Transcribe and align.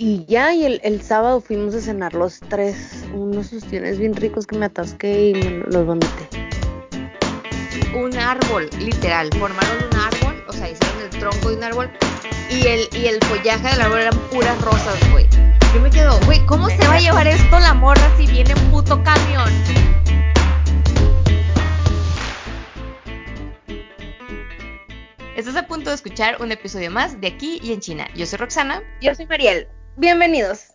Y 0.00 0.24
ya, 0.26 0.54
y 0.54 0.64
el, 0.64 0.80
el, 0.84 1.02
sábado 1.02 1.40
fuimos 1.40 1.74
a 1.74 1.80
cenar 1.80 2.14
los 2.14 2.38
tres, 2.48 3.04
unos 3.12 3.52
ostiones 3.52 3.98
bien 3.98 4.14
ricos 4.14 4.46
que 4.46 4.56
me 4.56 4.66
atasqué 4.66 5.30
y 5.30 5.34
me 5.34 5.64
los 5.66 5.84
vomité. 5.84 6.28
Un 7.96 8.16
árbol, 8.16 8.70
literal, 8.78 9.28
formaron 9.40 9.76
un 9.90 9.98
árbol, 9.98 10.44
o 10.46 10.52
sea, 10.52 10.70
hicieron 10.70 11.02
el 11.02 11.10
tronco 11.10 11.50
de 11.50 11.56
un 11.56 11.64
árbol 11.64 11.90
y 12.48 12.64
el, 12.68 12.88
y 12.92 13.06
el 13.06 13.18
follaje 13.24 13.70
del 13.70 13.80
árbol 13.80 13.98
eran 13.98 14.16
puras 14.30 14.62
rosas, 14.62 15.10
güey. 15.10 15.26
Yo 15.74 15.80
me 15.80 15.90
quedo, 15.90 16.16
güey, 16.26 16.46
¿cómo 16.46 16.68
se 16.68 16.86
va 16.86 16.94
a 16.94 17.00
llevar 17.00 17.26
esto 17.26 17.58
la 17.58 17.74
morra 17.74 18.08
si 18.16 18.28
viene 18.28 18.54
un 18.54 18.70
puto 18.70 19.02
camión? 19.02 19.50
Estás 25.34 25.56
a 25.56 25.66
punto 25.66 25.90
de 25.90 25.96
escuchar 25.96 26.40
un 26.40 26.52
episodio 26.52 26.88
más 26.92 27.20
de 27.20 27.26
Aquí 27.26 27.58
y 27.64 27.72
en 27.72 27.80
China. 27.80 28.06
Yo 28.14 28.26
soy 28.26 28.38
Roxana. 28.38 28.80
Yo 29.00 29.12
soy 29.16 29.26
Mariel. 29.26 29.66
Bienvenidos. 30.00 30.68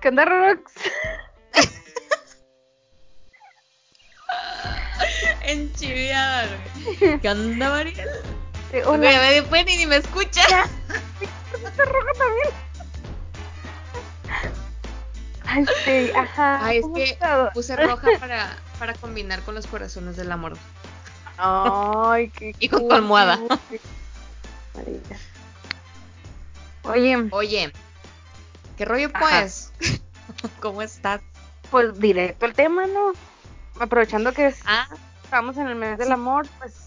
¿Qué 0.00 0.08
onda, 0.08 0.24
Rox? 0.24 0.72
¿Qué 7.22 7.28
onda, 7.28 7.70
Mariel? 7.70 8.08
Sí, 8.70 8.78
hola. 8.84 8.96
Güey, 8.96 9.34
después 9.40 9.66
ni, 9.66 9.76
ni 9.76 9.86
me 9.86 9.96
escucha. 9.96 10.42
Está 11.52 11.84
roja 11.84 12.12
también. 12.18 12.48
Ay, 15.46 15.66
sí, 15.84 16.10
ajá. 16.16 16.64
Ay, 16.64 16.78
es 16.78 16.86
que 16.94 17.18
puse 17.54 17.76
roja 17.76 18.08
para, 18.18 18.56
para 18.78 18.94
combinar 18.94 19.42
con 19.42 19.54
los 19.54 19.66
corazones 19.66 20.16
del 20.16 20.32
amor. 20.32 20.56
Ay, 21.36 22.30
qué 22.30 22.54
Y 22.58 22.68
con 22.68 22.88
tu 22.88 22.94
almohada. 22.94 23.38
Oye. 26.84 27.28
Oye. 27.30 27.72
¿Qué 28.76 28.84
rollo 28.84 29.10
pues? 29.12 29.72
¿Cómo 30.60 30.82
estás? 30.82 31.20
Pues 31.70 31.98
directo 31.98 32.46
el 32.46 32.54
tema, 32.54 32.86
¿no? 32.86 33.12
Aprovechando 33.78 34.32
que 34.32 34.54
ah, 34.66 34.88
estamos 35.22 35.56
en 35.56 35.68
el 35.68 35.74
mes 35.74 35.98
del 35.98 36.12
amor, 36.12 36.46
pues 36.58 36.83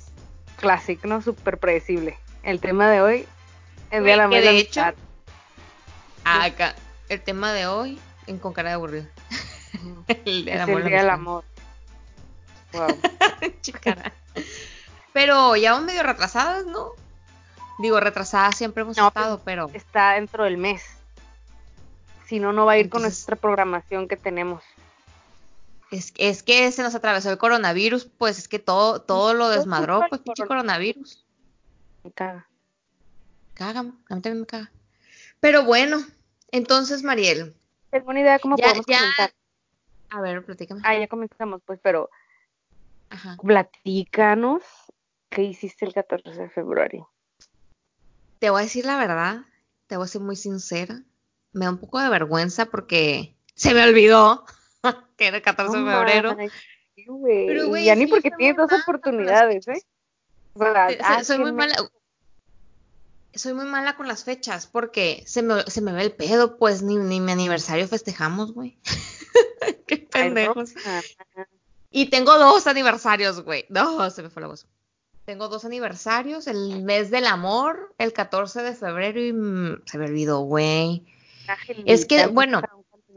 clásico, 0.57 1.07
¿no? 1.07 1.21
Súper 1.21 1.57
predecible. 1.57 2.17
El 2.43 2.59
tema 2.59 2.89
de 2.89 3.01
hoy 3.01 3.27
es 3.91 4.03
de 4.03 4.17
la 4.17 4.29
que 4.29 4.41
de 4.41 4.57
hecho, 4.57 4.81
acá, 6.23 6.75
el 7.09 7.21
tema 7.21 7.53
de 7.53 7.67
hoy, 7.67 7.99
en 8.27 8.37
con 8.39 8.53
cara 8.53 8.69
de 8.69 8.75
aburrido. 8.75 9.07
el, 10.25 10.45
del 10.45 10.61
amor, 10.61 10.81
el 10.81 10.87
día 10.87 10.97
del 10.99 11.09
amor. 11.09 11.43
Wow. 12.73 12.99
Chicara. 13.61 14.11
Pero 15.13 15.55
ya 15.55 15.71
vamos 15.71 15.87
medio 15.87 16.03
retrasadas, 16.03 16.65
¿no? 16.65 16.91
Digo, 17.79 17.99
retrasadas 18.01 18.57
siempre 18.57 18.81
hemos 18.81 18.97
no, 18.97 19.07
estado, 19.07 19.41
pero. 19.43 19.69
Está 19.73 20.13
dentro 20.13 20.43
del 20.43 20.57
mes. 20.57 20.83
Si 22.27 22.39
no, 22.39 22.51
no 22.51 22.65
va 22.65 22.73
a 22.73 22.77
ir 22.77 22.85
Entonces, 22.85 22.91
con 22.91 23.01
nuestra 23.03 23.35
programación 23.37 24.09
que 24.09 24.17
tenemos. 24.17 24.63
Es, 25.91 26.13
es, 26.17 26.43
que 26.43 26.71
se 26.71 26.83
nos 26.83 26.95
atravesó 26.95 27.31
el 27.31 27.37
coronavirus, 27.37 28.05
pues 28.05 28.37
es 28.37 28.47
que 28.47 28.59
todo, 28.59 29.01
todo 29.01 29.33
lo 29.33 29.49
desmadró, 29.49 30.03
pues 30.09 30.21
pinche 30.21 30.45
coronavirus. 30.45 31.25
Me 32.03 32.11
caga. 32.11 32.47
Caga, 33.53 33.79
a 33.79 33.83
mí 33.83 33.93
también 34.07 34.41
me 34.41 34.45
caga. 34.45 34.71
Pero 35.39 35.63
bueno, 35.63 36.05
entonces, 36.51 37.03
Mariel. 37.03 37.55
Tengo 37.89 38.09
una 38.09 38.19
idea 38.19 38.39
cómo 38.39 38.57
ya, 38.57 38.65
podemos 38.65 38.85
ya... 38.85 38.99
comenzar. 38.99 39.33
A 40.09 40.21
ver, 40.21 40.45
platícame. 40.45 40.81
Ah, 40.83 40.97
ya 40.97 41.07
comenzamos, 41.07 41.61
pues, 41.65 41.79
pero 41.81 42.09
Ajá. 43.09 43.37
platícanos 43.41 44.63
qué 45.29 45.43
hiciste 45.43 45.85
el 45.85 45.93
14 45.93 46.29
de 46.29 46.49
febrero. 46.49 47.09
Te 48.39 48.49
voy 48.49 48.61
a 48.61 48.63
decir 48.63 48.85
la 48.85 48.97
verdad, 48.97 49.41
te 49.87 49.97
voy 49.97 50.05
a 50.05 50.07
ser 50.07 50.21
muy 50.21 50.35
sincera. 50.35 51.01
Me 51.53 51.65
da 51.65 51.71
un 51.71 51.77
poco 51.77 51.99
de 51.99 52.09
vergüenza 52.09 52.67
porque 52.67 53.35
se 53.55 53.73
me 53.73 53.83
olvidó 53.83 54.45
que 55.17 55.27
era 55.27 55.37
el 55.37 55.43
14 55.43 55.77
No 55.77 55.85
de 55.85 55.91
febrero. 55.91 56.37
Pero, 56.95 57.67
güey, 57.67 57.85
ya 57.85 57.93
es 57.93 57.99
ni 57.99 58.05
que 58.05 58.09
porque 58.11 58.31
tienes 58.37 58.57
dos 58.57 58.71
oportunidades, 58.81 59.67
¿eh? 59.67 59.81
O 60.53 60.59
sea, 60.59 60.87
Soy- 60.87 60.97
ah, 61.01 61.23
soy 61.23 61.37
muy 61.39 61.51
mala. 61.51 61.75
Soy 63.33 63.53
muy 63.53 63.65
mala 63.65 63.95
con 63.95 64.07
las 64.07 64.23
fechas 64.23 64.65
porque 64.65 65.23
se 65.27 65.43
me, 65.43 65.61
se 65.63 65.81
me 65.81 65.93
ve 65.93 66.01
el 66.01 66.11
pedo, 66.11 66.57
pues 66.57 66.81
ni, 66.81 66.95
ni 66.95 67.19
mi 67.19 67.31
aniversario 67.31 67.87
festejamos, 67.87 68.53
güey. 68.53 68.77
Qué 69.87 69.97
pendejos. 69.97 70.73
Roxana. 70.73 71.03
Y 71.91 72.09
tengo 72.09 72.37
dos 72.39 72.65
aniversarios, 72.65 73.41
güey. 73.41 73.65
No, 73.69 74.09
se 74.09 74.23
me 74.23 74.29
fue 74.29 74.41
la 74.41 74.47
voz. 74.47 74.65
Tengo 75.25 75.49
dos 75.49 75.65
aniversarios, 75.65 76.47
el 76.47 76.83
mes 76.83 77.11
del 77.11 77.27
amor, 77.27 77.93
el 77.97 78.13
14 78.13 78.61
de 78.63 78.73
febrero 78.73 79.19
y 79.21 79.33
mm, 79.33 79.83
se 79.85 79.97
me 79.97 80.05
olvidó, 80.05 80.39
güey. 80.39 81.05
Es 81.85 82.05
que, 82.05 82.15
Angelita, 82.21 82.33
bueno, 82.33 82.61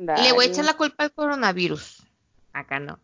calendario. 0.06 0.25
Le 0.25 0.33
voy 0.33 0.44
a 0.44 0.49
echar 0.49 0.65
la 0.65 0.75
culpa 0.77 1.05
al 1.05 1.12
coronavirus. 1.12 2.03
Acá 2.53 2.78
no. 2.81 2.99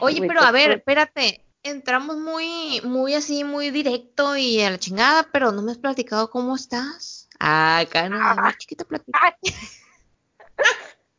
Oye, 0.00 0.26
pero 0.26 0.40
a 0.42 0.50
ver, 0.52 0.70
espérate. 0.72 1.42
Entramos 1.62 2.16
muy, 2.18 2.80
muy 2.84 3.14
así, 3.14 3.42
muy 3.42 3.70
directo 3.70 4.36
y 4.36 4.60
a 4.62 4.70
la 4.70 4.78
chingada, 4.78 5.28
pero 5.32 5.50
no 5.50 5.62
me 5.62 5.72
has 5.72 5.78
platicado 5.78 6.30
cómo 6.30 6.54
estás. 6.54 7.28
Ah, 7.40 7.78
acá 7.78 8.08
no, 8.08 8.18
Ah. 8.20 8.54
chiquita 8.56 8.84
platica. 8.84 9.36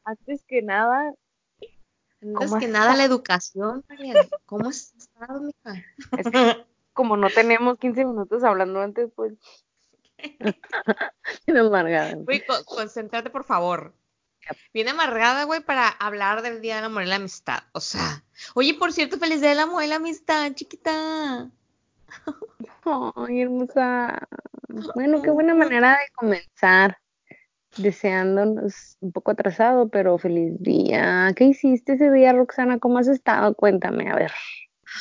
Antes 0.06 0.41
que 0.47 0.62
nada, 0.62 1.12
Antes 2.22 2.34
¿cómo 2.34 2.59
que 2.59 2.67
nada, 2.69 2.96
la 2.96 3.03
educación, 3.12 3.84
Mariel. 3.90 4.17
¿Cómo 4.46 4.69
has 4.69 4.94
estado, 4.96 5.41
mija? 5.41 5.84
es 6.17 6.29
que 6.31 6.66
como 6.94 7.17
no 7.17 7.29
tenemos 7.29 7.78
15 7.78 8.06
minutos 8.06 8.44
hablando 8.46 8.79
antes, 8.81 9.09
pues. 9.16 9.34
Güey, 12.25 12.46
co- 12.46 12.63
concéntrate, 12.66 13.29
por 13.29 13.44
favor. 13.44 13.94
Viene 14.74 14.91
amargada, 14.91 15.44
güey, 15.44 15.62
para 15.62 15.88
hablar 15.88 16.41
del 16.41 16.62
Día 16.62 16.75
del 16.78 16.85
Amor 16.85 17.03
y 17.03 17.08
la 17.08 17.16
Amistad. 17.16 17.63
O 17.74 17.80
sea, 17.80 18.24
oye, 18.53 18.74
por 18.74 18.94
cierto, 18.94 19.18
feliz 19.18 19.41
Día 19.41 19.50
del 19.50 19.59
Amor 19.59 19.84
y 19.84 19.88
la 19.88 19.96
Amistad, 19.96 20.53
chiquita. 20.53 21.50
Ay, 23.16 23.41
hermosa. 23.41 24.28
Bueno, 24.96 25.22
qué 25.22 25.30
buena 25.30 25.56
manera 25.56 25.91
de 25.91 26.12
comenzar. 26.16 26.97
Deseándonos 27.75 28.97
un 29.02 29.12
poco 29.12 29.31
atrasado, 29.31 29.90
pero 29.90 30.18
feliz 30.18 30.53
día. 30.59 31.31
¿Qué 31.35 31.44
hiciste 31.46 31.94
ese 31.94 32.12
día, 32.12 32.34
Roxana? 32.34 32.79
¿Cómo 32.79 32.97
has 32.97 33.08
estado? 33.08 33.53
Cuéntame, 33.53 34.09
a 34.09 34.16
ver. 34.16 34.31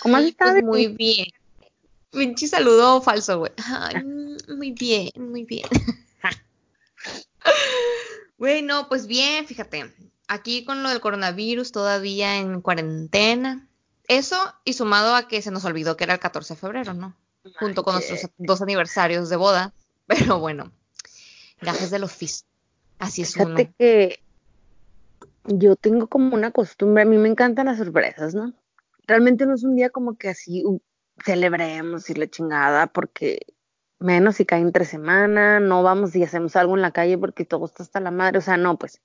¿Cómo 0.03 0.17
has 0.17 0.25
estado? 0.25 0.51
pues 0.53 0.63
de 0.63 0.69
muy 0.69 0.87
bien. 0.89 1.27
Pinche 2.11 2.47
saludo 2.49 3.01
falso, 3.01 3.39
güey. 3.39 3.53
Ay, 3.65 4.03
mm, 4.03 4.57
muy 4.57 4.73
bien, 4.73 5.11
muy 5.17 5.45
bien. 5.45 5.69
Güey, 8.38 8.62
no, 8.62 8.88
pues 8.88 9.06
bien, 9.06 9.47
fíjate. 9.47 9.92
Aquí 10.28 10.64
con 10.64 10.82
lo 10.82 10.88
del 10.88 11.00
coronavirus, 11.00 11.72
todavía 11.72 12.36
en 12.38 12.60
cuarentena. 12.60 13.69
Eso 14.08 14.36
y 14.64 14.74
sumado 14.74 15.14
a 15.14 15.28
que 15.28 15.42
se 15.42 15.50
nos 15.50 15.64
olvidó 15.64 15.97
que 15.97 16.04
era 16.04 16.14
el 16.14 16.20
14 16.20 16.54
de 16.54 16.60
febrero, 16.60 16.94
¿no? 16.94 17.16
Junto 17.58 17.82
con 17.82 17.94
nuestros 17.94 18.28
dos 18.38 18.62
aniversarios 18.62 19.28
de 19.28 19.36
boda. 19.36 19.72
Pero 20.06 20.38
bueno, 20.38 20.72
gajes 21.60 21.91
del 21.91 22.04
oficio. 22.04 22.47
Así 22.98 23.22
es 23.22 23.36
uno. 23.36 23.56
Fíjate 23.56 23.74
que 23.78 24.20
yo 25.44 25.76
tengo 25.76 26.06
como 26.06 26.34
una 26.34 26.50
costumbre, 26.50 27.03
a 27.03 27.06
mí 27.06 27.16
me 27.18 27.28
encantan 27.28 27.66
las 27.66 27.78
sorpresas, 27.78 28.34
¿no? 28.34 28.53
Realmente 29.06 29.47
no 29.47 29.54
es 29.54 29.62
un 29.62 29.77
día 29.77 29.91
como 29.91 30.16
que 30.16 30.28
así 30.28 30.65
uh, 30.65 30.80
celebremos 31.24 32.10
y 32.10 32.15
la 32.15 32.28
chingada, 32.28 32.86
porque 32.89 33.41
menos 33.98 34.37
si 34.37 34.45
cae 34.45 34.60
entre 34.60 34.84
semana, 34.84 35.60
no 35.60 35.83
vamos 35.83 36.15
y 36.16 36.22
hacemos 36.22 36.57
algo 36.57 36.77
en 36.77 36.83
la 36.83 36.93
calle 36.93 37.19
porque 37.19 37.45
todo 37.45 37.66
está 37.66 37.83
hasta 37.83 38.01
la 38.01 38.10
madre, 38.10 38.39
o 38.39 38.43
sea, 38.43 38.57
no, 38.57 38.78
pues. 38.78 39.01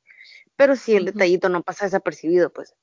Pero 0.56 0.76
sí 0.76 0.96
el 0.96 1.06
detallito 1.06 1.50
no 1.50 1.64
pasa 1.64 1.86
desapercibido, 1.86 2.52
pues. 2.52 2.76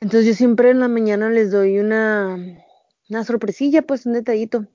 Entonces 0.00 0.26
yo 0.26 0.34
siempre 0.34 0.70
en 0.70 0.80
la 0.80 0.88
mañana 0.88 1.28
les 1.28 1.50
doy 1.50 1.78
una, 1.78 2.36
una 3.08 3.24
sorpresilla, 3.24 3.82
pues 3.82 4.06
un 4.06 4.12
detallito. 4.12 4.66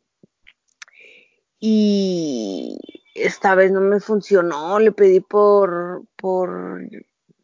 Y 1.60 2.78
esta 3.16 3.56
vez 3.56 3.72
no 3.72 3.80
me 3.80 4.02
funcionó, 4.02 4.80
le 4.80 4.92
pedí 4.92 5.22
por, 5.22 6.04
por 6.18 6.82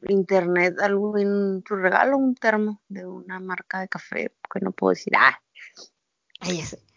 internet 0.08 0.78
algo 0.80 1.18
en 1.18 1.64
regalo, 1.66 2.18
un 2.18 2.36
termo 2.36 2.82
de 2.90 3.06
una 3.06 3.40
marca 3.40 3.80
de 3.80 3.88
café, 3.88 4.34
que 4.54 4.60
no 4.60 4.72
puedo 4.72 4.92
decir, 4.92 5.14
ah, 5.18 5.42
ya 6.42 6.66
sé. 6.66 6.89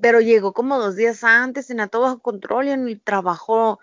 Pero 0.00 0.20
llegó 0.20 0.52
como 0.52 0.78
dos 0.78 0.96
días 0.96 1.24
antes, 1.24 1.66
tenía 1.66 1.88
todo 1.88 2.02
bajo 2.02 2.20
control 2.20 2.66
y 2.66 2.70
en 2.70 2.88
el 2.88 3.00
trabajo 3.00 3.78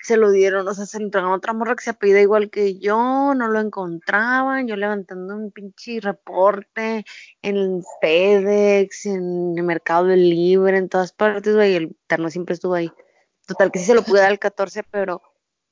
se 0.00 0.16
lo 0.16 0.30
dieron, 0.30 0.66
o 0.66 0.74
sea, 0.74 0.86
se 0.86 0.98
lo 0.98 1.06
entregaron 1.06 1.32
a 1.32 1.36
otra 1.36 1.52
morra 1.52 1.74
que 1.74 1.84
se 1.84 1.90
apellida 1.90 2.20
igual 2.20 2.50
que 2.50 2.78
yo, 2.78 3.34
no 3.34 3.48
lo 3.48 3.60
encontraban, 3.60 4.68
yo 4.68 4.76
levantando 4.76 5.34
un 5.34 5.50
pinche 5.50 6.00
reporte 6.00 7.04
en 7.42 7.82
FedEx, 8.00 9.06
en 9.06 9.54
el 9.56 9.64
Mercado 9.64 10.06
Libre, 10.06 10.78
en 10.78 10.88
todas 10.88 11.12
partes, 11.12 11.54
güey, 11.54 11.74
el 11.74 11.96
terno 12.06 12.30
siempre 12.30 12.54
estuvo 12.54 12.74
ahí. 12.74 12.92
Total 13.46 13.72
que 13.72 13.80
sí 13.80 13.86
se 13.86 13.94
lo 13.94 14.02
pude 14.02 14.20
dar 14.20 14.30
el 14.30 14.38
14, 14.38 14.84
pero 14.84 15.22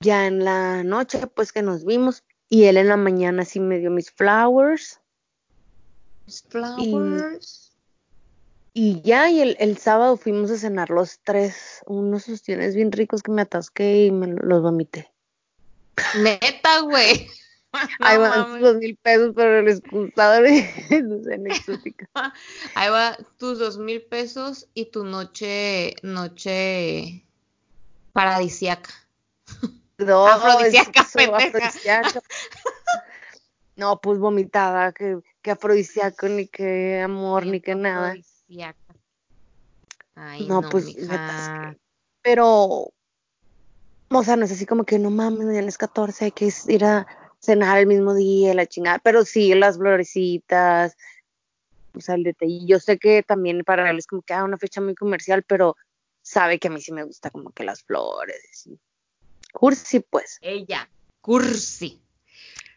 ya 0.00 0.26
en 0.26 0.44
la 0.44 0.82
noche, 0.82 1.26
pues 1.28 1.52
que 1.52 1.62
nos 1.62 1.84
vimos, 1.84 2.24
y 2.48 2.64
él 2.64 2.78
en 2.78 2.88
la 2.88 2.96
mañana 2.96 3.44
sí 3.44 3.60
me 3.60 3.78
dio 3.78 3.90
mis 3.90 4.10
flowers. 4.10 5.00
Mis 6.26 6.42
flowers. 6.42 7.65
Ya, 9.02 9.30
y 9.30 9.40
el, 9.40 9.56
el, 9.58 9.78
sábado 9.78 10.18
fuimos 10.18 10.50
a 10.50 10.58
cenar 10.58 10.90
los 10.90 11.18
tres, 11.20 11.82
unos 11.86 12.28
ostiones 12.28 12.74
bien 12.74 12.92
ricos 12.92 13.22
que 13.22 13.32
me 13.32 13.40
atasqué 13.40 14.04
y 14.04 14.10
me 14.10 14.26
los 14.26 14.60
vomité. 14.60 15.10
Neta, 16.18 16.80
güey. 16.80 17.26
Ahí 18.00 18.18
van 18.18 18.60
dos 18.60 18.76
mil 18.76 18.96
pesos 18.96 19.34
para 19.34 19.60
el 19.60 19.68
excusado 19.68 20.42
de 20.42 20.62
cena 21.24 21.54
exótica. 21.54 22.06
Ahí 22.74 22.90
va 22.90 23.16
tus 23.38 23.58
dos 23.58 23.78
mil 23.78 24.02
pesos 24.02 24.68
y 24.74 24.90
tu 24.90 25.04
noche, 25.04 25.94
noche 26.02 27.24
paradisiaca. 28.12 28.90
No, 29.96 30.26
afrodisíaca, 30.28 31.00
afrodisíaca. 31.00 32.22
No, 33.76 34.02
pues 34.02 34.18
vomitada, 34.18 34.92
que, 34.92 35.18
que 35.40 35.50
afrodisíaco, 35.50 36.28
ni 36.28 36.46
que 36.46 37.00
amor, 37.00 37.46
ni 37.46 37.62
que 37.62 37.74
nada 37.74 38.16
no, 40.46 40.62
pues 40.70 40.96
Pero, 42.22 42.90
o 44.08 44.22
sea, 44.24 44.36
no 44.36 44.44
es 44.44 44.52
así 44.52 44.66
como 44.66 44.84
que 44.84 44.98
no 44.98 45.10
mames, 45.10 45.46
mañana 45.46 45.68
es 45.68 45.78
14, 45.78 46.26
hay 46.26 46.32
que 46.32 46.52
ir 46.68 46.84
a 46.84 47.06
cenar 47.40 47.78
el 47.78 47.86
mismo 47.86 48.14
día, 48.14 48.54
la 48.54 48.66
chingada. 48.66 48.98
Pero 48.98 49.24
sí, 49.24 49.54
las 49.54 49.78
florecitas, 49.78 50.96
o 51.94 52.00
sea, 52.00 52.14
el 52.14 52.24
detalle. 52.24 52.66
Yo 52.66 52.78
sé 52.80 52.98
que 52.98 53.22
también 53.22 53.62
para 53.64 53.90
él 53.90 53.98
es 53.98 54.06
como 54.06 54.22
que 54.22 54.34
ah, 54.34 54.44
una 54.44 54.58
fecha 54.58 54.80
muy 54.80 54.94
comercial, 54.94 55.42
pero 55.42 55.76
sabe 56.22 56.58
que 56.58 56.68
a 56.68 56.70
mí 56.70 56.80
sí 56.80 56.92
me 56.92 57.04
gusta 57.04 57.30
como 57.30 57.50
que 57.50 57.64
las 57.64 57.82
flores. 57.82 58.68
Cursi, 59.52 60.00
pues. 60.00 60.38
Ella, 60.40 60.88
cursi. 61.20 62.02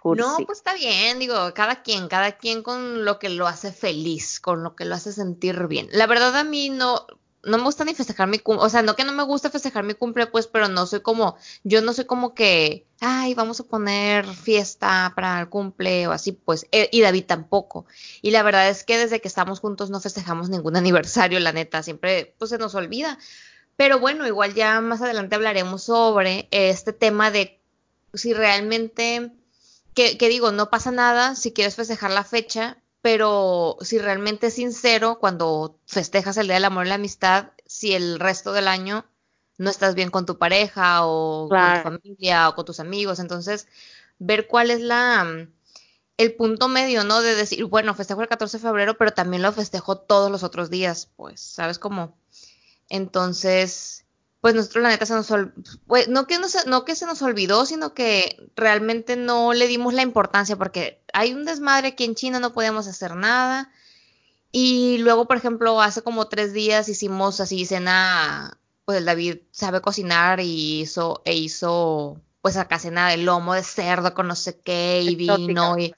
No, 0.03 0.37
pues 0.45 0.59
está 0.59 0.73
bien, 0.73 1.19
digo, 1.19 1.53
cada 1.53 1.81
quien, 1.81 2.07
cada 2.07 2.33
quien 2.33 2.63
con 2.63 3.03
lo 3.03 3.19
que 3.19 3.29
lo 3.29 3.47
hace 3.47 3.71
feliz, 3.71 4.39
con 4.39 4.63
lo 4.63 4.75
que 4.75 4.85
lo 4.85 4.95
hace 4.95 5.11
sentir 5.11 5.67
bien. 5.67 5.89
La 5.91 6.07
verdad 6.07 6.35
a 6.37 6.43
mí 6.43 6.69
no, 6.69 7.05
no 7.43 7.57
me 7.57 7.63
gusta 7.63 7.85
ni 7.85 7.93
festejar 7.93 8.27
mi 8.27 8.39
cumple, 8.39 8.65
o 8.65 8.69
sea, 8.69 8.81
no 8.81 8.95
que 8.95 9.03
no 9.03 9.13
me 9.13 9.23
gusta 9.23 9.49
festejar 9.49 9.83
mi 9.83 9.93
cumple, 9.93 10.27
pues, 10.27 10.47
pero 10.47 10.67
no 10.67 10.85
soy 10.85 11.01
como, 11.01 11.37
yo 11.63 11.81
no 11.81 11.93
soy 11.93 12.05
como 12.05 12.33
que, 12.33 12.85
ay, 12.99 13.33
vamos 13.33 13.59
a 13.59 13.65
poner 13.65 14.25
fiesta 14.25 15.11
para 15.15 15.39
el 15.41 15.49
cumple 15.49 16.07
o 16.07 16.11
así, 16.11 16.31
pues, 16.31 16.65
eh, 16.71 16.89
y 16.91 17.01
David 17.01 17.25
tampoco. 17.25 17.85
Y 18.21 18.31
la 18.31 18.43
verdad 18.43 18.69
es 18.69 18.83
que 18.83 18.97
desde 18.97 19.21
que 19.21 19.27
estamos 19.27 19.59
juntos 19.59 19.89
no 19.89 19.99
festejamos 19.99 20.49
ningún 20.49 20.75
aniversario, 20.77 21.39
la 21.39 21.53
neta, 21.53 21.83
siempre, 21.83 22.35
pues, 22.37 22.49
se 22.51 22.57
nos 22.57 22.75
olvida. 22.75 23.17
Pero 23.75 23.99
bueno, 23.99 24.27
igual 24.27 24.53
ya 24.53 24.81
más 24.81 25.01
adelante 25.01 25.35
hablaremos 25.35 25.83
sobre 25.83 26.49
este 26.51 26.91
tema 26.91 27.31
de 27.31 27.61
si 28.13 28.33
realmente 28.33 29.31
que, 30.17 30.29
digo, 30.29 30.51
no 30.51 30.69
pasa 30.69 30.91
nada 30.91 31.35
si 31.35 31.53
quieres 31.53 31.75
festejar 31.75 32.11
la 32.11 32.23
fecha, 32.23 32.77
pero 33.01 33.77
si 33.81 33.97
realmente 33.97 34.47
es 34.47 34.55
sincero 34.55 35.19
cuando 35.19 35.79
festejas 35.85 36.37
el 36.37 36.47
Día 36.47 36.55
del 36.55 36.65
Amor 36.65 36.85
y 36.85 36.89
la 36.89 36.95
Amistad, 36.95 37.51
si 37.65 37.93
el 37.93 38.19
resto 38.19 38.53
del 38.53 38.67
año 38.67 39.05
no 39.57 39.69
estás 39.69 39.95
bien 39.95 40.09
con 40.09 40.25
tu 40.25 40.37
pareja 40.37 41.05
o 41.05 41.49
con 41.49 41.59
tu 41.59 41.81
familia 41.81 42.49
o 42.49 42.55
con 42.55 42.65
tus 42.65 42.79
amigos, 42.79 43.19
entonces 43.19 43.67
ver 44.17 44.47
cuál 44.47 44.71
es 44.71 44.81
la 44.81 45.47
el 46.17 46.35
punto 46.35 46.67
medio, 46.67 47.05
¿no? 47.05 47.21
De 47.21 47.33
decir, 47.33 47.63
bueno, 47.65 47.95
festejo 47.95 48.21
el 48.21 48.27
14 48.27 48.57
de 48.57 48.61
febrero, 48.61 48.97
pero 48.97 49.11
también 49.11 49.41
lo 49.41 49.53
festejo 49.53 49.97
todos 49.97 50.29
los 50.29 50.43
otros 50.43 50.69
días, 50.69 51.09
pues, 51.15 51.39
¿sabes 51.39 51.79
cómo? 51.79 52.17
Entonces, 52.89 54.05
pues 54.41 54.55
nosotros 54.55 54.83
la 54.83 54.89
neta 54.89 55.05
se 55.05 55.13
nos 55.13 55.29
olvidó, 55.31 55.53
pues, 55.87 56.07
no, 56.07 56.25
que 56.25 56.37
no 56.65 56.85
que 56.85 56.95
se 56.95 57.05
nos 57.05 57.21
olvidó, 57.21 57.65
sino 57.65 57.93
que 57.93 58.49
realmente 58.55 59.17
no 59.17 59.53
le 59.53 59.67
dimos 59.67 59.93
la 59.93 60.01
importancia 60.01 60.55
porque 60.55 61.01
hay 61.13 61.33
un 61.33 61.45
desmadre 61.45 61.95
que 61.95 62.05
en 62.05 62.15
China 62.15 62.39
no 62.39 62.53
podemos 62.53 62.87
hacer 62.87 63.15
nada. 63.15 63.71
Y 64.51 64.97
luego, 64.99 65.27
por 65.27 65.37
ejemplo, 65.37 65.81
hace 65.81 66.01
como 66.01 66.27
tres 66.27 66.53
días 66.53 66.89
hicimos 66.89 67.39
así 67.39 67.65
cena, 67.65 68.57
pues 68.85 68.97
el 68.97 69.05
David 69.05 69.39
sabe 69.51 69.81
cocinar 69.81 70.39
y 70.39 70.81
hizo, 70.81 71.21
e 71.25 71.35
hizo 71.35 72.19
pues 72.41 72.55
acá 72.55 72.79
cena 72.79 73.09
de 73.09 73.17
lomo 73.17 73.53
de 73.53 73.63
cerdo 73.63 74.13
con 74.13 74.27
no 74.27 74.35
sé 74.35 74.59
qué 74.59 75.01
y 75.03 75.15
vino 75.15 75.77
y, 75.77 75.93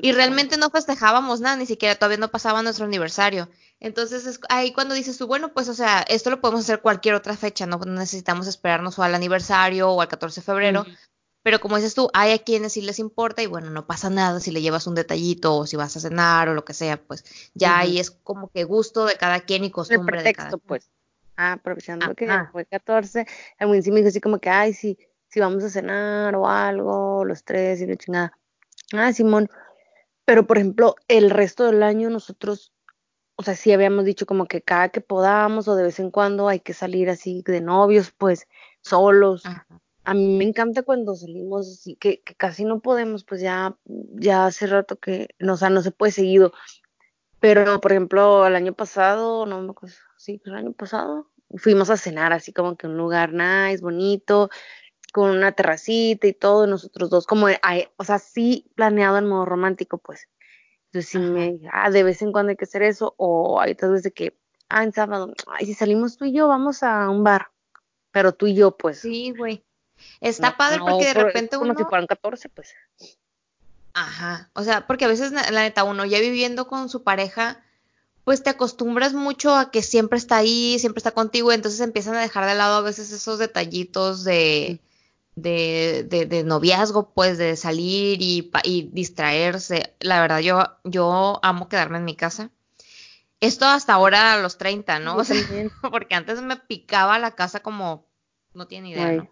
y 0.00 0.12
realmente 0.12 0.56
no 0.56 0.70
festejábamos 0.70 1.40
nada, 1.40 1.56
ni 1.56 1.66
siquiera 1.66 1.96
todavía 1.96 2.18
no 2.18 2.30
pasaba 2.30 2.62
nuestro 2.62 2.84
aniversario. 2.84 3.48
Entonces 3.80 4.26
es 4.26 4.40
ahí 4.48 4.72
cuando 4.72 4.94
dices 4.94 5.18
tú, 5.18 5.26
bueno, 5.26 5.52
pues 5.52 5.68
o 5.68 5.74
sea, 5.74 6.02
esto 6.02 6.30
lo 6.30 6.40
podemos 6.40 6.62
hacer 6.62 6.80
cualquier 6.80 7.14
otra 7.14 7.36
fecha, 7.36 7.66
no 7.66 7.78
necesitamos 7.78 8.46
esperarnos 8.46 8.98
o 8.98 9.02
al 9.02 9.14
aniversario 9.14 9.90
o 9.90 10.00
al 10.00 10.08
14 10.08 10.40
de 10.40 10.44
febrero. 10.44 10.86
Pero 11.42 11.58
como 11.58 11.76
dices 11.76 11.94
tú, 11.94 12.10
hay 12.12 12.32
a 12.32 12.38
quienes 12.38 12.74
sí 12.74 12.82
les 12.82 12.98
importa 12.98 13.42
y 13.42 13.46
bueno, 13.46 13.70
no 13.70 13.86
pasa 13.86 14.10
nada 14.10 14.40
si 14.40 14.50
le 14.50 14.60
llevas 14.60 14.86
un 14.86 14.94
detallito 14.94 15.56
o 15.56 15.66
si 15.66 15.76
vas 15.76 15.96
a 15.96 16.00
cenar 16.00 16.50
o 16.50 16.54
lo 16.54 16.66
que 16.66 16.74
sea, 16.74 17.02
pues 17.02 17.24
ya 17.54 17.78
ahí 17.78 17.98
es 17.98 18.10
como 18.10 18.50
que 18.50 18.64
gusto 18.64 19.06
de 19.06 19.16
cada 19.16 19.40
quien 19.40 19.64
y 19.64 19.70
costumbre 19.70 20.18
El 20.18 20.22
pretexto, 20.22 20.44
de 20.44 20.50
cada 20.50 20.58
pues. 20.58 20.90
Ah, 21.36 21.52
aprovechando 21.52 22.14
que 22.14 22.28
fue 22.52 22.66
14, 22.66 23.26
el 23.58 23.82
sí 23.82 23.90
me 23.90 23.96
dijo 24.00 24.10
así 24.10 24.20
como 24.20 24.38
que, 24.38 24.50
ay, 24.50 24.74
si, 24.74 24.98
si 25.28 25.40
vamos 25.40 25.64
a 25.64 25.70
cenar 25.70 26.36
o 26.36 26.46
algo, 26.46 27.24
los 27.24 27.42
tres 27.44 27.80
y 27.80 27.86
la 27.86 27.96
chingada. 27.96 28.36
Ah, 28.92 29.10
Simón. 29.14 29.48
Pero 30.30 30.46
por 30.46 30.58
ejemplo, 30.58 30.94
el 31.08 31.28
resto 31.28 31.64
del 31.66 31.82
año 31.82 32.08
nosotros 32.08 32.72
o 33.34 33.42
sea, 33.42 33.56
sí 33.56 33.72
habíamos 33.72 34.04
dicho 34.04 34.26
como 34.26 34.46
que 34.46 34.62
cada 34.62 34.90
que 34.90 35.00
podamos 35.00 35.66
o 35.66 35.74
de 35.74 35.82
vez 35.82 35.98
en 35.98 36.12
cuando 36.12 36.46
hay 36.46 36.60
que 36.60 36.72
salir 36.72 37.10
así 37.10 37.42
de 37.44 37.60
novios, 37.60 38.12
pues 38.16 38.46
solos. 38.80 39.42
A 40.04 40.14
mí 40.14 40.36
me 40.36 40.44
encanta 40.44 40.84
cuando 40.84 41.16
salimos 41.16 41.66
así, 41.66 41.96
que, 41.96 42.22
casi 42.36 42.64
no 42.64 42.78
podemos, 42.78 43.24
pues 43.24 43.40
ya, 43.40 43.76
ya 43.86 44.46
hace 44.46 44.68
rato 44.68 45.00
que, 45.00 45.30
no, 45.40 45.54
o 45.54 45.56
sea, 45.56 45.68
no 45.68 45.82
se 45.82 45.90
puede 45.90 46.12
seguido. 46.12 46.52
Pero, 47.40 47.80
por 47.80 47.90
ejemplo, 47.90 48.46
el 48.46 48.54
año 48.54 48.72
pasado, 48.72 49.46
no 49.46 49.60
me 49.62 49.70
acuerdo, 49.70 49.96
sí, 50.16 50.40
el 50.44 50.54
año 50.54 50.72
pasado, 50.74 51.28
fuimos 51.56 51.90
a 51.90 51.96
cenar 51.96 52.32
así 52.32 52.52
como 52.52 52.76
que 52.76 52.86
un 52.86 52.96
lugar 52.96 53.32
nice, 53.32 53.82
bonito, 53.82 54.48
con 55.12 55.30
una 55.30 55.52
terracita 55.52 56.26
y 56.26 56.32
todo, 56.32 56.66
nosotros 56.66 57.10
dos, 57.10 57.26
como, 57.26 57.46
o 57.96 58.04
sea, 58.04 58.18
sí 58.18 58.70
planeado 58.74 59.18
en 59.18 59.26
modo 59.26 59.44
romántico, 59.44 59.98
pues. 59.98 60.28
Entonces, 60.86 61.10
si 61.10 61.18
me, 61.18 61.60
ah, 61.72 61.90
de 61.90 62.02
vez 62.02 62.20
en 62.22 62.32
cuando 62.32 62.50
hay 62.50 62.56
que 62.56 62.64
hacer 62.64 62.82
eso, 62.82 63.14
o 63.16 63.60
hay 63.60 63.72
otras 63.72 63.92
veces 63.92 64.12
que, 64.12 64.36
ah, 64.68 64.82
en 64.82 64.92
sábado, 64.92 65.32
ay, 65.46 65.66
si 65.66 65.74
salimos 65.74 66.16
tú 66.16 66.24
y 66.24 66.32
yo, 66.32 66.48
vamos 66.48 66.82
a 66.82 67.08
un 67.08 67.22
bar, 67.22 67.50
pero 68.10 68.32
tú 68.32 68.46
y 68.46 68.54
yo, 68.54 68.76
pues. 68.76 69.00
Sí, 69.00 69.32
güey. 69.36 69.64
Está 70.20 70.56
padre 70.56 70.78
porque 70.80 71.06
de 71.06 71.14
repente 71.14 71.56
como 71.56 71.66
uno. 71.66 71.74
Como 71.74 71.86
si 71.86 71.90
fueran 71.90 72.06
14, 72.06 72.48
pues. 72.48 72.74
Ajá. 73.92 74.50
O 74.54 74.62
sea, 74.62 74.86
porque 74.86 75.04
a 75.04 75.08
veces, 75.08 75.32
la 75.32 75.62
neta, 75.62 75.84
uno 75.84 76.04
ya 76.04 76.20
viviendo 76.20 76.66
con 76.66 76.88
su 76.88 77.02
pareja, 77.02 77.62
pues 78.24 78.42
te 78.42 78.50
acostumbras 78.50 79.14
mucho 79.14 79.54
a 79.54 79.70
que 79.70 79.82
siempre 79.82 80.18
está 80.18 80.38
ahí, 80.38 80.78
siempre 80.78 81.00
está 81.00 81.10
contigo, 81.10 81.52
entonces 81.52 81.80
empiezan 81.80 82.14
a 82.14 82.20
dejar 82.20 82.46
de 82.46 82.54
lado 82.54 82.76
a 82.76 82.82
veces 82.82 83.12
esos 83.12 83.38
detallitos 83.38 84.24
de 84.24 84.80
de, 85.42 86.06
de, 86.08 86.26
de, 86.26 86.44
noviazgo, 86.44 87.12
pues 87.12 87.38
de 87.38 87.56
salir 87.56 88.20
y, 88.22 88.50
y, 88.64 88.90
distraerse. 88.92 89.94
La 90.00 90.20
verdad, 90.20 90.40
yo, 90.40 90.62
yo 90.84 91.40
amo 91.42 91.68
quedarme 91.68 91.98
en 91.98 92.04
mi 92.04 92.16
casa. 92.16 92.50
Esto 93.40 93.66
hasta 93.66 93.94
ahora 93.94 94.34
a 94.34 94.38
los 94.38 94.58
30, 94.58 94.98
¿no? 94.98 95.16
porque 95.90 96.14
antes 96.14 96.42
me 96.42 96.56
picaba 96.56 97.18
la 97.18 97.32
casa 97.32 97.60
como, 97.60 98.06
no 98.54 98.66
tiene 98.66 98.90
idea, 98.90 99.12
¿no? 99.12 99.30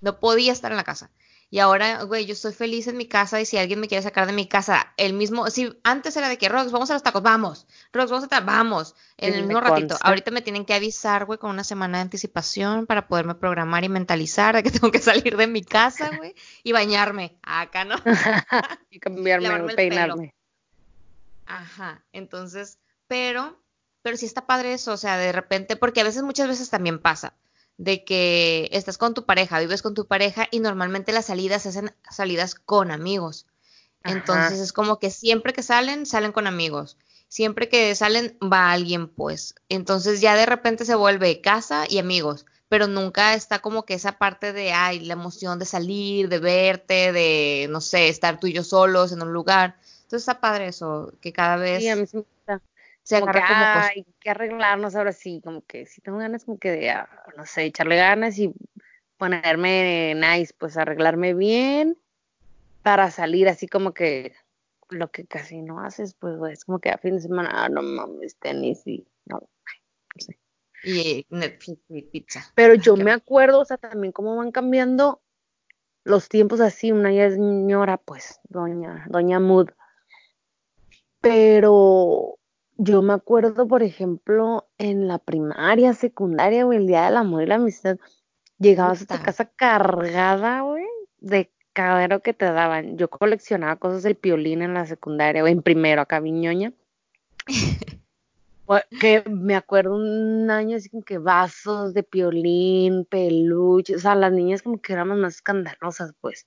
No 0.00 0.20
podía 0.20 0.52
estar 0.52 0.70
en 0.70 0.76
la 0.76 0.84
casa. 0.84 1.10
Y 1.50 1.60
ahora, 1.60 2.02
güey, 2.02 2.26
yo 2.26 2.34
estoy 2.34 2.52
feliz 2.52 2.88
en 2.88 2.98
mi 2.98 3.06
casa 3.06 3.40
y 3.40 3.46
si 3.46 3.56
alguien 3.56 3.80
me 3.80 3.88
quiere 3.88 4.02
sacar 4.02 4.26
de 4.26 4.34
mi 4.34 4.46
casa, 4.46 4.92
el 4.98 5.14
mismo, 5.14 5.48
si 5.48 5.78
antes 5.82 6.14
era 6.16 6.28
de 6.28 6.36
que, 6.36 6.48
Rox, 6.50 6.70
vamos 6.70 6.90
a 6.90 6.92
los 6.92 7.02
tacos, 7.02 7.22
vamos, 7.22 7.66
Rox, 7.90 8.10
vamos 8.10 8.28
a 8.30 8.40
vamos, 8.40 8.94
en 9.16 9.32
el 9.32 9.46
mismo 9.46 9.60
ratito. 9.60 9.96
Ahorita 10.02 10.30
me 10.30 10.42
tienen 10.42 10.66
que 10.66 10.74
avisar, 10.74 11.24
güey, 11.24 11.38
con 11.38 11.50
una 11.50 11.64
semana 11.64 11.98
de 11.98 12.02
anticipación 12.02 12.86
para 12.86 13.08
poderme 13.08 13.34
programar 13.34 13.82
y 13.82 13.88
mentalizar 13.88 14.56
de 14.56 14.62
que 14.62 14.70
tengo 14.78 14.90
que 14.90 14.98
salir 14.98 15.38
de 15.38 15.46
mi 15.46 15.62
casa, 15.64 16.10
güey, 16.18 16.34
y 16.62 16.72
bañarme. 16.72 17.38
Acá, 17.42 17.86
¿no? 17.86 17.96
y 18.90 18.98
cambiarme, 18.98 19.74
peinarme. 19.74 20.34
Ajá, 21.46 22.04
entonces, 22.12 22.78
pero, 23.06 23.58
pero 24.02 24.18
sí 24.18 24.26
está 24.26 24.46
padre 24.46 24.74
eso, 24.74 24.92
o 24.92 24.98
sea, 24.98 25.16
de 25.16 25.32
repente, 25.32 25.76
porque 25.76 26.02
a 26.02 26.04
veces, 26.04 26.22
muchas 26.22 26.46
veces 26.46 26.68
también 26.68 26.98
pasa 26.98 27.37
de 27.78 28.04
que 28.04 28.68
estás 28.72 28.98
con 28.98 29.14
tu 29.14 29.24
pareja, 29.24 29.60
vives 29.60 29.82
con 29.82 29.94
tu 29.94 30.06
pareja 30.06 30.48
y 30.50 30.60
normalmente 30.60 31.12
las 31.12 31.26
salidas 31.26 31.62
se 31.62 31.70
hacen 31.70 31.94
salidas 32.10 32.54
con 32.54 32.90
amigos. 32.90 33.46
Entonces 34.04 34.58
es 34.60 34.72
como 34.72 34.98
que 34.98 35.10
siempre 35.10 35.52
que 35.52 35.62
salen, 35.62 36.06
salen 36.06 36.32
con 36.32 36.46
amigos. 36.46 36.98
Siempre 37.28 37.68
que 37.68 37.94
salen, 37.94 38.38
va 38.42 38.72
alguien, 38.72 39.08
pues. 39.08 39.54
Entonces 39.68 40.20
ya 40.20 40.34
de 40.36 40.46
repente 40.46 40.84
se 40.84 40.94
vuelve 40.94 41.40
casa 41.40 41.84
y 41.88 41.98
amigos. 41.98 42.46
pero 42.68 42.86
nunca 42.86 43.34
está 43.34 43.60
como 43.60 43.84
que 43.84 43.94
esa 43.94 44.18
parte 44.18 44.52
de, 44.52 44.72
ay, 44.72 45.00
la 45.00 45.14
emoción 45.14 45.58
de 45.58 45.64
salir, 45.64 46.28
de 46.28 46.38
verte, 46.38 47.12
de, 47.12 47.66
no 47.70 47.80
sé, 47.80 48.08
estar 48.08 48.38
tú 48.40 48.46
y 48.46 48.52
yo 48.52 48.62
solos 48.64 49.12
en 49.12 49.22
un 49.22 49.32
lugar. 49.32 49.76
Entonces 50.02 50.22
está 50.28 50.40
padre 50.40 50.68
eso, 50.68 51.12
que 51.20 51.32
cada 51.32 51.56
vez 51.56 51.80
Sí, 51.82 51.88
a 51.88 51.96
mí 51.96 52.06
sí 52.06 52.16
me 52.18 52.22
gusta. 52.22 52.62
Se 53.08 53.20
Como 53.20 53.32
que, 53.32 53.38
agarra 53.38 53.72
como 53.72 53.86
ay, 53.86 54.04
hay 54.06 54.14
que 54.20 54.28
arreglarnos 54.28 54.94
ahora 54.94 55.12
sí, 55.12 55.40
como 55.42 55.62
que 55.62 55.86
si 55.86 56.02
tengo 56.02 56.18
ganas 56.18 56.44
como 56.44 56.58
que 56.58 56.72
de, 56.72 56.90
ah, 56.90 57.08
no 57.38 57.46
sé, 57.46 57.64
echarle 57.64 57.96
ganas 57.96 58.38
y 58.38 58.52
ponerme 59.16 60.14
nice, 60.14 60.52
pues 60.58 60.76
arreglarme 60.76 61.32
bien 61.32 61.96
para 62.82 63.10
salir 63.10 63.48
así 63.48 63.66
como 63.66 63.94
que 63.94 64.34
lo 64.90 65.10
que 65.10 65.24
casi 65.24 65.62
no 65.62 65.80
haces, 65.80 66.12
pues 66.12 66.36
güey, 66.36 66.52
es 66.52 66.66
como 66.66 66.80
que 66.80 66.90
a 66.90 66.98
fin 66.98 67.14
de 67.14 67.22
semana, 67.22 67.50
ah, 67.54 67.70
no 67.70 67.80
mames, 67.80 68.36
tenis 68.36 68.86
y 68.86 69.06
no, 69.24 69.40
no 69.40 69.48
sé. 70.18 70.38
y 70.84 71.26
Netflix 71.30 71.80
y 71.88 72.02
pizza. 72.02 72.52
Pero 72.54 72.74
yo 72.74 72.94
me 72.94 73.12
acuerdo, 73.12 73.60
o 73.60 73.64
sea, 73.64 73.78
también 73.78 74.12
cómo 74.12 74.36
van 74.36 74.52
cambiando 74.52 75.22
los 76.04 76.28
tiempos 76.28 76.60
así, 76.60 76.92
una 76.92 77.10
ya 77.10 77.24
es 77.24 77.34
señora, 77.36 77.96
pues, 77.96 78.38
doña, 78.50 79.06
doña 79.08 79.40
Mood. 79.40 79.70
Pero 81.20 82.37
yo 82.78 83.02
me 83.02 83.12
acuerdo, 83.12 83.66
por 83.66 83.82
ejemplo, 83.82 84.68
en 84.78 85.08
la 85.08 85.18
primaria, 85.18 85.92
secundaria, 85.94 86.64
güey, 86.64 86.78
el 86.78 86.86
día 86.86 87.06
del 87.06 87.16
amor 87.16 87.42
y 87.42 87.46
la 87.46 87.56
amistad, 87.56 87.98
llegabas 88.58 89.02
a 89.02 89.06
tu 89.06 89.22
casa 89.22 89.46
cargada, 89.46 90.62
güey, 90.62 90.86
de 91.18 91.50
cadero 91.72 92.20
que 92.20 92.32
te 92.32 92.44
daban. 92.44 92.96
Yo 92.96 93.10
coleccionaba 93.10 93.76
cosas 93.76 94.04
del 94.04 94.14
piolín 94.14 94.62
en 94.62 94.74
la 94.74 94.86
secundaria, 94.86 95.42
o 95.42 95.48
en 95.48 95.60
primero, 95.60 96.00
acá 96.00 96.20
viñoña. 96.20 96.72
Que 99.00 99.24
me 99.26 99.56
acuerdo 99.56 99.96
un 99.96 100.50
año 100.50 100.76
así 100.76 100.90
como 100.90 101.02
que 101.02 101.16
vasos 101.16 101.94
de 101.94 102.02
piolín, 102.02 103.06
peluches, 103.06 103.96
o 103.96 104.00
sea, 104.00 104.14
las 104.14 104.30
niñas 104.30 104.60
como 104.60 104.78
que 104.78 104.92
éramos 104.92 105.16
más 105.16 105.36
escandalosas, 105.36 106.12
pues. 106.20 106.46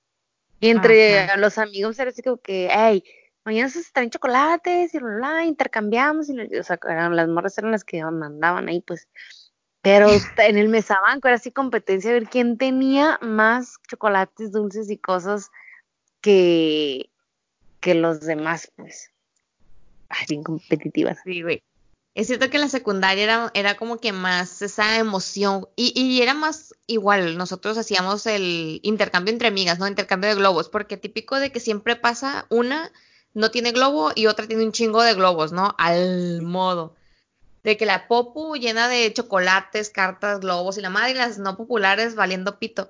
Y 0.60 0.68
entre 0.68 1.18
Ajá. 1.18 1.36
los 1.36 1.58
amigos 1.58 1.98
era 1.98 2.10
así 2.10 2.22
como 2.22 2.36
que, 2.36 2.68
hey, 2.70 3.02
mañana 3.44 3.68
se 3.68 3.82
traen 3.92 4.10
chocolates 4.10 4.94
y 4.94 4.98
bla, 4.98 5.16
bla, 5.16 5.44
intercambiamos, 5.44 6.28
y, 6.28 6.34
la- 6.34 6.60
o 6.60 6.62
sea, 6.62 6.78
eran, 6.88 7.16
las 7.16 7.28
morras 7.28 7.56
eran 7.58 7.70
las 7.72 7.84
que 7.84 8.02
mandaban 8.04 8.68
ahí, 8.68 8.80
pues. 8.80 9.08
Pero 9.82 10.08
en 10.38 10.58
el 10.58 10.68
mesabanco 10.68 11.28
era 11.28 11.36
así 11.36 11.50
competencia 11.50 12.10
a 12.10 12.14
ver 12.14 12.28
quién 12.28 12.58
tenía 12.58 13.18
más 13.22 13.76
chocolates, 13.88 14.52
dulces 14.52 14.90
y 14.90 14.98
cosas 14.98 15.50
que, 16.20 17.10
que 17.80 17.94
los 17.94 18.20
demás, 18.20 18.70
pues. 18.76 19.10
Ay, 20.08 20.26
bien 20.28 20.42
competitivas. 20.42 21.18
Sí, 21.24 21.42
güey. 21.42 21.62
Es 22.14 22.26
cierto 22.26 22.50
que 22.50 22.58
en 22.58 22.62
la 22.62 22.68
secundaria 22.68 23.24
era, 23.24 23.50
era 23.54 23.76
como 23.78 23.96
que 23.98 24.12
más 24.12 24.60
esa 24.60 24.98
emoción 24.98 25.66
y, 25.76 25.98
y 25.98 26.20
era 26.20 26.34
más 26.34 26.74
igual, 26.86 27.38
nosotros 27.38 27.78
hacíamos 27.78 28.26
el 28.26 28.80
intercambio 28.82 29.32
entre 29.32 29.48
amigas, 29.48 29.78
¿no? 29.78 29.88
Intercambio 29.88 30.28
de 30.28 30.36
globos, 30.36 30.68
porque 30.68 30.98
típico 30.98 31.40
de 31.40 31.50
que 31.50 31.58
siempre 31.60 31.96
pasa 31.96 32.44
una 32.50 32.92
no 33.34 33.50
tiene 33.50 33.72
globo 33.72 34.12
y 34.14 34.26
otra 34.26 34.46
tiene 34.46 34.64
un 34.64 34.72
chingo 34.72 35.02
de 35.02 35.14
globos, 35.14 35.52
¿no? 35.52 35.74
Al 35.78 36.42
modo. 36.42 36.94
De 37.62 37.76
que 37.76 37.86
la 37.86 38.08
popu 38.08 38.56
llena 38.56 38.88
de 38.88 39.12
chocolates, 39.12 39.90
cartas, 39.90 40.40
globos 40.40 40.78
y 40.78 40.80
la 40.80 40.90
madre 40.90 41.12
y 41.12 41.14
las 41.14 41.38
no 41.38 41.56
populares 41.56 42.14
valiendo 42.14 42.58
pito. 42.58 42.88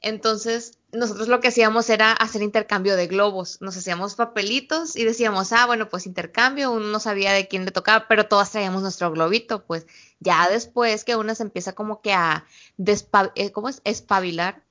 Entonces, 0.00 0.78
nosotros 0.92 1.28
lo 1.28 1.40
que 1.40 1.48
hacíamos 1.48 1.88
era 1.88 2.12
hacer 2.12 2.42
intercambio 2.42 2.94
de 2.94 3.06
globos. 3.06 3.60
Nos 3.62 3.76
hacíamos 3.76 4.14
papelitos 4.14 4.96
y 4.96 5.04
decíamos, 5.04 5.52
ah, 5.52 5.64
bueno, 5.66 5.88
pues 5.88 6.06
intercambio. 6.06 6.72
Uno 6.72 6.86
no 6.86 7.00
sabía 7.00 7.32
de 7.32 7.48
quién 7.48 7.64
le 7.64 7.70
tocaba, 7.70 8.06
pero 8.06 8.28
todas 8.28 8.52
traíamos 8.52 8.82
nuestro 8.82 9.10
globito. 9.10 9.64
Pues 9.64 9.86
ya 10.20 10.46
después 10.50 11.04
que 11.04 11.16
una 11.16 11.34
se 11.34 11.42
empieza 11.42 11.72
como 11.74 12.02
que 12.02 12.12
a 12.12 12.44
despa 12.76 13.32
eh, 13.34 13.50
¿cómo 13.50 13.70
es? 13.70 13.80
Espabilar. 13.84 14.62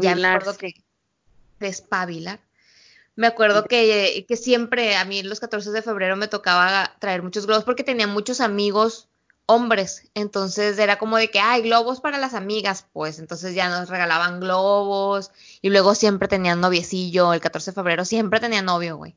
Ya 0.00 0.14
me 0.14 0.26
acuerdo 0.28 0.52
Despabilarse. 0.52 0.56
que 0.56 0.74
despabilar. 1.58 2.45
Me 3.16 3.26
acuerdo 3.26 3.64
que, 3.64 4.26
que 4.28 4.36
siempre 4.36 4.94
a 4.96 5.04
mí 5.06 5.22
los 5.22 5.40
14 5.40 5.70
de 5.70 5.82
febrero 5.82 6.16
me 6.16 6.28
tocaba 6.28 6.94
traer 6.98 7.22
muchos 7.22 7.46
globos 7.46 7.64
porque 7.64 7.82
tenía 7.82 8.06
muchos 8.06 8.40
amigos 8.40 9.08
hombres. 9.46 10.10
Entonces 10.14 10.78
era 10.78 10.98
como 10.98 11.16
de 11.16 11.30
que, 11.30 11.38
hay 11.40 11.62
globos 11.62 12.00
para 12.00 12.18
las 12.18 12.34
amigas, 12.34 12.86
pues. 12.92 13.18
Entonces 13.18 13.54
ya 13.54 13.70
nos 13.70 13.88
regalaban 13.88 14.40
globos. 14.40 15.30
Y 15.62 15.70
luego 15.70 15.94
siempre 15.94 16.28
tenían 16.28 16.60
noviecillo. 16.60 17.32
El 17.32 17.40
14 17.40 17.70
de 17.70 17.74
febrero 17.74 18.04
siempre 18.04 18.40
tenía 18.40 18.62
novio, 18.62 18.96
güey. 18.96 19.14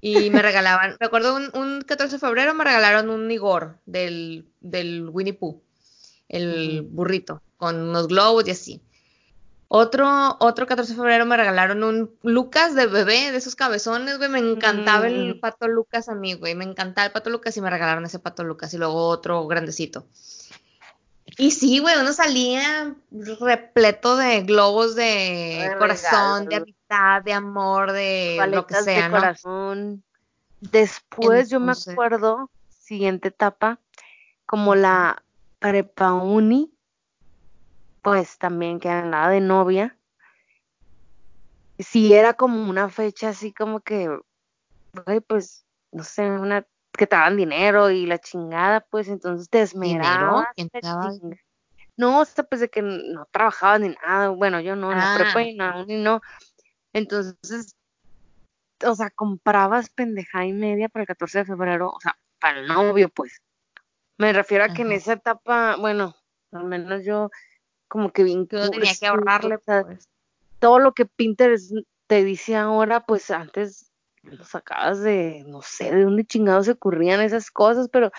Y 0.00 0.30
me 0.30 0.42
regalaban, 0.42 0.96
me 1.00 1.06
acuerdo 1.06 1.34
un, 1.34 1.50
un 1.54 1.82
14 1.82 2.16
de 2.16 2.20
febrero 2.20 2.54
me 2.54 2.64
regalaron 2.64 3.10
un 3.10 3.28
Igor 3.30 3.78
del, 3.86 4.46
del 4.60 5.08
Winnie 5.08 5.32
Pooh, 5.32 5.60
el 6.28 6.82
burrito, 6.82 7.42
con 7.56 7.76
unos 7.76 8.06
globos 8.06 8.46
y 8.46 8.50
así. 8.52 8.80
Otro, 9.68 10.36
otro 10.38 10.66
14 10.66 10.92
de 10.92 10.96
febrero 10.96 11.26
me 11.26 11.36
regalaron 11.36 11.82
un 11.82 12.10
Lucas 12.22 12.74
de 12.74 12.86
bebé, 12.86 13.32
de 13.32 13.38
esos 13.38 13.56
cabezones, 13.56 14.18
güey. 14.18 14.28
Me 14.28 14.38
encantaba 14.38 15.08
el 15.08 15.34
Mm, 15.36 15.40
pato 15.40 15.66
Lucas 15.66 16.08
a 16.08 16.14
mí, 16.14 16.34
güey. 16.34 16.54
Me 16.54 16.64
encantaba 16.64 17.06
el 17.06 17.12
pato 17.12 17.30
Lucas 17.30 17.56
y 17.56 17.60
me 17.60 17.70
regalaron 17.70 18.04
ese 18.04 18.20
pato 18.20 18.44
Lucas. 18.44 18.72
Y 18.74 18.78
luego 18.78 19.08
otro 19.08 19.46
grandecito. 19.46 20.06
Y 21.36 21.50
sí, 21.50 21.80
güey, 21.80 21.96
uno 22.00 22.12
salía 22.12 22.94
repleto 23.10 24.16
de 24.16 24.42
globos 24.42 24.94
de 24.94 25.68
de 25.68 25.76
corazón, 25.78 26.46
de 26.46 26.56
amistad, 26.56 27.22
de 27.22 27.32
amor, 27.32 27.92
de 27.92 28.36
lo 28.48 28.66
que 28.66 28.74
paletas 28.74 28.84
de 28.86 28.94
sea, 28.94 29.08
¿no? 29.08 29.16
corazón. 29.16 30.02
Después 30.60 31.50
yo 31.50 31.60
me 31.60 31.72
acuerdo, 31.72 32.50
siguiente 32.80 33.28
etapa, 33.28 33.80
como 34.46 34.74
la 34.74 35.22
prepa 35.58 36.14
uni, 36.14 36.70
pues 38.06 38.38
también 38.38 38.78
que 38.78 38.88
andaba 38.88 39.30
de 39.30 39.40
novia. 39.40 39.98
Sí 41.76 42.14
era 42.14 42.34
como 42.34 42.70
una 42.70 42.88
fecha 42.88 43.30
así 43.30 43.52
como 43.52 43.80
que, 43.80 44.08
güey, 45.04 45.18
pues, 45.18 45.66
no 45.90 46.04
sé, 46.04 46.30
una 46.30 46.64
que 46.92 47.08
te 47.08 47.16
daban 47.16 47.36
dinero 47.36 47.90
y 47.90 48.06
la 48.06 48.18
chingada, 48.18 48.80
pues 48.80 49.08
entonces 49.08 49.50
te 49.50 49.62
esmerabas, 49.62 50.46
No, 51.96 52.20
hasta 52.20 52.44
pues 52.44 52.60
de 52.60 52.68
que 52.68 52.80
no 52.80 53.26
trabajabas 53.32 53.80
ni 53.80 53.88
nada, 53.88 54.28
bueno, 54.28 54.60
yo 54.60 54.76
no, 54.76 54.92
en 54.92 54.98
la 54.98 55.12
prepa 55.12 55.40
Ah, 55.40 55.42
y 55.42 55.56
la 55.56 55.76
uni 55.82 56.00
no. 56.00 56.20
Entonces, 56.92 57.74
o 58.84 58.94
sea, 58.94 59.10
comprabas 59.10 59.90
pendejada 59.90 60.46
y 60.46 60.52
media 60.52 60.88
para 60.88 61.02
el 61.02 61.08
14 61.08 61.38
de 61.38 61.44
febrero, 61.44 61.90
o 61.90 62.00
sea, 62.00 62.16
para 62.38 62.60
el 62.60 62.68
novio, 62.68 63.08
pues. 63.08 63.42
Me 64.16 64.32
refiero 64.32 64.62
a 64.62 64.68
que 64.68 64.82
en 64.82 64.92
esa 64.92 65.14
etapa, 65.14 65.74
bueno, 65.76 66.14
al 66.52 66.66
menos 66.66 67.04
yo 67.04 67.30
como 67.88 68.12
que 68.12 68.24
bien 68.24 68.46
Que 68.46 68.56
uno 68.56 68.70
tenía 68.70 68.94
que 68.94 69.06
ahorrarle, 69.06 69.58
pues. 69.58 70.08
todo 70.58 70.78
lo 70.78 70.92
que 70.92 71.06
Pinterest 71.06 71.72
te 72.06 72.24
dice 72.24 72.56
ahora, 72.56 73.04
pues 73.04 73.30
antes 73.30 73.92
lo 74.22 74.44
sacabas 74.44 75.00
de, 75.02 75.44
no 75.46 75.62
sé, 75.62 75.94
de 75.94 76.02
dónde 76.04 76.24
chingados 76.24 76.66
se 76.66 76.72
ocurrían 76.72 77.20
esas 77.20 77.50
cosas, 77.50 77.88
pero, 77.90 78.10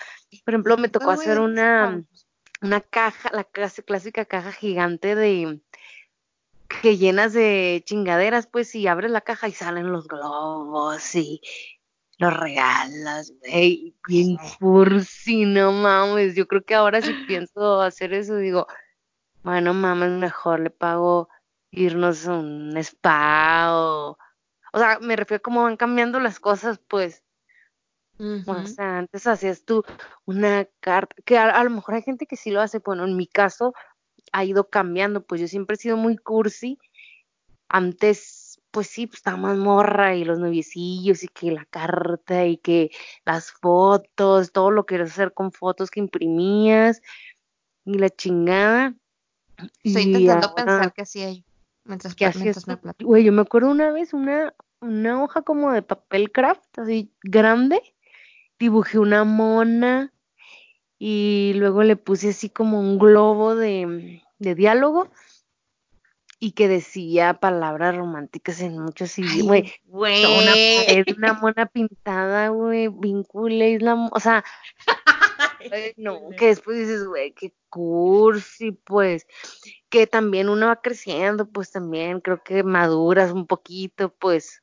por 0.44 0.54
ejemplo, 0.54 0.76
me 0.78 0.88
tocó 0.88 1.06
Pues, 1.06 1.16
güey, 1.16 1.28
hacer 1.28 1.38
¿dónde 1.38 1.60
una, 1.60 1.80
sacamos? 1.80 2.26
una 2.62 2.80
caja, 2.80 3.30
la 3.32 3.44
clas- 3.44 3.84
clásica 3.84 4.24
caja 4.24 4.52
gigante 4.52 5.14
de, 5.14 5.60
que 6.82 6.96
llenas 6.96 7.32
de 7.32 7.82
chingaderas, 7.84 8.46
pues, 8.46 8.74
y 8.74 8.86
abres 8.86 9.10
la 9.10 9.20
caja 9.20 9.48
y 9.48 9.52
salen 9.52 9.92
los 9.92 10.06
globos 10.08 11.14
y 11.14 11.40
los 12.18 12.34
regalas, 12.36 13.32
güey, 13.40 13.94
bien 14.08 14.38
cursi, 14.58 15.44
no 15.44 15.72
mames, 15.72 16.34
yo 16.34 16.46
creo 16.48 16.64
que 16.64 16.74
ahora 16.74 17.00
si 17.02 17.14
pienso 17.26 17.80
hacer 17.80 18.12
eso, 18.12 18.36
digo, 18.36 18.66
bueno, 19.42 19.74
mames, 19.74 20.10
mejor 20.10 20.60
le 20.60 20.70
pago 20.70 21.28
irnos 21.70 22.26
a 22.26 22.34
un 22.34 22.76
spa 22.76 23.68
o... 23.72 24.18
O 24.72 24.78
sea, 24.78 24.98
me 25.00 25.16
refiero 25.16 25.38
a 25.38 25.42
cómo 25.42 25.62
van 25.62 25.76
cambiando 25.76 26.20
las 26.20 26.40
cosas, 26.40 26.78
pues. 26.88 27.24
O 28.46 28.66
sea, 28.66 28.98
antes 28.98 29.26
hacías 29.26 29.64
tú 29.64 29.84
una 30.24 30.66
carta, 30.80 31.14
que 31.24 31.38
a, 31.38 31.50
a 31.50 31.62
lo 31.62 31.70
mejor 31.70 31.94
hay 31.94 32.02
gente 32.02 32.26
que 32.26 32.36
sí 32.36 32.50
lo 32.50 32.60
hace, 32.60 32.80
bueno, 32.80 33.04
en 33.04 33.16
mi 33.16 33.28
caso 33.28 33.74
ha 34.32 34.44
ido 34.44 34.68
cambiando, 34.68 35.24
pues 35.24 35.40
yo 35.40 35.48
siempre 35.48 35.74
he 35.74 35.78
sido 35.78 35.96
muy 35.96 36.16
cursi. 36.16 36.78
Antes, 37.68 38.60
pues 38.70 38.88
sí, 38.88 39.06
pues 39.06 39.18
estaba 39.18 39.36
más 39.36 39.56
morra 39.56 40.14
y 40.14 40.24
los 40.24 40.38
noviecillos 40.38 41.22
y 41.22 41.28
que 41.28 41.52
la 41.52 41.64
carta 41.66 42.44
y 42.46 42.56
que 42.56 42.90
las 43.24 43.52
fotos, 43.52 44.52
todo 44.52 44.70
lo 44.70 44.86
querías 44.86 45.10
hacer 45.10 45.32
con 45.32 45.52
fotos 45.52 45.90
que 45.90 46.00
imprimías 46.00 47.00
y 47.84 47.98
la 47.98 48.10
chingada. 48.10 48.94
Estoy 49.82 50.02
intentando 50.02 50.54
pensar 50.54 50.92
qué 50.92 51.02
hacía 51.02 51.32
yo 51.32 51.42
mientras, 51.84 52.14
¿Qué 52.14 52.24
pla- 52.24 52.28
hacías 52.30 52.66
mientras 52.66 52.84
me. 52.84 53.04
Güey, 53.04 53.24
yo 53.24 53.32
me 53.32 53.42
acuerdo 53.42 53.70
una 53.70 53.90
vez 53.90 54.12
una, 54.12 54.54
una 54.80 55.22
hoja 55.22 55.42
como 55.42 55.72
de 55.72 55.82
papel 55.82 56.30
craft, 56.30 56.78
así 56.78 57.12
grande, 57.22 57.80
dibujé 58.58 58.98
una 58.98 59.24
mona 59.24 60.12
y 60.98 61.52
luego 61.56 61.82
le 61.82 61.96
puse 61.96 62.30
así 62.30 62.50
como 62.50 62.80
un 62.80 62.98
globo 62.98 63.54
de, 63.54 64.22
de 64.38 64.54
diálogo 64.54 65.10
y 66.40 66.52
que 66.52 66.68
decía 66.68 67.34
palabras 67.34 67.96
románticas 67.96 68.60
en 68.60 68.78
muchos 68.78 69.18
idiomas, 69.18 69.44
güey, 69.86 70.24
una 70.24 70.54
una 71.16 71.32
mona 71.34 71.66
pintada, 71.66 72.48
güey, 72.50 72.88
vincule, 72.88 73.78
o 74.12 74.20
sea, 74.20 74.44
no, 75.96 76.30
que 76.36 76.46
después 76.46 76.78
dices, 76.78 77.04
güey, 77.04 77.32
qué 77.32 77.54
cursi, 77.68 78.72
pues, 78.72 79.26
que 79.88 80.06
también 80.06 80.48
uno 80.48 80.66
va 80.66 80.80
creciendo, 80.80 81.48
pues 81.48 81.70
también 81.70 82.20
creo 82.20 82.42
que 82.42 82.62
maduras 82.62 83.32
un 83.32 83.46
poquito, 83.46 84.14
pues, 84.14 84.62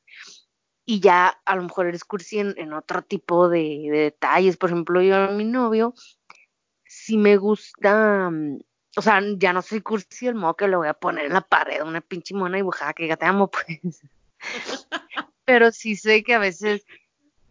y 0.84 1.00
ya 1.00 1.40
a 1.44 1.56
lo 1.56 1.62
mejor 1.64 1.86
eres 1.86 2.04
cursi 2.04 2.38
en, 2.38 2.72
otro 2.72 3.02
tipo 3.02 3.48
de, 3.48 3.88
de, 3.90 3.98
detalles. 3.98 4.56
Por 4.56 4.70
ejemplo, 4.70 5.02
yo 5.02 5.16
a 5.16 5.28
mi 5.32 5.44
novio, 5.44 5.94
si 6.84 7.18
me 7.18 7.36
gusta, 7.36 8.30
mm, 8.30 8.60
o 8.96 9.02
sea, 9.02 9.20
ya 9.36 9.52
no 9.52 9.62
soy 9.62 9.80
cursi 9.80 10.28
el 10.28 10.36
modo 10.36 10.54
que 10.54 10.68
lo 10.68 10.78
voy 10.78 10.88
a 10.88 10.94
poner 10.94 11.26
en 11.26 11.32
la 11.32 11.40
pared, 11.40 11.82
una 11.82 12.00
pinche 12.00 12.34
mona 12.34 12.56
dibujada 12.56 12.94
que 12.94 13.08
ya 13.08 13.16
te 13.16 13.26
amo, 13.26 13.50
pues. 13.50 14.02
Pero 15.44 15.72
sí 15.72 15.96
sé 15.96 16.22
que 16.22 16.34
a 16.34 16.38
veces 16.38 16.84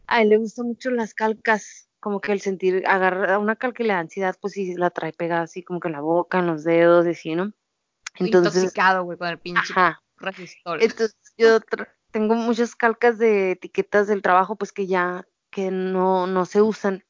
a 0.07 0.21
él 0.21 0.29
le 0.29 0.37
gustan 0.37 0.67
mucho 0.67 0.89
las 0.91 1.13
calcas, 1.13 1.84
como 2.05 2.21
que 2.21 2.31
el 2.33 2.39
sentir, 2.39 2.83
agarrar 2.85 3.39
una 3.39 3.55
calca 3.55 3.81
y 3.81 3.87
la 3.87 3.97
ansiedad, 3.97 4.37
pues 4.39 4.53
sí 4.53 4.75
la 4.75 4.91
trae 4.91 5.11
pegada 5.11 5.41
así 5.41 5.63
como 5.63 5.79
que 5.79 5.87
en 5.87 5.93
la 5.93 6.01
boca, 6.01 6.37
en 6.37 6.45
los 6.45 6.63
dedos, 6.63 7.07
así, 7.07 7.33
¿no? 7.33 7.51
Entonces, 8.19 8.57
Intoxicado, 8.57 9.05
güey, 9.05 9.17
con 9.17 9.27
el 9.27 9.39
pinche 9.39 9.73
ajá. 9.73 10.03
resistor. 10.17 10.83
Entonces 10.83 11.17
yo 11.35 11.59
tengo 12.11 12.35
muchas 12.35 12.75
calcas 12.75 13.17
de 13.17 13.53
etiquetas 13.53 14.05
del 14.05 14.21
trabajo, 14.21 14.55
pues 14.55 14.71
que 14.71 14.85
ya, 14.85 15.27
que 15.49 15.71
no, 15.71 16.27
no 16.27 16.45
se 16.45 16.61
usan. 16.61 17.03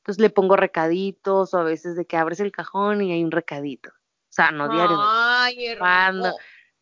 Entonces 0.00 0.20
le 0.20 0.28
pongo 0.28 0.54
recaditos 0.54 1.54
o 1.54 1.58
a 1.58 1.64
veces 1.64 1.96
de 1.96 2.04
que 2.04 2.18
abres 2.18 2.40
el 2.40 2.52
cajón 2.52 3.00
y 3.00 3.12
hay 3.12 3.24
un 3.24 3.30
recadito. 3.30 3.88
O 3.88 4.32
sea, 4.36 4.50
no 4.50 4.68
diario. 4.68 4.98
Ay, 5.00 5.64
hermano. 5.68 6.34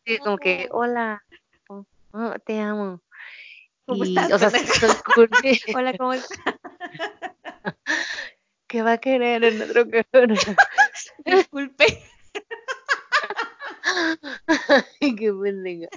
Sí, 0.05 0.17
como 0.17 0.37
que, 0.37 0.67
hola, 0.71 1.23
oh, 1.69 1.85
oh, 2.11 2.33
te 2.45 2.59
amo. 2.59 3.01
¿Cómo 3.85 4.03
estás? 4.03 4.29
O 4.33 4.39
sea, 4.39 4.49
hola, 5.73 5.97
¿cómo 5.97 6.11
estás? 6.11 6.54
¿Qué 8.67 8.81
va 8.81 8.93
a 8.93 8.97
querer 8.97 9.43
en 9.43 9.61
otro 9.61 9.89
cajón? 9.89 10.35
Disculpe. 11.25 12.03
Ay, 15.01 15.15
qué 15.15 15.33
pendeja. 15.33 15.87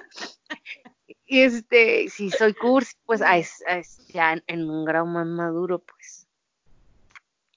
Y 1.26 1.42
este, 1.42 2.08
si 2.08 2.30
soy 2.30 2.54
cursi, 2.54 2.94
pues 3.04 3.20
es, 3.66 4.06
ya 4.08 4.36
en, 4.46 4.70
un 4.70 4.84
grado 4.84 5.06
más 5.06 5.26
maduro, 5.26 5.80
pues. 5.80 6.26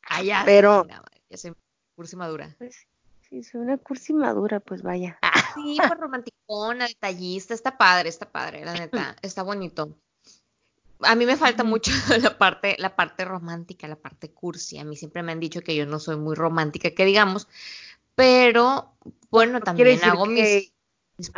Ah, 0.09 0.21
ya. 0.21 0.43
Pero. 0.45 0.85
ya 1.29 1.37
soy 1.37 1.53
cursi 1.95 2.15
madura. 2.15 2.55
Pues, 2.57 2.87
si 3.29 3.43
soy 3.43 3.61
una 3.61 3.77
cursi 3.77 4.13
madura, 4.13 4.59
pues 4.59 4.81
vaya. 4.81 5.19
Sí, 5.53 5.77
pues 5.77 5.99
romanticona, 5.99 6.87
detallista, 6.87 7.53
está 7.53 7.77
padre, 7.77 8.09
está 8.09 8.29
padre, 8.29 8.65
la 8.65 8.73
neta, 8.73 9.15
está 9.21 9.43
bonito. 9.43 9.97
A 11.03 11.15
mí 11.15 11.25
me 11.25 11.37
falta 11.37 11.63
mucho 11.63 11.91
la 12.21 12.37
parte, 12.37 12.75
la 12.79 12.95
parte 12.95 13.25
romántica, 13.25 13.87
la 13.87 13.95
parte 13.95 14.31
cursi. 14.31 14.77
A 14.77 14.85
mí 14.85 14.95
siempre 14.95 15.23
me 15.23 15.31
han 15.31 15.39
dicho 15.39 15.61
que 15.61 15.75
yo 15.75 15.85
no 15.85 15.99
soy 15.99 16.17
muy 16.17 16.35
romántica, 16.35 16.91
que 16.91 17.05
digamos, 17.05 17.47
pero 18.15 18.93
bueno, 19.29 19.61
también 19.61 20.03
hago 20.03 20.25
mis 20.25 20.71
mis 21.17 21.31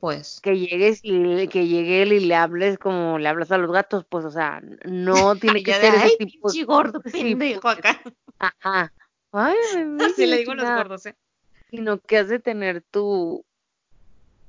pues. 0.00 0.40
Que 0.40 0.58
llegues 0.58 1.00
y 1.02 1.46
que 1.48 1.66
llegue 1.66 2.02
él 2.02 2.12
y 2.12 2.20
le 2.20 2.34
hables 2.34 2.78
como 2.78 3.18
le 3.18 3.28
hablas 3.28 3.50
a 3.52 3.58
los 3.58 3.70
gatos, 3.70 4.04
pues, 4.08 4.24
o 4.24 4.30
sea, 4.30 4.62
no 4.84 5.36
tiene 5.36 5.62
que 5.62 5.74
ser 5.74 5.94
ese 5.94 6.16
tipo. 6.16 6.48
gordo, 6.66 7.00
pendejo 7.00 7.60
pues, 7.60 7.78
acá. 7.78 8.00
Ajá. 8.38 8.92
Ay, 9.32 9.56
Así 10.00 10.26
le 10.26 10.38
digo 10.38 10.52
a 10.52 10.56
los 10.56 10.70
gordos, 10.70 11.06
¿eh? 11.06 11.14
Sino 11.70 12.00
que 12.00 12.18
has 12.18 12.28
de 12.28 12.40
tener 12.40 12.82
tu 12.82 13.44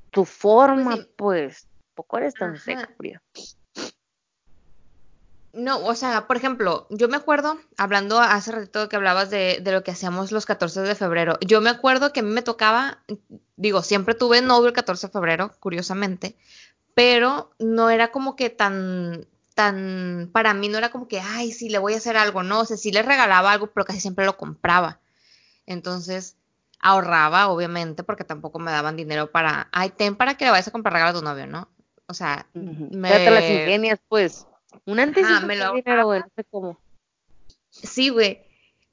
tu 0.10 0.26
forma, 0.26 0.96
pues, 0.96 1.08
pues. 1.16 1.68
poco 1.94 2.18
eres 2.18 2.34
tan 2.34 2.58
seca, 2.58 2.90
fría. 2.98 3.22
No, 5.54 5.86
o 5.86 5.96
sea, 5.96 6.28
por 6.28 6.38
ejemplo, 6.38 6.88
yo 6.90 7.10
me 7.10 7.18
acuerdo, 7.18 7.60
hablando 7.78 8.20
hace 8.20 8.54
ratito 8.54 8.88
que 8.88 8.96
hablabas 8.96 9.30
de, 9.30 9.60
de, 9.62 9.72
lo 9.74 9.84
que 9.84 9.92
hacíamos 9.92 10.32
los 10.32 10.46
14 10.46 10.82
de 10.82 10.96
febrero, 10.96 11.38
yo 11.46 11.60
me 11.60 11.70
acuerdo 11.70 12.14
que 12.14 12.22
a 12.22 12.24
mí 12.24 12.30
me 12.30 12.42
tocaba, 12.42 13.00
digo, 13.58 13.84
siempre 13.84 14.16
tuve 14.16 14.42
novio 14.42 14.68
el 14.68 14.74
14 14.74 15.08
de 15.08 15.14
febrero, 15.14 15.52
curiosamente, 15.60 16.38
pero 16.94 17.52
no 17.60 17.90
era 17.90 18.12
como 18.12 18.38
que 18.38 18.50
tan, 18.50 19.28
tan, 19.54 20.30
para 20.32 20.54
mí 20.54 20.70
no 20.70 20.78
era 20.78 20.90
como 20.90 21.08
que, 21.08 21.20
ay, 21.20 21.52
sí, 21.52 21.70
le 21.70 21.80
voy 21.80 21.94
a 21.94 21.98
hacer 21.98 22.16
algo, 22.16 22.44
no, 22.44 22.62
o 22.62 22.66
sea, 22.66 22.78
sí 22.78 22.92
le 22.92 23.02
regalaba 23.02 23.52
algo, 23.52 23.68
pero 23.68 23.86
casi 23.86 24.00
siempre 24.00 24.26
lo 24.26 24.38
compraba. 24.38 25.00
Entonces, 25.66 26.38
ahorraba, 26.80 27.50
obviamente, 27.50 28.04
porque 28.04 28.24
tampoco 28.24 28.60
me 28.60 28.72
daban 28.72 28.96
dinero 28.96 29.32
para, 29.32 29.68
ay, 29.72 29.90
ten 29.92 30.16
para 30.16 30.36
que 30.36 30.46
le 30.46 30.52
vayas 30.52 30.68
a 30.68 30.72
comprar 30.72 30.94
regalo 30.94 31.18
a 31.18 31.20
tu 31.20 31.26
novio, 31.26 31.48
¿no? 31.48 31.70
O 32.08 32.14
sea, 32.14 32.48
me... 32.54 33.30
las 33.30 33.44
ingenias, 33.44 34.00
pues. 34.08 34.48
Un 34.86 35.00
antes 35.00 35.26
ah, 35.28 35.42
me 35.42 35.56
lo 35.56 35.74
dinero, 35.74 36.06
güey, 36.06 36.22
no 36.22 36.32
sé 36.36 36.44
cómo. 36.50 36.80
Sí, 37.70 38.10
güey. 38.10 38.42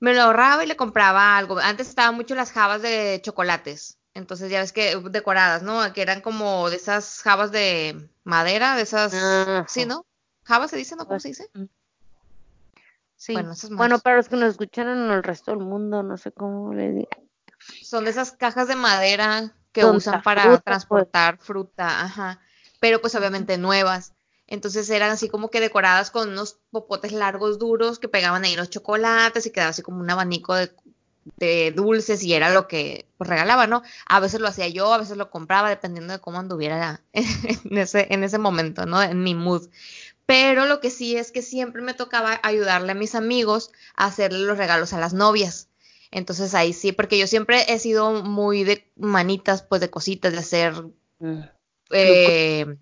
Me 0.00 0.14
lo 0.14 0.22
ahorraba 0.22 0.62
y 0.64 0.66
le 0.68 0.76
compraba 0.76 1.36
algo. 1.36 1.58
Antes 1.58 1.88
estaban 1.88 2.14
mucho 2.14 2.34
las 2.34 2.52
jabas 2.52 2.82
de 2.82 3.20
chocolates. 3.22 3.98
Entonces 4.14 4.50
ya 4.50 4.60
ves 4.60 4.72
que 4.72 4.96
decoradas, 5.10 5.62
¿no? 5.62 5.92
Que 5.92 6.02
eran 6.02 6.20
como 6.20 6.70
de 6.70 6.76
esas 6.76 7.22
jabas 7.22 7.52
de 7.52 8.08
madera, 8.24 8.76
de 8.76 8.82
esas. 8.82 9.14
Sí, 9.70 9.86
¿no? 9.86 10.04
¿Jabas 10.44 10.70
se 10.70 10.76
dice, 10.76 10.96
no? 10.96 11.06
¿Cómo 11.06 11.20
se 11.20 11.28
dice? 11.28 11.50
Sí. 13.16 13.32
Bueno, 13.32 13.52
esas 13.52 13.70
bueno, 13.70 13.98
para 13.98 14.16
los 14.16 14.28
que 14.28 14.36
nos 14.36 14.50
escuchan 14.50 14.88
en 14.88 15.10
el 15.10 15.22
resto 15.22 15.50
del 15.50 15.60
mundo, 15.60 16.02
no 16.02 16.16
sé 16.16 16.32
cómo 16.32 16.72
le 16.72 16.92
digo. 16.92 17.08
Son 17.82 18.04
de 18.04 18.10
esas 18.10 18.32
cajas 18.32 18.68
de 18.68 18.76
madera 18.76 19.52
que 19.72 19.84
usan 19.84 20.22
para 20.22 20.44
pues. 20.44 20.64
transportar 20.64 21.38
fruta, 21.38 22.04
ajá. 22.04 22.40
Pero 22.80 23.00
pues 23.00 23.14
obviamente 23.14 23.58
nuevas. 23.58 24.14
Entonces 24.48 24.88
eran 24.88 25.10
así 25.10 25.28
como 25.28 25.50
que 25.50 25.60
decoradas 25.60 26.10
con 26.10 26.30
unos 26.30 26.58
popotes 26.70 27.12
largos 27.12 27.58
duros 27.58 27.98
que 27.98 28.08
pegaban 28.08 28.44
ahí 28.44 28.56
los 28.56 28.70
chocolates 28.70 29.44
y 29.46 29.50
quedaba 29.50 29.70
así 29.70 29.82
como 29.82 30.00
un 30.00 30.10
abanico 30.10 30.54
de, 30.56 30.70
dulces 31.76 32.22
y 32.24 32.32
era 32.32 32.50
lo 32.50 32.66
que 32.66 33.06
pues, 33.18 33.28
regalaba, 33.28 33.66
¿no? 33.66 33.82
A 34.06 34.18
veces 34.18 34.40
lo 34.40 34.48
hacía 34.48 34.66
yo, 34.68 34.94
a 34.94 34.98
veces 34.98 35.18
lo 35.18 35.30
compraba, 35.30 35.68
dependiendo 35.68 36.14
de 36.14 36.20
cómo 36.20 36.38
anduviera 36.38 37.02
en 37.12 37.76
ese, 37.76 38.06
en 38.10 38.24
ese 38.24 38.38
momento, 38.38 38.86
¿no? 38.86 39.02
En 39.02 39.22
mi 39.22 39.34
mood. 39.34 39.68
Pero 40.24 40.64
lo 40.64 40.80
que 40.80 40.90
sí 40.90 41.16
es 41.16 41.30
que 41.30 41.42
siempre 41.42 41.82
me 41.82 41.92
tocaba 41.92 42.40
ayudarle 42.42 42.92
a 42.92 42.94
mis 42.94 43.14
amigos 43.14 43.70
a 43.94 44.06
hacerle 44.06 44.38
los 44.40 44.56
regalos 44.56 44.94
a 44.94 45.00
las 45.00 45.12
novias. 45.12 45.68
Entonces 46.10 46.54
ahí 46.54 46.72
sí, 46.72 46.92
porque 46.92 47.18
yo 47.18 47.26
siempre 47.26 47.70
he 47.70 47.78
sido 47.78 48.22
muy 48.22 48.64
de 48.64 48.90
manitas, 48.96 49.62
pues 49.62 49.82
de 49.82 49.90
cositas, 49.90 50.32
de 50.32 50.38
hacer... 50.38 50.72
Mm. 51.18 51.40
Eh, 51.90 52.76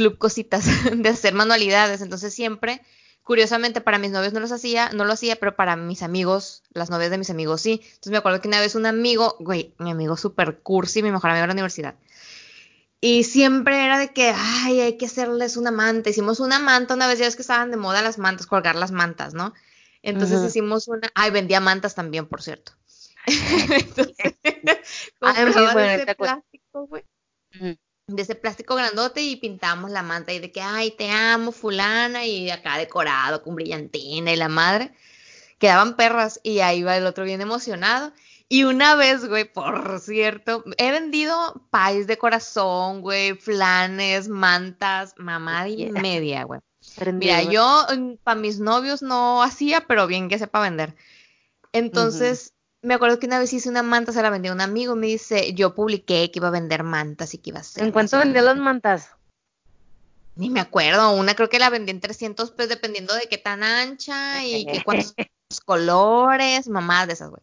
club 0.00 0.16
cositas, 0.16 0.64
de 0.96 1.08
hacer 1.10 1.34
manualidades. 1.34 2.00
Entonces 2.00 2.32
siempre, 2.32 2.80
curiosamente, 3.22 3.82
para 3.82 3.98
mis 3.98 4.10
novios 4.10 4.32
no 4.32 4.40
los 4.40 4.50
hacía, 4.50 4.88
no 4.90 5.04
lo 5.04 5.12
hacía, 5.12 5.36
pero 5.36 5.56
para 5.56 5.76
mis 5.76 6.02
amigos, 6.02 6.62
las 6.72 6.88
novias 6.88 7.10
de 7.10 7.18
mis 7.18 7.28
amigos 7.28 7.60
sí. 7.60 7.82
Entonces 7.82 8.12
me 8.12 8.18
acuerdo 8.18 8.40
que 8.40 8.48
una 8.48 8.60
vez 8.60 8.74
un 8.74 8.86
amigo, 8.86 9.36
güey, 9.38 9.74
mi 9.78 9.90
amigo 9.90 10.16
super 10.16 10.60
cursi, 10.60 11.02
mi 11.02 11.10
mejor 11.10 11.30
amigo 11.30 11.42
de 11.42 11.48
la 11.48 11.52
universidad. 11.52 11.96
Y 13.02 13.24
siempre 13.24 13.84
era 13.84 13.98
de 13.98 14.12
que, 14.12 14.32
ay, 14.34 14.80
hay 14.80 14.96
que 14.96 15.06
hacerles 15.06 15.58
una 15.58 15.70
manta. 15.70 16.10
Hicimos 16.10 16.40
una 16.40 16.58
manta 16.58 16.94
una 16.94 17.06
vez, 17.06 17.18
ya 17.18 17.26
ves 17.26 17.36
que 17.36 17.42
estaban 17.42 17.70
de 17.70 17.76
moda 17.76 18.02
las 18.02 18.18
mantas, 18.18 18.46
colgar 18.46 18.76
las 18.76 18.90
mantas, 18.90 19.34
¿no? 19.34 19.52
Entonces 20.02 20.42
hicimos 20.42 20.88
una, 20.88 21.10
ay, 21.14 21.30
vendía 21.30 21.60
mantas 21.60 21.94
también, 21.94 22.26
por 22.26 22.42
cierto. 22.42 22.72
Entonces, 23.26 24.34
ese 26.00 26.14
plástico, 26.14 26.86
güey 26.86 27.04
de 28.14 28.22
ese 28.22 28.34
plástico 28.34 28.74
grandote 28.74 29.22
y 29.22 29.36
pintamos 29.36 29.90
la 29.90 30.02
manta 30.02 30.32
y 30.32 30.38
de 30.38 30.52
que, 30.52 30.60
ay, 30.60 30.90
te 30.92 31.10
amo, 31.10 31.52
fulana, 31.52 32.24
y 32.24 32.50
acá 32.50 32.76
decorado 32.78 33.42
con 33.42 33.54
brillantina 33.54 34.32
y 34.32 34.36
la 34.36 34.48
madre. 34.48 34.92
Quedaban 35.58 35.96
perras 35.96 36.40
y 36.42 36.60
ahí 36.60 36.82
va 36.82 36.96
el 36.96 37.06
otro 37.06 37.24
bien 37.24 37.40
emocionado. 37.40 38.12
Y 38.48 38.64
una 38.64 38.96
vez, 38.96 39.28
güey, 39.28 39.44
por 39.44 40.00
cierto, 40.00 40.64
he 40.76 40.90
vendido 40.90 41.62
país 41.70 42.06
de 42.06 42.18
corazón, 42.18 43.00
güey, 43.00 43.34
flanes, 43.36 44.28
mantas, 44.28 45.14
mamá 45.18 45.68
y 45.68 45.88
media, 45.92 46.44
güey. 46.44 46.60
Mira, 47.12 47.42
yo 47.42 47.86
mm, 47.96 48.14
para 48.24 48.40
mis 48.40 48.58
novios 48.58 49.02
no 49.02 49.42
hacía, 49.42 49.82
pero 49.86 50.06
bien 50.06 50.28
que 50.28 50.38
sepa 50.38 50.60
vender. 50.60 50.96
Entonces, 51.72 52.54
me 52.82 52.94
acuerdo 52.94 53.18
que 53.18 53.26
una 53.26 53.38
vez 53.38 53.52
hice 53.52 53.68
una 53.68 53.82
manta, 53.82 54.12
se 54.12 54.22
la 54.22 54.30
vendí 54.30 54.48
a 54.48 54.52
un 54.52 54.60
amigo, 54.60 54.96
me 54.96 55.06
dice, 55.06 55.52
yo 55.52 55.74
publiqué 55.74 56.30
que 56.30 56.38
iba 56.38 56.48
a 56.48 56.52
vender 56.52 56.82
mantas 56.82 57.34
y 57.34 57.38
que 57.38 57.50
iba 57.50 57.60
a 57.60 57.64
ser. 57.64 57.84
¿En 57.84 57.92
cuánto 57.92 58.18
vendía 58.18 58.42
las 58.42 58.56
mantas? 58.56 59.10
Ni 60.36 60.48
me 60.48 60.60
acuerdo, 60.60 61.10
una 61.12 61.34
creo 61.34 61.50
que 61.50 61.58
la 61.58 61.68
vendí 61.68 61.90
en 61.90 62.00
300 62.00 62.50
pesos 62.52 62.70
dependiendo 62.70 63.14
de 63.14 63.28
qué 63.28 63.36
tan 63.36 63.62
ancha 63.62 64.44
y 64.44 64.64
qué 64.64 64.82
cuántos 64.82 65.14
colores, 65.66 66.68
mamás 66.68 67.06
de 67.06 67.12
esas, 67.12 67.30
güey. 67.30 67.42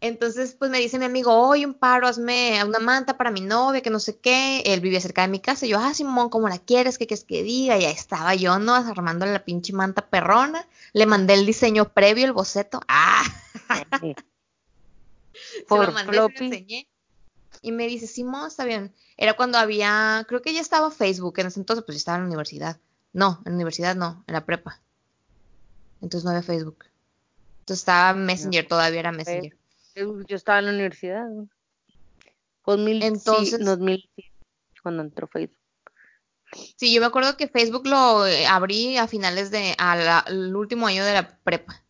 Entonces, 0.00 0.54
pues 0.58 0.70
me 0.70 0.78
dice 0.78 0.98
mi 0.98 1.06
amigo, 1.06 1.32
oye, 1.32 1.64
un 1.64 1.72
paro, 1.72 2.06
hazme 2.06 2.62
una 2.62 2.78
manta 2.78 3.16
para 3.16 3.30
mi 3.30 3.40
novia, 3.40 3.80
que 3.80 3.88
no 3.88 3.98
sé 3.98 4.18
qué. 4.18 4.60
Él 4.66 4.80
vivía 4.80 5.00
cerca 5.00 5.22
de 5.22 5.28
mi 5.28 5.40
casa. 5.40 5.64
Y 5.64 5.70
yo, 5.70 5.78
ah, 5.78 5.94
Simón, 5.94 6.28
¿cómo 6.28 6.46
la 6.46 6.58
quieres? 6.58 6.98
¿Qué 6.98 7.06
quieres 7.06 7.24
que 7.24 7.42
diga? 7.42 7.78
Y 7.78 7.86
ahí 7.86 7.94
estaba 7.94 8.34
yo, 8.34 8.58
¿no? 8.58 8.74
Armando 8.74 9.24
la 9.24 9.42
pinche 9.46 9.72
manta 9.72 10.06
perrona. 10.06 10.68
Le 10.92 11.06
mandé 11.06 11.32
el 11.32 11.46
diseño 11.46 11.88
previo, 11.88 12.26
el 12.26 12.34
boceto. 12.34 12.80
¡Ah! 12.86 13.24
Por 15.68 15.94
se 15.98 16.12
lo 16.12 16.28
enseñé. 16.28 16.88
Y 17.62 17.72
me 17.72 17.86
dice, 17.86 18.06
Simón, 18.06 18.48
está 18.48 18.64
bien. 18.64 18.92
Era 19.16 19.34
cuando 19.34 19.58
había, 19.58 20.24
creo 20.28 20.42
que 20.42 20.52
ya 20.52 20.60
estaba 20.60 20.90
Facebook, 20.90 21.38
en 21.38 21.46
ese 21.46 21.60
entonces 21.60 21.84
pues 21.84 21.96
ya 21.96 21.98
estaba 21.98 22.18
en 22.18 22.24
la 22.24 22.28
universidad. 22.28 22.80
No, 23.12 23.40
en 23.44 23.52
la 23.52 23.56
universidad 23.56 23.94
no, 23.94 24.24
en 24.26 24.34
la 24.34 24.44
prepa. 24.44 24.80
Entonces 26.02 26.24
no 26.24 26.30
había 26.30 26.42
Facebook. 26.42 26.84
Entonces 27.60 27.82
estaba 27.82 28.12
Messenger, 28.12 28.66
todavía 28.66 29.00
era 29.00 29.12
Messenger. 29.12 29.56
Yo 29.94 30.36
estaba 30.36 30.58
en 30.58 30.66
la 30.66 30.72
universidad. 30.72 31.26
¿no? 31.28 31.48
2000, 32.66 33.02
Entonces- 33.02 33.58
sí, 33.58 33.64
2000, 33.64 34.10
cuando 34.82 35.02
entró 35.02 35.26
Facebook. 35.28 35.58
Sí, 36.76 36.92
yo 36.92 37.00
me 37.00 37.06
acuerdo 37.06 37.36
que 37.36 37.48
Facebook 37.48 37.86
lo 37.86 38.26
eh, 38.26 38.46
abrí 38.46 38.96
a 38.96 39.08
finales 39.08 39.50
de, 39.50 39.74
al 39.78 40.54
último 40.54 40.86
año 40.86 41.04
de 41.04 41.14
la 41.14 41.38
prepa. 41.38 41.83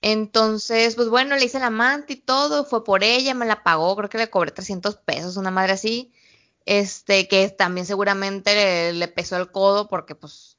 Entonces, 0.00 0.94
pues 0.94 1.08
bueno, 1.08 1.36
le 1.36 1.44
hice 1.44 1.58
la 1.58 1.70
manta 1.70 2.12
y 2.12 2.16
todo, 2.16 2.64
fue 2.64 2.84
por 2.84 3.02
ella, 3.02 3.34
me 3.34 3.46
la 3.46 3.62
pagó, 3.64 3.96
creo 3.96 4.08
que 4.08 4.18
le 4.18 4.30
cobré 4.30 4.52
300 4.52 4.96
pesos, 4.96 5.36
una 5.36 5.50
madre 5.50 5.72
así, 5.72 6.12
este, 6.66 7.26
que 7.26 7.48
también 7.48 7.86
seguramente 7.86 8.54
le, 8.54 8.92
le 8.92 9.08
pesó 9.08 9.36
el 9.36 9.50
codo 9.50 9.88
porque 9.88 10.14
pues 10.14 10.56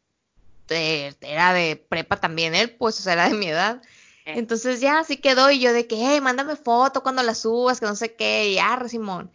era 0.69 1.53
de 1.53 1.83
prepa 1.89 2.17
también 2.17 2.55
él, 2.55 2.71
pues, 2.71 2.99
o 2.99 3.03
sea, 3.03 3.13
era 3.13 3.29
de 3.29 3.35
mi 3.35 3.47
edad. 3.47 3.81
Eh. 4.25 4.33
Entonces 4.37 4.81
ya 4.81 4.99
así 4.99 5.17
quedó 5.17 5.49
y 5.51 5.59
yo 5.59 5.73
de 5.73 5.87
que, 5.87 5.95
hey, 5.95 6.21
mándame 6.21 6.55
foto 6.55 7.03
cuando 7.03 7.23
la 7.23 7.35
subas, 7.35 7.79
que 7.79 7.85
no 7.85 7.95
sé 7.95 8.15
qué, 8.15 8.49
y 8.49 8.59
arre, 8.59 8.89
Simón. 8.89 9.31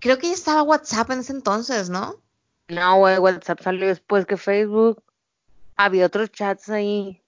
Creo 0.00 0.18
que 0.18 0.28
ya 0.28 0.34
estaba 0.34 0.62
WhatsApp 0.62 1.10
en 1.10 1.20
ese 1.20 1.32
entonces, 1.32 1.88
¿no? 1.88 2.20
No, 2.68 2.98
güey, 2.98 3.18
WhatsApp 3.18 3.60
salió 3.62 3.86
después 3.86 4.26
que 4.26 4.36
Facebook. 4.36 5.02
Había 5.76 6.06
otros 6.06 6.30
chats 6.30 6.68
ahí. 6.68 7.22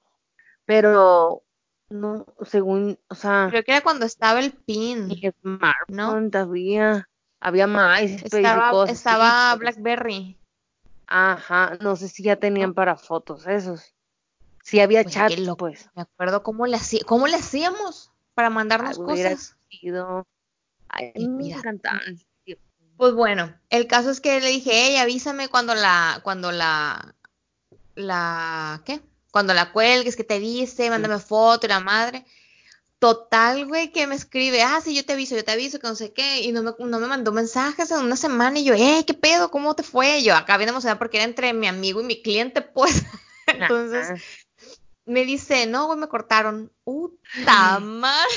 Pero, 0.66 1.42
no, 1.88 2.26
según, 2.44 2.98
o 3.08 3.14
sea, 3.14 3.46
Creo 3.50 3.64
que 3.64 3.72
era 3.72 3.80
cuando 3.82 4.06
estaba 4.06 4.40
el 4.40 4.52
pin. 4.52 5.08
ni 5.08 5.22
smartphone 5.42 6.30
todavía. 6.30 7.08
Había 7.40 7.66
y 8.02 8.14
Estaba, 8.24 8.70
cosas. 8.70 8.96
estaba 8.96 9.54
BlackBerry. 9.56 10.38
Ajá, 11.06 11.78
no 11.80 11.94
sé 11.96 12.08
si 12.08 12.22
ya 12.22 12.36
tenían 12.36 12.74
para 12.74 12.96
fotos 12.96 13.46
esos. 13.46 13.94
Sí 14.64 14.80
había 14.80 15.04
chat, 15.04 15.38
loco. 15.38 15.58
pues. 15.58 15.88
Me 15.94 16.02
acuerdo 16.02 16.42
cómo 16.42 16.66
le, 16.66 16.76
hacía, 16.76 17.00
cómo 17.06 17.28
le 17.28 17.36
hacíamos 17.36 18.10
para 18.34 18.50
mandarnos 18.50 18.98
hubiera 18.98 19.30
cosas. 19.30 19.56
sido- 19.70 20.26
Ay, 20.88 21.12
me 21.28 21.52
encantaban. 21.52 22.18
Pues 22.96 23.12
bueno, 23.12 23.54
el 23.68 23.86
caso 23.86 24.10
es 24.10 24.20
que 24.20 24.40
le 24.40 24.48
dije, 24.48 24.70
hey, 24.72 24.96
avísame 24.96 25.48
cuando 25.48 25.74
la, 25.74 26.20
cuando 26.24 26.50
la, 26.50 27.14
la, 27.94 28.82
¿qué? 28.86 29.00
Cuando 29.36 29.52
la 29.52 29.70
cuelgues, 29.70 30.16
que 30.16 30.24
te 30.24 30.38
dice, 30.38 30.88
mándame 30.88 31.18
foto 31.18 31.66
y 31.66 31.68
la 31.68 31.78
madre. 31.78 32.24
Total, 32.98 33.66
güey, 33.66 33.92
que 33.92 34.06
me 34.06 34.14
escribe, 34.14 34.62
ah, 34.62 34.80
sí, 34.82 34.96
yo 34.96 35.04
te 35.04 35.12
aviso, 35.12 35.36
yo 35.36 35.44
te 35.44 35.52
aviso, 35.52 35.78
que 35.78 35.86
no 35.86 35.94
sé 35.94 36.14
qué, 36.14 36.40
y 36.40 36.52
no 36.52 36.62
me, 36.62 36.72
no 36.78 36.98
me 36.98 37.06
mandó 37.06 37.32
mensajes 37.32 37.90
en 37.90 37.98
una 37.98 38.16
semana, 38.16 38.58
y 38.58 38.64
yo, 38.64 38.72
eh, 38.72 39.04
¿qué 39.06 39.12
pedo? 39.12 39.50
¿Cómo 39.50 39.76
te 39.76 39.82
fue? 39.82 40.20
Y 40.20 40.24
yo 40.24 40.34
acá 40.34 40.56
bien 40.56 40.70
emocionada 40.70 40.98
porque 40.98 41.18
era 41.18 41.24
entre 41.24 41.52
mi 41.52 41.66
amigo 41.66 42.00
y 42.00 42.04
mi 42.04 42.22
cliente, 42.22 42.62
pues. 42.74 43.04
Entonces, 43.46 44.22
me 45.04 45.26
dice, 45.26 45.66
no, 45.66 45.84
güey, 45.84 45.98
me 45.98 46.08
cortaron. 46.08 46.72
¡Puta 46.82 47.78
madre! 47.78 48.30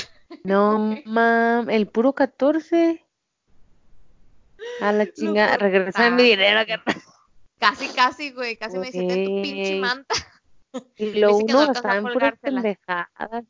No, 0.44 1.00
mam, 1.06 1.70
el 1.70 1.88
puro 1.88 2.12
14. 2.12 3.02
A 4.82 4.92
la 4.92 5.06
Lo 5.06 5.12
chingada, 5.14 5.56
regresa 5.56 6.10
mi 6.10 6.24
dinero. 6.24 6.60
carnal. 6.66 7.02
Casi, 7.58 7.88
casi, 7.88 8.32
güey, 8.32 8.58
casi 8.58 8.76
me 8.76 8.90
dice, 8.90 9.24
tu 9.24 9.40
pinche 9.40 9.76
manta. 9.80 10.14
Y 10.96 11.12
lo 11.18 11.28
Dice 11.28 11.44
uno 11.44 11.66
gastaba 11.66 11.96
en 11.96 12.12
puras 12.12 12.38
pendejadas. 12.40 13.44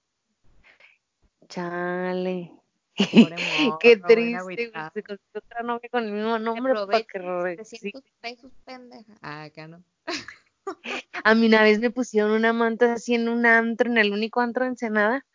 Chale. 1.48 2.52
Qué 3.80 3.96
triste. 3.96 4.70
Se 4.94 5.02
consiguió 5.02 5.40
otra 5.44 5.62
novia 5.62 5.88
con 5.90 6.04
el 6.04 6.12
mismo 6.12 6.38
nombre 6.38 6.74
para 6.74 7.02
que 7.02 7.18
re- 7.18 7.56
300 7.56 8.02
pesos, 8.20 8.52
pendeja. 8.64 9.14
Ah, 9.22 9.44
acá 9.44 9.66
no. 9.66 9.82
A 11.24 11.34
mí 11.34 11.46
una 11.46 11.62
vez 11.62 11.80
me 11.80 11.90
pusieron 11.90 12.30
una 12.30 12.52
manta 12.52 12.92
así 12.92 13.14
en 13.14 13.28
un 13.28 13.44
antro, 13.46 13.90
en 13.90 13.98
el 13.98 14.12
único 14.12 14.40
antro 14.40 14.64
de 14.64 14.70
Ensenada. 14.70 15.26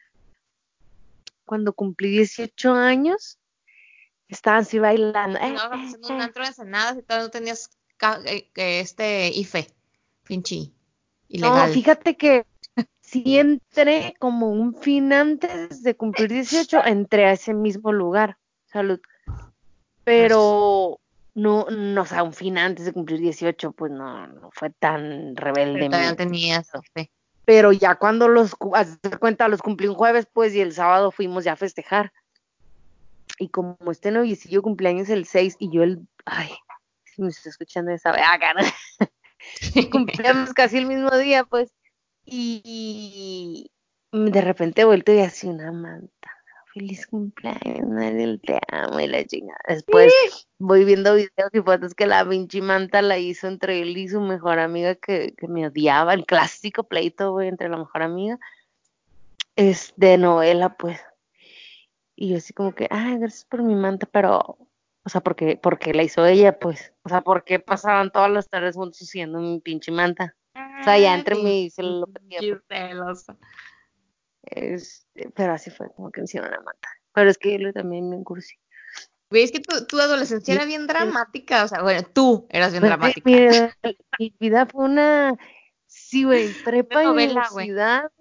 Cuando 1.46 1.74
cumplí 1.74 2.10
18 2.10 2.74
años, 2.74 3.40
estaba 4.28 4.58
así 4.58 4.80
bailando. 4.80 5.38
No, 5.40 5.46
eh, 5.46 5.60
haciendo 5.72 6.08
un 6.16 6.22
antro 6.22 6.44
de 6.44 6.48
Ensenada 6.50 6.96
si 6.96 7.04
todavía 7.04 7.26
no 7.26 7.32
tenías 7.32 7.70
eh, 8.26 8.50
este 8.56 9.30
IFE, 9.30 9.68
No, 11.30 11.68
fíjate 11.68 12.16
que 12.18 12.46
sí 13.02 13.38
entré 13.38 14.16
como 14.20 14.50
un 14.50 14.76
fin 14.76 15.14
antes 15.14 15.84
de 15.84 15.96
cumplir 15.96 16.32
18, 16.32 16.86
entré 16.86 17.26
a 17.26 17.34
ese 17.34 17.54
mismo 17.54 17.92
lugar. 17.92 18.38
Salud. 18.66 19.00
Pero 20.04 21.00
no, 21.34 21.66
no, 21.70 22.02
o 22.02 22.06
sea, 22.06 22.24
un 22.24 22.34
fin 22.34 22.58
antes 22.58 22.86
de 22.86 22.94
cumplir 22.94 23.20
18, 23.20 23.72
pues 23.72 23.92
no, 23.92 24.28
no 24.28 24.50
fue 24.52 24.70
tan 24.70 25.36
rebelde. 25.36 25.90
Pero 25.90 26.16
tenías. 26.16 26.72
Pero 27.46 27.72
ya 27.72 27.96
cuando 27.96 28.28
los, 28.28 28.56
de 29.04 29.18
cuenta, 29.18 29.48
los 29.48 29.62
cumplí 29.62 29.88
un 29.88 29.96
jueves, 29.96 30.28
pues, 30.32 30.54
y 30.56 30.62
el 30.62 30.74
sábado 30.74 31.12
fuimos 31.12 31.44
ya 31.44 31.54
a 31.54 31.58
festejar. 31.58 32.12
Y 33.38 33.50
como 33.50 33.78
este 33.92 34.12
noviecillo 34.12 34.62
cumpleaños 34.62 35.10
el 35.10 35.26
6 35.26 35.58
y 35.60 35.70
yo 35.72 35.84
el, 35.84 36.08
ay, 36.26 36.50
si 37.04 37.22
me 37.22 37.30
está 37.30 37.50
escuchando 37.50 37.92
esa, 37.92 38.12
ah, 38.12 38.40
cara. 39.74 39.90
cumpleaños 39.90 40.54
casi 40.54 40.78
el 40.78 40.86
mismo 40.86 41.16
día, 41.18 41.44
pues, 41.44 41.72
y, 42.26 43.72
de 44.12 44.42
repente 44.42 44.86
vuelto 44.86 45.14
y 45.14 45.20
así 45.20 45.48
una 45.48 45.72
manta. 45.72 46.32
Feliz 46.74 47.08
cumpleaños, 47.08 47.88
Mariel, 47.88 48.42
te 48.42 48.60
amo 48.70 49.00
y 49.00 49.08
la 49.08 49.24
chingada. 49.26 49.60
Después 49.68 50.12
voy 50.60 50.84
viendo 50.84 51.16
videos 51.16 51.50
y 51.54 51.62
fotos 51.62 51.94
que 51.94 52.06
la 52.06 52.28
pinche 52.28 52.62
manta 52.62 53.02
la 53.02 53.18
hizo 53.18 53.48
entre 53.48 53.82
él 53.82 53.98
y 53.98 54.10
su 54.10 54.20
mejor 54.20 54.60
amiga 54.60 54.96
que, 54.96 55.34
que 55.38 55.48
me 55.48 55.68
odiaba, 55.68 56.14
el 56.14 56.26
clásico 56.26 56.84
pleito, 56.84 57.40
entre 57.40 57.70
la 57.70 57.78
mejor 57.78 58.02
amiga. 58.02 58.40
Es 59.56 59.94
de 59.96 60.18
novela, 60.18 60.76
pues. 60.76 61.00
Y 62.16 62.30
yo 62.30 62.38
así 62.38 62.54
como 62.54 62.74
que, 62.74 62.88
ay, 62.90 63.20
gracias 63.20 63.46
por 63.46 63.62
mi 63.62 63.76
manta, 63.76 64.08
pero, 64.12 64.58
o 65.06 65.10
sea, 65.10 65.22
porque, 65.22 65.58
porque 65.62 65.94
la 65.94 66.02
hizo 66.04 66.26
ella, 66.26 66.58
pues. 66.58 66.94
O 67.04 67.10
sea, 67.10 67.22
porque 67.22 67.60
pasaban 67.60 68.12
todas 68.12 68.32
las 68.32 68.50
tardes 68.50 68.76
juntos 68.76 69.00
haciendo 69.02 69.40
mi 69.40 69.60
pinche 69.60 69.92
manta. 69.92 70.36
O 70.82 70.84
sea, 70.84 70.98
ya 70.98 71.14
entre 71.14 71.36
mí 71.36 71.70
se 71.70 71.84
lo 71.84 72.08
Qué 72.30 72.58
celosa. 72.68 73.38
este, 74.44 75.30
pero 75.36 75.54
así 75.54 75.70
fue 75.70 75.92
como 75.96 76.12
que 76.12 76.22
hicieron 76.22 76.50
una 76.50 76.62
manta. 76.62 76.90
Pero 77.14 77.30
es 77.30 77.38
que 77.38 77.58
yo 77.60 77.72
también 77.72 78.10
me. 78.10 78.18
Güey, 78.18 79.44
es 79.44 79.52
que 79.52 79.60
tu, 79.60 79.86
tu 79.86 80.00
adolescencia 80.00 80.54
Sí, 80.54 80.58
era 80.58 80.66
bien 80.66 80.88
dramática, 80.88 81.64
o 81.64 81.68
sea, 81.68 81.82
bueno, 81.82 82.02
tú 82.14 82.48
eras 82.50 82.72
bien 82.72 82.82
Pues, 82.82 82.90
dramática. 82.90 83.22
mira, 83.30 83.78
mi 84.20 84.34
vida 84.40 84.66
fue 84.66 84.86
una, 84.86 85.36
sí, 85.88 86.24
güey, 86.24 86.48
prepa 86.66 87.04
y 87.04 87.08
novela, 87.08 87.48
universidad. 87.52 88.12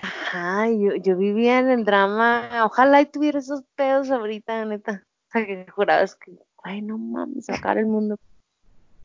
Ajá, 0.00 0.68
yo, 0.70 0.94
yo 0.96 1.16
vivía 1.16 1.58
en 1.58 1.70
el 1.70 1.84
drama. 1.84 2.64
Ojalá 2.64 3.00
y 3.00 3.06
tuviera 3.06 3.38
esos 3.38 3.62
pedos 3.74 4.10
ahorita, 4.10 4.64
neta. 4.64 5.06
Sea, 5.36 5.46
que 5.46 5.70
jurabas 5.70 6.14
que, 6.16 6.32
ay, 6.64 6.82
no 6.82 6.98
mames, 6.98 7.46
sacar 7.46 7.78
el 7.78 7.86
mundo. 7.86 8.16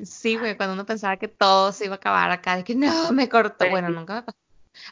Sí, 0.01 0.37
güey, 0.37 0.57
cuando 0.57 0.73
uno 0.73 0.85
pensaba 0.85 1.17
que 1.17 1.27
todo 1.27 1.71
se 1.71 1.85
iba 1.85 1.95
a 1.95 1.97
acabar 1.97 2.31
acá, 2.31 2.55
de 2.55 2.63
que 2.63 2.75
no, 2.75 3.11
me 3.11 3.29
cortó. 3.29 3.69
Bueno, 3.69 3.89
nunca 3.89 4.15
me 4.15 4.23
pasó. 4.23 4.37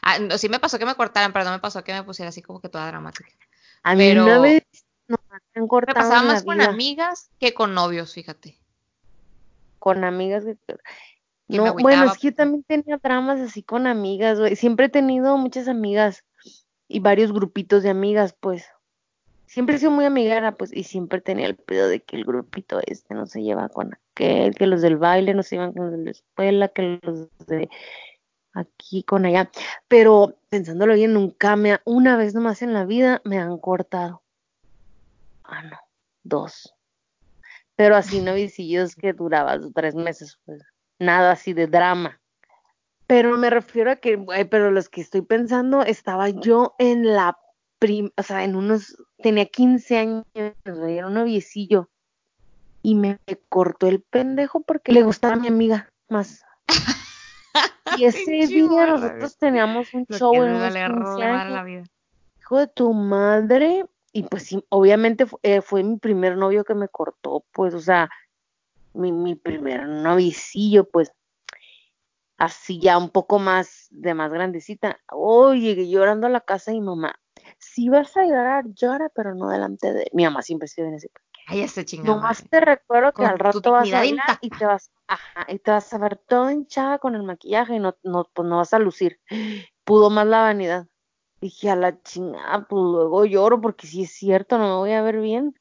Ah, 0.02 0.18
no, 0.18 0.38
sí 0.38 0.48
me 0.48 0.60
pasó 0.60 0.78
que 0.78 0.86
me 0.86 0.94
cortaran, 0.94 1.32
pero 1.32 1.44
no 1.46 1.52
me 1.52 1.58
pasó 1.58 1.82
que 1.82 1.92
me 1.92 2.02
pusiera 2.04 2.28
así 2.28 2.42
como 2.42 2.60
que 2.60 2.68
toda 2.68 2.86
dramática. 2.86 3.30
A 3.82 3.94
mí 3.94 4.08
Pero- 4.08 4.24
una 4.24 4.38
vez 4.38 4.62
no, 5.08 5.16
me 5.54 5.62
Me 5.62 5.94
pasaba 5.94 6.22
más 6.22 6.44
con 6.44 6.58
vida, 6.58 6.68
amigas 6.68 7.30
que 7.40 7.54
con 7.54 7.74
novios, 7.74 8.12
fíjate. 8.14 8.58
con 9.78 10.04
amigas. 10.04 10.44
que- 10.44 10.56
No, 11.48 11.74
bueno, 11.74 12.04
es 12.04 12.18
que 12.18 12.28
yo 12.28 12.34
también 12.34 12.62
tenía 12.62 12.98
dramas 12.98 13.40
así 13.40 13.62
con 13.62 13.86
amigas, 13.86 14.38
güey. 14.38 14.54
Siempre 14.54 14.86
he 14.86 14.88
tenido 14.90 15.36
muchas 15.38 15.66
amigas 15.66 16.24
y 16.86 17.00
varios 17.00 17.32
grupitos 17.32 17.82
de 17.82 17.90
amigas, 17.90 18.36
pues. 18.38 18.64
Siempre 19.50 19.74
he 19.74 19.78
sido 19.80 19.90
muy 19.90 20.04
amiguera, 20.04 20.56
pues, 20.56 20.72
y 20.72 20.84
siempre 20.84 21.20
tenía 21.20 21.46
el 21.46 21.56
pedo 21.56 21.88
de 21.88 22.00
que 22.04 22.14
el 22.14 22.24
grupito 22.24 22.78
este 22.86 23.14
no 23.14 23.26
se 23.26 23.42
lleva 23.42 23.68
con 23.68 23.94
aquel, 23.94 24.54
que 24.54 24.68
los 24.68 24.80
del 24.80 24.96
baile 24.96 25.34
no 25.34 25.42
se 25.42 25.56
llevan 25.56 25.72
con 25.72 25.86
los 25.86 25.98
de 25.98 26.04
la 26.04 26.10
escuela, 26.12 26.68
que 26.68 27.00
los 27.02 27.28
de 27.48 27.68
aquí 28.52 29.02
con 29.02 29.26
allá. 29.26 29.50
Pero 29.88 30.36
pensándolo 30.50 30.94
bien, 30.94 31.14
nunca 31.14 31.56
me, 31.56 31.72
ha- 31.72 31.82
una 31.84 32.16
vez 32.16 32.32
nomás 32.32 32.62
en 32.62 32.72
la 32.72 32.84
vida 32.84 33.22
me 33.24 33.38
han 33.38 33.58
cortado. 33.58 34.22
Ah, 35.42 35.64
no, 35.64 35.78
dos. 36.22 36.72
Pero 37.74 37.96
así 37.96 38.20
novicillos 38.20 38.94
que 38.94 39.14
duraban 39.14 39.72
tres 39.72 39.96
meses, 39.96 40.38
pues, 40.44 40.62
nada 41.00 41.32
así 41.32 41.54
de 41.54 41.66
drama. 41.66 42.20
Pero 43.08 43.36
me 43.36 43.50
refiero 43.50 43.90
a 43.90 43.96
que, 43.96 44.16
pero 44.48 44.70
los 44.70 44.88
que 44.88 45.00
estoy 45.00 45.22
pensando, 45.22 45.82
estaba 45.82 46.28
yo 46.28 46.76
en 46.78 47.04
la 47.16 47.36
prim, 47.80 48.10
o 48.16 48.22
sea, 48.22 48.44
en 48.44 48.54
unos, 48.56 48.96
tenía 49.18 49.46
15 49.46 49.98
años, 49.98 50.24
era 50.64 51.08
un 51.08 51.14
noviecillo. 51.14 51.90
Y 52.82 52.94
me 52.94 53.18
cortó 53.48 53.88
el 53.88 54.02
pendejo 54.02 54.62
porque 54.62 54.92
le 54.92 55.02
gustaba 55.02 55.34
a 55.34 55.38
mi 55.38 55.48
amiga 55.48 55.92
más. 56.08 56.44
Y 57.86 58.04
ese 58.06 58.46
día 58.48 58.86
nosotros 58.86 59.36
teníamos 59.38 59.92
un 59.94 60.06
Lo 60.08 60.18
show 60.18 60.44
en 60.44 60.54
unos 60.54 60.74
vale 60.74 60.86
15 60.86 60.88
robar 60.88 61.46
años 61.46 61.50
la 61.50 61.64
vida. 61.64 61.84
hijo 62.40 62.58
de 62.58 62.68
tu 62.68 62.92
madre. 62.94 63.86
Y 64.12 64.24
pues 64.24 64.44
sí, 64.44 64.64
obviamente 64.70 65.26
eh, 65.42 65.60
fue 65.62 65.84
mi 65.84 65.98
primer 65.98 66.36
novio 66.36 66.64
que 66.64 66.74
me 66.74 66.88
cortó, 66.88 67.44
pues, 67.52 67.74
o 67.74 67.80
sea, 67.80 68.10
mi, 68.94 69.12
mi 69.12 69.36
primer 69.36 69.86
novicillo, 69.88 70.88
pues. 70.90 71.12
así 72.38 72.80
ya 72.80 72.98
un 72.98 73.10
poco 73.10 73.38
más 73.38 73.88
de 73.90 74.14
más 74.14 74.32
grandecita. 74.32 74.98
Oh, 75.12 75.54
llegué 75.54 75.88
llorando 75.88 76.26
a 76.26 76.30
la 76.30 76.40
casa 76.40 76.72
y 76.72 76.80
mamá, 76.80 77.19
si 77.58 77.88
vas 77.88 78.16
a 78.16 78.24
llorar, 78.24 78.64
llora, 78.74 79.10
pero 79.14 79.34
no 79.34 79.48
delante 79.48 79.92
de 79.92 80.10
mi 80.12 80.24
mamá 80.24 80.42
siempre 80.42 80.68
se 80.68 80.82
viene 80.82 80.96
así. 80.96 81.08
Ay, 81.46 81.62
ese 81.62 81.84
chingada. 81.84 82.16
Nomás 82.16 82.48
te 82.48 82.60
recuerdo 82.60 83.12
que 83.12 83.22
Con 83.22 83.26
al 83.26 83.38
rato 83.38 83.72
vas 83.72 83.92
a 83.92 83.96
bailar 83.96 84.38
y 84.40 84.50
te 84.50 84.64
vas, 84.64 84.90
ajá, 85.08 85.46
y 85.48 85.58
te 85.58 85.70
vas 85.70 85.92
a 85.92 85.98
ver 85.98 86.16
toda 86.16 86.52
hinchada 86.52 86.98
con 86.98 87.14
el 87.14 87.22
maquillaje 87.22 87.74
y 87.74 87.78
no, 87.80 87.96
no, 88.02 88.28
pues 88.32 88.48
no 88.48 88.58
vas 88.58 88.72
a 88.72 88.78
lucir. 88.78 89.20
Pudo 89.84 90.10
más 90.10 90.26
la 90.26 90.42
vanidad. 90.42 90.86
Dije, 91.40 91.70
a 91.70 91.76
la 91.76 92.00
chingada, 92.02 92.66
pues 92.68 92.82
luego 92.82 93.24
lloro 93.24 93.60
porque 93.60 93.86
si 93.86 94.02
es 94.02 94.12
cierto, 94.12 94.58
no 94.58 94.68
me 94.68 94.74
voy 94.74 94.92
a 94.92 95.02
ver 95.02 95.20
bien. 95.20 95.54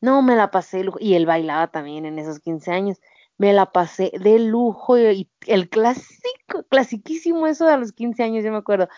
No, 0.00 0.20
me 0.20 0.36
la 0.36 0.50
pasé 0.50 0.78
de 0.78 0.84
lujo. 0.84 0.98
Y 1.00 1.14
él 1.14 1.26
bailaba 1.26 1.68
también 1.68 2.04
en 2.04 2.18
esos 2.18 2.40
15 2.40 2.72
años. 2.72 3.00
Me 3.38 3.52
la 3.52 3.72
pasé 3.72 4.12
de 4.20 4.38
lujo 4.38 4.98
y, 4.98 5.02
y 5.04 5.30
el 5.46 5.68
clásico, 5.68 6.64
clasiquísimo 6.68 7.46
eso 7.46 7.66
de 7.66 7.78
los 7.78 7.92
15 7.92 8.22
años, 8.22 8.44
yo 8.44 8.52
me 8.52 8.58
acuerdo. 8.58 8.88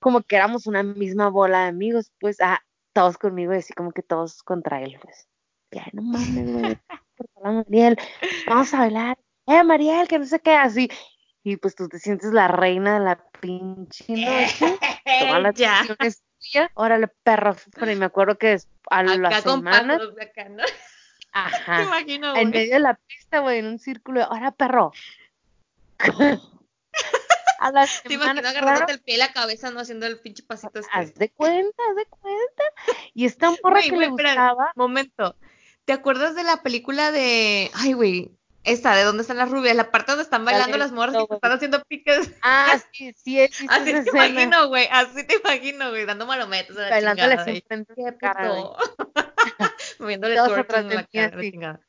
Como 0.00 0.22
que 0.22 0.36
éramos 0.36 0.66
una 0.66 0.82
misma 0.82 1.28
bola 1.28 1.62
de 1.62 1.68
amigos, 1.68 2.12
pues, 2.20 2.38
ah, 2.40 2.60
todos 2.92 3.18
conmigo 3.18 3.54
y 3.54 3.58
así 3.58 3.72
como 3.72 3.92
que 3.92 4.02
todos 4.02 4.42
contra 4.42 4.82
él, 4.82 4.98
pues. 5.02 5.28
Ya, 5.70 5.86
no 5.92 6.02
mames, 6.02 6.52
güey. 6.52 6.78
Mariel, 7.42 7.96
vamos 8.46 8.72
a 8.74 8.78
bailar. 8.78 9.18
Eh, 9.46 9.62
Mariel, 9.64 10.08
que 10.08 10.18
no 10.18 10.24
sé 10.26 10.40
qué, 10.40 10.52
así. 10.54 10.90
Y 11.42 11.56
pues 11.56 11.74
tú 11.74 11.88
te 11.88 11.98
sientes 11.98 12.32
la 12.32 12.48
reina 12.48 12.98
de 12.98 13.04
la 13.04 13.24
pinche 13.40 14.12
noche. 14.14 14.78
Toda 15.20 15.38
la 15.40 15.50
ya. 15.54 15.80
atención 15.80 15.96
es 16.00 16.22
tuya. 16.40 16.70
Órale, 16.74 17.08
perro. 17.22 17.56
Pero 17.78 17.96
me 17.96 18.04
acuerdo 18.04 18.36
que 18.38 18.54
es- 18.54 18.68
a 18.90 19.00
Acá 19.00 19.16
las 19.16 19.42
con 19.42 19.64
¿no? 19.64 19.70
ajá, 21.32 21.76
Te 21.76 21.82
imagino, 21.84 22.36
en 22.36 22.50
medio 22.50 22.74
de 22.74 22.80
la 22.80 22.94
pista, 22.94 23.40
güey, 23.40 23.58
en 23.58 23.66
un 23.66 23.78
círculo, 23.78 24.22
ahora 24.22 24.50
perro. 24.52 24.92
A 27.58 27.72
la 27.72 27.86
Te 28.04 28.14
imagino 28.14 28.40
claro, 28.40 28.58
agarrándote 28.58 28.92
el 28.92 29.00
pie 29.00 29.14
y 29.16 29.18
la 29.18 29.32
cabeza, 29.32 29.70
no 29.70 29.80
haciendo 29.80 30.06
el 30.06 30.18
pinche 30.20 30.42
pasito 30.42 30.80
haz 30.92 31.08
este. 31.08 31.18
de 31.18 31.30
cuenta, 31.30 31.82
haz 31.90 31.96
de 31.96 32.06
cuenta. 32.06 32.62
Y 33.14 33.26
esta 33.26 33.50
morra 33.62 33.80
Güey, 33.80 33.90
que 33.90 33.96
le 33.96 34.08
gustaba, 34.08 34.72
momento. 34.76 35.36
¿Te 35.84 35.92
acuerdas 35.92 36.34
de 36.34 36.44
la 36.44 36.62
película 36.62 37.12
de. 37.12 37.70
Ay, 37.74 37.92
güey. 37.92 38.32
Esta, 38.64 38.94
¿de 38.94 39.04
dónde 39.04 39.22
están 39.22 39.38
las 39.38 39.50
rubias? 39.50 39.74
La 39.74 39.90
parte 39.90 40.12
donde 40.12 40.24
están 40.24 40.44
bailando 40.44 40.72
de 40.72 40.78
las 40.78 40.92
morras 40.92 41.14
y 41.14 41.18
esto, 41.18 41.28
te 41.28 41.34
están 41.36 41.52
haciendo 41.52 41.82
piques. 41.84 42.32
Ah, 42.42 42.78
sí, 42.92 43.14
sí, 43.14 43.40
visto 43.40 43.64
Así 43.68 43.84
te 43.84 43.98
escena. 43.98 44.26
imagino, 44.26 44.68
güey. 44.68 44.86
Así 44.90 45.26
te 45.26 45.36
imagino, 45.36 45.88
güey. 45.88 46.04
Dando 46.04 46.26
malometas 46.26 46.76
a 46.76 46.80
la 46.80 46.90
Bailándole 46.90 47.36
chingada. 47.36 47.50
y, 47.50 47.52
siempre 47.54 47.76
en 47.76 47.86
tu 47.86 47.94
¿Qué 47.94 48.16
cara, 48.18 48.48
güey. 48.50 48.62
puto? 48.62 49.12
Moviéndole 50.00 50.36
en 50.36 50.88
de 50.88 50.94
la 50.94 51.06
cara, 51.06 51.40
chingada. 51.40 51.80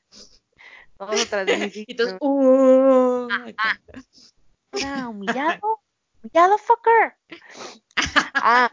Todos 0.98 1.22
atrás 1.22 1.46
de. 1.46 1.86
Y 1.88 1.98
uh, 2.22 3.28
acá. 3.32 3.82
Era 4.72 5.08
humillado, 5.08 5.82
humillado, 6.22 6.58
fucker. 6.58 7.16
Ah, 8.34 8.70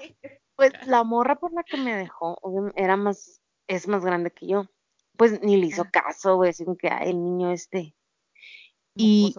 pues 0.56 0.72
la 0.86 1.04
morra 1.04 1.36
por 1.36 1.52
la 1.52 1.62
que 1.62 1.76
me 1.76 1.96
dejó 1.96 2.38
era 2.74 2.96
más, 2.96 3.40
es 3.66 3.88
más 3.88 4.04
grande 4.04 4.30
que 4.30 4.46
yo. 4.46 4.66
Pues 5.16 5.40
ni 5.42 5.56
le 5.56 5.66
hizo 5.66 5.86
caso, 5.90 6.36
güey, 6.36 6.52
como 6.52 6.76
que, 6.76 6.88
ay, 6.88 7.10
el 7.10 7.22
niño 7.22 7.50
este. 7.50 7.94
Y 8.94 9.34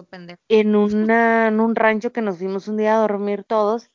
en 0.48 0.76
una, 0.76 1.48
en 1.48 1.60
un 1.60 1.74
rancho 1.74 2.12
que 2.12 2.22
nos 2.22 2.38
fuimos 2.38 2.68
un 2.68 2.76
día 2.76 2.96
a 2.96 3.00
dormir 3.00 3.44
todos, 3.44 3.90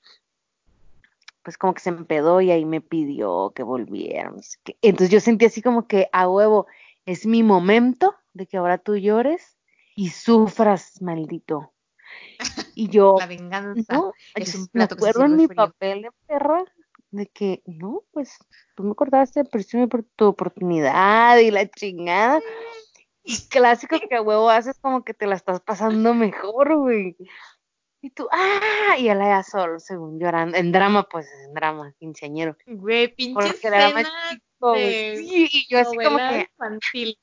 pues 1.44 1.58
como 1.58 1.74
que 1.74 1.82
se 1.82 1.90
empedó 1.90 2.42
y 2.42 2.52
ahí 2.52 2.66
me 2.66 2.82
pidió 2.82 3.52
que 3.54 3.64
volviéramos. 3.64 4.60
Entonces 4.82 5.10
yo 5.10 5.20
sentí 5.20 5.46
así 5.46 5.62
como 5.62 5.88
que 5.88 6.10
a 6.12 6.30
huevo, 6.30 6.68
es 7.06 7.26
mi 7.26 7.44
momento 7.44 8.16
de 8.34 8.48
que 8.48 8.58
ahora 8.58 8.78
tú 8.78 8.96
llores 8.96 9.58
y 9.96 10.10
sufras, 10.10 11.02
maldito. 11.02 11.73
Y 12.76 12.90
yo, 12.90 13.16
La 13.20 13.28
venganza 13.28 13.94
no, 13.94 14.14
es 14.36 14.58
me 14.58 14.68
plato 14.68 14.96
que 14.96 15.02
se 15.02 15.10
acuerdo 15.10 15.26
en 15.26 15.38
mi 15.38 15.48
frío. 15.48 15.56
papel 15.56 16.02
de 16.04 16.10
perra 16.28 16.64
de 17.12 17.28
que, 17.28 17.62
no, 17.66 18.04
pues 18.12 18.38
tú 18.76 18.84
me 18.84 18.96
cortaste, 18.96 19.44
me 19.74 19.88
por 19.88 20.04
tu 20.04 20.26
oportunidad 20.26 21.38
y 21.38 21.52
la 21.52 21.70
chingada. 21.70 22.42
Y 23.24 23.38
clásico 23.48 23.98
que 24.10 24.16
a 24.16 24.22
huevo 24.22 24.50
haces 24.50 24.78
como 24.80 25.04
que 25.04 25.14
te 25.14 25.28
la 25.28 25.36
estás 25.36 25.62
pasando 25.62 26.14
mejor, 26.14 26.76
güey. 26.76 27.16
Y 28.02 28.10
tú, 28.10 28.28
¡ah! 28.32 28.98
Y 28.98 29.08
él 29.08 29.22
allá 29.22 29.44
solo, 29.44 29.80
según 29.80 30.20
llorando. 30.20 30.58
En 30.58 30.74
drama, 30.74 31.08
pues, 31.10 31.26
en 31.46 31.54
drama, 31.54 31.94
quinceañero. 32.00 32.58
Güey, 32.66 33.16
pinche 33.16 33.34
Porque 33.34 33.68
era 33.68 33.92
más 33.92 34.12
chico, 34.30 34.72
güey. 34.72 35.16
de 35.16 35.18
Sí, 35.18 35.50
y 35.50 35.68
yo 35.70 35.80
así 35.80 35.96
como 35.96 36.10
novela 36.10 36.30
que, 36.32 36.50
infantil. 36.52 37.18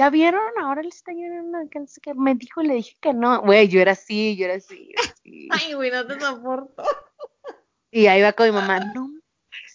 ¿Ya 0.00 0.08
vieron? 0.08 0.40
Ahora 0.58 0.80
él 0.80 0.88
está 0.88 1.12
llorando, 1.12 1.58
que 1.70 1.78
no 1.78 1.86
sé 1.86 2.00
qué. 2.00 2.14
Me 2.14 2.34
dijo 2.34 2.62
y 2.62 2.68
le 2.68 2.74
dije 2.74 2.96
que 3.02 3.12
no. 3.12 3.42
Güey, 3.42 3.68
yo 3.68 3.82
era 3.82 3.92
así, 3.92 4.34
yo 4.34 4.46
era 4.46 4.54
así, 4.54 4.86
yo 4.86 5.02
era 5.02 5.12
así. 5.12 5.48
Ay, 5.68 5.74
güey, 5.74 5.90
no 5.90 6.06
te 6.06 6.18
soporto. 6.18 6.82
Y 7.92 8.06
ahí 8.06 8.22
va 8.22 8.32
con 8.32 8.46
mi 8.46 8.52
mamá, 8.52 8.78
no, 8.78 9.10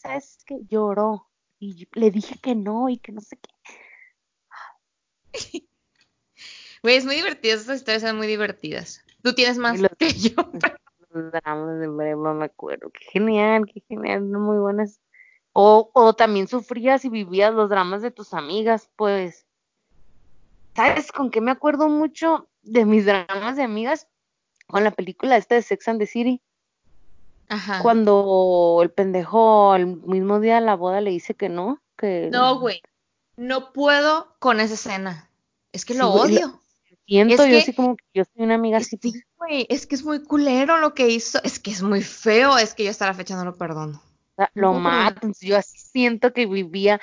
sabes 0.01 0.37
que 0.45 0.57
lloró. 0.69 1.27
Y 1.59 1.85
le 1.91 2.09
dije 2.09 2.39
que 2.41 2.55
no 2.55 2.87
y 2.87 2.97
que 2.97 3.11
no 3.11 3.19
sé 3.19 3.37
qué. 3.37 3.49
Güey, 6.81 6.95
es 6.95 7.05
muy 7.05 7.15
divertido, 7.15 7.55
estas 7.57 7.77
historias 7.77 8.03
son 8.03 8.15
muy 8.15 8.27
divertidas. 8.27 9.03
Tú 9.21 9.33
tienes 9.33 9.57
más 9.57 9.79
los- 9.81 9.91
que 9.97 10.13
yo. 10.13 10.31
Los 11.09 11.31
dramas 11.31 11.79
de 11.79 11.87
broma, 11.87 12.33
me 12.35 12.45
acuerdo. 12.45 12.89
Qué 12.91 13.05
genial, 13.11 13.65
qué 13.65 13.81
genial, 13.81 14.21
muy 14.21 14.57
buenas. 14.59 15.01
O, 15.51 15.91
o 15.93 16.13
también 16.13 16.47
sufrías 16.47 17.03
y 17.03 17.09
vivías 17.09 17.53
los 17.53 17.69
dramas 17.69 18.01
de 18.01 18.11
tus 18.11 18.33
amigas, 18.33 18.89
pues. 18.95 19.45
¿Sabes 20.75 21.11
con 21.11 21.31
qué 21.31 21.41
me 21.41 21.51
acuerdo 21.51 21.89
mucho 21.89 22.47
de 22.63 22.85
mis 22.85 23.05
dramas 23.05 23.55
de 23.55 23.63
amigas? 23.63 24.07
Con 24.67 24.83
la 24.83 24.91
película 24.91 25.37
esta 25.37 25.55
de 25.55 25.61
Sex 25.61 25.87
and 25.87 25.99
the 25.99 26.07
City. 26.07 26.41
Ajá. 27.47 27.79
Cuando 27.81 28.79
el 28.81 28.89
pendejo 28.91 29.71
al 29.71 29.85
mismo 29.85 30.39
día 30.39 30.55
de 30.55 30.61
la 30.61 30.75
boda 30.75 31.01
le 31.01 31.11
dice 31.11 31.35
que 31.35 31.47
no, 31.49 31.79
que 31.97 32.29
No, 32.31 32.59
güey. 32.59 32.81
No 33.37 33.71
puedo 33.73 34.35
con 34.39 34.59
esa 34.59 34.73
escena. 34.73 35.29
Es 35.71 35.85
que 35.85 35.93
Sí, 35.93 35.99
lo 35.99 36.09
güey, 36.11 36.33
lo- 36.35 36.39
odio. 36.47 36.61
siento 37.05 37.33
es 37.33 37.39
yo 37.39 37.45
que- 37.45 37.57
así 37.61 37.73
como 37.73 37.95
que 37.95 38.03
yo 38.13 38.23
soy 38.25 38.43
una 38.45 38.55
amiga 38.55 38.77
así, 38.77 38.97
Sí, 39.01 39.13
güey, 39.37 39.67
es 39.69 39.85
que 39.85 39.95
es 39.95 40.03
muy 40.03 40.23
culero 40.23 40.77
lo 40.79 40.93
que 40.93 41.07
hizo. 41.09 41.39
Es 41.43 41.59
que 41.59 41.71
es 41.71 41.81
muy 41.83 42.01
feo. 42.01 42.57
Es 42.57 42.73
que 42.73 42.83
yo 42.85 42.89
hasta 42.89 43.05
la 43.05 43.13
fecha 43.13 43.35
no 43.35 43.45
lo 43.45 43.55
perdono. 43.55 44.01
Lo 44.53 44.73
matan. 44.73 45.33
Yo 45.39 45.57
así 45.57 45.77
siento 45.77 46.33
que 46.33 46.45
vivía, 46.45 46.99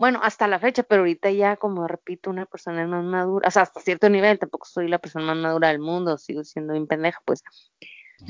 bueno, 0.00 0.18
hasta 0.22 0.48
la 0.48 0.58
fecha, 0.58 0.82
pero 0.82 1.02
ahorita 1.02 1.30
ya, 1.30 1.56
como 1.56 1.86
repito, 1.86 2.30
una 2.30 2.46
persona 2.46 2.86
más 2.86 3.04
madura, 3.04 3.46
o 3.46 3.50
sea, 3.50 3.60
hasta 3.60 3.82
cierto 3.82 4.08
nivel, 4.08 4.38
tampoco 4.38 4.66
soy 4.66 4.88
la 4.88 4.98
persona 4.98 5.26
más 5.26 5.36
madura 5.36 5.68
del 5.68 5.78
mundo, 5.78 6.16
sigo 6.16 6.42
siendo 6.42 6.72
bien 6.72 6.86
pendeja, 6.86 7.20
pues. 7.26 7.42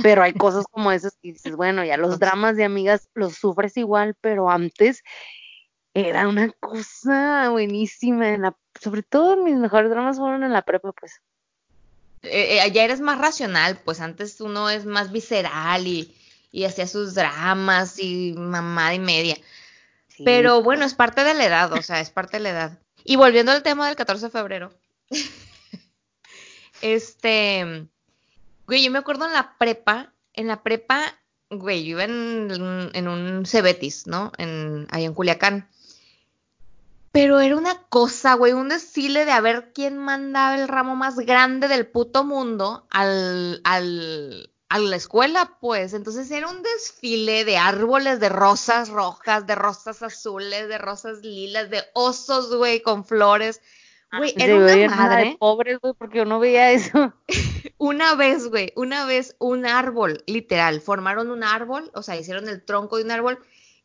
Pero 0.02 0.20
hay 0.24 0.32
cosas 0.32 0.64
como 0.68 0.90
esas 0.90 1.12
que 1.22 1.30
dices, 1.30 1.54
bueno, 1.54 1.84
ya 1.84 1.96
los 1.96 2.18
dramas 2.18 2.56
de 2.56 2.64
amigas 2.64 3.08
los 3.14 3.36
sufres 3.36 3.76
igual, 3.76 4.16
pero 4.20 4.50
antes 4.50 5.04
era 5.94 6.26
una 6.26 6.50
cosa 6.58 7.50
buenísima, 7.50 8.30
en 8.30 8.42
la, 8.42 8.56
sobre 8.80 9.04
todo 9.04 9.36
mis 9.36 9.54
mejores 9.54 9.90
dramas 9.90 10.18
fueron 10.18 10.42
en 10.42 10.52
la 10.52 10.62
prepa, 10.62 10.90
pues. 10.90 11.20
Eh, 12.22 12.58
eh, 12.66 12.72
ya 12.72 12.82
eres 12.82 13.00
más 13.00 13.20
racional, 13.20 13.78
pues 13.84 14.00
antes 14.00 14.40
uno 14.40 14.70
es 14.70 14.86
más 14.86 15.12
visceral 15.12 15.86
y, 15.86 16.16
y 16.50 16.64
hacía 16.64 16.88
sus 16.88 17.14
dramas 17.14 18.00
y 18.00 18.34
mamada 18.36 18.92
y 18.92 18.98
media. 18.98 19.36
Pero 20.24 20.62
bueno, 20.62 20.84
es 20.84 20.94
parte 20.94 21.24
de 21.24 21.34
la 21.34 21.44
edad, 21.44 21.72
o 21.72 21.82
sea, 21.82 22.00
es 22.00 22.10
parte 22.10 22.36
de 22.36 22.42
la 22.42 22.50
edad. 22.50 22.78
Y 23.04 23.16
volviendo 23.16 23.52
al 23.52 23.62
tema 23.62 23.86
del 23.86 23.96
14 23.96 24.26
de 24.26 24.30
febrero. 24.30 24.72
este, 26.82 27.88
güey, 28.66 28.84
yo 28.84 28.90
me 28.90 28.98
acuerdo 28.98 29.26
en 29.26 29.32
la 29.32 29.56
prepa, 29.58 30.12
en 30.34 30.48
la 30.48 30.62
prepa, 30.62 31.02
güey, 31.50 31.84
yo 31.84 31.90
iba 31.90 32.04
en, 32.04 32.90
en 32.92 33.08
un 33.08 33.46
Cebetis, 33.46 34.06
¿no? 34.06 34.32
En, 34.38 34.86
ahí 34.90 35.04
en 35.04 35.14
Culiacán. 35.14 35.68
Pero 37.12 37.40
era 37.40 37.56
una 37.56 37.82
cosa, 37.88 38.34
güey, 38.34 38.52
un 38.52 38.68
desfile 38.68 39.24
de 39.24 39.32
a 39.32 39.40
ver 39.40 39.72
quién 39.74 39.98
mandaba 39.98 40.56
el 40.56 40.68
ramo 40.68 40.94
más 40.94 41.16
grande 41.16 41.66
del 41.66 41.88
puto 41.88 42.24
mundo 42.24 42.86
al, 42.90 43.60
al, 43.64 44.52
a 44.70 44.78
la 44.78 44.96
escuela, 44.96 45.58
pues. 45.60 45.92
Entonces 45.92 46.30
era 46.30 46.48
un 46.48 46.62
desfile 46.62 47.44
de 47.44 47.58
árboles 47.58 48.20
de 48.20 48.28
rosas 48.28 48.88
rojas, 48.88 49.46
de 49.46 49.56
rosas 49.56 50.02
azules, 50.02 50.68
de 50.68 50.78
rosas 50.78 51.18
lilas, 51.22 51.68
de 51.70 51.82
osos, 51.92 52.54
güey, 52.56 52.80
con 52.80 53.04
flores. 53.04 53.60
Güey, 54.12 54.32
Se 54.32 54.44
era 54.44 54.56
una 54.56 54.96
madre. 54.96 55.36
pobres, 55.38 55.78
güey, 55.80 55.92
porque 55.94 56.18
yo 56.18 56.24
no 56.24 56.38
veía 56.38 56.70
eso. 56.72 57.12
Una 57.78 58.14
vez, 58.14 58.48
güey, 58.48 58.72
una 58.76 59.06
vez 59.06 59.36
un 59.38 59.64
árbol, 59.64 60.22
literal, 60.26 60.80
formaron 60.82 61.30
un 61.30 61.42
árbol, 61.44 61.90
o 61.94 62.02
sea, 62.02 62.16
hicieron 62.16 62.48
el 62.48 62.62
tronco 62.64 62.98
de 62.98 63.04
un 63.04 63.10
árbol 63.10 63.38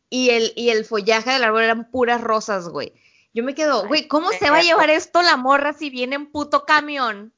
y 0.10 0.32
el, 0.32 0.52
y 0.56 0.70
el 0.70 0.84
follaje 0.84 1.32
del 1.32 1.44
árbol 1.46 1.64
eran 1.64 1.90
puras 1.92 2.20
rosas, 2.22 2.68
güey. 2.68 2.94
Yo 3.34 3.44
me 3.44 3.56
quedo, 3.56 3.88
güey, 3.88 4.08
¿cómo 4.08 4.32
se 4.32 4.50
va 4.50 4.58
a 4.58 4.64
llevar 4.64 4.90
esto 4.90 5.22
la 5.22 5.38
morra 5.38 5.74
si 5.74 5.90
viene 5.90 6.16
en 6.16 6.32
puto 6.32 6.66
camión? 6.66 7.34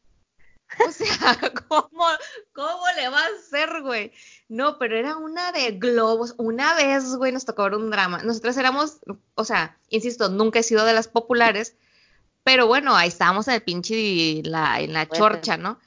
O 0.88 0.91
sea, 0.91 1.38
¿cómo, 1.67 2.08
cómo 2.53 2.84
le 2.95 3.10
va 3.10 3.19
a 3.19 3.27
hacer, 3.39 3.82
güey? 3.82 4.12
No, 4.49 4.77
pero 4.77 4.97
era 4.97 5.15
una 5.15 5.51
de 5.51 5.71
globos. 5.71 6.36
Una 6.38 6.75
vez, 6.75 7.15
güey, 7.15 7.32
nos 7.32 7.45
tocó 7.45 7.63
ver 7.63 7.75
un 7.75 7.89
drama. 7.89 8.21
Nosotras 8.23 8.58
éramos, 8.58 8.97
o 9.36 9.45
sea, 9.45 9.77
insisto, 9.89 10.30
nunca 10.30 10.60
he 10.60 10.63
sido 10.63 10.86
de 10.86 10.93
las 10.93 11.08
populares, 11.08 11.75
pero 12.43 12.67
bueno, 12.67 12.95
ahí 12.95 13.08
estábamos 13.08 13.47
en 13.47 13.56
el 13.56 13.63
pinche, 13.63 14.41
la, 14.43 14.80
en 14.82 14.93
la 14.93 15.06
Bueno. 15.06 15.15
chorcha, 15.15 15.58
¿no? 15.58 15.80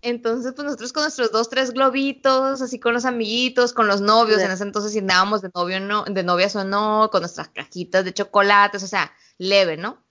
Entonces, 0.00 0.52
pues 0.54 0.64
nosotros 0.64 0.92
con 0.92 1.02
nuestros 1.02 1.32
dos, 1.32 1.50
tres 1.50 1.72
globitos, 1.72 2.62
así 2.62 2.78
con 2.78 2.94
los 2.94 3.04
amiguitos, 3.04 3.72
con 3.72 3.88
los 3.88 4.00
novios, 4.00 4.40
en 4.40 4.50
ese 4.50 4.62
entonces 4.62 4.96
andábamos 4.96 5.42
de 5.42 5.50
novio 5.52 5.80
no, 5.80 6.04
de 6.04 6.22
novias 6.22 6.54
o 6.54 6.64
no, 6.64 7.08
con 7.10 7.22
nuestras 7.22 7.48
cajitas 7.48 8.04
de 8.04 8.14
chocolates, 8.14 8.82
o 8.84 8.86
sea, 8.86 9.12
leve, 9.38 9.76
¿no? 9.76 10.04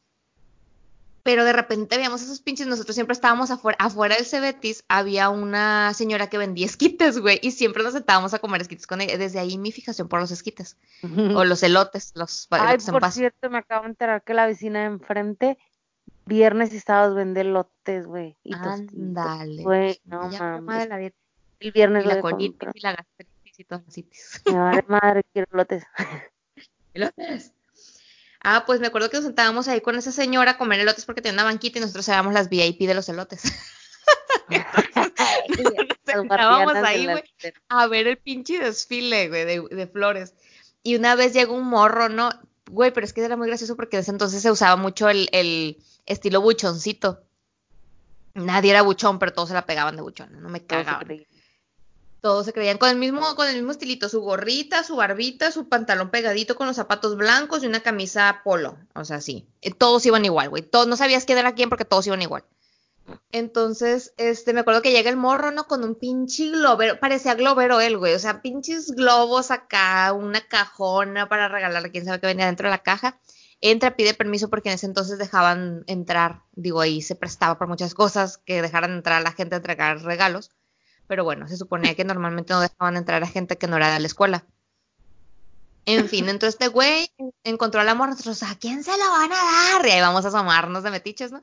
Pero 1.27 1.43
de 1.43 1.51
repente 1.51 1.97
veíamos 1.97 2.21
esos 2.21 2.39
pinches, 2.39 2.67
nosotros 2.67 2.95
siempre 2.95 3.11
estábamos 3.11 3.51
afuera, 3.51 3.75
afuera 3.81 4.15
del 4.15 4.25
Cebetis, 4.25 4.85
había 4.87 5.27
una 5.27 5.93
señora 5.93 6.29
que 6.29 6.37
vendía 6.37 6.65
esquites, 6.65 7.19
güey, 7.19 7.37
y 7.41 7.51
siempre 7.51 7.83
nos 7.83 7.91
sentábamos 7.91 8.33
a 8.33 8.39
comer 8.39 8.61
esquites 8.61 8.87
con 8.87 9.01
ella. 9.01 9.17
Desde 9.17 9.37
ahí 9.37 9.57
mi 9.57 9.73
fijación 9.73 10.07
por 10.07 10.21
los 10.21 10.31
esquites, 10.31 10.77
o 11.03 11.03
los 11.43 11.63
elotes, 11.63 12.13
los 12.15 12.47
Ay, 12.51 12.69
elotes 12.69 12.87
en 12.87 12.91
por 12.93 13.01
paz. 13.01 13.15
cierto, 13.15 13.49
me 13.49 13.57
acabo 13.57 13.83
de 13.83 13.89
enterar 13.89 14.23
que 14.23 14.33
la 14.33 14.45
vecina 14.45 14.79
de 14.79 14.85
enfrente, 14.85 15.57
viernes 16.25 16.71
y 16.73 16.79
sábados 16.79 17.13
vende 17.13 17.43
lotes, 17.43 18.07
güey. 18.07 18.37
Ándale. 18.49 19.63
Güey, 19.63 19.99
no 20.05 20.29
mames. 20.29 20.87
la. 20.87 21.01
El 21.01 21.71
viernes 21.73 22.05
Y 22.05 22.07
la 22.07 22.21
colitis 22.21 22.69
y 22.73 22.79
la 22.79 22.93
gastritis 22.93 23.59
y 23.59 23.63
todas 23.65 23.83
las 23.83 23.93
citis. 23.93 24.43
Me 24.45 24.53
vale 24.53 24.85
madre, 24.87 25.23
quiero 25.33 25.49
lotes. 25.51 25.83
Elotes. 26.93 27.51
Ah, 28.43 28.63
pues 28.65 28.79
me 28.79 28.87
acuerdo 28.87 29.09
que 29.09 29.17
nos 29.17 29.25
sentábamos 29.25 29.67
ahí 29.67 29.81
con 29.81 29.95
esa 29.97 30.11
señora 30.11 30.51
a 30.51 30.57
comer 30.57 30.79
elotes 30.79 31.05
porque 31.05 31.21
tenía 31.21 31.33
una 31.33 31.43
banquita 31.43 31.79
y 31.79 31.81
nosotros 31.81 32.07
éramos 32.07 32.33
las 32.33 32.49
VIP 32.49 32.81
de 32.81 32.93
los 32.93 33.09
elotes. 33.09 33.43
Las 34.47 35.97
sentábamos 36.05 36.75
ahí, 36.75 37.05
güey. 37.05 37.23
a 37.69 37.87
ver 37.87 38.07
el 38.07 38.17
pinche 38.17 38.59
desfile, 38.59 39.27
güey, 39.27 39.45
de, 39.45 39.63
de 39.69 39.87
flores. 39.87 40.33
Y 40.83 40.95
una 40.95 41.15
vez 41.15 41.33
llegó 41.33 41.53
un 41.53 41.67
morro, 41.67 42.09
¿no? 42.09 42.29
Güey, 42.69 42.91
pero 42.91 43.05
es 43.05 43.13
que 43.13 43.23
era 43.23 43.37
muy 43.37 43.47
gracioso 43.47 43.75
porque 43.75 43.97
desde 43.97 44.11
entonces 44.11 44.41
se 44.41 44.51
usaba 44.51 44.75
mucho 44.75 45.09
el, 45.09 45.29
el 45.31 45.77
estilo 46.05 46.41
buchoncito. 46.41 47.23
Nadie 48.33 48.71
era 48.71 48.83
buchón, 48.83 49.19
pero 49.19 49.33
todos 49.33 49.49
se 49.49 49.55
la 49.55 49.65
pegaban 49.65 49.95
de 49.95 50.01
buchón, 50.01 50.41
no 50.41 50.49
me 50.49 50.65
cagaban. 50.65 51.25
Todos 52.27 52.45
se 52.45 52.51
creían 52.51 52.77
con 52.77 52.89
el 52.89 52.97
mismo, 52.97 53.21
con 53.37 53.47
el 53.47 53.55
mismo 53.55 53.71
estilito, 53.71 54.09
su 54.09 54.19
gorrita, 54.19 54.83
su 54.83 54.97
barbita, 54.97 55.49
su 55.49 55.69
pantalón 55.69 56.09
pegadito 56.09 56.57
con 56.57 56.67
los 56.67 56.75
zapatos 56.75 57.15
blancos 57.15 57.63
y 57.63 57.67
una 57.67 57.79
camisa 57.79 58.41
polo. 58.43 58.77
O 58.95 59.05
sea, 59.05 59.21
sí. 59.21 59.47
Eh, 59.61 59.71
Todos 59.71 60.05
iban 60.05 60.25
igual, 60.25 60.49
güey. 60.49 60.61
Todos, 60.61 60.87
no 60.87 60.97
sabías 60.97 61.23
quién 61.23 61.37
era 61.37 61.55
quién 61.55 61.69
porque 61.69 61.85
todos 61.85 62.05
iban 62.05 62.21
igual. 62.21 62.43
Entonces, 63.31 64.13
este, 64.17 64.51
me 64.51 64.59
acuerdo 64.59 64.81
que 64.81 64.91
llega 64.91 65.09
el 65.09 65.15
morro, 65.15 65.51
¿no? 65.51 65.67
Con 65.67 65.85
un 65.85 65.95
pinche 65.95 66.49
globero, 66.49 66.99
parecía 66.99 67.33
globero 67.33 67.79
él, 67.79 67.97
güey. 67.97 68.13
O 68.13 68.19
sea, 68.19 68.41
pinches 68.41 68.91
globos 68.91 69.49
acá, 69.49 70.11
una 70.11 70.45
cajona 70.45 71.29
para 71.29 71.47
regalar 71.47 71.85
a 71.85 71.89
quien 71.89 72.03
sabe 72.03 72.19
que 72.19 72.27
venía 72.27 72.47
dentro 72.47 72.67
de 72.67 72.71
la 72.71 72.83
caja. 72.83 73.21
Entra, 73.61 73.95
pide 73.95 74.13
permiso 74.13 74.49
porque 74.49 74.67
en 74.67 74.75
ese 74.75 74.85
entonces 74.85 75.17
dejaban 75.17 75.85
entrar, 75.87 76.41
digo, 76.51 76.81
ahí 76.81 77.01
se 77.01 77.15
prestaba 77.15 77.57
por 77.57 77.69
muchas 77.69 77.93
cosas 77.93 78.37
que 78.37 78.61
dejaran 78.61 78.91
entrar 78.91 79.21
a 79.21 79.23
la 79.23 79.31
gente 79.31 79.55
a 79.55 79.59
entregar 79.59 80.01
regalos. 80.01 80.51
Pero 81.07 81.23
bueno, 81.23 81.47
se 81.47 81.57
suponía 81.57 81.95
que 81.95 82.03
normalmente 82.03 82.53
no 82.53 82.59
dejaban 82.59 82.97
entrar 82.97 83.23
a 83.23 83.27
gente 83.27 83.57
que 83.57 83.67
no 83.67 83.77
era 83.77 83.93
de 83.93 83.99
la 83.99 84.07
escuela. 84.07 84.45
En 85.85 86.07
fin, 86.09 86.27
entonces 86.29 86.55
este 86.55 86.67
güey 86.67 87.09
encontró 87.43 87.81
al 87.81 87.89
amor, 87.89 88.09
nosotros, 88.09 88.43
¿a 88.43 88.55
quién 88.59 88.83
se 88.83 88.91
lo 88.91 89.09
van 89.09 89.31
a 89.31 89.35
dar? 89.35 89.87
Y 89.87 89.91
ahí 89.91 90.01
vamos 90.01 90.25
a 90.25 90.27
asomarnos 90.27 90.83
de 90.83 90.91
metiches, 90.91 91.31
¿no? 91.31 91.41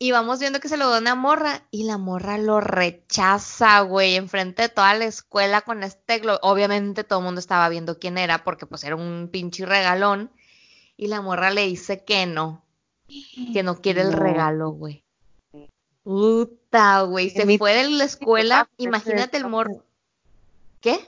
Y 0.00 0.12
vamos 0.12 0.38
viendo 0.38 0.60
que 0.60 0.68
se 0.68 0.76
lo 0.76 0.88
da 0.90 1.00
una 1.00 1.16
morra 1.16 1.66
y 1.72 1.82
la 1.82 1.98
morra 1.98 2.38
lo 2.38 2.60
rechaza, 2.60 3.80
güey, 3.80 4.14
enfrente 4.14 4.62
de 4.62 4.68
toda 4.68 4.94
la 4.94 5.06
escuela 5.06 5.62
con 5.62 5.82
este 5.82 6.20
globo. 6.20 6.38
Obviamente 6.42 7.02
todo 7.02 7.18
el 7.18 7.24
mundo 7.24 7.40
estaba 7.40 7.68
viendo 7.68 7.98
quién 7.98 8.16
era 8.16 8.44
porque 8.44 8.64
pues 8.64 8.84
era 8.84 8.94
un 8.94 9.28
pinche 9.32 9.66
regalón. 9.66 10.30
Y 10.96 11.08
la 11.08 11.20
morra 11.20 11.50
le 11.50 11.66
dice 11.66 12.04
que 12.04 12.26
no, 12.26 12.64
que 13.52 13.64
no 13.64 13.80
quiere 13.80 14.02
el 14.02 14.12
regalo, 14.12 14.70
güey. 14.70 15.04
Puta, 16.08 17.02
güey, 17.02 17.28
se 17.28 17.44
Mi- 17.44 17.58
fue 17.58 17.74
de 17.74 17.90
la 17.90 18.04
escuela, 18.04 18.66
ese 18.78 18.88
imagínate 18.88 19.36
el 19.36 19.44
morro. 19.44 19.84
¿Qué? 20.80 20.98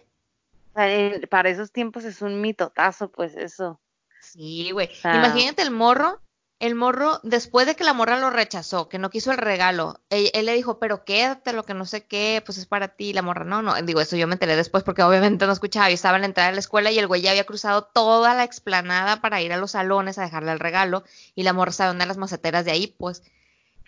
Eh, 0.77 1.27
para 1.31 1.49
esos 1.49 1.73
tiempos 1.73 2.05
es 2.05 2.21
un 2.21 2.43
mitotazo, 2.43 3.11
pues 3.11 3.35
eso. 3.35 3.81
Sí, 4.21 4.73
güey. 4.73 4.91
Imagínate 5.15 5.63
el 5.63 5.71
morro, 5.71 6.21
el 6.59 6.75
morro, 6.75 7.19
después 7.23 7.67
de 7.67 7.77
que 7.77 7.85
la 7.85 7.95
morra 7.95 8.19
lo 8.19 8.29
rechazó, 8.29 8.91
que 8.91 8.99
no 8.99 9.09
quiso 9.09 9.33
el 9.33 9.39
regalo, 9.39 9.99
él, 10.11 10.31
él 10.35 10.45
le 10.45 10.53
dijo, 10.53 10.79
pero 10.79 11.07
quédate, 11.07 11.55
lo 11.55 11.65
que 11.65 11.73
no 11.73 11.87
sé 11.87 12.05
qué, 12.05 12.43
pues 12.45 12.59
es 12.59 12.67
para 12.67 12.89
ti, 12.89 13.15
la 13.15 13.23
morra, 13.23 13.47
no, 13.47 13.63
no, 13.63 13.81
digo, 13.81 14.03
eso 14.03 14.17
yo 14.17 14.27
me 14.27 14.35
enteré 14.35 14.55
después 14.55 14.85
porque 14.85 15.03
obviamente 15.03 15.47
no 15.47 15.53
escuchaba, 15.53 15.89
yo 15.89 15.95
estaba 15.95 16.17
en 16.19 16.23
la 16.23 16.27
entrada 16.27 16.51
de 16.51 16.57
la 16.57 16.61
escuela 16.61 16.91
y 16.91 16.99
el 16.99 17.07
güey 17.07 17.23
ya 17.23 17.31
había 17.31 17.47
cruzado 17.47 17.85
toda 17.85 18.35
la 18.35 18.45
explanada 18.45 19.23
para 19.23 19.41
ir 19.41 19.55
a 19.55 19.57
los 19.57 19.71
salones 19.71 20.19
a 20.19 20.23
dejarle 20.25 20.53
el 20.53 20.61
regalo 20.61 21.05
y 21.35 21.45
la 21.45 21.55
morra 21.55 21.71
estaba 21.71 21.89
en 21.89 21.97
una 21.97 22.05
de 22.05 22.09
las 22.09 22.19
maceteras 22.19 22.67
de 22.67 22.73
ahí, 22.73 22.95
pues. 22.99 23.23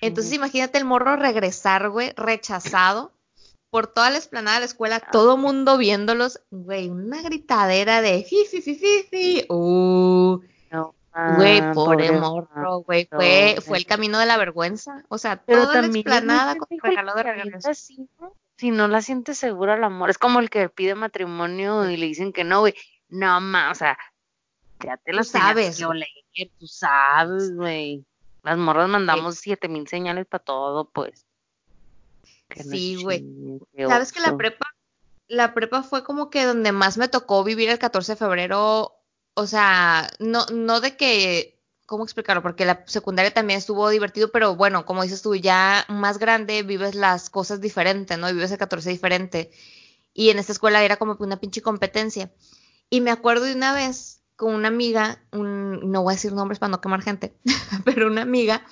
Entonces 0.03 0.33
imagínate 0.33 0.79
el 0.79 0.85
morro 0.85 1.17
regresar, 1.17 1.89
güey, 1.89 2.13
rechazado 2.17 3.13
por 3.71 3.87
toda 3.87 4.11
la 4.11 4.19
explanada 4.19 4.57
de 4.57 4.61
la 4.61 4.67
escuela, 4.67 5.01
todo 5.01 5.39
mundo 5.39 5.79
viéndolos, 5.79 6.43
güey, 6.51 6.91
una 6.91 7.23
gritadera 7.23 8.03
de 8.03 8.23
fi, 8.25 8.45
fi, 8.51 8.61
fi, 8.61 8.75
fi, 8.75 9.07
fi, 9.11 9.47
uh, 9.49 10.41
No, 10.71 10.95
Güey, 11.37 11.61
ah, 11.61 11.73
pobre 11.75 12.09
pobre 12.09 12.21
morro, 12.21 12.79
güey. 12.79 13.07
Fue, 13.11 13.57
fue 13.65 13.77
el 13.77 13.87
camino 13.87 14.19
de 14.19 14.27
la 14.27 14.39
vergüenza. 14.39 15.05
O 15.09 15.19
sea, 15.19 15.43
Pero 15.45 15.63
toda 15.63 15.75
la 15.75 15.83
también 15.83 15.91
es 15.91 15.91
muy 15.91 16.01
explanada 16.01 16.57
con 16.57 16.69
el 16.71 16.81
regalo 16.81 17.15
de 17.15 17.23
regreso. 17.23 17.49
avienta 17.49 17.71
así, 17.71 18.09
¿no? 18.19 18.35
Si 18.57 18.71
no 18.71 18.89
la 18.89 19.03
siente 19.03 19.35
segura 19.35 19.75
el 19.75 19.85
amor. 19.85 20.09
Es 20.09 20.17
como 20.17 20.41
el 20.41 20.49
que 20.49 20.71
pide 20.71 20.95
matrimonio 20.95 21.89
y 21.91 21.99
le 21.99 22.07
dicen 22.07 22.33
que 22.33 22.45
no, 22.45 22.61
güey. 22.61 22.75
No, 23.11 23.41
ma, 23.43 23.71
o 23.71 23.75
sea, 23.75 23.99
ya 24.81 24.97
te 24.97 25.05
tenías 25.05 25.29
sabes, 25.29 25.83
oler, 25.83 26.09
tú 26.59 26.67
sabes, 26.67 27.55
güey. 27.55 28.07
Las 28.43 28.59
morras 28.59 28.89
mandamos 28.89 29.37
siete 29.37 29.69
mil 29.69 29.87
señales 29.87 30.27
para 30.27 30.45
todo, 30.45 30.91
pues. 30.91 31.27
Que 32.49 32.63
Sí, 32.65 33.03
güey. 33.03 33.25
Sabes 33.89 34.13
que 34.13 34.21
la 34.21 34.37
prepa, 34.37 34.75
la 35.29 35.55
prepa 35.55 35.83
fue 35.83 36.05
como 36.05 36.29
que 36.29 36.45
donde 36.45 36.73
más 36.73 36.99
me 36.99 37.09
tocó 37.09 37.45
vivir 37.45 37.69
el 37.69 37.79
14 37.79 38.13
de 38.13 38.17
febrero. 38.17 38.95
O 39.35 39.47
sea, 39.47 40.11
no, 40.19 40.45
no 40.53 40.81
de 40.81 40.97
que, 40.97 41.61
¿cómo 41.87 42.05
explicarlo? 42.05 42.43
Porque 42.43 42.67
la 42.67 42.85
secundaria 42.87 43.33
también 43.33 43.59
estuvo 43.59 43.89
divertido, 43.89 44.31
pero 44.31 44.57
bueno, 44.57 44.85
como 44.85 45.03
dices 45.03 45.23
tú, 45.23 45.35
ya 45.37 45.87
más 45.89 46.19
grande 46.19 46.63
vives 46.63 46.95
las 46.95 47.31
cosas 47.31 47.61
diferente, 47.61 48.17
¿no? 48.17 48.27
Vives 48.27 48.51
el 48.51 48.59
14 48.59 48.91
diferente. 48.91 49.51
Y 50.13 50.31
en 50.31 50.39
esta 50.39 50.53
escuela 50.53 50.83
era 50.83 50.97
como 50.97 51.17
una 51.21 51.41
pinche 51.41 51.63
competencia. 51.63 52.31
Y 52.91 53.01
me 53.01 53.11
acuerdo 53.11 53.47
de 53.47 53.55
una 53.55 53.73
vez 53.73 54.22
con 54.37 54.55
una 54.55 54.69
amiga, 54.69 55.21
un, 55.33 55.91
no 55.91 56.03
voy 56.03 56.13
a 56.13 56.17
decir 56.17 56.33
nombres 56.33 56.59
para 56.59 56.71
no 56.71 56.81
quemar 56.81 57.03
gente, 57.03 57.35
pero 57.85 58.07
una 58.07 58.23
amiga, 58.23 58.65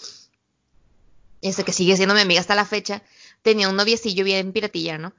este 1.40 1.64
que 1.64 1.72
sigue 1.72 1.96
siendo 1.96 2.14
mi 2.14 2.20
amiga 2.20 2.40
hasta 2.40 2.54
la 2.54 2.64
fecha, 2.64 3.02
tenía 3.42 3.68
un 3.68 3.76
noviecillo 3.76 4.24
bien 4.24 4.52
piratilla, 4.52 4.98
¿no? 4.98 5.14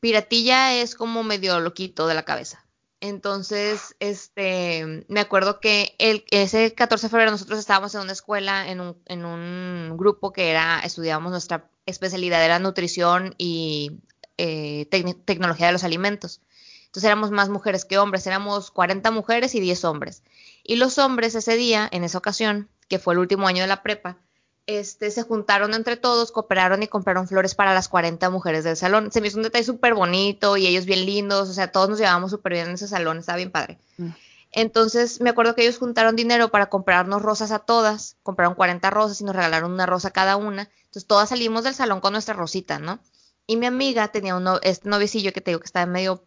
Piratilla 0.00 0.74
es 0.74 0.94
como 0.94 1.22
medio 1.22 1.60
loquito 1.60 2.06
de 2.06 2.14
la 2.14 2.24
cabeza. 2.24 2.64
Entonces, 3.00 3.96
este, 4.00 5.06
me 5.08 5.20
acuerdo 5.20 5.60
que 5.60 5.94
el, 5.98 6.24
ese 6.30 6.74
14 6.74 7.06
de 7.06 7.10
febrero 7.10 7.30
nosotros 7.30 7.58
estábamos 7.58 7.94
en 7.94 8.02
una 8.02 8.12
escuela, 8.12 8.68
en 8.70 8.80
un, 8.80 8.96
en 9.06 9.24
un 9.24 9.96
grupo 9.96 10.32
que 10.32 10.50
era, 10.50 10.80
estudiábamos 10.80 11.30
nuestra 11.32 11.70
especialidad 11.86 12.44
era 12.44 12.58
nutrición 12.58 13.34
y 13.38 14.00
eh, 14.36 14.86
tec- 14.90 15.24
tecnología 15.24 15.66
de 15.66 15.72
los 15.72 15.84
alimentos. 15.84 16.42
Entonces 16.90 17.04
éramos 17.06 17.30
más 17.30 17.48
mujeres 17.48 17.84
que 17.84 17.98
hombres, 17.98 18.26
éramos 18.26 18.72
40 18.72 19.12
mujeres 19.12 19.54
y 19.54 19.60
10 19.60 19.84
hombres. 19.84 20.24
Y 20.64 20.74
los 20.76 20.98
hombres 20.98 21.36
ese 21.36 21.54
día, 21.56 21.88
en 21.92 22.02
esa 22.02 22.18
ocasión, 22.18 22.68
que 22.88 22.98
fue 22.98 23.14
el 23.14 23.20
último 23.20 23.46
año 23.46 23.62
de 23.62 23.68
la 23.68 23.84
prepa, 23.84 24.18
este, 24.66 25.12
se 25.12 25.22
juntaron 25.22 25.74
entre 25.74 25.96
todos, 25.96 26.32
cooperaron 26.32 26.82
y 26.82 26.88
compraron 26.88 27.28
flores 27.28 27.54
para 27.54 27.74
las 27.74 27.88
40 27.88 28.28
mujeres 28.30 28.64
del 28.64 28.76
salón. 28.76 29.12
Se 29.12 29.20
me 29.20 29.28
hizo 29.28 29.36
un 29.36 29.44
detalle 29.44 29.64
súper 29.64 29.94
bonito 29.94 30.56
y 30.56 30.66
ellos 30.66 30.84
bien 30.84 31.06
lindos, 31.06 31.48
o 31.48 31.52
sea, 31.52 31.70
todos 31.70 31.88
nos 31.88 31.98
llevábamos 31.98 32.32
súper 32.32 32.54
bien 32.54 32.66
en 32.68 32.74
ese 32.74 32.88
salón, 32.88 33.18
estaba 33.18 33.36
bien 33.36 33.52
padre. 33.52 33.78
Mm. 33.96 34.08
Entonces 34.52 35.20
me 35.20 35.30
acuerdo 35.30 35.54
que 35.54 35.62
ellos 35.62 35.78
juntaron 35.78 36.16
dinero 36.16 36.48
para 36.50 36.68
comprarnos 36.68 37.22
rosas 37.22 37.52
a 37.52 37.60
todas, 37.60 38.16
compraron 38.24 38.54
40 38.56 38.90
rosas 38.90 39.20
y 39.20 39.24
nos 39.24 39.36
regalaron 39.36 39.72
una 39.72 39.86
rosa 39.86 40.10
cada 40.10 40.36
una. 40.36 40.68
Entonces 40.86 41.06
todas 41.06 41.28
salimos 41.28 41.62
del 41.64 41.74
salón 41.74 42.00
con 42.00 42.12
nuestra 42.12 42.34
rosita, 42.34 42.78
¿no? 42.80 42.98
Y 43.46 43.56
mi 43.56 43.66
amiga 43.66 44.08
tenía 44.08 44.34
un 44.36 44.44
no- 44.44 44.60
este 44.62 44.88
noviecillo 44.88 45.32
que 45.32 45.40
te 45.40 45.52
digo 45.52 45.60
que 45.60 45.66
estaba 45.66 45.86
medio 45.86 46.24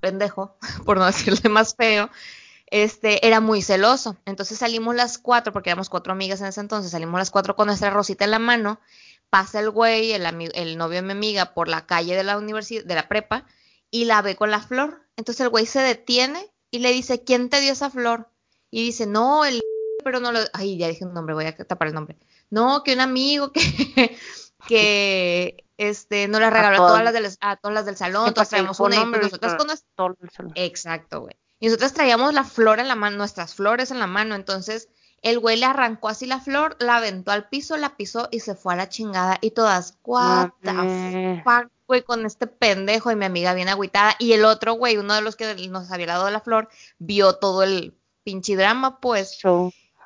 pendejo, 0.00 0.56
por 0.84 0.98
no 0.98 1.06
decirle 1.06 1.48
más 1.48 1.74
feo, 1.74 2.10
este, 2.66 3.26
era 3.26 3.40
muy 3.40 3.62
celoso. 3.62 4.16
Entonces 4.26 4.58
salimos 4.58 4.94
las 4.94 5.18
cuatro, 5.18 5.52
porque 5.52 5.70
éramos 5.70 5.88
cuatro 5.88 6.12
amigas 6.12 6.40
en 6.40 6.46
ese 6.46 6.60
entonces, 6.60 6.92
salimos 6.92 7.18
las 7.18 7.30
cuatro 7.30 7.56
con 7.56 7.66
nuestra 7.66 7.90
rosita 7.90 8.24
en 8.24 8.30
la 8.32 8.38
mano, 8.38 8.80
pasa 9.28 9.60
el 9.60 9.70
güey, 9.70 10.12
el, 10.12 10.24
el 10.54 10.78
novio 10.78 10.96
de 10.96 11.02
mi 11.02 11.12
amiga, 11.12 11.54
por 11.54 11.68
la 11.68 11.86
calle 11.86 12.16
de 12.16 12.24
la 12.24 12.38
universidad, 12.38 12.84
de 12.84 12.94
la 12.94 13.08
prepa, 13.08 13.46
y 13.90 14.04
la 14.04 14.22
ve 14.22 14.36
con 14.36 14.50
la 14.50 14.60
flor. 14.60 15.06
Entonces 15.16 15.40
el 15.40 15.48
güey 15.48 15.66
se 15.66 15.80
detiene 15.80 16.50
y 16.70 16.78
le 16.78 16.92
dice, 16.92 17.24
¿quién 17.24 17.48
te 17.50 17.60
dio 17.60 17.72
esa 17.72 17.90
flor? 17.90 18.28
Y 18.70 18.84
dice, 18.84 19.06
no, 19.06 19.44
el 19.44 19.60
pero 20.04 20.20
no 20.20 20.32
lo, 20.32 20.40
ay, 20.52 20.76
ya 20.76 20.88
dije 20.88 21.04
un 21.04 21.14
nombre, 21.14 21.34
voy 21.34 21.46
a 21.46 21.56
tapar 21.56 21.88
el 21.88 21.94
nombre. 21.94 22.16
No, 22.50 22.82
que 22.82 22.94
un 22.94 23.00
amigo 23.00 23.52
que, 23.52 24.16
que, 24.66 25.64
este, 25.80 26.28
nos 26.28 26.42
la 26.42 26.50
regaló 26.50 26.84
a, 26.84 26.88
todas. 26.88 27.04
las 27.04 27.12
del, 27.14 27.28
a 27.40 27.56
todas 27.56 27.74
las 27.74 27.86
del 27.86 27.96
salón, 27.96 28.28
Sí, 28.28 28.34
todas 28.34 28.50
dijo 28.50 28.84
una, 28.84 28.96
y 28.96 29.06
pues 29.06 29.22
nosotras 29.22 29.56
pero- 29.58 29.68
con 29.68 29.78
Todo 29.96 30.16
el 30.22 30.30
salón. 30.30 30.52
Exacto, 30.54 31.20
güey. 31.22 31.36
Y 31.58 31.66
nosotros 31.66 31.94
traíamos 31.94 32.34
la 32.34 32.44
flor 32.44 32.80
en 32.80 32.88
la 32.88 32.96
mano, 32.96 33.16
nuestras 33.16 33.54
flores 33.54 33.90
en 33.90 33.98
la 33.98 34.06
mano. 34.06 34.34
Entonces, 34.34 34.88
El 35.22 35.38
güey 35.38 35.58
le 35.58 35.66
arrancó 35.66 36.08
así 36.08 36.24
la 36.26 36.40
flor, 36.40 36.76
la 36.80 36.96
aventó 36.96 37.30
al 37.30 37.48
piso, 37.48 37.76
la 37.76 37.94
pisó 37.96 38.28
y 38.30 38.40
se 38.40 38.54
fue 38.54 38.72
a 38.72 38.76
la 38.76 38.88
chingada. 38.88 39.36
Y 39.42 39.50
todas, 39.50 39.98
what 40.04 40.50
the 40.62 41.42
fuck, 41.44 41.70
güey, 41.86 42.02
con 42.02 42.24
este 42.24 42.46
pendejo. 42.46 43.10
Y 43.10 43.16
mi 43.16 43.26
amiga 43.26 43.52
bien 43.52 43.68
agüitada. 43.68 44.16
Y 44.18 44.32
el 44.32 44.44
otro 44.46 44.74
güey, 44.74 44.96
uno 44.96 45.14
de 45.14 45.20
los 45.20 45.36
que 45.36 45.54
nos 45.68 45.90
había 45.92 46.06
dado 46.06 46.30
la 46.30 46.40
flor, 46.40 46.68
vio 46.98 47.34
todo 47.36 47.62
el 47.62 47.94
pinche 48.22 48.56
drama, 48.56 48.98
pues. 49.00 49.38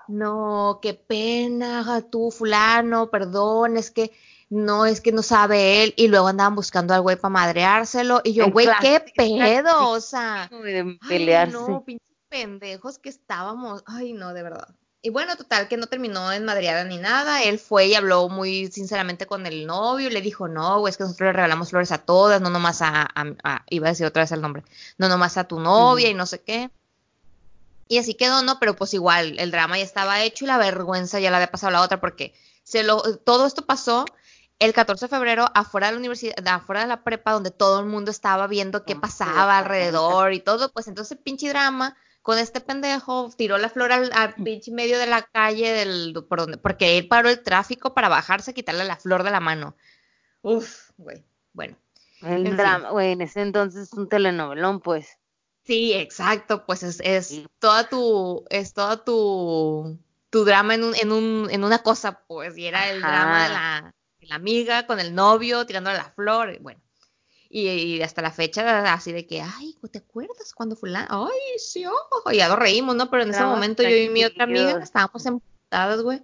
No, 0.08 0.80
qué 0.82 0.94
pena, 0.94 2.02
tú, 2.10 2.30
fulano, 2.30 3.08
perdón, 3.08 3.76
es 3.76 3.90
que 3.90 4.10
no, 4.51 4.86
es 4.86 5.01
que 5.01 5.12
no 5.12 5.22
sabe 5.22 5.82
él, 5.82 5.95
y 5.97 6.09
luego 6.09 6.28
andaban 6.28 6.55
buscando 6.55 6.95
al 6.95 7.01
güey 7.01 7.16
para 7.16 7.30
madreárselo, 7.32 8.20
y 8.24 8.34
yo, 8.34 8.51
güey, 8.51 8.68
qué 8.80 9.05
pedo, 9.16 9.90
o 9.90 10.01
sea, 10.01 10.51
pelearse. 11.09 11.53
no, 11.53 11.84
pinches 11.84 12.07
pendejos 12.28 12.99
que 12.99 13.09
estábamos, 13.09 13.82
ay, 13.86 14.12
no, 14.12 14.34
de 14.34 14.42
verdad. 14.42 14.68
Y 15.07 15.11
bueno, 15.11 15.36
total, 15.36 15.68
que 15.68 15.76
no 15.76 15.86
terminó 15.86 16.32
en 16.32 16.47
madreada 16.47 16.82
ni 16.84 16.97
nada, 16.97 17.42
él 17.42 17.59
fue 17.59 17.88
y 17.88 17.95
habló 17.95 18.30
muy 18.30 18.68
sinceramente 18.72 19.26
con 19.26 19.45
el 19.45 19.66
novio, 19.66 20.09
le 20.09 20.22
dijo, 20.22 20.49
no, 20.49 20.80
güey, 20.80 20.90
es 20.90 20.97
que 20.97 21.05
nosotros 21.05 21.26
le 21.26 21.32
regalamos 21.34 21.68
flores 21.68 21.92
a 21.92 21.99
todas, 21.99 22.40
no 22.40 22.49
nomás 22.49 22.80
a, 22.80 23.11
iba 23.68 23.86
a 23.86 23.90
decir 23.90 24.07
otra 24.07 24.22
vez 24.22 24.32
el 24.32 24.40
nombre, 24.40 24.62
no 24.97 25.11
nomás 25.11 25.36
a 25.36 25.45
tu 25.45 25.61
novia 25.61 26.09
y 26.09 26.14
no 26.14 26.24
sé 26.24 26.40
qué. 26.40 26.70
Y 27.86 27.99
así 27.99 28.14
quedó, 28.14 28.42
¿no? 28.42 28.59
Pero 28.59 28.76
pues 28.76 28.95
igual, 28.95 29.38
el 29.38 29.51
drama 29.51 29.76
ya 29.76 29.84
estaba 29.84 30.22
hecho 30.22 30.47
y 30.47 30.49
la 30.49 30.57
vergüenza 30.57 31.20
ya 31.20 31.30
la 31.30 31.36
había 31.36 31.51
pasado 31.51 31.68
a 31.68 31.72
la 31.72 31.82
otra 31.82 32.01
porque 32.01 32.32
se 32.62 32.82
lo, 32.82 33.03
todo 33.18 33.47
esto 33.47 33.66
pasó 33.66 34.07
el 34.59 34.72
14 34.72 35.07
de 35.07 35.09
febrero 35.09 35.46
afuera 35.55 35.88
de 35.88 35.94
la 35.94 35.98
universidad, 35.98 36.46
afuera 36.48 36.82
de 36.82 36.86
la 36.86 37.02
prepa, 37.02 37.32
donde 37.32 37.50
todo 37.50 37.80
el 37.80 37.86
mundo 37.86 38.11
estaba 38.11 38.46
viendo 38.46 38.84
qué 38.84 38.96
pasaba 38.96 39.59
alrededor 39.59 40.32
y 40.32 40.40
todo, 40.40 40.70
pues 40.72 40.88
entonces 40.88 41.18
pinche 41.22 41.48
drama 41.48 41.96
con 42.22 42.38
este 42.38 42.62
pendejo 42.62 43.30
tiró 43.36 43.59
la 43.59 43.68
flor 43.68 43.92
al, 43.92 44.11
mm. 44.38 44.44
pinche 44.44 44.70
medio 44.70 44.98
de 44.98 45.07
la 45.07 45.22
calle 45.22 45.72
del 45.72 46.14
por 46.26 46.40
donde, 46.40 46.57
porque 46.57 46.96
él 46.96 47.07
paró 47.07 47.28
el 47.28 47.42
tráfico 47.42 47.92
para 47.92 48.09
bajarse 48.09 48.52
a 48.52 48.55
quitarle 48.55 48.84
la 48.84 48.96
flor 48.96 49.24
de 49.24 49.30
la 49.30 49.40
mano. 49.40 49.76
Uf, 50.40 50.90
güey. 50.96 51.22
Bueno. 51.52 51.76
El 52.22 52.57
drama, 52.57 52.90
güey, 52.90 53.12
en 53.12 53.20
ese 53.20 53.42
entonces 53.42 53.92
un 53.92 54.09
telenovelón, 54.09 54.80
pues. 54.80 55.18
Sí, 55.64 55.92
exacto, 55.92 56.64
pues 56.64 56.82
es, 56.82 57.00
es 57.00 57.42
toda 57.59 57.88
tu, 57.88 58.44
es 58.48 58.72
toda 58.72 59.05
tu, 59.05 59.98
tu 60.30 60.44
drama 60.44 60.74
en 60.74 60.84
un, 60.84 60.94
en 60.94 61.12
un, 61.12 61.48
en 61.50 61.64
una 61.64 61.82
cosa, 61.82 62.22
pues, 62.26 62.57
y 62.57 62.66
era 62.66 62.90
el 62.90 63.00
drama 63.00 63.42
de 63.42 63.48
la, 63.50 63.94
la 64.28 64.36
amiga 64.36 64.86
con 64.86 65.00
el 65.00 65.14
novio 65.14 65.66
tirándole 65.66 65.96
la 65.96 66.10
flor, 66.10 66.58
bueno. 66.60 66.80
Y, 67.48 68.02
hasta 68.02 68.20
la 68.20 68.32
fecha, 68.32 68.92
así 68.92 69.12
de 69.12 69.28
que, 69.28 69.40
ay, 69.40 69.78
¿te 69.92 69.98
acuerdas 69.98 70.52
cuando 70.54 70.74
fulano? 70.74 71.28
Ay, 71.28 71.58
sí, 71.58 71.84
oh, 71.86 72.30
ya 72.32 72.48
lo 72.48 72.56
reímos, 72.56 72.96
¿no? 72.96 73.08
Pero 73.10 73.22
en 73.22 73.30
ese 73.30 73.44
momento 73.44 73.84
yo 73.84 73.96
y 73.96 74.08
mi 74.08 74.24
otra 74.24 74.42
amiga 74.42 74.80
estábamos 74.82 75.24
emputadas, 75.24 76.02
güey. 76.02 76.20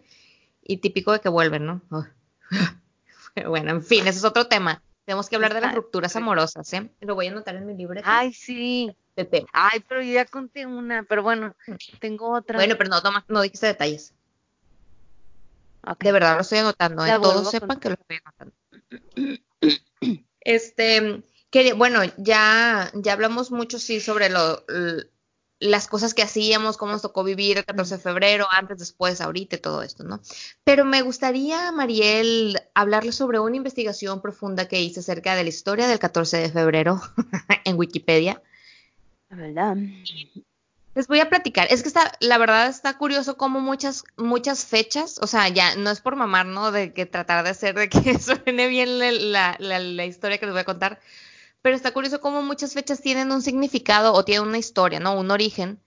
Y 0.61 0.78
típico 0.78 1.12
de 1.12 1.20
que 1.20 1.28
vuelven, 1.28 1.66
¿no? 1.66 1.82
bueno, 3.46 3.70
en 3.70 3.82
fin, 3.84 4.09
ese 4.09 4.18
es 4.18 4.24
otro 4.24 4.48
tema. 4.48 4.82
Tenemos 5.05 5.28
que 5.28 5.36
hablar 5.36 5.55
de 5.55 5.61
las 5.61 5.74
rupturas 5.74 6.16
amorosas, 6.16 6.72
¿eh? 6.72 6.90
Lo 7.01 7.14
voy 7.14 7.28
a 7.28 7.30
anotar 7.30 7.55
en 7.55 7.66
mi 7.66 7.76
libro. 7.76 8.01
Ay, 8.05 8.32
sí. 8.32 8.92
Ay, 9.53 9.84
pero 9.88 10.03
yo 10.03 10.12
ya 10.12 10.24
conté 10.24 10.66
una, 10.66 11.03
pero 11.03 11.22
bueno, 11.22 11.55
mm. 11.66 11.74
tengo 12.01 12.32
otra. 12.32 12.59
Bueno, 12.59 12.76
pero 12.76 12.90
no, 12.90 13.03
toma, 13.03 13.24
no 13.28 13.42
dijiste 13.42 13.66
detalles. 13.66 14.14
De 15.99 16.12
verdad 16.12 16.35
lo 16.37 16.43
estoy 16.43 16.59
anotando, 16.59 17.05
¿eh? 17.05 17.12
Todos 17.20 17.51
sepan 17.51 17.81
que 17.81 17.89
lo 17.91 17.95
estoy 17.95 18.18
anotando. 18.24 18.55
Este, 20.43 21.22
que, 21.51 21.74
bueno, 21.74 22.01
ya, 22.16 22.91
ya 22.95 23.12
hablamos 23.12 23.51
mucho, 23.51 23.78
sí, 23.78 24.01
sobre 24.01 24.31
lo, 24.31 24.64
las 25.61 25.87
cosas 25.87 26.14
que 26.14 26.22
hacíamos, 26.22 26.78
cómo 26.78 26.93
nos 26.93 27.03
tocó 27.03 27.22
vivir 27.22 27.59
el 27.59 27.66
14 27.66 27.97
de 27.97 28.03
febrero, 28.03 28.47
antes, 28.51 28.78
después, 28.78 29.20
ahorita, 29.20 29.59
todo 29.59 29.83
esto, 29.83 30.03
¿no? 30.03 30.20
Pero 30.64 30.87
me 30.87 31.03
gustaría, 31.03 31.70
Mariel, 31.72 32.59
hablarle 32.74 33.12
sobre 33.12 33.39
una 33.39 33.57
investigación 33.57 34.22
profunda 34.22 34.66
que 34.66 34.81
hice 34.81 35.01
acerca 35.01 35.35
de 35.35 35.43
la 35.43 35.51
historia 35.51 35.87
del 35.87 35.99
14 35.99 36.39
de 36.39 36.51
febrero 36.51 37.01
en 37.64 37.76
Wikipedia. 37.76 38.43
¿Verdad? 39.28 39.76
Les 41.01 41.09
voy 41.09 41.20
a 41.20 41.30
platicar. 41.30 41.66
Es 41.70 41.80
que 41.80 41.88
está, 41.88 42.12
la 42.20 42.36
verdad 42.36 42.68
está 42.68 42.98
curioso 42.98 43.38
como 43.38 43.61
muchas, 43.61 44.05
muchas 44.18 44.66
fechas, 44.66 45.18
o 45.22 45.26
sea, 45.26 45.48
ya 45.48 45.74
no 45.74 45.88
es 45.88 46.03
por 46.03 46.14
mamar, 46.14 46.44
¿no? 46.44 46.72
De 46.72 46.92
que 46.92 47.07
tratar 47.07 47.42
de 47.42 47.48
hacer 47.48 47.74
de 47.74 47.88
que 47.88 48.18
suene 48.18 48.66
bien 48.66 48.98
la, 49.32 49.57
la, 49.59 50.05
historia 50.05 50.36
que 50.36 50.44
les 50.44 50.53
voy 50.53 50.61
a 50.61 50.66
contar, 50.66 51.01
pero 51.62 51.74
está 51.74 51.92
curioso 51.92 52.20
como 52.20 52.42
muchas 52.42 52.74
fechas 52.74 53.01
tienen 53.01 53.32
un 53.32 53.40
significado 53.40 54.12
o 54.12 54.26
tienen 54.26 54.46
una 54.46 54.59
historia, 54.59 55.01
¿no? 55.01 55.18
Un 55.18 55.30
origen. 55.30 55.80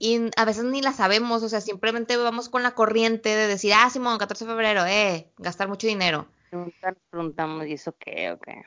Y 0.00 0.22
a 0.36 0.44
veces 0.44 0.64
ni 0.64 0.82
la 0.82 0.92
sabemos, 0.92 1.44
o 1.44 1.48
sea, 1.48 1.60
simplemente 1.60 2.16
vamos 2.16 2.48
con 2.48 2.64
la 2.64 2.72
corriente 2.72 3.28
de 3.28 3.46
decir, 3.46 3.74
ah, 3.76 3.88
Simón, 3.90 4.18
14 4.18 4.44
de 4.44 4.50
febrero, 4.50 4.84
eh, 4.86 5.30
gastar 5.38 5.68
mucho 5.68 5.86
dinero. 5.86 6.26
Nos 6.50 6.72
preguntamos, 7.10 7.64
¿y 7.68 7.74
eso 7.74 7.94
qué 7.96 8.32
o 8.32 8.40
qué? 8.40 8.60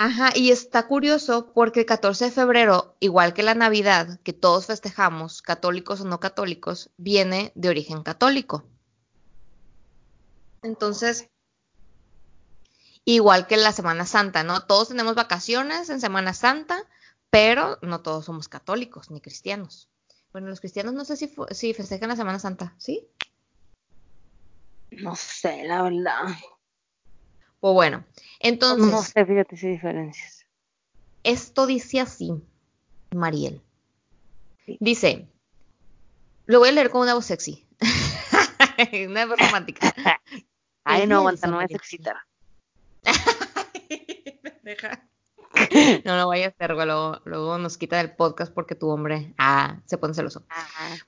Ajá, 0.00 0.30
y 0.32 0.52
está 0.52 0.86
curioso 0.86 1.52
porque 1.52 1.80
el 1.80 1.86
14 1.86 2.26
de 2.26 2.30
febrero, 2.30 2.94
igual 3.00 3.34
que 3.34 3.42
la 3.42 3.56
Navidad, 3.56 4.20
que 4.22 4.32
todos 4.32 4.66
festejamos, 4.66 5.42
católicos 5.42 6.00
o 6.00 6.04
no 6.04 6.20
católicos, 6.20 6.90
viene 6.98 7.50
de 7.56 7.68
origen 7.68 8.04
católico. 8.04 8.62
Entonces, 10.62 11.28
igual 13.04 13.48
que 13.48 13.56
la 13.56 13.72
Semana 13.72 14.06
Santa, 14.06 14.44
¿no? 14.44 14.64
Todos 14.66 14.86
tenemos 14.86 15.16
vacaciones 15.16 15.90
en 15.90 16.00
Semana 16.00 16.32
Santa, 16.32 16.78
pero 17.28 17.80
no 17.82 18.00
todos 18.00 18.26
somos 18.26 18.46
católicos 18.46 19.10
ni 19.10 19.20
cristianos. 19.20 19.90
Bueno, 20.30 20.46
los 20.46 20.60
cristianos 20.60 20.94
no 20.94 21.04
sé 21.04 21.16
si, 21.16 21.34
si 21.50 21.74
festejan 21.74 22.10
la 22.10 22.14
Semana 22.14 22.38
Santa, 22.38 22.72
¿sí? 22.78 23.08
No 24.92 25.16
sé, 25.16 25.64
la 25.64 25.82
verdad. 25.82 26.36
Pues 27.60 27.74
bueno, 27.74 28.04
entonces. 28.40 28.90
No 28.90 29.02
sé, 29.02 29.24
fíjate 29.24 29.56
si 29.56 29.68
diferencias. 29.68 30.46
Esto 31.24 31.66
dice 31.66 32.00
así, 32.00 32.32
Mariel. 33.14 33.60
Dice, 34.80 35.28
lo 36.46 36.60
voy 36.60 36.68
a 36.68 36.72
leer 36.72 36.90
con 36.90 37.02
una 37.02 37.14
voz 37.14 37.26
sexy. 37.26 37.66
una 39.08 39.26
voz 39.26 39.38
romántica. 39.38 39.94
Ay, 40.84 41.06
no 41.06 41.16
aguanta, 41.16 41.48
no 41.48 41.56
voy 41.56 41.66
a 41.70 41.76
excitar. 41.76 42.16
no 46.04 46.16
lo 46.16 46.28
vaya 46.28 46.46
a 46.46 46.48
hacer, 46.48 46.70
luego, 46.70 47.20
luego, 47.24 47.58
nos 47.58 47.76
quita 47.76 47.98
del 47.98 48.14
podcast 48.14 48.52
porque 48.52 48.74
tu 48.74 48.88
hombre 48.88 49.34
ah, 49.38 49.80
se 49.84 49.98
pone 49.98 50.14
celoso. 50.14 50.44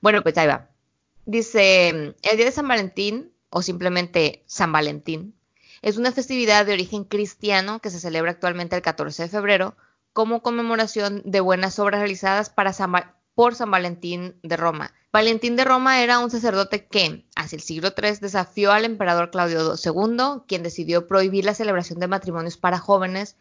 Bueno, 0.01 0.21
pues 0.21 0.37
ahí 0.37 0.47
va. 0.47 0.69
Dice, 1.25 1.89
el 1.89 2.35
día 2.35 2.45
de 2.45 2.51
San 2.51 2.67
Valentín, 2.67 3.31
o 3.49 3.61
simplemente 3.61 4.43
San 4.45 4.71
Valentín, 4.71 5.35
es 5.81 5.97
una 5.97 6.11
festividad 6.11 6.65
de 6.65 6.73
origen 6.73 7.03
cristiano 7.03 7.79
que 7.79 7.89
se 7.89 7.99
celebra 7.99 8.31
actualmente 8.31 8.75
el 8.75 8.81
14 8.81 9.23
de 9.23 9.29
febrero 9.29 9.75
como 10.13 10.41
conmemoración 10.41 11.21
de 11.25 11.39
buenas 11.39 11.79
obras 11.79 12.01
realizadas 12.01 12.51
por 13.33 13.55
San 13.55 13.71
Valentín 13.71 14.35
de 14.43 14.57
Roma. 14.57 14.93
Valentín 15.11 15.55
de 15.55 15.63
Roma 15.63 16.03
era 16.03 16.19
un 16.19 16.29
sacerdote 16.29 16.85
que, 16.85 17.25
hacia 17.35 17.55
el 17.55 17.61
siglo 17.61 17.93
III, 17.97 18.17
desafió 18.21 18.71
al 18.71 18.85
emperador 18.85 19.31
Claudio 19.31 19.73
II, 19.73 20.43
quien 20.47 20.63
decidió 20.63 21.07
prohibir 21.07 21.45
la 21.45 21.55
celebración 21.55 21.99
de 21.99 22.07
matrimonios 22.07 22.57
para 22.57 22.77
jóvenes. 22.77 23.35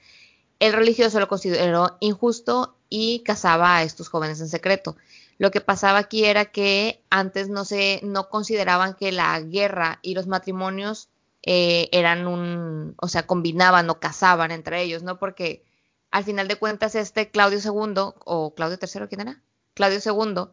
El 0.60 0.72
religioso 0.72 1.20
lo 1.20 1.28
consideró 1.28 1.96
injusto 2.00 2.76
y 2.88 3.20
casaba 3.20 3.76
a 3.76 3.82
estos 3.82 4.08
jóvenes 4.08 4.40
en 4.40 4.48
secreto. 4.48 4.96
Lo 5.38 5.50
que 5.50 5.60
pasaba 5.60 5.98
aquí 5.98 6.24
era 6.24 6.46
que 6.46 7.02
antes 7.10 7.48
no 7.48 7.64
se 7.64 8.00
no 8.02 8.28
consideraban 8.28 8.94
que 8.94 9.12
la 9.12 9.40
guerra 9.40 9.98
y 10.02 10.14
los 10.14 10.26
matrimonios 10.26 11.09
eh, 11.42 11.88
eran 11.92 12.26
un, 12.26 12.94
o 12.98 13.08
sea, 13.08 13.26
combinaban 13.26 13.88
o 13.90 14.00
casaban 14.00 14.50
entre 14.50 14.82
ellos, 14.82 15.02
¿no? 15.02 15.18
Porque 15.18 15.64
al 16.10 16.24
final 16.24 16.48
de 16.48 16.56
cuentas 16.56 16.94
este 16.94 17.30
Claudio 17.30 17.58
II, 17.58 18.14
o 18.24 18.54
Claudio 18.54 18.78
III, 18.80 19.08
¿quién 19.08 19.20
era? 19.22 19.42
Claudio 19.74 20.00
II, 20.04 20.50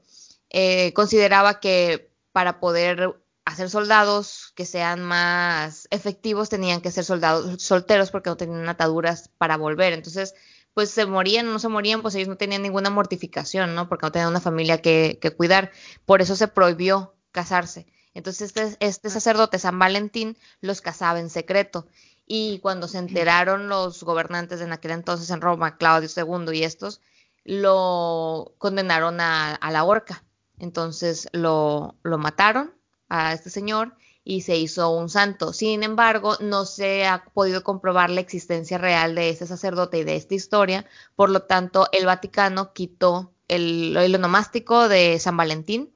eh, 0.50 0.94
consideraba 0.94 1.60
que 1.60 2.12
para 2.32 2.60
poder 2.60 3.20
hacer 3.46 3.70
soldados 3.70 4.52
que 4.56 4.66
sean 4.66 5.02
más 5.02 5.88
efectivos 5.90 6.50
tenían 6.50 6.82
que 6.82 6.92
ser 6.92 7.06
soldados 7.06 7.64
solteros 7.64 8.12
porque 8.12 8.30
no 8.30 8.38
tenían 8.38 8.70
ataduras 8.70 9.30
para 9.38 9.58
volver. 9.58 9.94
Entonces, 9.94 10.36
pues 10.74 10.92
se 10.92 11.06
morían 11.06 11.48
o 11.48 11.54
no 11.54 11.60
se 11.60 11.70
morían, 11.70 12.02
pues 12.02 12.16
ellos 12.16 12.28
no 12.28 12.38
tenían 12.38 12.62
ninguna 12.62 12.90
mortificación, 12.90 13.74
¿no? 13.74 13.90
Porque 13.90 14.06
no 14.06 14.12
tenían 14.12 14.30
una 14.30 14.42
familia 14.42 14.82
que, 14.82 15.18
que 15.22 15.32
cuidar. 15.32 15.72
Por 16.06 16.22
eso 16.22 16.36
se 16.36 16.48
prohibió 16.48 17.16
casarse. 17.32 17.88
Entonces 18.18 18.50
este, 18.50 18.76
este 18.80 19.12
sacerdote 19.12 19.60
San 19.60 19.78
Valentín 19.78 20.38
los 20.60 20.82
casaba 20.82 21.20
en 21.20 21.30
secreto. 21.30 21.86
Y 22.26 22.58
cuando 22.60 22.88
se 22.88 22.98
enteraron 22.98 23.70
los 23.70 24.04
gobernantes 24.04 24.60
en 24.60 24.74
aquel 24.74 24.92
entonces 24.92 25.30
en 25.30 25.40
Roma, 25.40 25.78
Claudio 25.78 26.10
II 26.10 26.58
y 26.58 26.64
estos, 26.64 27.00
lo 27.44 28.56
condenaron 28.58 29.22
a, 29.22 29.60
la 29.70 29.84
horca. 29.84 30.24
Entonces 30.58 31.30
lo, 31.32 31.96
lo 32.02 32.18
mataron 32.18 32.74
a 33.08 33.34
este 33.34 33.52
señor 33.52 33.96
y 34.24 34.42
se 34.42 34.58
hizo 34.58 34.90
un 34.90 35.10
santo. 35.10 35.54
Sin 35.54 35.84
embargo, 35.84 36.38
no 36.40 36.66
se 36.66 37.06
ha 37.06 37.24
podido 37.24 37.64
comprobar 37.64 38.10
la 38.10 38.22
existencia 38.22 38.80
real 38.80 39.14
de 39.14 39.30
este 39.30 39.46
sacerdote 39.46 40.00
y 40.00 40.04
de 40.04 40.16
esta 40.16 40.34
historia. 40.34 40.88
Por 41.16 41.30
lo 41.30 41.44
tanto, 41.44 41.88
el 41.92 42.08
Vaticano 42.08 42.74
quitó 42.74 43.32
el, 43.48 43.96
el 43.96 44.16
onomástico 44.16 44.90
de 44.90 45.20
San 45.20 45.38
Valentín 45.38 45.94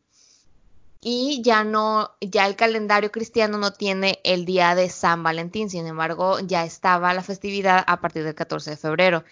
y 1.01 1.41
ya 1.43 1.63
no, 1.63 2.15
ya 2.21 2.45
el 2.45 2.55
calendario 2.55 3.11
cristiano 3.11 3.57
no 3.57 3.73
tiene 3.73 4.19
el 4.23 4.45
día 4.45 4.75
de 4.75 4.87
San 4.89 5.23
Valentín, 5.23 5.69
sin 5.69 5.87
embargo, 5.87 6.39
ya 6.39 6.63
estaba 6.63 7.13
la 7.13 7.23
festividad 7.23 7.83
a 7.87 8.01
partir 8.01 8.23
del 8.23 8.35
14 8.35 8.71
de 8.71 8.77
febrero. 8.77 9.23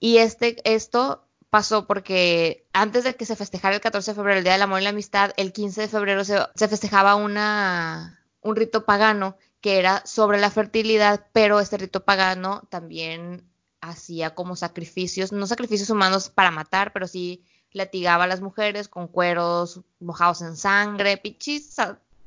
Y 0.00 0.18
este, 0.18 0.56
esto 0.64 1.24
pasó 1.48 1.86
porque 1.86 2.66
antes 2.72 3.04
de 3.04 3.14
que 3.14 3.24
se 3.26 3.36
festejara 3.36 3.76
el 3.76 3.80
14 3.80 4.10
de 4.10 4.14
febrero, 4.16 4.38
el 4.38 4.44
Día 4.44 4.54
del 4.54 4.62
Amor 4.62 4.80
y 4.80 4.84
la 4.84 4.90
Amistad, 4.90 5.32
el 5.36 5.52
15 5.52 5.82
de 5.82 5.88
febrero 5.88 6.24
se, 6.24 6.38
se 6.56 6.68
festejaba 6.68 7.14
una, 7.14 8.26
un 8.40 8.56
rito 8.56 8.84
pagano 8.84 9.36
que 9.60 9.78
era 9.78 10.04
sobre 10.04 10.40
la 10.40 10.50
fertilidad, 10.50 11.26
pero 11.32 11.60
este 11.60 11.76
rito 11.78 12.04
pagano 12.04 12.62
también 12.68 13.48
hacía 13.80 14.34
como 14.34 14.56
sacrificios, 14.56 15.30
no 15.30 15.46
sacrificios 15.46 15.90
humanos 15.90 16.30
para 16.30 16.50
matar, 16.50 16.92
pero 16.92 17.06
sí 17.06 17.44
latigaba 17.72 18.24
a 18.24 18.26
las 18.26 18.40
mujeres 18.40 18.88
con 18.88 19.08
cueros 19.08 19.80
mojados 20.00 20.42
en 20.42 20.56
sangre, 20.56 21.16
pichis, 21.16 21.76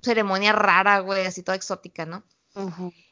ceremonia 0.01 0.51
rara, 0.53 0.99
güey, 0.99 1.25
así 1.25 1.43
toda 1.43 1.55
exótica, 1.55 2.05
¿no? 2.05 2.23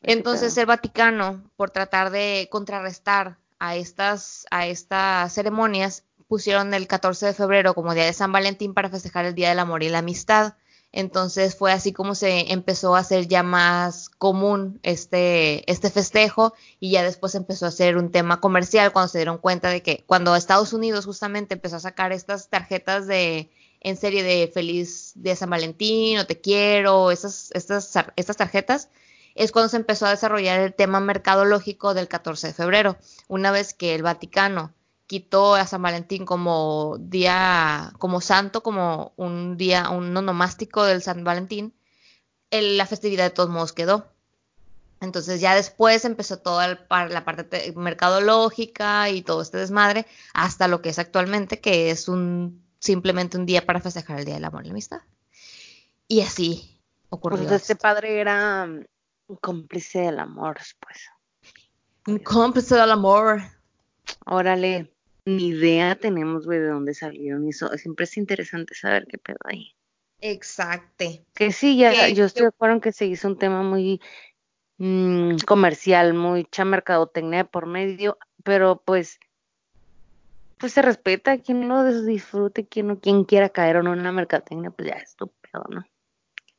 Entonces 0.02 0.58
el 0.58 0.66
Vaticano, 0.66 1.44
por 1.58 1.70
tratar 1.70 2.12
de 2.12 2.48
contrarrestar 2.50 3.38
a 3.60 3.76
estas, 3.76 4.46
a 4.52 4.68
estas 4.68 5.34
ceremonias, 5.34 6.04
pusieron 6.28 6.74
el 6.74 6.88
14 6.88 7.28
de 7.28 7.34
febrero 7.34 7.74
como 7.74 7.94
Día 7.94 8.06
de 8.06 8.14
San 8.14 8.32
Valentín 8.32 8.74
para 8.74 8.90
festejar 8.90 9.26
el 9.26 9.36
Día 9.36 9.50
del 9.50 9.60
Amor 9.60 9.84
y 9.84 9.90
la 9.90 10.00
Amistad. 10.00 10.54
Entonces 10.96 11.56
fue 11.56 11.72
así 11.72 11.92
como 11.92 12.14
se 12.14 12.54
empezó 12.54 12.96
a 12.96 13.00
hacer 13.00 13.28
ya 13.28 13.42
más 13.42 14.10
común 14.10 14.80
este, 14.84 15.70
este 15.70 15.90
festejo 15.90 16.54
y 16.80 16.92
ya 16.92 17.04
después 17.04 17.34
empezó 17.34 17.66
a 17.66 17.72
ser 17.72 17.98
un 17.98 18.12
tema 18.12 18.40
comercial 18.40 18.94
cuando 18.94 19.08
se 19.08 19.18
dieron 19.18 19.40
cuenta 19.40 19.70
de 19.70 19.82
que 19.82 20.04
cuando 20.06 20.36
Estados 20.36 20.72
Unidos 20.72 21.06
justamente 21.06 21.56
empezó 21.56 21.78
a 21.78 21.80
sacar 21.80 22.12
estas 22.12 22.48
tarjetas 22.48 23.08
de 23.08 23.50
en 23.82 23.98
serie 23.98 24.22
de 24.22 24.48
feliz 24.54 25.14
de 25.16 25.36
San 25.36 25.50
Valentín 25.50 26.20
o 26.20 26.28
te 26.28 26.40
quiero, 26.40 27.10
esas, 27.10 27.50
estas, 27.54 27.92
estas 28.16 28.38
tarjetas, 28.38 28.90
es 29.34 29.52
cuando 29.52 29.70
se 29.70 29.78
empezó 29.78 30.06
a 30.06 30.12
desarrollar 30.12 30.60
el 30.60 30.76
tema 30.76 31.00
mercadológico 31.00 31.96
del 31.96 32.08
14 32.08 32.48
de 32.48 32.54
febrero, 32.54 32.98
una 33.28 33.52
vez 33.52 33.74
que 33.74 33.96
el 33.96 34.04
Vaticano 34.04 34.72
quitó 35.14 35.54
a 35.54 35.68
San 35.68 35.84
Valentín 35.84 36.26
como 36.26 36.98
día, 37.00 37.94
como 38.00 38.20
santo, 38.20 38.64
como 38.64 39.14
un 39.16 39.58
día, 39.58 39.92
un 39.92 40.12
nomástico 40.12 40.84
del 40.86 41.04
San 41.04 41.24
Valentín, 41.24 41.72
la 42.50 42.88
festividad 42.88 43.26
de 43.26 43.30
todos 43.30 43.52
modos 43.52 43.74
quedó. 43.74 44.12
Entonces 45.02 45.40
ya 45.40 45.54
después 45.54 46.04
empezó 46.06 46.40
toda 46.40 46.80
la 46.90 47.26
parte 47.26 47.74
mercadológica 47.76 49.12
y 49.12 49.22
todo 49.22 49.44
este 49.44 49.60
desmadre 49.60 50.08
hasta 50.34 50.68
lo 50.68 50.82
que 50.82 50.90
es 50.90 50.98
actualmente, 50.98 51.62
que 51.62 51.92
es 51.92 52.08
un 52.08 52.66
simplemente 52.80 53.38
un 53.38 53.46
día 53.46 53.64
para 53.68 53.82
festejar 53.82 54.18
el 54.18 54.26
Día 54.26 54.34
del 54.34 54.46
Amor 54.46 54.64
y 54.64 54.70
la 54.70 54.72
Amistad. 54.72 55.02
Y 56.08 56.22
así 56.22 56.82
ocurrió. 57.10 57.38
Pues 57.38 57.52
este 57.52 57.76
padre 57.76 58.20
era 58.20 58.64
un 58.64 59.38
cómplice 59.40 60.00
del 60.00 60.18
amor, 60.18 60.58
pues. 60.80 60.98
Un 62.08 62.18
cómplice 62.18 62.74
del 62.74 62.90
amor. 62.90 63.44
Órale 64.26 64.93
ni 65.26 65.50
idea 65.50 65.96
tenemos, 65.96 66.46
güey, 66.46 66.60
de 66.60 66.68
dónde 66.68 66.94
salieron. 66.94 67.46
Y 67.46 67.50
eso 67.50 67.70
siempre 67.78 68.06
es 68.06 68.18
interesante 68.18 68.76
saber 68.76 69.06
qué 69.08 69.18
pedo 69.18 69.38
ahí. 69.46 69.74
Exacto. 70.20 71.06
Que 71.34 71.52
sí, 71.52 71.78
ya, 71.78 72.10
yo 72.10 72.26
estoy 72.26 72.44
de 72.44 72.48
acuerdo 72.50 72.76
en 72.76 72.82
que 72.82 72.92
se 72.92 73.06
hizo 73.06 73.28
un 73.28 73.38
tema 73.38 73.62
muy 73.62 74.02
mm, 74.78 75.38
comercial, 75.46 76.14
mucha 76.14 76.66
mercadotecnia 76.66 77.44
por 77.46 77.66
medio, 77.66 78.18
pero 78.44 78.82
pues 78.86 79.20
pues 80.64 80.72
se 80.72 80.82
respeta 80.82 81.40
quien 81.40 81.68
lo 81.68 81.84
disfrute, 82.04 82.66
quien 82.66 82.88
no, 82.88 82.98
quien 82.98 83.26
quiera 83.26 83.50
caer 83.50 83.76
o 83.76 83.84
no 83.84 83.92
en 83.92 84.02
la 84.02 84.14
mercadotecnia, 84.14 84.72
pues 84.72 84.88
ya 84.88 84.96
es 84.96 85.14
tu 85.18 85.28
pedo, 85.28 85.66
¿no? 85.70 85.84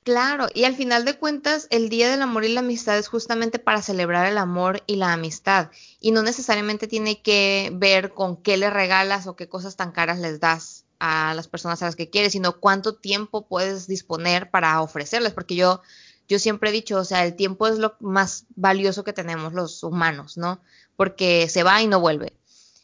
Claro, 0.04 0.48
y 0.52 0.64
al 0.64 0.76
final 0.76 1.06
de 1.06 1.16
cuentas, 1.16 1.66
el 1.70 1.88
Día 1.88 2.10
del 2.10 2.20
Amor 2.20 2.44
y 2.44 2.52
la 2.52 2.60
Amistad 2.60 2.98
es 2.98 3.08
justamente 3.08 3.58
para 3.58 3.80
celebrar 3.80 4.26
el 4.26 4.36
amor 4.36 4.82
y 4.86 4.96
la 4.96 5.14
amistad. 5.14 5.70
Y 5.98 6.10
no 6.10 6.22
necesariamente 6.22 6.86
tiene 6.86 7.22
que 7.22 7.70
ver 7.72 8.12
con 8.12 8.36
qué 8.36 8.58
le 8.58 8.68
regalas 8.68 9.26
o 9.26 9.34
qué 9.34 9.48
cosas 9.48 9.76
tan 9.76 9.92
caras 9.92 10.18
les 10.18 10.40
das 10.40 10.84
a 10.98 11.32
las 11.32 11.48
personas 11.48 11.80
a 11.80 11.86
las 11.86 11.96
que 11.96 12.10
quieres, 12.10 12.32
sino 12.32 12.60
cuánto 12.60 12.96
tiempo 12.96 13.46
puedes 13.46 13.86
disponer 13.86 14.50
para 14.50 14.82
ofrecerles. 14.82 15.32
Porque 15.32 15.54
yo, 15.54 15.80
yo 16.28 16.38
siempre 16.38 16.68
he 16.68 16.72
dicho, 16.72 16.98
o 16.98 17.04
sea, 17.04 17.24
el 17.24 17.34
tiempo 17.34 17.66
es 17.66 17.78
lo 17.78 17.96
más 18.00 18.44
valioso 18.56 19.04
que 19.04 19.14
tenemos 19.14 19.54
los 19.54 19.82
humanos, 19.82 20.36
¿no? 20.36 20.60
Porque 20.96 21.48
se 21.48 21.62
va 21.62 21.80
y 21.80 21.86
no 21.86 21.98
vuelve. 21.98 22.34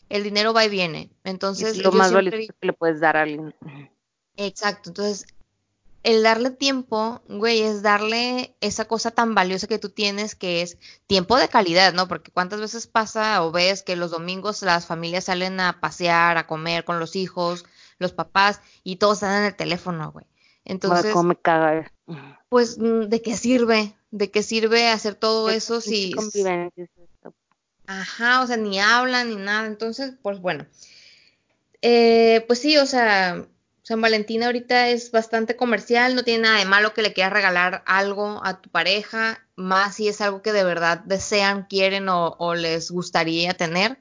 El 0.08 0.22
dinero 0.22 0.54
va 0.54 0.64
y 0.64 0.70
viene. 0.70 1.10
Entonces, 1.24 1.76
es 1.76 1.84
lo 1.84 1.92
más 1.92 2.14
valioso 2.14 2.54
que 2.58 2.66
le 2.66 2.72
puedes 2.72 2.98
dar 2.98 3.18
a 3.18 3.22
alguien. 3.22 3.54
Exacto. 4.38 4.88
Entonces, 4.88 5.26
el 6.02 6.22
darle 6.22 6.50
tiempo, 6.50 7.22
güey, 7.28 7.60
es 7.60 7.82
darle 7.82 8.56
esa 8.60 8.86
cosa 8.86 9.10
tan 9.10 9.34
valiosa 9.34 9.66
que 9.66 9.78
tú 9.78 9.90
tienes, 9.90 10.34
que 10.34 10.62
es 10.62 10.78
tiempo 11.06 11.36
de 11.36 11.48
calidad, 11.48 11.92
¿no? 11.92 12.08
Porque 12.08 12.30
cuántas 12.30 12.60
veces 12.60 12.86
pasa 12.86 13.44
o 13.44 13.52
ves 13.52 13.82
que 13.82 13.96
los 13.96 14.10
domingos 14.10 14.62
las 14.62 14.86
familias 14.86 15.24
salen 15.24 15.60
a 15.60 15.80
pasear, 15.80 16.38
a 16.38 16.46
comer 16.46 16.84
con 16.84 16.98
los 16.98 17.16
hijos, 17.16 17.66
los 17.98 18.12
papás, 18.12 18.60
y 18.82 18.96
todos 18.96 19.18
están 19.18 19.40
en 19.40 19.44
el 19.44 19.56
teléfono, 19.56 20.10
güey. 20.10 20.26
Entonces, 20.64 21.12
¿cómo 21.12 21.28
me 21.28 21.36
caga? 21.36 21.92
pues, 22.48 22.78
mm, 22.78 23.08
¿de 23.08 23.22
qué 23.22 23.36
sirve? 23.36 23.94
¿De 24.10 24.30
qué 24.30 24.42
sirve 24.42 24.88
hacer 24.88 25.14
todo 25.14 25.50
eso 25.50 25.80
si... 25.80 26.14
Ajá, 27.86 28.42
o 28.42 28.46
sea, 28.46 28.56
ni 28.56 28.78
hablan 28.78 29.30
ni 29.30 29.36
nada. 29.36 29.66
Entonces, 29.66 30.14
pues 30.22 30.40
bueno. 30.40 30.64
Eh, 31.82 32.44
pues 32.46 32.60
sí, 32.60 32.76
o 32.78 32.86
sea, 32.86 33.46
San 33.82 34.00
Valentín 34.00 34.42
ahorita 34.42 34.88
es 34.88 35.10
bastante 35.10 35.56
comercial, 35.56 36.14
no 36.14 36.22
tiene 36.22 36.42
nada 36.42 36.58
de 36.58 36.64
malo 36.64 36.92
que 36.92 37.02
le 37.02 37.12
quieras 37.12 37.32
regalar 37.32 37.82
algo 37.86 38.40
a 38.44 38.60
tu 38.60 38.68
pareja, 38.70 39.46
más 39.56 39.96
si 39.96 40.08
es 40.08 40.20
algo 40.20 40.42
que 40.42 40.52
de 40.52 40.64
verdad 40.64 40.98
desean, 41.04 41.64
quieren 41.64 42.08
o, 42.08 42.54
les 42.54 42.90
gustaría 42.90 43.54
tener. 43.54 43.98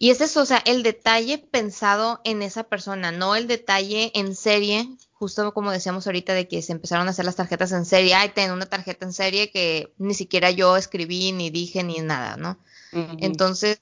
Y 0.00 0.10
es 0.10 0.20
eso, 0.20 0.42
o 0.42 0.46
sea, 0.46 0.62
el 0.64 0.84
detalle 0.84 1.38
pensado 1.38 2.20
en 2.22 2.40
esa 2.40 2.64
persona, 2.64 3.10
no 3.10 3.34
el 3.34 3.48
detalle 3.48 4.12
en 4.14 4.36
serie, 4.36 4.88
justo 5.12 5.52
como 5.52 5.72
decíamos 5.72 6.06
ahorita 6.06 6.34
de 6.34 6.46
que 6.46 6.62
se 6.62 6.70
empezaron 6.70 7.08
a 7.08 7.10
hacer 7.10 7.24
las 7.24 7.34
tarjetas 7.34 7.72
en 7.72 7.84
serie, 7.84 8.14
ay, 8.14 8.28
tengo 8.28 8.54
una 8.54 8.66
tarjeta 8.66 9.04
en 9.04 9.12
serie 9.12 9.50
que 9.50 9.92
ni 9.98 10.14
siquiera 10.14 10.52
yo 10.52 10.76
escribí, 10.76 11.32
ni 11.32 11.50
dije, 11.50 11.82
ni 11.82 11.98
nada, 11.98 12.36
¿no? 12.36 12.60
Entonces, 12.92 13.80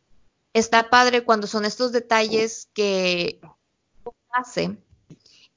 está 0.54 0.88
padre 0.88 1.22
cuando 1.22 1.46
son 1.46 1.66
estos 1.66 1.92
detalles 1.92 2.70
que 2.72 3.40
hace 4.30 4.78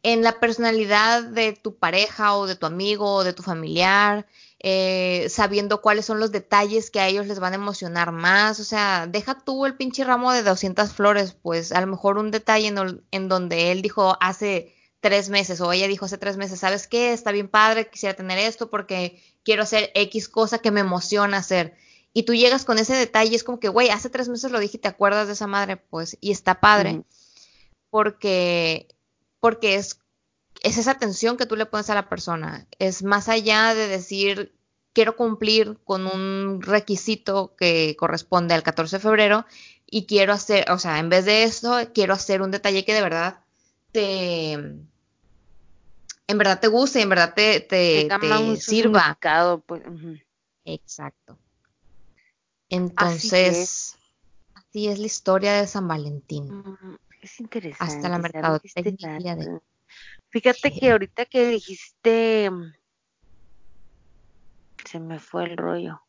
en 0.04 0.24
la 0.24 0.40
personalidad 0.40 1.24
de 1.24 1.54
tu 1.54 1.76
pareja 1.78 2.36
o 2.36 2.48
de 2.48 2.56
tu 2.56 2.66
amigo 2.66 3.16
o 3.16 3.24
de 3.24 3.34
tu 3.34 3.44
familiar, 3.44 4.26
eh, 4.60 5.28
sabiendo 5.30 5.82
cuáles 5.82 6.06
son 6.06 6.20
los 6.20 6.32
detalles 6.32 6.90
que 6.90 7.00
a 7.00 7.08
ellos 7.08 7.28
les 7.28 7.40
van 7.40 7.54
a 7.54 7.58
emocionar 7.58 8.12
más. 8.12 8.60
O 8.60 8.64
sea, 8.64 9.08
deja 9.08 9.44
tú 9.44 9.66
el 9.66 9.76
pinche 9.76 10.04
ramo 10.04 10.32
de 10.32 10.44
200 10.44 10.94
flores, 10.94 11.34
pues 11.34 11.72
a 11.72 11.82
lo 11.82 11.88
mejor 11.88 12.18
un 12.18 12.32
detalle 12.32 12.68
en, 12.68 13.04
en 13.12 13.30
donde 13.30 13.72
él 13.72 13.82
dijo 13.82 14.18
hace 14.22 14.74
tres 15.02 15.30
meses 15.30 15.62
o 15.62 15.72
ella 15.72 15.88
dijo 15.88 16.06
hace 16.06 16.18
tres 16.18 16.38
meses, 16.38 16.60
¿sabes 16.60 16.88
qué? 16.88 17.14
Está 17.14 17.32
bien 17.32 17.48
padre, 17.48 17.90
quisiera 17.90 18.16
tener 18.16 18.38
esto 18.38 18.70
porque 18.70 19.22
quiero 19.44 19.64
hacer 19.64 19.92
X 19.96 20.30
cosa 20.30 20.60
que 20.60 20.72
me 20.72 20.82
emociona 20.82 21.38
hacer. 21.38 21.76
Y 22.14 22.24
tú 22.24 22.34
llegas 22.34 22.66
con 22.66 22.80
ese 22.80 22.96
detalle, 22.96 23.36
es 23.36 23.44
como 23.44 23.60
que, 23.60 23.70
güey, 23.70 23.90
hace 23.90 24.10
tres 24.10 24.30
meses 24.30 24.52
lo 24.52 24.60
dije, 24.60 24.78
¿te 24.78 24.88
acuerdas 24.88 25.28
de 25.28 25.34
esa 25.34 25.48
madre? 25.48 25.78
Pues, 25.78 26.18
y 26.22 26.32
está 26.32 26.60
padre. 26.60 27.04
Porque 27.90 28.88
porque 29.40 29.76
es, 29.76 30.00
es 30.62 30.78
esa 30.78 30.92
atención 30.92 31.38
que 31.38 31.46
tú 31.46 31.56
le 31.56 31.66
pones 31.66 31.90
a 31.90 31.96
la 31.96 32.10
persona. 32.10 32.68
Es 32.80 33.04
más 33.04 33.30
allá 33.30 33.74
de 33.74 33.88
decir, 33.88 34.54
quiero 34.94 35.16
cumplir 35.16 35.78
con 35.84 36.08
un 36.08 36.62
requisito 36.62 37.56
que 37.56 37.96
corresponde 37.98 38.54
al 38.54 38.64
14 38.64 38.98
de 38.98 39.02
febrero 39.02 39.46
y 39.86 40.06
quiero 40.06 40.34
hacer, 40.34 40.70
o 40.72 40.78
sea, 40.78 41.00
en 41.00 41.10
vez 41.10 41.26
de 41.26 41.44
eso, 41.44 41.78
quiero 41.94 42.14
hacer 42.14 42.42
un 42.42 42.52
detalle 42.52 42.86
que 42.86 42.94
de 42.94 43.02
verdad 43.02 43.40
te, 43.92 44.52
en 44.52 46.38
verdad 46.38 46.60
te 46.60 46.68
guste, 46.68 47.02
en 47.02 47.10
verdad 47.10 47.34
te, 47.34 47.60
te, 47.60 48.08
sirva. 48.60 49.18
Pues, 49.66 49.82
Exacto. 50.66 51.38
Entonces, 52.70 53.98
así 54.54 54.88
es. 54.88 55.00
la 55.00 55.06
historia 55.06 55.54
de 55.54 55.66
San 55.66 55.88
Valentín. 55.88 56.64
Es 57.22 57.40
interesante. 57.40 57.96
Hasta 57.96 58.10
la 58.10 58.18
mercadotecnia. 58.18 59.36
De... 59.36 59.60
Fíjate 60.30 60.72
que 60.72 60.92
ahorita 60.92 61.26
que 61.26 61.48
dijiste, 61.48 62.50
se 64.86 65.00
me 65.00 65.20
fue 65.20 65.46
el 65.46 65.58
rollo. 65.58 66.02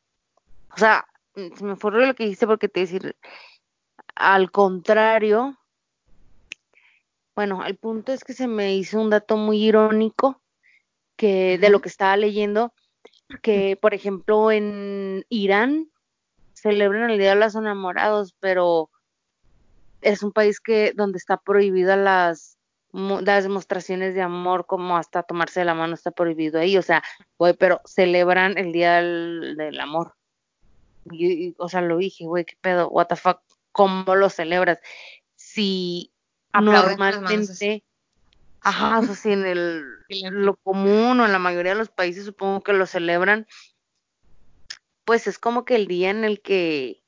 O 0.72 0.78
sea, 0.78 1.06
se 1.34 1.64
me 1.64 1.76
fue 1.76 1.90
el 1.90 1.94
rollo 1.94 2.06
lo 2.08 2.14
que 2.14 2.24
dijiste 2.24 2.46
porque 2.46 2.68
te 2.68 2.80
decir, 2.80 3.16
al 4.14 4.50
contrario, 4.50 5.58
bueno, 7.34 7.64
el 7.64 7.76
punto 7.76 8.12
es 8.12 8.24
que 8.24 8.34
se 8.34 8.46
me 8.46 8.74
hizo 8.74 9.00
un 9.00 9.10
dato 9.10 9.36
muy 9.36 9.64
irónico 9.64 10.40
que 11.16 11.58
de 11.58 11.70
lo 11.70 11.80
que 11.80 11.88
estaba 11.88 12.16
leyendo, 12.16 12.72
que 13.42 13.78
por 13.80 13.94
ejemplo 13.94 14.50
en 14.50 15.24
Irán 15.28 15.90
celebran 16.52 17.10
el 17.10 17.18
Día 17.18 17.30
de 17.30 17.40
los 17.40 17.54
Enamorados, 17.54 18.34
pero 18.40 18.90
es 20.02 20.22
un 20.22 20.32
país 20.32 20.60
que 20.60 20.92
donde 20.94 21.18
está 21.18 21.36
prohibida 21.36 21.96
las 21.96 22.58
las 22.92 23.44
demostraciones 23.44 24.14
de 24.14 24.22
amor, 24.22 24.66
como 24.66 24.96
hasta 24.96 25.22
tomarse 25.22 25.60
de 25.60 25.66
la 25.66 25.74
mano 25.74 25.94
está 25.94 26.10
prohibido 26.10 26.58
ahí, 26.58 26.76
o 26.76 26.82
sea, 26.82 27.02
güey, 27.38 27.54
pero 27.54 27.80
celebran 27.84 28.58
el 28.58 28.72
Día 28.72 28.96
del, 28.96 29.78
Amor. 29.80 30.14
Y, 31.10 31.54
o 31.58 31.68
sea, 31.68 31.80
lo 31.82 31.98
dije, 31.98 32.26
güey, 32.26 32.44
qué 32.44 32.56
pedo, 32.60 32.88
what 32.88 33.06
the 33.06 33.16
fuck, 33.16 33.40
¿cómo 33.72 34.14
lo 34.16 34.28
celebras? 34.28 34.78
Si 35.36 36.12
normalmente, 36.52 37.84
ajá, 38.60 38.98
o 38.98 39.02
sea, 39.04 39.14
si 39.14 39.32
en 39.32 39.46
el, 39.46 39.84
lo 40.30 40.56
común 40.56 41.20
o 41.20 41.26
en 41.26 41.32
la 41.32 41.38
mayoría 41.38 41.72
de 41.72 41.78
los 41.78 41.90
países 41.90 42.24
supongo 42.24 42.62
que 42.62 42.72
lo 42.72 42.86
celebran, 42.86 43.46
pues 45.04 45.26
es 45.26 45.38
como 45.38 45.64
que 45.64 45.76
el 45.76 45.86
día 45.86 46.10
en 46.10 46.24
el 46.24 46.40
que, 46.40 47.02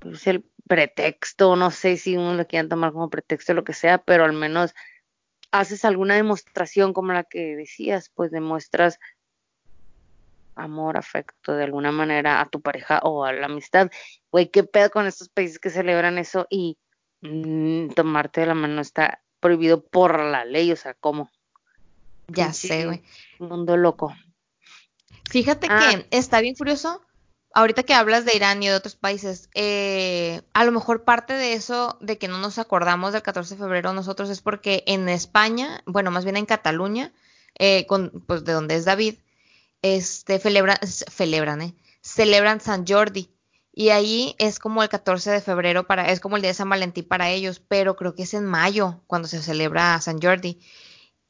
pues 0.00 0.26
el 0.26 0.44
pretexto, 0.72 1.54
no 1.54 1.70
sé 1.70 1.98
si 1.98 2.16
uno 2.16 2.32
lo 2.32 2.46
quieran 2.46 2.70
tomar 2.70 2.92
como 2.92 3.10
pretexto 3.10 3.52
o 3.52 3.54
lo 3.54 3.62
que 3.62 3.74
sea, 3.74 3.98
pero 3.98 4.24
al 4.24 4.32
menos 4.32 4.74
haces 5.50 5.84
alguna 5.84 6.14
demostración 6.14 6.94
como 6.94 7.12
la 7.12 7.24
que 7.24 7.54
decías, 7.56 8.10
pues 8.14 8.30
demuestras 8.30 8.98
amor, 10.54 10.96
afecto 10.96 11.52
de 11.52 11.64
alguna 11.64 11.92
manera 11.92 12.40
a 12.40 12.48
tu 12.48 12.62
pareja 12.62 13.00
o 13.02 13.26
a 13.26 13.34
la 13.34 13.46
amistad. 13.46 13.90
Güey, 14.30 14.50
qué 14.50 14.64
pedo 14.64 14.88
con 14.88 15.06
estos 15.06 15.28
países 15.28 15.58
que 15.58 15.68
celebran 15.68 16.16
eso 16.16 16.46
y 16.48 16.78
mm, 17.20 17.88
tomarte 17.90 18.40
de 18.40 18.46
la 18.46 18.54
mano 18.54 18.80
está 18.80 19.22
prohibido 19.40 19.84
por 19.84 20.18
la 20.20 20.46
ley, 20.46 20.72
o 20.72 20.76
sea, 20.76 20.94
¿cómo? 20.94 21.30
Ya 22.28 22.54
sé, 22.54 22.86
güey. 22.86 23.02
Mundo 23.38 23.76
loco. 23.76 24.16
Fíjate 25.30 25.68
que 25.68 25.74
ah. 25.74 26.02
está 26.10 26.40
bien 26.40 26.54
curioso 26.54 27.02
ahorita 27.54 27.82
que 27.82 27.94
hablas 27.94 28.24
de 28.24 28.34
Irán 28.34 28.62
y 28.62 28.68
de 28.68 28.74
otros 28.74 28.96
países, 28.96 29.48
eh, 29.54 30.42
a 30.52 30.64
lo 30.64 30.72
mejor 30.72 31.04
parte 31.04 31.34
de 31.34 31.54
eso, 31.54 31.98
de 32.00 32.18
que 32.18 32.28
no 32.28 32.38
nos 32.38 32.58
acordamos 32.58 33.12
del 33.12 33.22
14 33.22 33.54
de 33.54 33.60
febrero 33.60 33.92
nosotros, 33.92 34.30
es 34.30 34.40
porque 34.40 34.84
en 34.86 35.08
España, 35.08 35.82
bueno, 35.86 36.10
más 36.10 36.24
bien 36.24 36.36
en 36.36 36.46
Cataluña, 36.46 37.12
eh, 37.58 37.86
con, 37.86 38.24
pues 38.26 38.44
de 38.44 38.52
donde 38.52 38.76
es 38.76 38.84
David, 38.84 39.16
este, 39.82 40.38
celebran, 40.38 40.78
celebran, 40.86 41.62
eh, 41.62 41.74
celebran 42.00 42.60
San 42.60 42.86
Jordi. 42.86 43.30
Y 43.74 43.88
ahí 43.88 44.34
es 44.38 44.58
como 44.58 44.82
el 44.82 44.90
14 44.90 45.30
de 45.30 45.40
febrero 45.40 45.86
para, 45.86 46.10
es 46.10 46.20
como 46.20 46.36
el 46.36 46.42
día 46.42 46.50
de 46.50 46.54
San 46.54 46.68
Valentín 46.68 47.06
para 47.06 47.30
ellos, 47.30 47.60
pero 47.66 47.96
creo 47.96 48.14
que 48.14 48.24
es 48.24 48.34
en 48.34 48.44
mayo 48.44 49.00
cuando 49.06 49.28
se 49.28 49.42
celebra 49.42 49.98
San 50.00 50.20
Jordi. 50.20 50.60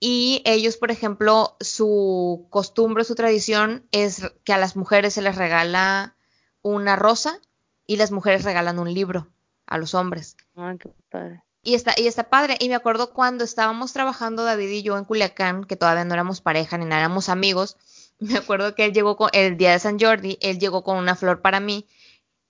Y 0.04 0.42
ellos, 0.46 0.78
por 0.78 0.90
ejemplo, 0.90 1.56
su 1.60 2.48
costumbre, 2.50 3.04
su 3.04 3.14
tradición 3.14 3.86
es 3.92 4.32
que 4.42 4.52
a 4.52 4.58
las 4.58 4.74
mujeres 4.74 5.14
se 5.14 5.22
les 5.22 5.36
regala 5.36 6.16
una 6.60 6.96
rosa 6.96 7.38
y 7.86 7.98
las 7.98 8.10
mujeres 8.10 8.42
regalan 8.42 8.80
un 8.80 8.92
libro 8.92 9.28
a 9.64 9.78
los 9.78 9.94
hombres. 9.94 10.36
Ay, 10.56 10.76
qué 10.78 10.90
padre. 11.08 11.44
Y 11.62 11.74
está, 11.74 11.94
y 11.96 12.08
está 12.08 12.30
padre. 12.30 12.56
Y 12.58 12.68
me 12.68 12.74
acuerdo 12.74 13.12
cuando 13.12 13.44
estábamos 13.44 13.92
trabajando 13.92 14.42
David 14.42 14.70
y 14.70 14.82
yo 14.82 14.98
en 14.98 15.04
Culiacán, 15.04 15.62
que 15.62 15.76
todavía 15.76 16.04
no 16.04 16.14
éramos 16.14 16.40
pareja 16.40 16.76
ni 16.78 16.84
nada, 16.84 17.02
éramos 17.02 17.28
amigos. 17.28 17.76
Me 18.18 18.36
acuerdo 18.36 18.74
que 18.74 18.84
él 18.86 18.92
llegó 18.92 19.16
con 19.16 19.30
el 19.32 19.56
día 19.56 19.70
de 19.70 19.78
San 19.78 20.00
Jordi, 20.00 20.36
él 20.40 20.58
llegó 20.58 20.82
con 20.82 20.96
una 20.96 21.14
flor 21.14 21.42
para 21.42 21.60
mí, 21.60 21.86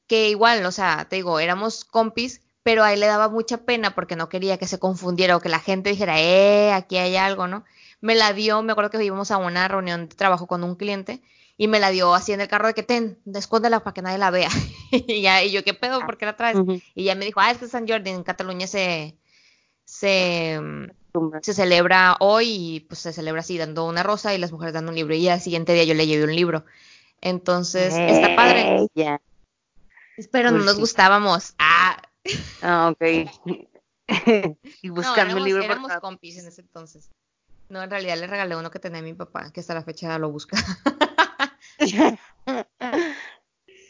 que 0.07 0.31
igual, 0.31 0.65
o 0.65 0.73
sea, 0.73 1.07
te 1.07 1.17
digo, 1.17 1.39
éramos 1.39 1.85
compis, 1.85 2.41
pero 2.63 2.85
a 2.85 2.93
él 2.93 3.01
le 3.01 3.07
daba 3.07 3.29
mucha 3.29 3.59
pena 3.59 3.95
porque 3.95 4.17
no 4.17 4.29
quería 4.29 4.59
que 4.59 4.67
se 4.67 4.79
confundiera 4.79 5.37
o 5.37 5.41
que 5.41 5.49
la 5.49 5.59
gente 5.59 5.91
dijera, 5.91 6.21
eh, 6.21 6.73
aquí 6.73 6.97
hay 6.97 7.17
algo, 7.17 7.49
¿no? 7.49 7.65
Me 8.01 8.15
la 8.15 8.33
dio, 8.33 8.63
me 8.63 8.73
acuerdo 8.73 8.91
que 8.91 9.05
íbamos 9.05 9.31
a 9.31 9.37
una 9.37 9.69
reunión 9.69 10.09
de 10.09 10.15
trabajo 10.15 10.47
con 10.47 10.65
un 10.65 10.77
cliente 10.77 11.23
y 11.57 11.69
me 11.69 11.81
la 11.81 11.91
dio 11.91 12.15
así 12.15 12.33
en 12.33 12.41
el 12.41 12.49
carro 12.49 12.69
de 12.69 12.75
que 12.75 12.83
ten, 12.83 13.19
escóndela 13.35 13.81
para 13.81 13.95
que 13.95 14.03
nadie 14.03 14.19
la 14.19 14.31
vea. 14.31 14.49
y, 14.91 15.23
ya, 15.23 15.43
y 15.43 15.51
yo, 15.51 15.65
¿qué 15.65 15.75
pedo? 15.75 16.01
¿Por 16.01 16.19
qué 16.19 16.27
la 16.27 16.37
traes? 16.37 16.59
Y 16.95 17.05
ya 17.05 17.15
me 17.15 17.25
dijo, 17.25 17.41
ah, 17.41 17.51
es 17.51 17.59
que 17.59 17.69
San 17.69 17.87
Jordi 17.87 18.11
en 18.11 18.23
Cataluña 18.23 18.67
se, 18.67 19.17
se, 19.85 20.61
se 21.43 21.55
celebra 21.55 22.17
hoy 22.21 22.49
y 22.49 22.81
pues 22.81 23.01
se 23.01 23.13
celebra 23.13 23.41
así, 23.41 23.59
dando 23.59 23.87
una 23.87 24.03
rosa 24.03 24.35
y 24.35 24.39
las 24.39 24.53
mujeres 24.53 24.75
dando 24.75 24.91
un 24.91 24.97
libro. 24.97 25.15
Y 25.15 25.29
al 25.29 25.41
siguiente 25.41 25.73
día 25.73 25.85
yo 25.85 25.95
le 25.95 26.07
llevé 26.07 26.25
un 26.25 26.35
libro. 26.35 26.65
Entonces, 27.21 27.95
está 27.95 28.35
padre. 28.35 28.89
Pero 30.31 30.51
no 30.51 30.57
pues 30.57 30.67
nos 30.67 30.79
gustábamos. 30.79 31.55
Ah, 31.59 31.82
Ah, 32.63 32.93
ok. 32.93 33.03
y 34.83 34.89
buscando 34.89 35.35
no, 35.35 35.39
el 35.39 35.45
libro. 35.45 35.63
Éramos 35.63 35.93
compis 36.01 36.39
en 36.39 36.47
ese 36.47 36.61
entonces. 36.61 37.11
No, 37.69 37.83
en 37.83 37.91
realidad 37.91 38.19
le 38.19 38.27
regalé 38.27 38.57
uno 38.57 38.71
que 38.71 38.79
tenía 38.79 39.01
a 39.01 39.03
mi 39.03 39.15
papá, 39.15 39.51
que 39.53 39.61
hasta 39.61 39.75
la 39.75 39.83
fecha 39.83 40.19
lo 40.19 40.31
busca. 40.31 40.57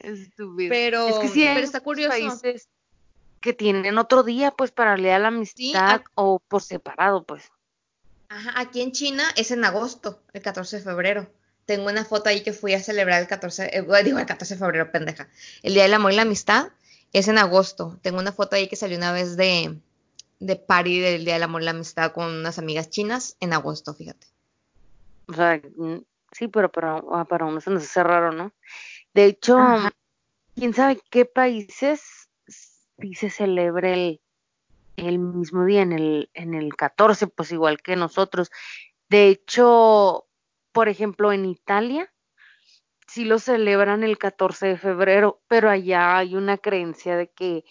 Estúpido. 0.00 0.70
Pero, 0.70 1.08
es 1.08 1.18
que 1.18 1.28
sí 1.28 1.44
pero 1.44 1.60
está 1.60 1.80
curioso. 1.80 2.10
Países 2.10 2.68
que 3.42 3.52
tienen 3.52 3.98
otro 3.98 4.22
día, 4.22 4.52
pues, 4.52 4.70
para 4.70 4.96
leer 4.96 5.20
la 5.20 5.28
amistad 5.28 6.02
o 6.14 6.38
por 6.38 6.62
separado, 6.62 7.24
pues. 7.24 7.50
Ajá, 8.28 8.52
aquí 8.58 8.80
en 8.80 8.92
China 8.92 9.24
es 9.36 9.50
en 9.50 9.64
agosto, 9.64 10.22
el 10.32 10.40
14 10.40 10.78
de 10.78 10.82
febrero. 10.82 11.30
Tengo 11.66 11.90
una 11.90 12.04
foto 12.04 12.30
ahí 12.30 12.42
que 12.42 12.52
fui 12.52 12.72
a 12.72 12.80
celebrar 12.80 13.20
el 13.20 13.28
14, 13.28 13.76
eh, 13.76 13.84
digo 14.04 14.18
el 14.18 14.26
14 14.26 14.54
de 14.54 14.58
febrero, 14.58 14.90
pendeja. 14.90 15.28
El 15.62 15.74
Día 15.74 15.82
del 15.82 15.94
Amor 15.94 16.12
y 16.12 16.16
la 16.16 16.22
Amistad 16.22 16.68
es 17.12 17.28
en 17.28 17.38
agosto. 17.38 17.98
Tengo 18.02 18.18
una 18.18 18.32
foto 18.32 18.56
ahí 18.56 18.68
que 18.68 18.76
salió 18.76 18.96
una 18.96 19.12
vez 19.12 19.36
de, 19.36 19.78
de 20.40 20.56
party 20.56 21.00
del 21.00 21.24
Día 21.24 21.34
del 21.34 21.42
Amor 21.42 21.62
y 21.62 21.64
la 21.66 21.72
Amistad 21.72 22.12
con 22.12 22.26
unas 22.26 22.58
amigas 22.58 22.90
chinas 22.90 23.36
en 23.40 23.52
agosto, 23.52 23.94
fíjate. 23.94 24.26
O 25.26 25.34
sea, 25.34 25.60
mm, 25.76 25.98
sí, 26.32 26.48
pero 26.48 26.70
para, 26.70 27.02
ah, 27.12 27.24
para 27.24 27.46
uno 27.46 27.60
se 27.60 27.70
nos 27.70 27.84
hace 27.84 28.02
raro, 28.02 28.32
¿no? 28.32 28.52
De 29.14 29.26
hecho, 29.26 29.56
quién 30.54 30.74
sabe 30.74 31.00
qué 31.10 31.24
países 31.24 32.28
sí 32.48 33.14
se 33.14 33.30
celebre 33.30 33.92
el, 33.92 34.20
el 34.96 35.18
mismo 35.18 35.64
día, 35.64 35.82
en 35.82 35.92
el, 35.92 36.30
en 36.34 36.54
el 36.54 36.74
14, 36.74 37.26
pues 37.28 37.52
igual 37.52 37.82
que 37.82 37.96
nosotros. 37.96 38.50
De 39.08 39.28
hecho, 39.28 40.26
por 40.72 40.88
ejemplo, 40.88 41.32
en 41.32 41.44
Italia, 41.44 42.11
sí 43.12 43.26
lo 43.26 43.38
celebran 43.38 44.04
el 44.04 44.16
14 44.16 44.68
de 44.68 44.78
febrero, 44.78 45.42
pero 45.46 45.68
allá 45.68 46.16
hay 46.16 46.34
una 46.34 46.56
creencia 46.56 47.14
de 47.14 47.28
que 47.28 47.62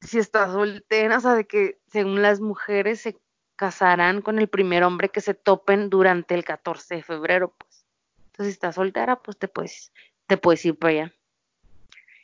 si 0.00 0.18
estás 0.18 0.52
soltera, 0.52 1.16
o 1.16 1.20
sea, 1.20 1.34
de 1.34 1.44
que 1.44 1.80
según 1.90 2.22
las 2.22 2.40
mujeres 2.40 3.00
se 3.00 3.18
casarán 3.56 4.22
con 4.22 4.38
el 4.38 4.48
primer 4.48 4.84
hombre 4.84 5.08
que 5.08 5.20
se 5.20 5.34
topen 5.34 5.90
durante 5.90 6.34
el 6.34 6.44
14 6.44 6.96
de 6.96 7.02
febrero, 7.02 7.52
pues. 7.58 7.84
Entonces, 8.26 8.46
si 8.46 8.50
estás 8.52 8.76
soltera, 8.76 9.16
pues 9.20 9.38
te 9.38 9.48
puedes, 9.48 9.92
te 10.28 10.36
puedes 10.36 10.64
ir 10.64 10.78
para 10.78 10.90
allá. 10.92 11.14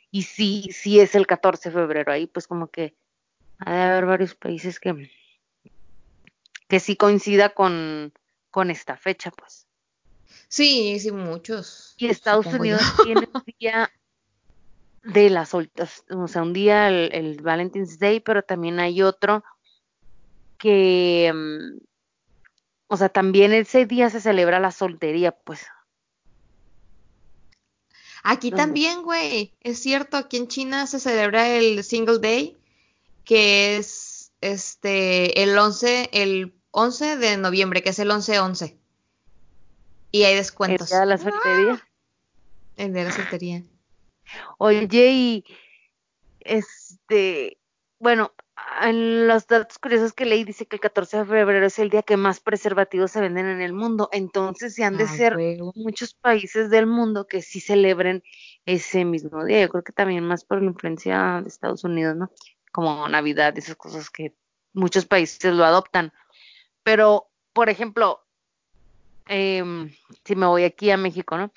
Y 0.09 0.21
sí, 0.21 0.69
sí 0.71 1.01
es 1.01 1.15
el 1.15 1.27
14 1.27 1.69
de 1.69 1.75
febrero 1.75 2.13
ahí, 2.13 2.27
pues 2.27 2.47
como 2.47 2.67
que 2.67 2.95
ha 3.57 3.73
de 3.73 3.81
haber 3.81 4.05
varios 4.05 4.35
países 4.35 4.79
que, 4.79 5.11
que 6.69 6.79
sí 6.79 6.95
coincida 6.95 7.49
con, 7.49 8.13
con 8.51 8.71
esta 8.71 8.95
fecha, 8.95 9.31
pues. 9.31 9.67
Sí, 10.53 10.99
sí, 10.99 11.11
muchos. 11.11 11.95
Y 11.97 12.09
Estados 12.09 12.45
Unidos 12.45 12.79
tiene 13.03 13.27
un 13.33 13.43
día 13.59 13.91
de 15.03 15.31
las 15.31 15.49
soltas, 15.49 16.03
o 16.11 16.27
sea, 16.27 16.43
un 16.43 16.53
día 16.53 16.89
el, 16.89 17.41
Valentine's 17.41 17.97
Day, 17.97 18.19
pero 18.19 18.43
también 18.43 18.79
hay 18.79 19.01
otro 19.01 19.43
que, 20.59 21.33
mm, 21.33 21.79
o 22.85 22.97
sea, 22.97 23.09
también 23.09 23.51
ese 23.51 23.87
día 23.87 24.11
se 24.11 24.21
celebra 24.21 24.59
la 24.59 24.69
soltería, 24.69 25.31
pues. 25.31 25.65
Aquí 28.21 28.51
también, 28.51 29.01
güey, 29.01 29.55
es 29.59 29.79
cierto, 29.79 30.17
aquí 30.17 30.37
en 30.37 30.49
China 30.49 30.85
se 30.85 30.99
celebra 30.99 31.49
el 31.49 31.83
Single 31.83 32.19
Day, 32.19 32.59
que 33.25 33.77
es 33.77 34.31
este 34.39 35.41
el 35.41 35.57
11, 35.57 36.11
el 36.13 36.53
11 36.69 37.17
de 37.17 37.37
noviembre, 37.37 37.81
que 37.81 37.89
es 37.89 37.97
el 37.97 38.11
11-11. 38.11 38.82
Y 40.13 40.25
hay 40.25 40.35
descuentos. 40.35 40.91
El 40.91 40.95
día 40.95 40.99
de 40.99 41.05
la 41.07 41.17
soltería. 41.17 41.73
¡Ah! 41.73 41.87
El 42.77 42.93
día 42.93 43.03
de 43.03 43.09
la 43.09 43.15
soltería. 43.15 43.63
Oye, 44.59 44.87
y 44.91 45.43
este, 46.41 47.57
bueno, 47.97 48.31
en 48.83 49.27
los 49.27 49.47
datos 49.47 49.79
curiosos 49.79 50.13
que 50.13 50.25
leí 50.25 50.43
dice 50.43 50.67
que 50.67 50.75
el 50.75 50.81
14 50.81 51.17
de 51.17 51.25
febrero 51.25 51.65
es 51.65 51.79
el 51.79 51.89
día 51.89 52.03
que 52.03 52.15
más 52.15 52.39
preservativos 52.39 53.09
se 53.09 53.21
venden 53.21 53.47
en 53.47 53.61
el 53.61 53.73
mundo. 53.73 54.09
Entonces, 54.11 54.75
se 54.75 54.83
han 54.83 54.97
de 54.97 55.07
ser 55.07 55.35
muchos 55.73 56.13
países 56.13 56.69
del 56.69 56.85
mundo 56.85 57.25
que 57.25 57.41
sí 57.41 57.59
celebren 57.59 58.23
ese 58.67 59.05
mismo 59.05 59.43
día. 59.43 59.61
Yo 59.61 59.69
creo 59.69 59.83
que 59.83 59.93
también 59.93 60.23
más 60.23 60.45
por 60.45 60.61
la 60.61 60.67
influencia 60.67 61.41
de 61.41 61.49
Estados 61.49 61.83
Unidos, 61.83 62.15
¿no? 62.15 62.29
Como 62.71 63.09
Navidad, 63.09 63.57
esas 63.57 63.77
cosas 63.77 64.11
que 64.11 64.35
muchos 64.73 65.07
países 65.07 65.51
lo 65.55 65.65
adoptan. 65.65 66.13
Pero, 66.83 67.31
por 67.51 67.69
ejemplo, 67.69 68.22
eh, 69.27 69.63
si 70.23 70.35
me 70.35 70.45
voy 70.45 70.63
aquí 70.63 70.91
a 70.91 70.97
México, 70.97 71.37
¿no? 71.37 71.51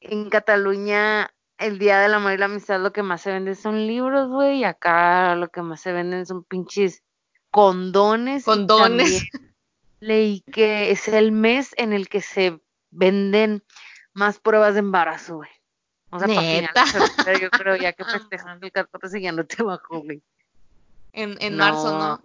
En 0.00 0.30
Cataluña, 0.30 1.32
el 1.58 1.78
Día 1.78 2.00
del 2.00 2.14
Amor 2.14 2.32
y 2.32 2.38
la 2.38 2.46
Amistad, 2.46 2.80
lo 2.80 2.92
que 2.92 3.02
más 3.02 3.22
se 3.22 3.32
vende 3.32 3.54
son 3.54 3.86
libros, 3.86 4.28
güey, 4.28 4.58
y 4.58 4.64
acá 4.64 5.34
lo 5.36 5.48
que 5.48 5.62
más 5.62 5.80
se 5.80 5.92
venden 5.92 6.26
son 6.26 6.44
pinches 6.44 7.02
condones. 7.50 8.44
Condones. 8.44 9.28
Leí 10.00 10.42
que 10.52 10.90
es 10.90 11.06
el 11.06 11.30
mes 11.30 11.74
en 11.76 11.92
el 11.92 12.08
que 12.08 12.20
se 12.20 12.60
venden 12.90 13.62
más 14.12 14.40
pruebas 14.40 14.74
de 14.74 14.80
embarazo, 14.80 15.36
güey. 15.36 15.50
O 16.10 16.18
sea, 16.18 16.26
¿Neta? 16.26 16.84
Para 17.16 17.38
yo 17.38 17.48
creo 17.50 17.76
ya 17.76 17.92
que 17.92 18.04
festejando 18.04 18.66
el 18.66 18.72
14 18.72 19.20
ya 19.20 19.32
no 19.32 19.46
te 19.46 19.62
bajo, 19.62 20.00
güey. 20.02 20.22
En, 21.12 21.36
en 21.40 21.56
marzo, 21.56 21.98
¿no? 21.98 22.20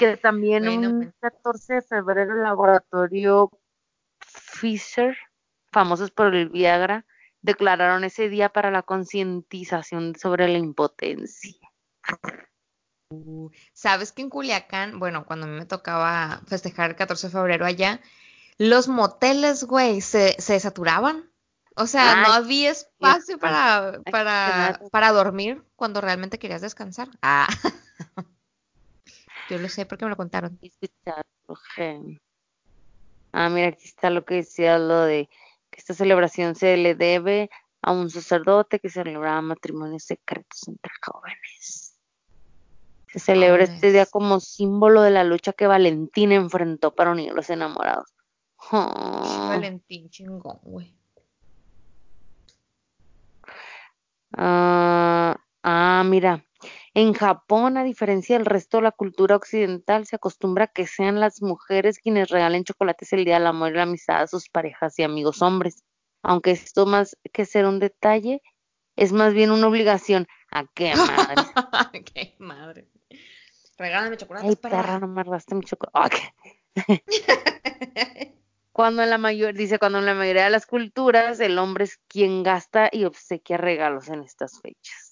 Que 0.00 0.16
también 0.16 0.64
Bueno, 0.64 0.88
un 0.88 1.02
pues. 1.02 1.14
14 1.20 1.74
de 1.74 1.82
febrero 1.82 2.34
el 2.34 2.42
laboratorio 2.42 3.50
Pfizer, 4.18 5.16
famosos 5.70 6.10
por 6.10 6.34
el 6.34 6.48
Viagra, 6.48 7.04
declararon 7.42 8.04
ese 8.04 8.30
día 8.30 8.48
para 8.48 8.70
la 8.70 8.82
concientización 8.82 10.14
sobre 10.16 10.48
la 10.48 10.56
impotencia. 10.56 11.68
Sabes 13.74 14.12
que 14.12 14.22
en 14.22 14.30
Culiacán, 14.30 14.98
bueno, 14.98 15.26
cuando 15.26 15.46
a 15.46 15.50
mí 15.50 15.58
me 15.58 15.66
tocaba 15.66 16.40
festejar 16.46 16.90
el 16.90 16.96
14 16.96 17.26
de 17.26 17.32
febrero 17.32 17.66
allá, 17.66 18.00
los 18.56 18.88
moteles, 18.88 19.64
güey, 19.64 20.00
se, 20.00 20.40
se 20.40 20.58
saturaban. 20.60 21.30
O 21.76 21.86
sea, 21.86 22.22
no 22.22 22.32
había 22.32 22.70
espacio 22.70 23.38
para, 23.38 24.00
para, 24.10 24.80
para 24.90 25.12
dormir 25.12 25.62
cuando 25.76 26.00
realmente 26.00 26.38
querías 26.38 26.60
descansar. 26.60 27.08
Ah, 27.22 27.48
yo 29.50 29.58
lo 29.58 29.68
sé 29.68 29.84
porque 29.84 30.04
me 30.04 30.10
lo 30.10 30.16
contaron. 30.16 30.58
Ah, 33.32 33.48
mira, 33.48 33.68
aquí 33.68 33.84
está 33.84 34.10
lo 34.10 34.24
que 34.24 34.36
decía 34.36 34.78
lo 34.78 35.02
de 35.02 35.28
que 35.70 35.80
esta 35.80 35.92
celebración 35.92 36.54
se 36.54 36.76
le 36.76 36.94
debe 36.94 37.50
a 37.82 37.92
un 37.92 38.10
sacerdote 38.10 38.78
que 38.78 38.88
celebraba 38.88 39.42
matrimonios 39.42 40.04
secretos 40.04 40.68
entre 40.68 40.92
jóvenes. 41.02 41.96
Se 43.08 43.18
celebra 43.18 43.64
este 43.64 43.90
día 43.90 44.06
como 44.06 44.38
símbolo 44.38 45.02
de 45.02 45.10
la 45.10 45.24
lucha 45.24 45.52
que 45.52 45.66
Valentín 45.66 46.30
enfrentó 46.30 46.94
para 46.94 47.10
unir 47.10 47.32
los 47.32 47.50
enamorados. 47.50 48.14
Oh. 48.70 49.46
Valentín 49.48 50.08
chingón, 50.10 50.60
güey. 50.62 50.94
Ah, 54.36 55.36
ah, 55.64 56.04
mira, 56.06 56.44
en 56.94 57.14
Japón, 57.14 57.76
a 57.76 57.84
diferencia 57.84 58.36
del 58.36 58.46
resto 58.46 58.78
de 58.78 58.84
la 58.84 58.92
cultura 58.92 59.36
occidental, 59.36 60.06
se 60.06 60.16
acostumbra 60.16 60.64
a 60.64 60.68
que 60.68 60.86
sean 60.86 61.20
las 61.20 61.42
mujeres 61.42 61.98
quienes 61.98 62.28
regalen 62.28 62.64
chocolates 62.64 63.12
el 63.12 63.24
día 63.24 63.34
del 63.34 63.46
amor 63.46 63.70
y 63.70 63.76
la 63.76 63.82
amistad 63.82 64.22
a 64.22 64.26
sus 64.26 64.48
parejas 64.48 64.98
y 64.98 65.02
amigos 65.02 65.42
hombres. 65.42 65.84
Aunque 66.22 66.50
esto 66.50 66.86
más 66.86 67.16
que 67.32 67.46
ser 67.46 67.66
un 67.66 67.78
detalle, 67.78 68.42
es 68.96 69.12
más 69.12 69.32
bien 69.32 69.50
una 69.50 69.68
obligación. 69.68 70.26
¿A 70.50 70.64
qué 70.74 70.94
madre? 70.94 71.42
Qué 72.14 72.36
madre. 72.38 72.88
Regálame 73.78 74.16
chocolates, 74.18 74.50
Ay, 74.50 74.56
perra, 74.56 74.82
perra. 74.82 74.98
no 74.98 75.08
me 75.08 75.24
mi 75.24 75.64
chocolate. 75.64 76.34
Cuando 78.72 79.02
en 79.02 79.10
la 79.10 79.18
mayor, 79.18 79.54
dice, 79.54 79.78
cuando 79.78 79.98
en 79.98 80.06
la 80.06 80.14
mayoría 80.14 80.44
de 80.44 80.50
las 80.50 80.64
culturas 80.64 81.40
el 81.40 81.58
hombre 81.58 81.84
es 81.84 81.98
quien 82.08 82.42
gasta 82.42 82.88
y 82.92 83.04
obsequia 83.04 83.56
regalos 83.56 84.08
en 84.08 84.22
estas 84.22 84.60
fechas. 84.60 85.09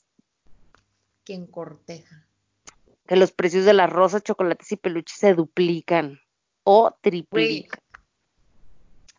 Quien 1.29 1.47
corteja. 1.47 2.27
Que 3.07 3.15
los 3.15 3.33
precios 3.33 3.67
de 3.67 3.75
las 3.75 3.91
rosas, 3.91 4.23
chocolates 4.23 4.73
y 4.73 4.77
peluches 4.77 5.19
se 5.19 5.35
duplican 5.35 6.19
o 6.65 6.97
triplican. 7.03 7.83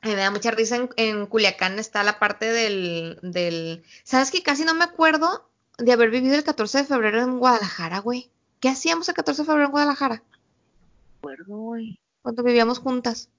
me 0.01 0.15
da 0.15 0.31
mucha 0.31 0.49
risa 0.49 0.77
en, 0.77 0.89
en 0.97 1.27
Culiacán 1.27 1.77
está 1.77 2.01
la 2.01 2.17
parte 2.17 2.51
del, 2.51 3.19
del... 3.21 3.83
¿Sabes 4.03 4.31
que 4.31 4.41
casi 4.41 4.65
no 4.65 4.73
me 4.73 4.85
acuerdo 4.85 5.51
de 5.77 5.91
haber 5.91 6.09
vivido 6.09 6.33
el 6.33 6.43
14 6.43 6.79
de 6.79 6.83
febrero 6.85 7.21
en 7.21 7.37
Guadalajara, 7.37 7.99
güey? 7.99 8.31
¿Qué 8.59 8.69
hacíamos 8.69 9.07
el 9.07 9.13
14 9.13 9.43
de 9.43 9.45
febrero 9.45 9.65
en 9.67 9.71
Guadalajara? 9.71 10.23
acuerdo, 11.19 11.57
güey. 11.57 11.99
Cuando 12.23 12.41
vivíamos 12.41 12.79
juntas. 12.79 13.29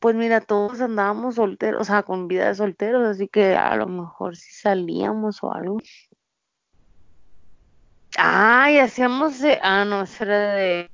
Pues 0.00 0.16
mira, 0.16 0.40
todos 0.40 0.80
andábamos 0.80 1.34
solteros, 1.34 1.82
o 1.82 1.84
sea, 1.84 2.04
con 2.04 2.26
vida 2.26 2.48
de 2.48 2.54
solteros, 2.54 3.06
así 3.06 3.28
que 3.28 3.54
a 3.54 3.76
lo 3.76 3.86
mejor 3.86 4.34
si 4.34 4.50
salíamos 4.50 5.42
o 5.42 5.52
algo. 5.52 5.78
Ay, 8.16 8.78
hacíamos, 8.78 9.40
de- 9.40 9.58
ah, 9.62 9.84
no, 9.84 10.02
eso 10.02 10.24
era 10.24 10.54
de 10.54 10.90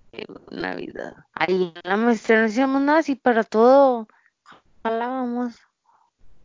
Navidad. 0.50 1.14
Ahí 1.32 1.72
en 1.74 1.90
la 1.90 1.96
maestría 1.96 2.40
no 2.40 2.46
hacíamos 2.46 2.82
nada, 2.82 2.98
así 3.00 3.14
para 3.14 3.44
todo 3.44 4.08
jalábamos. 4.82 5.58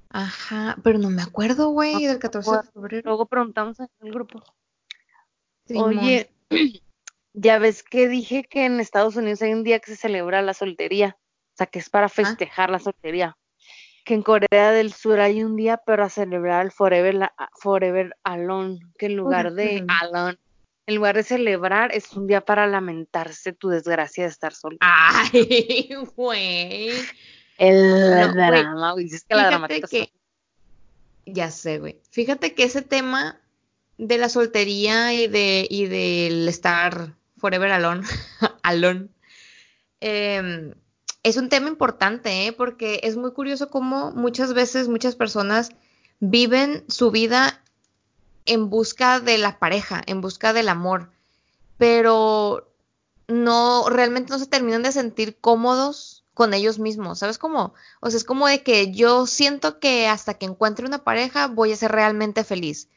Ajá, 0.10 0.78
pero 0.84 0.98
no 0.98 1.10
me 1.10 1.22
acuerdo, 1.22 1.66
No 1.66 1.72
güey, 1.72 2.06
del 2.06 2.16
me 2.16 2.20
14 2.20 2.52
de 2.52 2.64
febrero. 2.72 3.02
Luego 3.06 3.26
preguntamos 3.26 3.80
en 3.80 3.88
el 4.02 4.12
grupo. 4.14 4.42
Oye, 5.76 6.30
ya 7.34 7.58
ves 7.58 7.84
que 7.84 8.08
dije 8.08 8.44
que 8.44 8.66
en 8.66 8.80
Estados 8.80 9.16
Unidos 9.16 9.42
hay 9.42 9.54
un 9.54 9.64
día 9.64 9.80
que 9.80 9.92
se 9.92 9.98
celebra 9.98 10.42
la 10.42 10.54
soltería, 10.54 11.18
o 11.20 11.58
sea, 11.58 11.68
que 11.68 11.80
es 11.80 11.90
para 11.90 12.06
Ah, 12.06 12.10
festejar 12.10 12.70
la 12.70 12.80
soltería. 12.80 13.38
Que 14.06 14.14
en 14.14 14.22
Corea 14.22 14.72
del 14.72 14.94
Sur 14.94 15.20
hay 15.20 15.44
un 15.44 15.56
día 15.56 15.78
para 15.78 16.10
celebrar 16.10 16.64
el 16.64 16.72
Forever, 16.72 17.16
la- 17.16 17.34
Forever 17.60 18.16
Alone, 18.24 18.80
que 19.00 19.08
en 19.08 19.16
lugar 19.16 19.54
de 19.54 19.84
alone, 19.90 20.38
en 20.88 20.96
lugar 20.96 21.16
de 21.16 21.24
celebrar, 21.24 21.94
es 21.94 22.12
un 22.14 22.28
día 22.28 22.42
para 22.42 22.68
lamentarse 22.68 23.54
tu 23.54 23.70
desgracia 23.70 24.24
de 24.26 24.30
estar 24.30 24.54
soltero. 24.54 24.80
Ay, 24.82 25.90
güey. 26.16 26.90
El 27.58 28.12
No, 28.12 28.34
drama, 28.34 28.92
güey, 28.92 29.06
dices 29.06 29.26
que 29.28 29.36
la 29.36 29.44
fíjate 29.44 29.52
dramática 29.52 29.88
que, 29.88 30.14
ya 31.26 31.52
sé, 31.52 31.80
güey. 31.80 32.00
Fíjate 32.12 32.54
que 32.54 32.64
ese 32.64 32.82
tema 32.82 33.40
de 33.98 34.18
la 34.18 34.30
soltería 34.30 35.14
y 35.14 35.28
de 35.28 35.66
y 35.70 35.86
del 35.86 36.48
estar 36.48 37.16
forever 37.38 37.72
alone, 37.72 38.04
alone, 38.64 39.08
em, 40.02 40.74
es 41.24 41.38
un 41.38 41.50
tema 41.50 41.70
importante, 41.70 42.46
¿eh? 42.46 42.54
Porque 42.54 43.00
es 43.04 43.18
muy 43.18 43.32
curioso 43.32 43.70
cómo 43.70 44.12
muchas 44.12 44.54
veces 44.54 44.88
muchas 44.88 45.16
personas 45.16 45.72
viven 46.20 46.84
su 46.88 47.10
vida 47.10 47.62
en 48.46 48.70
busca 48.70 49.20
de 49.20 49.38
la 49.38 49.60
pareja, 49.60 50.02
en 50.06 50.22
busca 50.22 50.54
del 50.54 50.70
amor, 50.70 51.12
pero 51.78 52.72
no, 53.28 53.90
realmente 53.90 54.32
no 54.32 54.40
se 54.40 54.48
terminan 54.48 54.84
de 54.84 54.92
sentir 54.92 55.38
cómodos 55.40 56.24
con 56.34 56.54
ellos 56.54 56.80
mismos, 56.80 57.20
¿sabes 57.20 57.38
cómo? 57.38 57.74
O 58.02 58.10
sea, 58.10 58.18
es 58.18 58.24
como 58.24 58.48
de 58.48 58.62
que 58.62 58.92
yo 58.92 59.26
siento 59.26 59.80
que 59.80 60.08
hasta 60.08 60.36
que 60.36 60.46
encuentre 60.46 60.86
una 60.86 61.04
pareja 61.04 61.48
voy 61.48 61.72
a 61.72 61.78
ser 61.78 61.92
realmente 61.92 62.44
feliz. 62.44 62.90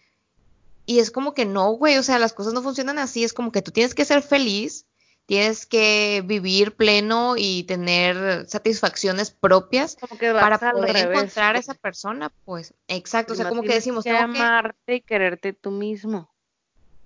Y 0.87 0.99
es 0.99 1.11
como 1.11 1.35
que 1.35 1.45
no, 1.45 1.71
güey, 1.73 1.99
o 1.99 2.03
sea, 2.03 2.19
las 2.19 2.33
cosas 2.33 2.53
no 2.53 2.63
funcionan 2.63 2.99
así, 2.99 3.23
es 3.23 3.33
como 3.33 3.53
que 3.53 3.63
tú 3.63 3.71
tienes 3.71 3.95
que 3.95 4.05
ser 4.05 4.23
feliz, 4.23 4.87
tienes 5.29 5.67
que 5.67 6.23
vivir 6.25 6.75
pleno 6.75 7.35
y 7.37 7.65
tener 7.65 8.49
satisfacciones 8.49 9.31
propias 9.31 9.99
para 10.33 10.59
poder 10.59 10.95
revés, 10.95 11.19
encontrar 11.19 11.55
a 11.55 11.59
esa 11.59 11.75
persona, 11.75 12.33
pues. 12.47 12.73
Exacto, 12.89 13.35
o 13.35 13.37
sea, 13.37 13.51
como 13.51 13.63
que 13.63 13.75
decimos, 13.75 14.05
que 14.05 14.11
tengo 14.11 14.33
que 14.33 14.41
amarte 14.41 14.95
y 14.95 15.01
quererte 15.03 15.53
tú 15.53 15.71
mismo. 15.71 16.33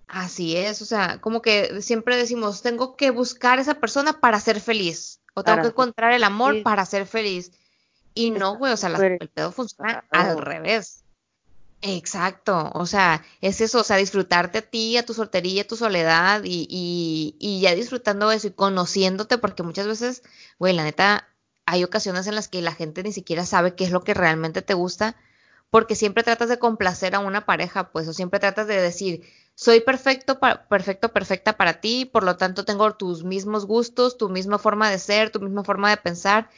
Así 0.06 0.56
es, 0.56 0.80
o 0.82 0.84
sea, 0.84 1.20
como 1.20 1.42
que 1.42 1.82
siempre 1.82 2.16
decimos, 2.16 2.62
tengo 2.62 2.96
que 2.96 3.10
buscar 3.10 3.58
esa 3.58 3.74
persona 3.80 4.20
para 4.20 4.38
ser 4.38 4.60
feliz, 4.60 5.20
o 5.34 5.42
tengo 5.42 5.60
que 5.62 5.68
encontrar 5.68 6.12
el 6.12 6.22
amor 6.22 6.62
para 6.62 6.86
ser 6.86 7.06
feliz. 7.06 7.50
Y 8.14 8.30
no, 8.30 8.56
güey, 8.56 8.72
o 8.72 8.76
sea, 8.76 8.88
las- 8.90 9.00
el 9.02 9.30
pedo 9.30 9.50
funciona 9.50 10.04
al 10.12 10.38
revés. 10.40 11.02
Exacto, 11.84 12.70
o 12.74 12.86
sea, 12.86 13.24
es 13.40 13.60
eso, 13.60 13.80
o 13.80 13.84
sea, 13.84 13.96
disfrutarte 13.96 14.58
a 14.58 14.62
ti, 14.62 14.96
a 14.98 15.04
tu 15.04 15.14
soltería, 15.14 15.62
a 15.62 15.66
tu 15.66 15.74
soledad 15.76 16.42
y, 16.44 16.66
y, 16.70 17.36
y 17.40 17.60
ya 17.60 17.74
disfrutando 17.74 18.30
eso 18.30 18.46
y 18.46 18.52
conociéndote, 18.52 19.36
porque 19.38 19.64
muchas 19.64 19.88
veces, 19.88 20.22
güey, 20.60 20.74
la 20.74 20.84
neta, 20.84 21.28
hay 21.66 21.82
ocasiones 21.82 22.28
en 22.28 22.36
las 22.36 22.46
que 22.46 22.62
la 22.62 22.70
gente 22.72 23.02
ni 23.02 23.10
siquiera 23.12 23.44
sabe 23.46 23.74
qué 23.74 23.82
es 23.84 23.90
lo 23.90 24.04
que 24.04 24.14
realmente 24.14 24.62
te 24.62 24.74
gusta, 24.74 25.16
porque 25.70 25.96
siempre 25.96 26.22
tratas 26.22 26.48
de 26.48 26.60
complacer 26.60 27.16
a 27.16 27.18
una 27.18 27.46
pareja, 27.46 27.90
pues, 27.90 28.06
o 28.06 28.12
siempre 28.12 28.38
tratas 28.38 28.68
de 28.68 28.80
decir, 28.80 29.22
soy 29.56 29.80
perfecto, 29.80 30.38
perfecto, 30.68 31.12
perfecta 31.12 31.56
para 31.56 31.80
ti, 31.80 32.04
por 32.04 32.22
lo 32.22 32.36
tanto 32.36 32.64
tengo 32.64 32.94
tus 32.94 33.24
mismos 33.24 33.66
gustos, 33.66 34.16
tu 34.18 34.28
misma 34.28 34.58
forma 34.60 34.88
de 34.88 35.00
ser, 35.00 35.30
tu 35.30 35.40
misma 35.40 35.64
forma 35.64 35.90
de 35.90 35.96
pensar, 35.96 36.48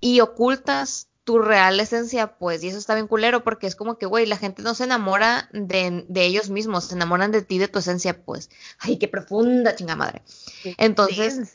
y 0.00 0.20
ocultas 0.20 1.08
tu 1.24 1.38
real 1.38 1.80
esencia, 1.80 2.36
pues, 2.36 2.62
y 2.62 2.68
eso 2.68 2.78
está 2.78 2.94
bien 2.94 3.08
culero, 3.08 3.42
porque 3.42 3.66
es 3.66 3.74
como 3.74 3.96
que, 3.96 4.06
güey, 4.06 4.26
la 4.26 4.36
gente 4.36 4.62
no 4.62 4.74
se 4.74 4.84
enamora 4.84 5.48
de, 5.52 6.04
de 6.06 6.24
ellos 6.26 6.50
mismos, 6.50 6.84
se 6.84 6.94
enamoran 6.94 7.32
de 7.32 7.42
ti, 7.42 7.58
de 7.58 7.68
tu 7.68 7.78
esencia, 7.78 8.22
pues. 8.24 8.50
Ay, 8.78 8.98
qué 8.98 9.08
profunda, 9.08 9.74
chinga 9.74 9.96
madre. 9.96 10.22
Qué 10.62 10.74
Entonces, 10.78 11.54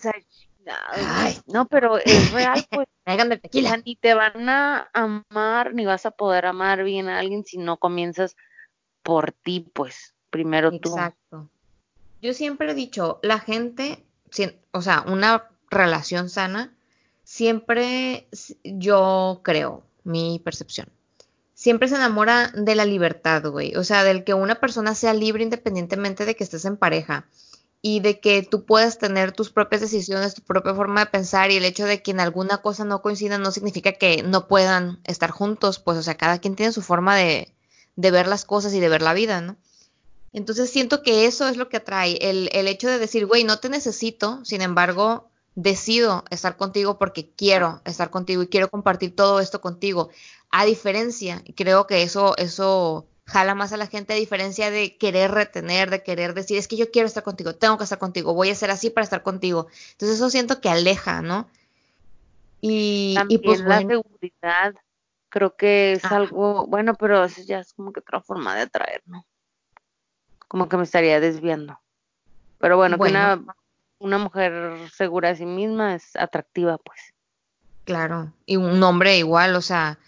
ay, 1.02 1.40
No, 1.46 1.68
pero 1.68 1.98
es 2.00 2.32
real, 2.32 2.66
pues. 2.70 2.88
sea, 3.06 3.40
tequila. 3.40 3.78
ni 3.78 3.96
te 3.96 4.14
van 4.16 4.50
a 4.50 4.90
amar, 4.94 5.74
ni 5.74 5.86
vas 5.86 6.06
a 6.06 6.12
poder 6.12 6.48
amar 6.48 6.84
bien 6.84 7.08
a 7.08 7.20
alguien 7.20 7.46
si 7.46 7.58
no 7.58 7.78
comienzas 7.78 8.36
por 9.04 9.32
ti, 9.32 9.70
pues. 9.74 10.16
Primero 10.32 10.72
tú. 10.72 10.90
Exacto. 10.90 11.50
Yo 12.22 12.34
siempre 12.34 12.72
he 12.72 12.76
dicho, 12.76 13.20
la 13.24 13.40
gente, 13.40 14.04
o 14.72 14.82
sea, 14.82 15.04
una 15.08 15.50
relación 15.70 16.30
sana, 16.30 16.74
siempre 17.30 18.28
yo 18.64 19.42
creo, 19.44 19.84
mi 20.04 20.42
percepción, 20.44 20.90
siempre 21.54 21.88
se 21.88 21.94
enamora 21.94 22.52
de 22.56 22.74
la 22.74 22.86
libertad, 22.86 23.44
güey. 23.52 23.76
O 23.76 23.84
sea, 23.84 24.04
del 24.04 24.24
que 24.24 24.34
una 24.34 24.56
persona 24.56 24.96
sea 24.96 25.14
libre 25.14 25.44
independientemente 25.44 26.26
de 26.26 26.36
que 26.36 26.44
estés 26.44 26.66
en 26.66 26.76
pareja 26.76 27.28
y 27.84 28.00
de 28.00 28.20
que 28.20 28.42
tú 28.42 28.66
puedas 28.66 28.98
tener 28.98 29.32
tus 29.32 29.52
propias 29.52 29.80
decisiones, 29.80 30.34
tu 30.34 30.42
propia 30.42 30.74
forma 30.74 31.02
de 31.02 31.12
pensar 31.12 31.52
y 31.52 31.58
el 31.58 31.66
hecho 31.66 31.86
de 31.86 32.02
que 32.02 32.10
en 32.10 32.20
alguna 32.20 32.64
cosa 32.64 32.84
no 32.84 33.04
coincidan 33.04 33.44
no 33.44 33.52
significa 33.52 33.92
que 33.92 34.24
no 34.24 34.48
puedan 34.48 35.00
estar 35.04 35.30
juntos, 35.30 35.78
pues, 35.78 36.00
o 36.00 36.04
sea, 36.04 36.18
cada 36.18 36.40
quien 36.40 36.56
tiene 36.56 36.72
su 36.72 36.82
forma 36.82 37.16
de, 37.16 37.54
de 37.96 38.12
ver 38.12 38.28
las 38.28 38.44
cosas 38.44 38.74
y 38.74 38.80
de 38.80 38.90
ver 38.90 39.04
la 39.04 39.14
vida, 39.14 39.40
¿no? 39.40 39.56
Entonces 40.34 40.72
siento 40.72 41.04
que 41.04 41.28
eso 41.28 41.48
es 41.48 41.58
lo 41.58 41.70
que 41.70 41.78
atrae, 41.78 42.18
el, 42.28 42.50
el 42.54 42.68
hecho 42.68 42.90
de 42.90 42.98
decir, 42.98 43.28
güey, 43.28 43.44
no 43.44 43.60
te 43.60 43.70
necesito, 43.70 44.44
sin 44.44 44.62
embargo, 44.64 45.30
decido 45.62 46.24
estar 46.30 46.56
contigo 46.56 46.98
porque 46.98 47.32
quiero 47.36 47.82
estar 47.86 48.10
contigo 48.10 48.42
y 48.44 48.48
quiero 48.48 48.70
compartir 48.70 49.16
todo 49.16 49.40
esto 49.40 49.60
contigo. 49.60 50.10
A 50.52 50.66
diferencia, 50.66 51.44
creo 51.56 51.86
que 51.86 52.02
eso, 52.02 52.36
eso 52.38 53.08
jala 53.26 53.56
más 53.56 53.74
a 53.74 53.78
la 53.78 53.88
gente 53.88 54.14
a 54.14 54.16
diferencia 54.16 54.72
de 54.72 54.98
querer 54.98 55.32
retener, 55.32 55.90
de 55.90 56.02
querer 56.02 56.34
decir, 56.34 56.58
es 56.58 56.68
que 56.68 56.78
yo 56.78 56.92
quiero 56.92 57.08
estar 57.08 57.24
contigo, 57.24 57.56
tengo 57.56 57.78
que 57.78 57.84
estar 57.84 58.00
contigo, 58.00 58.34
voy 58.34 58.50
a 58.50 58.56
ser 58.56 58.72
así 58.72 58.90
para 58.90 59.04
estar 59.04 59.22
contigo. 59.22 59.68
Entonces 59.92 60.18
eso 60.18 60.30
siento 60.30 60.62
que 60.62 60.70
aleja, 60.70 61.22
¿no? 61.22 61.50
Y, 62.62 63.18
y 63.28 63.38
pues 63.40 63.60
la 63.60 63.80
seguridad 63.80 64.76
creo 65.30 65.56
que 65.56 65.94
es 65.94 66.06
algo, 66.06 66.66
bueno, 66.68 66.96
pero 66.96 67.24
eso 67.26 67.42
ya 67.44 67.60
es 67.60 67.74
como 67.74 67.92
que 67.92 68.00
otra 68.00 68.22
forma 68.22 68.56
de 68.56 68.62
atraer, 68.62 69.04
¿no? 69.06 69.26
Como 70.48 70.68
que 70.70 70.78
me 70.78 70.84
estaría 70.84 71.20
desviando. 71.20 71.80
Pero 72.58 72.78
bueno, 72.78 72.98
que 72.98 73.10
una, 73.10 73.42
una 74.00 74.18
mujer 74.18 74.90
segura 74.94 75.30
de 75.30 75.36
sí 75.36 75.46
misma 75.46 75.96
es 75.96 76.16
atractiva, 76.16 76.78
pues. 76.78 77.00
Claro, 77.86 78.34
y 78.46 78.56
un 78.56 78.82
hombre 78.84 79.18
igual, 79.18 79.56
o 79.56 79.62
sea, 79.62 80.00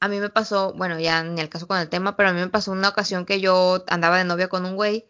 a 0.00 0.08
mí 0.08 0.20
me 0.20 0.30
pasó, 0.30 0.72
bueno, 0.74 0.98
ya 0.98 1.22
ni 1.22 1.40
el 1.40 1.48
caso 1.48 1.66
con 1.66 1.78
el 1.78 1.88
tema, 1.88 2.16
pero 2.16 2.30
a 2.30 2.32
mí 2.32 2.40
me 2.40 2.48
pasó 2.48 2.72
una 2.72 2.88
ocasión 2.88 3.26
que 3.26 3.40
yo 3.40 3.84
andaba 3.88 4.18
de 4.18 4.24
novia 4.24 4.48
con 4.48 4.64
un 4.64 4.76
güey 4.76 5.06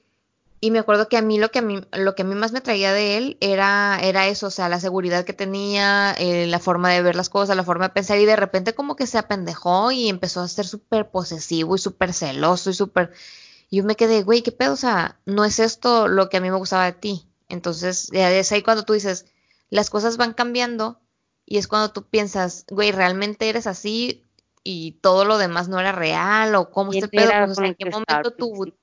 y 0.60 0.70
me 0.72 0.80
acuerdo 0.80 1.08
que 1.08 1.16
a 1.16 1.22
mí 1.22 1.38
lo 1.38 1.50
que 1.50 1.60
a 1.60 1.62
mí, 1.62 1.80
lo 1.92 2.14
que 2.14 2.22
a 2.22 2.24
mí 2.24 2.34
más 2.34 2.52
me 2.52 2.60
traía 2.60 2.92
de 2.92 3.16
él 3.16 3.36
era, 3.40 3.98
era 4.02 4.26
eso, 4.26 4.48
o 4.48 4.50
sea, 4.50 4.68
la 4.68 4.80
seguridad 4.80 5.24
que 5.24 5.32
tenía, 5.32 6.12
eh, 6.18 6.46
la 6.48 6.58
forma 6.58 6.90
de 6.90 7.02
ver 7.02 7.14
las 7.14 7.28
cosas, 7.28 7.56
la 7.56 7.62
forma 7.62 7.88
de 7.88 7.94
pensar, 7.94 8.18
y 8.18 8.24
de 8.24 8.34
repente 8.34 8.74
como 8.74 8.96
que 8.96 9.06
se 9.06 9.18
apendejó 9.18 9.92
y 9.92 10.08
empezó 10.08 10.40
a 10.40 10.48
ser 10.48 10.66
súper 10.66 11.10
posesivo 11.10 11.76
y 11.76 11.78
súper 11.78 12.12
celoso 12.12 12.70
y 12.70 12.74
súper... 12.74 13.12
Yo 13.70 13.84
me 13.84 13.96
quedé, 13.96 14.22
güey, 14.22 14.42
¿qué 14.42 14.50
pedo? 14.50 14.72
O 14.72 14.76
sea, 14.76 15.20
no 15.26 15.44
es 15.44 15.60
esto 15.60 16.08
lo 16.08 16.28
que 16.28 16.38
a 16.38 16.40
mí 16.40 16.50
me 16.50 16.56
gustaba 16.56 16.86
de 16.86 16.92
ti. 16.92 17.28
Entonces, 17.48 18.10
es 18.12 18.52
ahí 18.52 18.62
cuando 18.62 18.84
tú 18.84 18.92
dices, 18.92 19.26
las 19.70 19.90
cosas 19.90 20.16
van 20.16 20.34
cambiando 20.34 21.00
y 21.46 21.58
es 21.58 21.66
cuando 21.66 21.92
tú 21.92 22.04
piensas, 22.04 22.66
güey, 22.68 22.92
¿realmente 22.92 23.48
eres 23.48 23.66
así 23.66 24.26
y 24.62 24.92
todo 25.00 25.24
lo 25.24 25.38
demás 25.38 25.68
no 25.68 25.80
era 25.80 25.92
real 25.92 26.54
o 26.54 26.70
cómo 26.70 26.92
este 26.92 27.08
pedo? 27.08 27.30
Pues, 27.30 27.50
o 27.50 27.54
sea, 27.54 27.66
¿en 27.66 27.74
qué 27.74 27.90
momento 27.90 28.32
tú... 28.32 28.74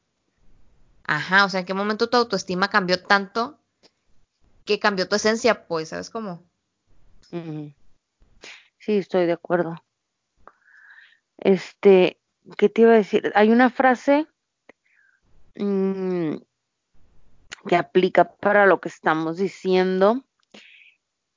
Ajá, 1.04 1.46
o 1.46 1.50
sea, 1.50 1.60
¿en 1.60 1.66
qué 1.68 1.76
momento 1.76 2.10
tu 2.10 2.18
autoestima 2.18 2.70
cambió 2.70 3.04
tanto 3.04 3.60
que 4.66 4.80
cambió 4.80 5.08
tu 5.08 5.16
esencia? 5.16 5.68
Pues, 5.68 5.90
¿sabes 5.90 6.10
cómo? 6.10 6.44
Sí, 7.30 8.98
estoy 8.98 9.28
de 9.28 9.34
acuerdo. 9.34 9.76
Este, 11.38 12.20
¿qué 12.58 12.70
te 12.70 12.82
iba 12.82 12.94
a 12.94 12.96
decir? 12.96 13.32
Hay 13.36 13.52
una 13.52 13.70
frase 13.70 14.26
mmm, 15.56 16.36
que 17.68 17.76
aplica 17.76 18.36
para 18.36 18.66
lo 18.66 18.80
que 18.80 18.90
estamos 18.90 19.38
diciendo. 19.38 20.24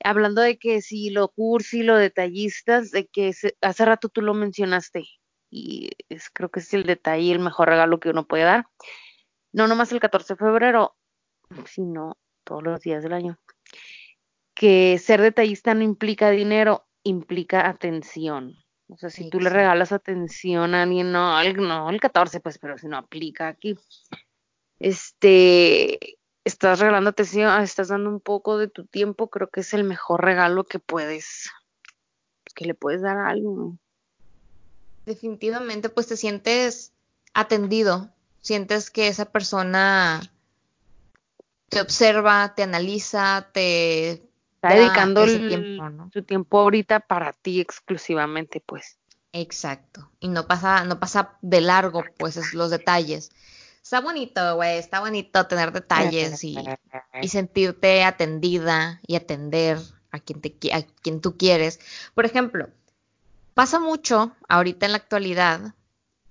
Hablando 0.03 0.41
de 0.41 0.57
que 0.57 0.81
si 0.81 1.09
lo 1.09 1.29
cursi, 1.29 1.83
lo 1.83 1.97
detallistas, 1.97 2.91
de 2.91 3.07
que 3.07 3.33
hace 3.61 3.85
rato 3.85 4.09
tú 4.09 4.21
lo 4.21 4.33
mencionaste 4.33 5.05
y 5.49 5.89
es, 6.09 6.29
creo 6.29 6.49
que 6.49 6.59
es 6.59 6.73
el 6.73 6.83
detalle 6.83 7.31
el 7.31 7.39
mejor 7.39 7.69
regalo 7.69 7.99
que 7.99 8.09
uno 8.09 8.27
puede 8.27 8.43
dar. 8.43 8.67
No 9.51 9.67
nomás 9.67 9.91
el 9.91 9.99
14 9.99 10.33
de 10.33 10.37
febrero, 10.37 10.95
sino 11.65 12.17
todos 12.43 12.63
los 12.63 12.81
días 12.81 13.03
del 13.03 13.13
año. 13.13 13.39
Que 14.53 14.97
ser 14.99 15.21
detallista 15.21 15.73
no 15.73 15.83
implica 15.83 16.29
dinero, 16.29 16.87
implica 17.03 17.67
atención. 17.67 18.55
O 18.87 18.97
sea, 18.97 19.09
si 19.09 19.29
tú 19.29 19.39
le 19.39 19.49
regalas 19.49 19.91
atención 19.91 20.73
a 20.73 20.83
alguien, 20.83 21.11
no, 21.11 21.43
no 21.43 21.89
el 21.89 21.99
14, 21.99 22.39
pues, 22.39 22.57
pero 22.57 22.77
si 22.77 22.87
no 22.87 22.97
aplica 22.97 23.47
aquí. 23.47 23.75
Este, 24.79 26.18
estás 26.43 26.79
regalando 26.79 27.09
atención, 27.09 27.61
estás 27.61 27.89
dando 27.89 28.09
un 28.09 28.19
poco 28.19 28.57
de 28.57 28.67
tu 28.67 28.85
tiempo, 28.85 29.29
creo 29.29 29.49
que 29.49 29.61
es 29.61 29.73
el 29.73 29.83
mejor 29.83 30.23
regalo 30.23 30.63
que 30.63 30.79
puedes, 30.79 31.49
que 32.55 32.65
le 32.65 32.73
puedes 32.73 33.01
dar 33.01 33.17
a 33.17 33.29
alguien. 33.29 33.79
Definitivamente, 35.05 35.89
pues 35.89 36.07
te 36.07 36.17
sientes 36.17 36.93
atendido, 37.33 38.09
sientes 38.41 38.89
que 38.89 39.07
esa 39.07 39.25
persona 39.25 40.21
te 41.69 41.81
observa, 41.81 42.53
te 42.55 42.63
analiza, 42.63 43.49
te 43.53 44.11
está 44.55 44.73
dedicando 44.73 45.27
su 46.11 46.23
tiempo 46.23 46.59
ahorita 46.59 46.99
para 46.99 47.33
ti 47.33 47.61
exclusivamente, 47.61 48.61
pues. 48.65 48.97
Exacto. 49.31 50.09
Y 50.19 50.27
no 50.27 50.47
pasa, 50.47 50.83
no 50.85 50.99
pasa 50.99 51.37
de 51.41 51.61
largo, 51.61 52.03
pues, 52.17 52.37
es 52.37 52.53
los 52.53 52.71
detalles 52.71 53.31
está 53.81 54.01
bonito, 54.01 54.55
güey, 54.55 54.77
está 54.77 54.99
bonito 54.99 55.45
tener 55.47 55.71
detalles 55.71 56.43
y, 56.43 56.57
sentirte 57.27 58.03
atendida 58.03 58.99
y 59.07 59.15
atender 59.15 59.77
a 60.11 60.19
quien, 60.19 60.41
te, 60.41 60.73
a 60.73 60.83
quien 61.01 61.21
tú 61.21 61.37
quieres. 61.37 61.79
Por 62.15 62.25
ejemplo, 62.25 62.69
pasa 63.53 63.79
mucho 63.79 64.31
ahorita 64.47 64.85
en 64.85 64.91
la 64.93 64.97
actualidad 64.97 65.73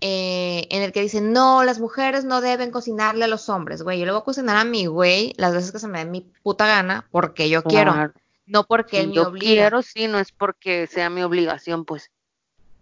eh, 0.01 0.69
en 0.71 0.83
el 0.83 0.93
que 0.93 1.03
dicen, 1.03 1.33
no, 1.33 1.65
las 1.65 1.81
mujeres 1.81 2.25
no 2.25 2.41
deben 2.41 2.71
cocinarle 2.71 3.25
a 3.25 3.29
los 3.29 3.49
hombres, 3.49 3.83
güey, 3.83 3.99
yo 3.99 4.07
le 4.07 4.13
voy 4.13 4.21
a 4.21 4.25
cocinar 4.25 4.57
a 4.57 4.65
mi 4.65 4.87
güey 4.87 5.35
las 5.37 5.53
veces 5.53 5.73
que 5.73 5.81
se 5.81 5.89
me 5.89 5.99
dé 5.99 6.05
mi 6.05 6.21
puta 6.21 6.69
gana 6.69 7.09
porque 7.11 7.49
yo 7.49 7.65
quiero, 7.65 8.13
no 8.47 8.65
porque 8.65 9.01
él 9.01 9.09
me 9.09 9.15
yo 9.15 9.33
quiero, 9.33 9.83
sí, 9.83 10.07
no 10.07 10.21
es 10.21 10.31
porque 10.31 10.87
sea 10.87 11.11
mi 11.11 11.23
obligación, 11.23 11.85
pues. 11.85 12.13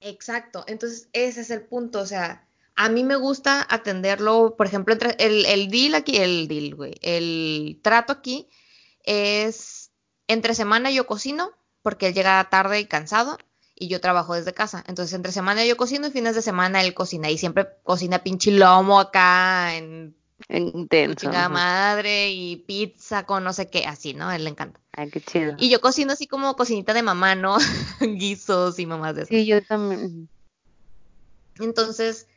Exacto, 0.02 0.64
entonces 0.66 1.08
ese 1.14 1.40
es 1.40 1.50
el 1.50 1.62
punto, 1.62 2.00
o 2.00 2.06
sea, 2.06 2.45
a 2.76 2.88
mí 2.88 3.04
me 3.04 3.16
gusta 3.16 3.66
atenderlo, 3.68 4.54
por 4.56 4.66
ejemplo, 4.66 4.92
entre 4.92 5.16
el, 5.18 5.46
el 5.46 5.70
deal 5.70 5.94
aquí, 5.94 6.16
el 6.18 6.46
deal, 6.46 6.74
güey, 6.74 6.94
el 7.02 7.80
trato 7.82 8.12
aquí 8.12 8.48
es 9.02 9.90
entre 10.28 10.54
semana 10.54 10.90
yo 10.90 11.06
cocino, 11.06 11.52
porque 11.82 12.08
él 12.08 12.14
llega 12.14 12.48
tarde 12.50 12.80
y 12.80 12.86
cansado, 12.86 13.38
y 13.74 13.88
yo 13.88 14.00
trabajo 14.00 14.34
desde 14.34 14.54
casa. 14.54 14.82
Entonces, 14.88 15.14
entre 15.14 15.32
semana 15.32 15.64
yo 15.64 15.76
cocino 15.76 16.06
y 16.06 16.10
fines 16.10 16.34
de 16.34 16.42
semana 16.42 16.82
él 16.82 16.94
cocina. 16.94 17.30
Y 17.30 17.38
siempre 17.38 17.68
cocina 17.82 18.20
pinche 18.20 18.50
lomo 18.50 18.98
acá 18.98 19.76
en 19.76 20.16
intenso. 20.48 21.30
Madre 21.30 22.30
y 22.32 22.56
pizza 22.56 23.24
con 23.26 23.44
no 23.44 23.52
sé 23.52 23.68
qué, 23.68 23.84
así, 23.86 24.14
¿no? 24.14 24.28
A 24.28 24.36
él 24.36 24.44
le 24.44 24.50
encanta. 24.50 24.80
Ay, 24.92 25.10
qué 25.10 25.20
chido. 25.20 25.54
Y 25.58 25.68
yo 25.68 25.80
cocino 25.80 26.12
así 26.12 26.26
como 26.26 26.56
cocinita 26.56 26.94
de 26.94 27.02
mamá, 27.02 27.34
¿no? 27.34 27.58
Guisos 28.00 28.78
y 28.78 28.86
mamás 28.86 29.14
de 29.14 29.22
eso. 29.22 29.28
Sí, 29.28 29.46
yo 29.46 29.62
también. 29.62 30.28
Entonces, 31.58 32.28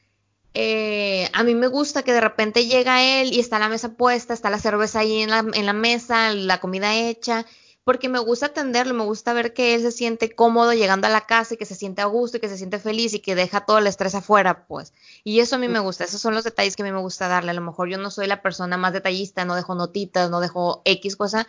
eh, 0.54 1.30
a 1.34 1.44
mí 1.44 1.54
me 1.56 1.68
gusta 1.68 2.04
que 2.04 2.14
de 2.14 2.22
repente 2.22 2.66
llega 2.66 3.04
él 3.04 3.32
y 3.34 3.40
está 3.40 3.60
la 3.60 3.70
mesa 3.70 3.94
puesta, 3.94 4.34
está 4.34 4.50
la 4.50 4.60
cerveza 4.60 5.00
ahí 5.00 5.22
en 5.22 5.30
la, 5.30 5.40
en 5.40 5.66
la 5.66 5.74
mesa, 5.74 6.34
la 6.34 6.60
comida 6.60 6.96
hecha, 6.96 7.46
porque 7.84 8.10
me 8.10 8.20
gusta 8.20 8.48
atenderlo, 8.48 8.94
me 8.94 9.04
gusta 9.04 9.34
ver 9.34 9.54
que 9.54 9.76
él 9.76 9.82
se 9.82 9.92
siente 9.92 10.36
cómodo 10.36 10.74
llegando 10.74 11.08
a 11.08 11.12
la 11.12 11.26
casa 11.26 11.54
y 11.54 11.58
que 11.58 11.66
se 11.66 11.76
siente 11.76 12.02
a 12.02 12.06
gusto 12.06 12.38
y 12.38 12.40
que 12.40 12.50
se 12.50 12.58
siente 12.58 12.80
feliz 12.80 13.14
y 13.14 13.20
que 13.20 13.36
deja 13.36 13.66
todo 13.66 13.78
el 13.78 13.88
estrés 13.88 14.16
afuera, 14.16 14.66
pues. 14.68 14.94
Y 15.24 15.40
eso 15.40 15.56
a 15.56 15.60
mí 15.60 15.68
me 15.68 15.80
gusta, 15.80 16.04
esos 16.04 16.22
son 16.22 16.34
los 16.34 16.44
detalles 16.44 16.76
que 16.76 16.84
a 16.84 16.86
mí 16.86 16.92
me 16.92 17.00
gusta 17.00 17.28
darle. 17.28 17.52
A 17.52 17.54
lo 17.54 17.62
mejor 17.62 17.90
yo 17.90 17.98
no 17.98 18.12
soy 18.12 18.28
la 18.28 18.42
persona 18.42 18.78
más 18.78 18.94
detallista, 18.94 19.46
no 19.46 19.56
dejo 19.56 19.76
notitas, 19.76 20.30
no 20.30 20.40
dejo 20.40 20.82
X 20.86 21.16
cosa, 21.16 21.48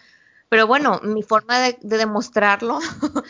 pero 0.48 0.66
bueno, 0.66 1.00
mi 1.02 1.22
forma 1.22 1.58
de, 1.60 1.78
de 1.80 1.98
demostrarlo, 1.98 2.80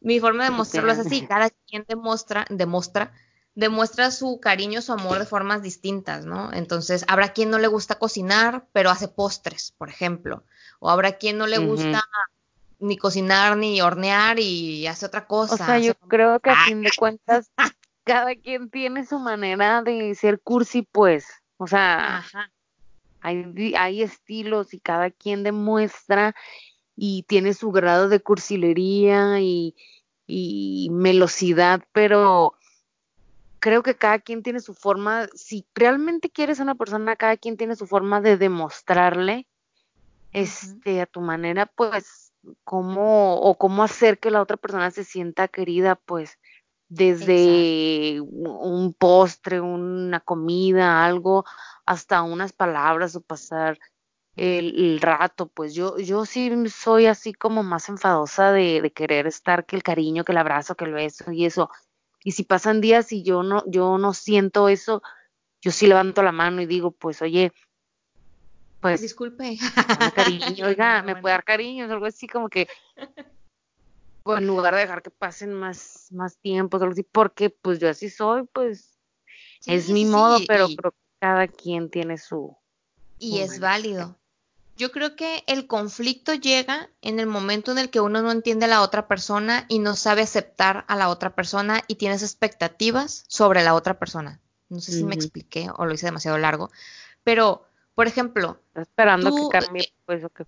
mi 0.00 0.20
forma 0.20 0.44
de 0.44 0.50
demostrarlo 0.50 0.92
es 0.92 0.98
así, 0.98 1.26
cada 1.26 1.50
quien 1.50 1.84
demuestra, 1.88 2.44
demuestra 2.50 3.12
demuestra 3.54 4.10
su 4.10 4.40
cariño, 4.40 4.82
su 4.82 4.92
amor 4.92 5.18
de 5.18 5.26
formas 5.26 5.62
distintas, 5.62 6.24
¿no? 6.24 6.52
Entonces, 6.52 7.04
habrá 7.08 7.32
quien 7.32 7.50
no 7.50 7.58
le 7.58 7.68
gusta 7.68 7.96
cocinar, 7.96 8.66
pero 8.72 8.90
hace 8.90 9.08
postres, 9.08 9.72
por 9.78 9.88
ejemplo. 9.88 10.44
O 10.80 10.90
habrá 10.90 11.12
quien 11.18 11.38
no 11.38 11.46
le 11.46 11.58
gusta 11.58 12.04
ni 12.80 12.96
cocinar 12.96 13.56
ni 13.56 13.80
hornear 13.80 14.38
y 14.40 14.86
hace 14.86 15.06
otra 15.06 15.26
cosa. 15.26 15.54
O 15.54 15.56
sea, 15.56 15.78
yo 15.78 15.94
creo 15.94 16.40
que 16.40 16.50
a 16.50 16.64
fin 16.64 16.82
de 16.82 16.90
cuentas, 16.96 17.50
cada 18.04 18.34
quien 18.34 18.70
tiene 18.70 19.06
su 19.06 19.18
manera 19.18 19.82
de 19.82 20.14
ser 20.14 20.40
cursi, 20.40 20.82
pues. 20.82 21.26
O 21.56 21.66
sea, 21.66 22.24
Hay, 23.20 23.74
hay 23.78 24.02
estilos 24.02 24.74
y 24.74 24.80
cada 24.80 25.10
quien 25.10 25.44
demuestra 25.44 26.34
y 26.94 27.22
tiene 27.22 27.54
su 27.54 27.70
grado 27.70 28.08
de 28.10 28.20
cursilería 28.20 29.40
y, 29.40 29.74
y 30.26 30.90
melosidad, 30.90 31.82
pero 31.92 32.54
creo 33.64 33.82
que 33.82 33.96
cada 33.96 34.18
quien 34.18 34.42
tiene 34.42 34.60
su 34.60 34.74
forma, 34.74 35.26
si 35.34 35.66
realmente 35.74 36.28
quieres 36.28 36.60
a 36.60 36.64
una 36.64 36.74
persona, 36.74 37.16
cada 37.16 37.38
quien 37.38 37.56
tiene 37.56 37.76
su 37.76 37.86
forma 37.86 38.20
de 38.20 38.36
demostrarle, 38.36 39.48
este, 40.34 41.00
a 41.00 41.06
tu 41.06 41.22
manera, 41.22 41.64
pues, 41.64 42.34
cómo, 42.62 43.36
o 43.36 43.56
cómo 43.56 43.82
hacer 43.82 44.18
que 44.18 44.30
la 44.30 44.42
otra 44.42 44.58
persona 44.58 44.90
se 44.90 45.02
sienta 45.02 45.48
querida, 45.48 45.94
pues, 45.94 46.38
desde 46.90 48.20
un 48.20 48.92
postre, 48.92 49.62
una 49.62 50.20
comida, 50.20 51.02
algo, 51.06 51.46
hasta 51.86 52.20
unas 52.20 52.52
palabras 52.52 53.16
o 53.16 53.22
pasar 53.22 53.78
el, 54.36 55.00
rato, 55.00 55.46
pues 55.46 55.72
yo, 55.72 55.96
yo 55.96 56.26
sí 56.26 56.52
soy 56.68 57.06
así 57.06 57.32
como 57.32 57.62
más 57.62 57.88
enfadosa 57.88 58.52
de, 58.52 58.82
de, 58.82 58.92
querer 58.92 59.26
estar 59.26 59.64
que 59.64 59.76
el 59.76 59.82
cariño, 59.82 60.22
que 60.22 60.32
el 60.32 60.38
abrazo, 60.38 60.74
que 60.74 60.84
el 60.84 60.92
beso 60.92 61.32
y 61.32 61.46
eso. 61.46 61.70
Y 62.24 62.32
si 62.32 62.42
pasan 62.42 62.80
días 62.80 63.12
y 63.12 63.22
yo 63.22 63.42
no, 63.42 63.62
yo 63.66 63.98
no 63.98 64.14
siento 64.14 64.68
eso, 64.68 65.02
yo 65.60 65.70
sí 65.70 65.86
levanto 65.86 66.22
la 66.22 66.32
mano 66.32 66.60
y 66.62 66.66
digo, 66.66 66.90
pues, 66.90 67.22
oye, 67.22 67.52
pues. 68.80 69.00
Disculpe. 69.00 69.56
cariño, 70.14 70.66
oiga, 70.66 71.02
me 71.02 71.16
puede 71.16 71.34
dar 71.34 71.44
cariño, 71.44 71.84
algo 71.84 72.06
así 72.06 72.26
como 72.26 72.48
que. 72.48 72.66
Pues, 74.24 74.38
en 74.38 74.46
lugar 74.46 74.74
de 74.74 74.80
dejar 74.80 75.02
que 75.02 75.10
pasen 75.10 75.52
más, 75.52 76.08
más 76.10 76.38
tiempo, 76.38 76.78
algo 76.78 76.92
así, 76.92 77.02
porque 77.02 77.50
pues 77.50 77.78
yo 77.78 77.90
así 77.90 78.08
soy, 78.08 78.44
pues 78.54 78.98
es 79.66 79.90
mi 79.90 80.06
modo, 80.06 80.38
pero 80.48 80.66
creo 80.68 80.92
que 80.92 80.98
cada 81.20 81.46
quien 81.46 81.90
tiene 81.90 82.16
su. 82.16 82.56
Y 83.18 83.40
es 83.40 83.60
válido. 83.60 84.18
Yo 84.76 84.90
creo 84.90 85.14
que 85.14 85.44
el 85.46 85.68
conflicto 85.68 86.34
llega 86.34 86.90
en 87.00 87.20
el 87.20 87.26
momento 87.26 87.70
en 87.70 87.78
el 87.78 87.90
que 87.90 88.00
uno 88.00 88.22
no 88.22 88.32
entiende 88.32 88.64
a 88.64 88.68
la 88.68 88.82
otra 88.82 89.06
persona 89.06 89.66
y 89.68 89.78
no 89.78 89.94
sabe 89.94 90.22
aceptar 90.22 90.84
a 90.88 90.96
la 90.96 91.08
otra 91.08 91.34
persona 91.34 91.82
y 91.86 91.94
tienes 91.94 92.22
expectativas 92.22 93.24
sobre 93.28 93.62
la 93.62 93.74
otra 93.74 93.98
persona. 93.98 94.40
No 94.68 94.80
sé 94.80 94.92
si 94.92 95.04
me 95.04 95.14
expliqué 95.14 95.68
o 95.76 95.86
lo 95.86 95.94
hice 95.94 96.06
demasiado 96.06 96.38
largo, 96.38 96.70
pero, 97.22 97.64
por 97.94 98.08
ejemplo... 98.08 98.60
esperando 98.74 99.34
que 99.34 99.58
cambie, 99.58 99.92
pues, 100.06 100.24
o 100.24 100.28
que... 100.28 100.44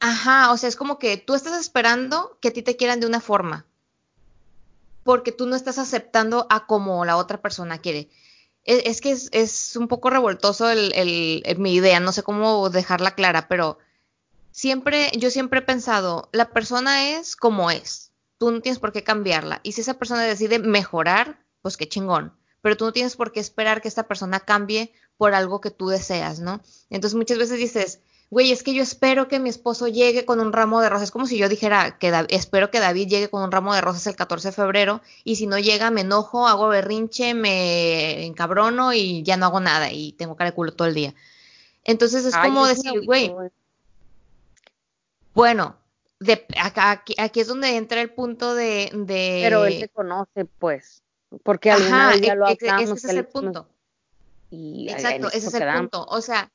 Ajá, 0.00 0.52
o 0.52 0.56
sea, 0.56 0.68
es 0.68 0.76
como 0.76 0.98
que 0.98 1.16
tú 1.16 1.34
estás 1.34 1.58
esperando 1.58 2.38
que 2.40 2.48
a 2.48 2.52
ti 2.52 2.62
te 2.62 2.76
quieran 2.76 2.98
de 2.98 3.06
una 3.06 3.20
forma, 3.20 3.66
porque 5.04 5.30
tú 5.30 5.46
no 5.46 5.54
estás 5.54 5.78
aceptando 5.78 6.46
a 6.50 6.66
como 6.66 7.04
la 7.04 7.16
otra 7.16 7.40
persona 7.40 7.78
quiere. 7.78 8.08
E, 8.68 8.90
es, 8.90 9.00
que 9.00 9.12
es, 9.12 9.76
un 9.76 9.88
poco 9.88 10.10
revoltoso 10.10 10.68
el, 10.68 11.56
mi 11.56 11.74
idea, 11.74 12.00
no 12.00 12.12
sé 12.12 12.22
cómo 12.22 12.68
dejarla 12.68 13.14
clara, 13.14 13.48
pero 13.48 13.78
siempre, 14.50 15.10
yo 15.16 15.30
siempre 15.30 15.60
he 15.60 15.62
pensado, 15.62 16.28
la 16.32 16.50
persona 16.50 17.16
es 17.16 17.34
como 17.34 17.70
es, 17.70 18.12
tú 18.36 18.50
no 18.50 18.60
tienes 18.60 18.78
por 18.78 18.92
qué 18.92 19.02
cambiarla. 19.02 19.60
Y 19.62 19.72
si 19.72 19.80
esa 19.80 19.94
persona 19.94 20.22
decide 20.22 20.58
mejorar, 20.58 21.42
pues 21.62 21.78
qué 21.78 21.88
chingón. 21.88 22.34
Pero 22.60 22.76
tú 22.76 22.84
no 22.84 22.92
tienes 22.92 23.16
por 23.16 23.32
qué 23.32 23.40
esperar 23.40 23.80
que 23.80 23.88
esta 23.88 24.06
persona 24.06 24.40
cambie 24.40 24.92
por 25.16 25.32
algo 25.32 25.62
que 25.62 25.70
tú 25.70 25.88
deseas, 25.88 26.40
¿no? 26.40 26.60
Entonces 26.90 27.16
muchas 27.16 27.38
veces 27.38 27.58
dices, 27.58 28.00
güey, 28.30 28.52
es 28.52 28.62
que 28.62 28.74
yo 28.74 28.82
espero 28.82 29.28
que 29.28 29.38
mi 29.38 29.48
esposo 29.48 29.88
llegue 29.88 30.24
con 30.24 30.40
un 30.40 30.52
ramo 30.52 30.80
de 30.80 30.88
rosas. 30.88 31.04
Es 31.04 31.10
como 31.10 31.26
si 31.26 31.38
yo 31.38 31.48
dijera 31.48 31.98
que 31.98 32.12
espero 32.28 32.70
que 32.70 32.80
David 32.80 33.08
llegue 33.08 33.30
con 33.30 33.42
un 33.42 33.50
ramo 33.50 33.74
de 33.74 33.80
rosas 33.80 34.06
el 34.06 34.16
14 34.16 34.48
de 34.48 34.52
febrero 34.52 35.00
y 35.24 35.36
si 35.36 35.46
no 35.46 35.58
llega 35.58 35.90
me 35.90 36.02
enojo, 36.02 36.46
hago 36.46 36.68
berrinche, 36.68 37.34
me 37.34 38.26
encabrono 38.26 38.92
y 38.92 39.22
ya 39.22 39.36
no 39.36 39.46
hago 39.46 39.60
nada 39.60 39.90
y 39.90 40.12
tengo 40.12 40.36
cara 40.36 40.50
de 40.50 40.56
culo 40.56 40.72
todo 40.72 40.88
el 40.88 40.94
día. 40.94 41.14
Entonces 41.84 42.26
es 42.26 42.36
como 42.36 42.66
decir, 42.66 43.04
güey, 43.06 43.34
bueno, 45.32 45.76
de, 46.20 46.44
acá, 46.60 47.02
aquí, 47.16 47.40
es 47.40 47.46
donde 47.46 47.76
entra 47.76 48.00
el 48.00 48.10
punto 48.10 48.54
de, 48.54 48.90
Pero 49.06 49.64
él 49.64 49.80
te 49.80 49.88
conoce, 49.88 50.44
pues, 50.44 51.02
porque 51.44 51.70
alguna 51.70 52.10
vez 52.10 52.20
ya 52.20 52.34
lo 52.34 52.46
hablamos. 52.46 52.98
Ese 52.98 53.06
es 53.06 53.14
el 53.14 53.26
punto. 53.26 53.68
Y 54.50 54.88
Exacto, 54.90 55.28
ese 55.28 55.48
es 55.48 55.54
el 55.54 55.72
punto. 55.72 56.04
O 56.06 56.20
sea, 56.20 56.50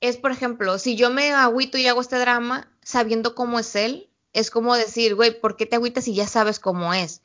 es, 0.00 0.16
por 0.16 0.32
ejemplo, 0.32 0.78
si 0.78 0.96
yo 0.96 1.10
me 1.10 1.32
agüito 1.32 1.78
y 1.78 1.86
hago 1.86 2.00
este 2.00 2.18
drama 2.18 2.68
sabiendo 2.82 3.34
cómo 3.34 3.58
es 3.58 3.76
él, 3.76 4.10
es 4.32 4.50
como 4.50 4.74
decir, 4.76 5.14
güey, 5.14 5.38
¿por 5.38 5.56
qué 5.56 5.66
te 5.66 5.76
agüitas 5.76 6.04
si 6.04 6.14
ya 6.14 6.26
sabes 6.26 6.58
cómo 6.60 6.94
es? 6.94 7.22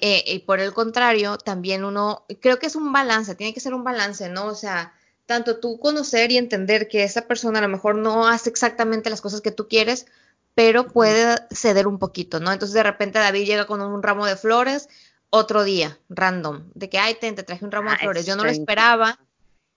Eh, 0.00 0.24
y 0.26 0.38
por 0.40 0.60
el 0.60 0.72
contrario, 0.72 1.36
también 1.38 1.84
uno, 1.84 2.24
creo 2.40 2.58
que 2.58 2.66
es 2.66 2.76
un 2.76 2.92
balance, 2.92 3.34
tiene 3.34 3.52
que 3.52 3.60
ser 3.60 3.74
un 3.74 3.84
balance, 3.84 4.28
¿no? 4.28 4.46
O 4.46 4.54
sea, 4.54 4.94
tanto 5.26 5.58
tú 5.58 5.78
conocer 5.78 6.32
y 6.32 6.38
entender 6.38 6.88
que 6.88 7.04
esa 7.04 7.26
persona 7.26 7.58
a 7.58 7.62
lo 7.62 7.68
mejor 7.68 7.96
no 7.96 8.26
hace 8.26 8.48
exactamente 8.48 9.10
las 9.10 9.20
cosas 9.20 9.40
que 9.40 9.50
tú 9.50 9.68
quieres, 9.68 10.06
pero 10.54 10.86
puede 10.86 11.36
ceder 11.50 11.86
un 11.86 11.98
poquito, 11.98 12.40
¿no? 12.40 12.52
Entonces 12.52 12.74
de 12.74 12.82
repente 12.82 13.18
David 13.18 13.44
llega 13.44 13.66
con 13.66 13.82
un 13.82 14.02
ramo 14.02 14.24
de 14.24 14.36
flores, 14.36 14.88
otro 15.28 15.64
día, 15.64 15.98
random, 16.08 16.70
de 16.74 16.88
que, 16.88 16.98
ay, 16.98 17.16
te, 17.20 17.30
te 17.32 17.42
traje 17.42 17.64
un 17.64 17.72
ramo 17.72 17.90
de 17.90 17.96
ah, 17.96 18.00
flores, 18.00 18.24
yo 18.24 18.36
no 18.36 18.44
lo 18.44 18.50
esperaba, 18.50 19.18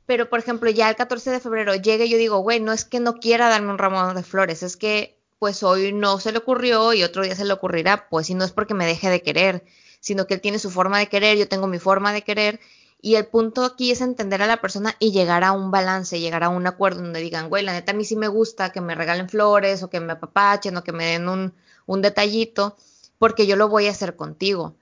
pero 0.09 0.27
por 0.27 0.39
ejemplo 0.39 0.71
ya 0.71 0.89
el 0.89 0.95
14 0.95 1.29
de 1.29 1.39
febrero 1.39 1.75
llega 1.75 2.03
y 2.03 2.09
yo 2.09 2.17
digo, 2.17 2.39
güey, 2.39 2.59
no 2.59 2.73
es 2.73 2.83
que 2.83 2.99
no 2.99 3.19
quiera 3.19 3.47
darme 3.47 3.69
un 3.69 3.77
ramo 3.77 4.11
de 4.15 4.23
flores, 4.23 4.63
es 4.63 4.75
que 4.75 5.21
pues 5.37 5.61
hoy 5.61 5.93
no 5.93 6.19
se 6.19 6.31
le 6.31 6.39
ocurrió 6.39 6.93
y 6.93 7.03
otro 7.03 7.21
día 7.21 7.35
se 7.35 7.45
le 7.45 7.53
ocurrirá, 7.53 8.09
pues 8.09 8.27
y 8.31 8.33
no 8.33 8.43
es 8.43 8.51
porque 8.51 8.73
me 8.73 8.87
deje 8.87 9.11
de 9.11 9.21
querer, 9.21 9.63
sino 9.99 10.25
que 10.25 10.33
él 10.33 10.41
tiene 10.41 10.57
su 10.57 10.71
forma 10.71 10.97
de 10.97 11.09
querer, 11.09 11.37
yo 11.37 11.47
tengo 11.47 11.67
mi 11.67 11.77
forma 11.77 12.11
de 12.11 12.23
querer 12.23 12.59
y 12.99 13.17
el 13.17 13.27
punto 13.27 13.63
aquí 13.63 13.91
es 13.91 14.01
entender 14.01 14.41
a 14.41 14.47
la 14.47 14.61
persona 14.61 14.95
y 14.97 15.11
llegar 15.11 15.43
a 15.43 15.51
un 15.51 15.69
balance, 15.69 16.19
llegar 16.19 16.43
a 16.43 16.49
un 16.49 16.65
acuerdo 16.65 17.03
donde 17.03 17.19
digan, 17.19 17.47
güey, 17.47 17.63
la 17.63 17.73
neta 17.73 17.91
a 17.91 17.95
mí 17.95 18.03
sí 18.03 18.15
me 18.15 18.29
gusta 18.29 18.71
que 18.71 18.81
me 18.81 18.95
regalen 18.95 19.29
flores 19.29 19.83
o 19.83 19.91
que 19.91 19.99
me 19.99 20.13
apapachen 20.13 20.75
o 20.75 20.83
que 20.83 20.91
me 20.91 21.05
den 21.05 21.29
un, 21.29 21.53
un 21.85 22.01
detallito, 22.01 22.75
porque 23.19 23.45
yo 23.45 23.55
lo 23.55 23.69
voy 23.69 23.85
a 23.85 23.91
hacer 23.91 24.15
contigo. 24.15 24.75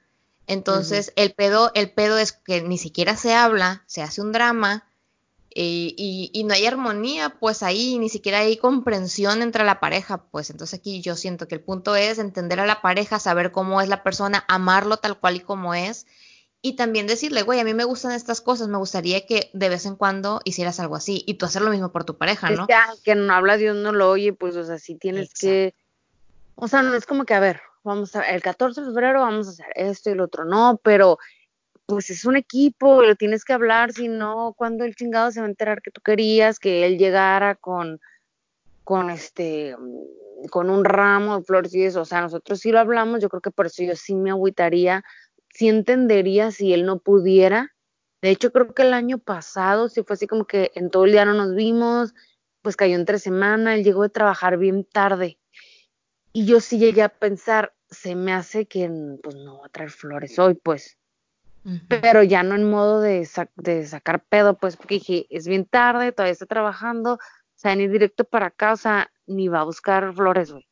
Entonces, 0.46 1.12
el 1.18 1.34
pedo, 1.34 1.72
el 1.74 1.92
pedo 1.92 2.18
es 2.18 2.32
que 2.32 2.62
ni 2.62 2.78
siquiera 2.78 3.18
se 3.18 3.34
habla, 3.34 3.84
se 3.88 4.02
hace 4.02 4.22
un 4.22 4.32
drama 4.32 4.86
y, 5.60 6.44
no 6.46 6.54
hay 6.54 6.66
armonía, 6.66 7.30
pues 7.30 7.64
ahí 7.64 7.98
ni 7.98 8.10
siquiera 8.10 8.40
hay 8.40 8.58
comprensión 8.58 9.42
entre 9.42 9.64
la 9.64 9.80
pareja, 9.80 10.24
pues 10.30 10.50
entonces 10.50 10.80
aquí 10.80 11.02
yo 11.02 11.16
siento 11.16 11.48
que 11.48 11.56
el 11.56 11.62
punto 11.62 11.96
es 11.96 12.20
entender 12.20 12.60
a 12.60 12.66
la 12.66 12.82
pareja, 12.82 13.20
saber 13.20 13.52
cómo 13.52 13.82
es 13.82 13.90
la 13.90 14.04
persona, 14.04 14.46
amarlo 14.48 14.98
tal 14.98 15.20
cual 15.20 15.38
y 15.38 15.40
como 15.40 15.74
es, 15.74 16.06
y 16.62 16.76
también 16.76 17.08
decirle, 17.08 17.42
güey, 17.42 17.60
a 17.60 17.64
mí 17.64 17.74
me 17.74 17.86
gustan 17.86 18.12
estas 18.12 18.42
cosas, 18.42 18.68
me 18.68 18.78
gustaría 18.78 19.26
que 19.26 19.50
de 19.54 19.70
vez 19.70 19.86
en 19.86 19.96
cuando 19.96 20.42
hicieras 20.44 20.80
algo 20.80 20.96
así, 20.96 21.24
y 21.26 21.36
tú 21.36 21.48
hacer 21.48 21.64
lo 21.64 21.72
mismo 21.72 21.92
por 21.92 22.04
tu 22.04 22.18
pareja, 22.18 22.52
¿no? 22.52 22.68
Es 22.94 23.02
que 23.02 23.16
no 23.16 23.34
habla 23.34 23.58
Dios 23.58 23.76
no 23.76 23.92
lo 23.92 24.12
oye, 24.12 24.34
pues, 24.34 24.56
o 24.56 24.64
sea, 24.64 24.78
sí 24.78 24.96
tienes 24.96 25.34
que, 25.34 25.74
o 26.56 26.68
sea, 26.68 26.84
no 26.84 26.94
es 26.94 27.08
como 27.08 27.26
que, 27.26 27.34
a 27.34 27.40
ver, 27.40 27.62
vamos 27.84 28.16
a, 28.16 28.22
el 28.22 28.44
14 28.44 28.82
de 28.82 28.88
febrero 28.88 29.22
vamos 29.22 29.48
a 29.48 29.52
hacer 29.52 29.68
esto 29.76 30.10
y 30.12 30.14
el 30.14 30.22
otro, 30.22 30.46
no, 30.46 30.80
pero 30.84 31.18
pues 31.88 32.10
es 32.10 32.26
un 32.26 32.36
equipo, 32.36 33.02
lo 33.02 33.16
tienes 33.16 33.46
que 33.46 33.54
hablar, 33.54 33.94
si 33.94 34.10
no, 34.10 34.54
cuando 34.58 34.84
el 34.84 34.94
chingado 34.94 35.32
se 35.32 35.40
va 35.40 35.46
a 35.46 35.50
enterar 35.50 35.82
que 35.82 35.90
tú 35.90 36.02
querías 36.02 36.60
que 36.60 36.86
él 36.86 36.98
llegara 36.98 37.56
con, 37.56 38.02
con 38.84 39.10
este, 39.10 39.74
con 40.52 40.70
un 40.70 40.84
ramo 40.84 41.38
de 41.38 41.46
flores 41.46 41.74
y 41.74 41.84
eso, 41.84 42.02
o 42.02 42.06
sea, 42.06 42.20
nosotros 42.20 42.60
sí 42.60 42.72
lo 42.72 42.80
hablamos, 42.80 43.22
yo 43.22 43.30
creo 43.30 43.42
que 43.42 43.52
por 43.52 43.68
eso 43.68 43.84
yo 43.84 43.96
sí 43.96 44.16
me 44.16 44.32
agüitaría, 44.32 45.06
sí 45.54 45.70
entendería 45.70 46.52
si 46.52 46.74
él 46.74 46.86
no 46.86 47.00
pudiera, 47.00 47.74
de 48.22 48.32
hecho 48.32 48.52
creo 48.52 48.74
que 48.74 48.82
el 48.82 48.94
año 48.94 49.18
pasado 49.18 49.88
sí 49.88 50.04
fue 50.04 50.16
así 50.16 50.28
como 50.28 50.46
que 50.46 50.72
en 50.76 50.90
todo 50.90 51.06
el 51.06 51.14
día 51.14 51.24
no 51.24 51.36
nos 51.36 51.56
vimos, 51.56 52.14
pues 52.62 52.76
cayó 52.76 52.96
entre 52.96 53.18
semana, 53.18 53.76
él 53.76 53.86
llegó 53.86 54.04
de 54.04 54.10
trabajar 54.10 54.58
bien 54.58 54.84
tarde, 54.84 55.38
y 56.34 56.46
yo 56.46 56.60
sí 56.60 56.80
llegué 56.80 57.02
a 57.02 57.10
pensar, 57.10 57.74
se 57.90 58.14
me 58.14 58.34
hace 58.34 58.66
que 58.66 58.92
pues 59.24 59.36
no 59.36 59.60
va 59.60 59.68
a 59.68 59.70
traer 59.70 59.90
flores 59.90 60.38
hoy, 60.38 60.56
pues, 60.56 60.97
pero 61.88 62.24
ya 62.24 62.44
no 62.44 62.56
en 62.56 62.70
modo 62.70 63.02
de, 63.02 63.28
de 63.56 63.86
sacar 63.86 64.24
pedo, 64.24 64.58
pues 64.58 64.78
porque 64.78 64.96
dije, 64.96 65.28
es 65.30 65.48
bien 65.48 65.66
tarde, 65.66 66.12
todavía 66.12 66.32
está 66.32 66.46
trabajando, 66.46 67.14
o 67.14 67.20
sea, 67.56 67.76
ni 67.76 67.88
directo 67.88 68.24
para 68.24 68.48
acá, 68.48 68.74
o 68.74 68.78
sea, 68.78 69.12
ni 69.26 69.48
va 69.48 69.62
a 69.62 69.66
buscar 69.66 70.14
flores, 70.14 70.52
güey. 70.52 70.68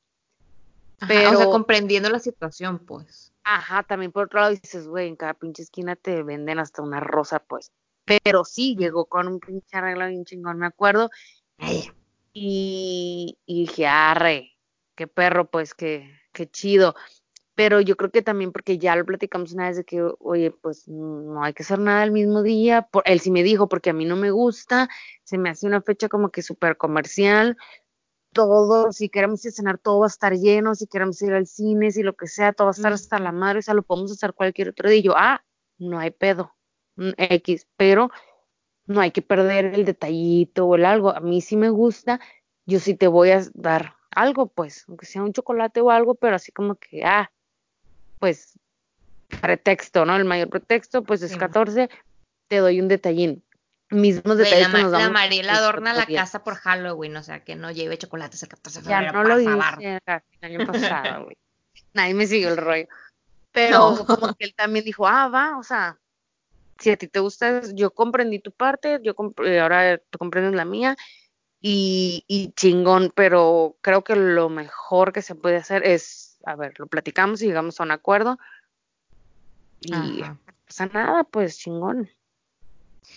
Pero, 1.07 1.31
o 1.31 1.35
sea, 1.35 1.45
comprendiendo 1.47 2.09
la 2.09 2.19
situación, 2.19 2.79
pues. 2.79 3.33
Ajá, 3.43 3.83
también 3.83 4.11
por 4.11 4.25
otro 4.25 4.39
lado 4.39 4.51
dices, 4.51 4.87
güey, 4.87 5.09
en 5.09 5.15
cada 5.15 5.33
pinche 5.33 5.63
esquina 5.63 5.95
te 5.95 6.23
venden 6.23 6.59
hasta 6.59 6.81
una 6.81 6.99
rosa, 6.99 7.39
pues. 7.39 7.71
Pero 8.05 8.45
sí, 8.45 8.75
llegó 8.77 9.05
con 9.05 9.27
un 9.27 9.39
pinche 9.39 9.77
arreglo 9.77 10.07
bien 10.07 10.23
chingón, 10.25 10.57
me 10.57 10.67
acuerdo. 10.67 11.09
Y, 12.37 13.37
y 13.45 13.61
dije, 13.61 13.87
arre, 13.87 14.57
qué 14.95 15.07
perro, 15.07 15.49
pues, 15.49 15.73
qué, 15.73 16.09
qué 16.31 16.49
chido 16.49 16.95
pero 17.55 17.79
yo 17.79 17.95
creo 17.95 18.11
que 18.11 18.21
también 18.21 18.51
porque 18.51 18.77
ya 18.77 18.95
lo 18.95 19.05
platicamos 19.05 19.53
una 19.53 19.67
vez 19.67 19.77
de 19.77 19.85
que, 19.85 20.03
oye, 20.19 20.51
pues 20.51 20.87
no 20.87 21.41
hay 21.43 21.53
que 21.53 21.63
hacer 21.63 21.79
nada 21.79 22.03
el 22.03 22.11
mismo 22.11 22.43
día, 22.43 22.83
por, 22.83 23.03
él 23.05 23.21
sí 23.21 23.31
me 23.31 23.43
dijo, 23.43 23.69
porque 23.69 23.89
a 23.89 23.93
mí 23.93 24.05
no 24.05 24.17
me 24.17 24.29
gusta, 24.31 24.89
se 25.23 25.37
me 25.37 25.49
hace 25.49 25.65
una 25.65 25.81
fecha 25.81 26.09
como 26.09 26.29
que 26.29 26.41
súper 26.41 26.75
comercial, 26.77 27.57
todo, 28.33 28.91
si 28.91 29.07
queremos 29.09 29.43
ir 29.45 29.49
a 29.49 29.53
cenar, 29.53 29.77
todo 29.77 29.99
va 29.99 30.07
a 30.07 30.09
estar 30.09 30.33
lleno, 30.33 30.75
si 30.75 30.87
queremos 30.87 31.21
ir 31.21 31.33
al 31.33 31.47
cine, 31.47 31.91
si 31.91 32.03
lo 32.03 32.15
que 32.15 32.27
sea, 32.27 32.51
todo 32.51 32.65
va 32.65 32.71
a 32.71 32.75
estar 32.75 32.91
hasta 32.91 33.19
la 33.19 33.31
madre, 33.31 33.59
o 33.59 33.61
sea, 33.61 33.73
lo 33.73 33.83
podemos 33.83 34.11
hacer 34.11 34.33
cualquier 34.33 34.69
otro 34.69 34.89
día, 34.89 34.99
y 34.99 35.03
yo, 35.03 35.13
ah, 35.15 35.43
no 35.77 35.99
hay 35.99 36.11
pedo, 36.11 36.53
mm, 36.97 37.11
X, 37.17 37.67
pero 37.77 38.11
no 38.85 38.99
hay 38.99 39.11
que 39.11 39.21
perder 39.21 39.67
el 39.67 39.85
detallito 39.85 40.65
o 40.67 40.75
el 40.75 40.85
algo, 40.85 41.11
a 41.15 41.21
mí 41.21 41.41
sí 41.41 41.55
me 41.55 41.69
gusta, 41.69 42.19
yo 42.65 42.79
sí 42.79 42.95
te 42.95 43.07
voy 43.07 43.31
a 43.31 43.41
dar 43.53 43.95
algo, 44.11 44.47
pues, 44.47 44.83
aunque 44.87 45.05
sea 45.05 45.23
un 45.23 45.33
chocolate 45.33 45.81
o 45.81 45.89
algo, 45.91 46.15
pero 46.15 46.35
así 46.35 46.51
como 46.51 46.75
que, 46.75 47.03
ah, 47.05 47.31
pues 48.19 48.59
pretexto, 49.41 50.05
¿no? 50.05 50.15
El 50.15 50.25
mayor 50.25 50.49
pretexto, 50.49 51.03
pues 51.03 51.21
es 51.21 51.35
14, 51.35 51.89
te 52.47 52.57
doy 52.57 52.79
un 52.79 52.87
detallín. 52.87 53.43
Mismos 53.91 54.37
detalles 54.37 54.69
la, 54.69 54.77
que 54.77 54.83
nos 54.83 54.91
damos. 54.91 55.07
La 55.07 55.13
Mariela 55.13 55.53
adorna 55.53 55.93
la 55.93 56.05
casa 56.07 56.43
por 56.43 56.55
Halloween, 56.55 57.15
o 57.17 57.23
sea, 57.23 57.43
que 57.43 57.55
no 57.55 57.71
lleve 57.71 57.97
chocolates 57.97 58.41
el 58.41 58.49
14 58.49 58.79
de 58.79 58.85
febrero. 58.85 59.05
Ya 59.05 59.11
no 59.11 59.23
lo 59.23 59.37
dije 59.37 59.99
el 60.05 60.21
año 60.41 60.65
pasado, 60.67 61.25
güey. 61.25 61.37
Nadie 61.93 62.13
me 62.13 62.25
siguió 62.25 62.49
el 62.49 62.57
rollo. 62.57 62.87
Pero 63.51 64.05
como 64.05 64.33
que 64.33 64.45
él 64.45 64.55
también 64.55 64.83
dijo, 64.83 65.07
ah, 65.07 65.29
va, 65.29 65.57
o 65.57 65.63
sea, 65.63 65.97
si 66.79 66.91
a 66.91 66.97
ti 66.97 67.07
te 67.07 67.19
gusta, 67.19 67.61
yo 67.73 67.91
comprendí 67.91 68.39
tu 68.39 68.51
parte, 68.51 68.99
yo 69.01 69.15
eh, 69.45 69.59
ahora 69.59 69.97
tú 70.09 70.17
comprendes 70.17 70.55
la 70.55 70.65
mía, 70.65 70.97
y, 71.61 72.25
y 72.27 72.51
chingón, 72.51 73.13
pero 73.15 73.77
creo 73.81 74.03
que 74.03 74.15
lo 74.15 74.49
mejor 74.49 75.13
que 75.13 75.21
se 75.21 75.35
puede 75.35 75.55
hacer 75.55 75.85
es 75.85 76.24
a 76.45 76.55
ver, 76.55 76.79
lo 76.79 76.87
platicamos 76.87 77.41
y 77.41 77.47
llegamos 77.47 77.79
a 77.79 77.83
un 77.83 77.91
acuerdo. 77.91 78.37
Y 79.81 79.91
no 79.91 80.39
pasa 80.65 80.85
nada, 80.87 81.23
pues 81.23 81.57
chingón. 81.57 82.09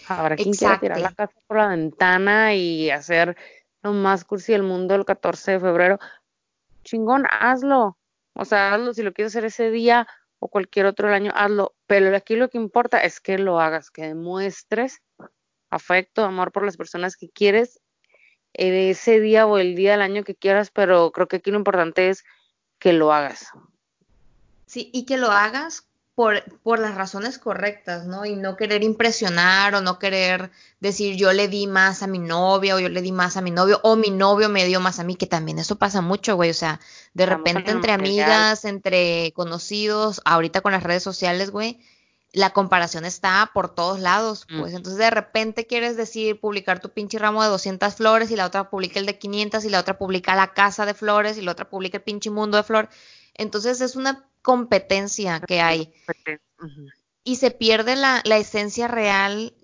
Habrá 0.07 0.37
quien 0.37 0.53
quiera 0.53 0.81
tirar 0.81 1.01
la 1.01 1.13
casa 1.13 1.33
por 1.47 1.57
la 1.57 1.69
ventana 1.69 2.55
y 2.55 2.91
hacer 2.91 3.37
lo 3.83 3.93
más 3.93 4.25
cursi 4.25 4.53
del 4.53 4.63
mundo 4.63 4.95
el 4.95 5.05
14 5.05 5.53
de 5.53 5.61
febrero. 5.61 5.99
Chingón, 6.85 7.27
hazlo. 7.31 7.97
O 8.35 8.45
sea, 8.45 8.75
hazlo 8.75 8.93
si 8.95 9.03
lo 9.03 9.13
quieres 9.13 9.33
hacer 9.33 9.45
ese 9.45 9.71
día 9.71 10.07
o 10.39 10.49
cualquier 10.49 10.87
otro 10.87 11.13
año, 11.13 11.33
hazlo. 11.35 11.75
Pero 11.87 12.15
aquí 12.15 12.37
lo 12.37 12.49
que 12.49 12.59
importa 12.59 13.03
es 13.03 13.21
que 13.21 13.39
lo 13.39 13.61
hagas, 13.61 13.91
que 13.91 14.03
demuestres 14.03 15.03
afecto, 15.71 16.25
amor 16.25 16.53
por 16.53 16.65
las 16.65 16.77
personas 16.77 17.17
que 17.17 17.29
quieres 17.29 17.81
en 18.55 18.75
ese 18.75 19.21
día 19.21 19.47
o 19.47 19.59
el 19.59 19.75
día 19.75 19.93
del 19.93 20.03
año 20.03 20.25
que 20.25 20.35
quieras, 20.35 20.71
pero 20.71 21.13
creo 21.13 21.29
que 21.29 21.37
aquí 21.37 21.51
lo 21.51 21.59
importante 21.59 22.09
es 22.09 22.25
que 22.79 22.93
lo 22.93 23.13
hagas. 23.13 23.49
Sí, 24.67 24.91
y 24.93 25.05
que 25.05 25.17
lo 25.17 25.31
hagas 25.31 25.89
por, 26.15 26.43
por 26.65 26.81
las 26.81 26.97
razones 26.97 27.39
correctas, 27.39 28.07
¿no? 28.07 28.27
Y 28.27 28.35
no 28.35 28.57
querer 28.57 28.83
impresionar 28.83 29.77
o 29.77 29.81
no 29.81 30.01
querer 30.01 30.51
decir 30.81 31.15
yo 31.15 31.33
le 31.33 31.47
di 31.47 31.69
más 31.69 32.03
a 32.03 32.09
mi 32.09 32.19
novia 32.19 32.75
o 32.75 32.81
yo 32.81 32.89
le 32.89 33.03
di 33.03 33.13
más 33.13 33.37
a 33.37 33.41
mi 33.41 33.53
novio 33.53 33.79
o 33.85 33.95
mi 33.95 34.11
novio 34.11 34.49
me 34.49 34.65
dio 34.65 34.81
más 34.81 34.99
a 34.99 35.05
mí, 35.05 35.15
que 35.15 35.27
también 35.27 35.61
eso 35.61 35.77
pasa 35.77 36.01
mucho, 36.01 36.35
güey. 36.35 36.51
O 36.51 36.55
sea, 36.55 36.81
de 37.15 37.25
repente 37.25 37.71
entre 37.71 37.93
amigas, 37.93 38.65
entre 38.65 39.33
conocidos, 39.33 40.21
ahorita 40.25 40.61
con 40.61 40.73
las 40.73 40.83
redes 40.83 41.05
sociales, 41.05 41.51
güey, 41.51 41.79
la 42.33 42.51
comparación 42.51 43.05
está 43.05 43.51
por 43.55 43.75
todos 43.75 44.01
lados, 44.01 44.47
mm. 44.49 44.61
pues. 44.61 44.75
Entonces, 44.75 44.99
de 44.99 45.11
repente 45.11 45.67
quieres 45.67 45.97
decir, 45.97 46.41
publicar 46.41 46.81
tu 46.81 46.91
pinche 46.91 47.19
ramo 47.19 47.43
de 47.43 47.49
200 47.49 47.95
flores 47.95 48.31
y 48.31 48.37
la 48.37 48.47
otra 48.47 48.71
publica 48.71 49.01
el 49.01 49.07
de 49.07 49.19
500 49.19 49.65
y 49.65 49.71
la 49.71 49.81
otra 49.81 49.99
publica 49.99 50.37
la 50.37 50.53
casa 50.53 50.87
de 50.87 50.95
flores 50.95 51.39
y 51.39 51.43
la 51.43 51.53
otra 51.53 51.69
publica 51.69 51.99
el 51.99 52.05
pinche 52.05 52.31
mundo 52.31 52.57
de 52.57 52.63
flores. 52.63 52.91
Entonces, 53.35 53.81
es 53.81 53.97
una 53.97 54.29
competencia 54.43 55.41
que 55.41 55.61
hay. 55.61 55.93
Y 57.25 57.37
se 57.37 57.51
pierde 57.51 57.97
la, 57.97 58.21
esencia 58.37 58.89
real, 58.89 59.55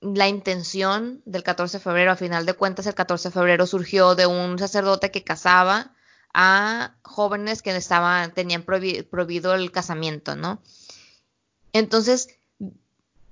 la 0.00 0.28
intención 0.28 1.22
del 1.24 1.42
14 1.42 1.78
de 1.78 1.84
febrero. 1.84 2.12
A 2.12 2.16
final 2.16 2.44
de 2.46 2.54
cuentas, 2.54 2.86
el 2.86 2.94
14 2.94 3.28
de 3.28 3.32
febrero 3.32 3.66
surgió 3.66 4.14
de 4.14 4.26
un 4.26 4.58
sacerdote 4.58 5.10
que 5.10 5.24
casaba 5.24 5.94
a 6.32 6.96
jóvenes 7.02 7.62
que 7.62 7.74
estaban, 7.76 8.32
tenían 8.32 8.62
prohibido 8.62 9.54
el 9.54 9.70
casamiento, 9.72 10.36
¿no? 10.36 10.62
Entonces, 11.72 12.28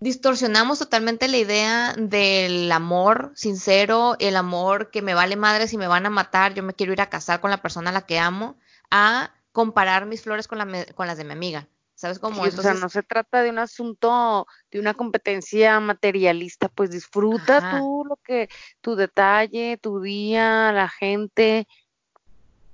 distorsionamos 0.00 0.78
totalmente 0.78 1.28
la 1.28 1.38
idea 1.38 1.94
del 1.96 2.70
amor 2.70 3.32
sincero, 3.34 4.16
el 4.20 4.36
amor 4.36 4.90
que 4.90 5.02
me 5.02 5.14
vale 5.14 5.36
madre 5.36 5.68
si 5.68 5.76
me 5.76 5.88
van 5.88 6.06
a 6.06 6.10
matar, 6.10 6.54
yo 6.54 6.62
me 6.62 6.74
quiero 6.74 6.92
ir 6.92 7.00
a 7.00 7.10
casar 7.10 7.40
con 7.40 7.50
la 7.50 7.62
persona 7.62 7.90
a 7.90 7.92
la 7.92 8.02
que 8.02 8.18
amo, 8.18 8.56
a 8.90 9.32
comparar 9.52 10.06
mis 10.06 10.22
flores 10.22 10.46
con, 10.46 10.58
las 10.58 11.18
de 11.18 11.24
mi 11.24 11.32
amiga. 11.32 11.66
¿Sabes 11.94 12.20
cómo? 12.20 12.42
O 12.42 12.50
sea, 12.50 12.74
no 12.74 12.88
se 12.88 13.02
trata 13.02 13.42
de 13.42 13.50
un 13.50 13.58
asunto, 13.58 14.46
de 14.70 14.78
una 14.78 14.94
competencia 14.94 15.80
materialista, 15.80 16.68
pues 16.68 16.92
disfruta 16.92 17.76
tú 17.76 18.04
lo 18.08 18.16
que, 18.22 18.48
tu 18.80 18.94
detalle, 18.94 19.78
tu 19.78 20.00
día, 20.00 20.70
la 20.70 20.88
gente, 20.88 21.66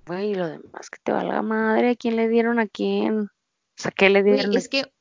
güey, 0.06 0.34
lo 0.34 0.46
demás 0.46 0.90
que 0.90 0.98
te 1.02 1.12
valga 1.12 1.40
madre, 1.40 1.92
¿a 1.92 1.96
quién 1.96 2.16
le 2.16 2.28
dieron 2.28 2.58
a 2.58 2.66
quién? 2.66 3.20
O 3.20 3.30
sea, 3.76 3.92
¿qué 3.92 4.10
le 4.10 4.22
dieron? 4.22 4.54
es 4.54 4.68
que 4.68 4.92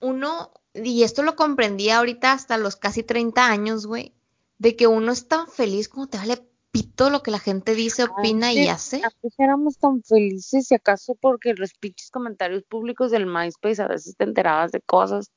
uno, 0.00 0.52
y 0.74 1.02
esto 1.02 1.22
lo 1.22 1.36
comprendí 1.36 1.90
ahorita 1.90 2.32
hasta 2.32 2.58
los 2.58 2.76
casi 2.76 3.02
30 3.02 3.46
años, 3.46 3.86
güey, 3.86 4.14
de 4.58 4.76
que 4.76 4.86
uno 4.86 5.12
es 5.12 5.28
tan 5.28 5.48
feliz 5.48 5.88
como 5.88 6.08
te 6.08 6.18
vale 6.18 6.48
todo 6.94 7.10
lo 7.10 7.22
que 7.22 7.30
la 7.30 7.38
gente 7.38 7.74
dice, 7.74 8.04
opina 8.04 8.52
y 8.52 8.68
hace. 8.68 8.96
Antes 9.02 9.34
éramos 9.38 9.78
tan 9.78 10.02
felices, 10.02 10.70
y 10.70 10.74
acaso 10.74 11.14
porque 11.14 11.54
los 11.54 11.74
pinches 11.74 12.10
comentarios 12.10 12.62
públicos 12.64 13.10
del 13.10 13.26
MySpace 13.26 13.82
a 13.82 13.88
veces 13.88 14.16
te 14.16 14.24
enterabas 14.24 14.72
de 14.72 14.80
cosas. 14.80 15.32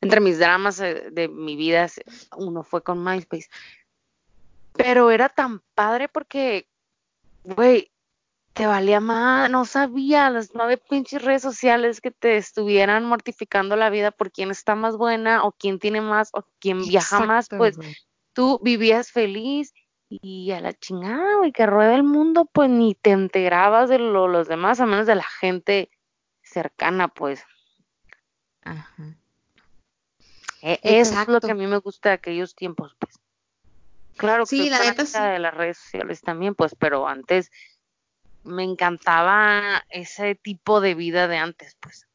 Entre 0.00 0.20
mis 0.20 0.38
dramas 0.38 0.80
eh, 0.80 1.10
de 1.12 1.28
mi 1.28 1.54
vida, 1.54 1.86
uno 2.36 2.64
fue 2.64 2.82
con 2.82 3.04
MySpace. 3.04 3.48
Pero 4.72 5.10
era 5.10 5.28
tan 5.28 5.62
padre 5.74 6.08
porque, 6.08 6.66
güey, 7.44 7.91
te 8.52 8.66
valía 8.66 9.00
más, 9.00 9.50
no 9.50 9.64
sabía 9.64 10.28
las 10.30 10.54
nueve 10.54 10.76
pinches 10.76 11.22
redes 11.22 11.42
sociales 11.42 12.00
que 12.00 12.10
te 12.10 12.36
estuvieran 12.36 13.04
mortificando 13.04 13.76
la 13.76 13.90
vida 13.90 14.10
por 14.10 14.30
quién 14.30 14.50
está 14.50 14.74
más 14.74 14.96
buena 14.96 15.44
o 15.44 15.52
quién 15.52 15.78
tiene 15.78 16.00
más 16.00 16.30
o 16.32 16.44
quién 16.58 16.82
viaja 16.82 17.20
más, 17.20 17.48
pues 17.48 17.78
tú 18.32 18.60
vivías 18.62 19.10
feliz 19.10 19.72
y 20.08 20.50
a 20.50 20.60
la 20.60 20.74
chingada, 20.74 21.36
güey, 21.36 21.52
que 21.52 21.64
rueda 21.64 21.94
el 21.94 22.02
mundo, 22.02 22.44
pues 22.44 22.68
ni 22.68 22.94
te 22.94 23.10
enterabas 23.10 23.88
de 23.88 23.98
lo, 23.98 24.28
los 24.28 24.48
demás, 24.48 24.80
a 24.80 24.86
menos 24.86 25.06
de 25.06 25.14
la 25.14 25.24
gente 25.24 25.90
cercana, 26.42 27.08
pues. 27.08 27.44
Ajá. 28.62 29.16
E, 30.60 30.78
eso 30.82 31.18
es 31.18 31.28
lo 31.28 31.40
que 31.40 31.50
a 31.50 31.54
mí 31.54 31.66
me 31.66 31.78
gusta 31.78 32.10
de 32.10 32.16
aquellos 32.16 32.54
tiempos, 32.54 32.94
pues. 32.98 33.18
Claro 34.16 34.44
sí, 34.44 34.64
que 34.64 34.70
la 34.70 34.80
neta 34.80 35.06
sí. 35.06 35.18
de 35.18 35.38
las 35.38 35.54
redes 35.54 35.78
sociales 35.78 36.20
también, 36.20 36.54
pues, 36.54 36.74
pero 36.78 37.08
antes 37.08 37.50
me 38.44 38.64
encantaba 38.64 39.84
ese 39.88 40.34
tipo 40.34 40.80
de 40.80 40.94
vida 40.94 41.28
de 41.28 41.36
antes, 41.36 41.76
pues. 41.80 42.06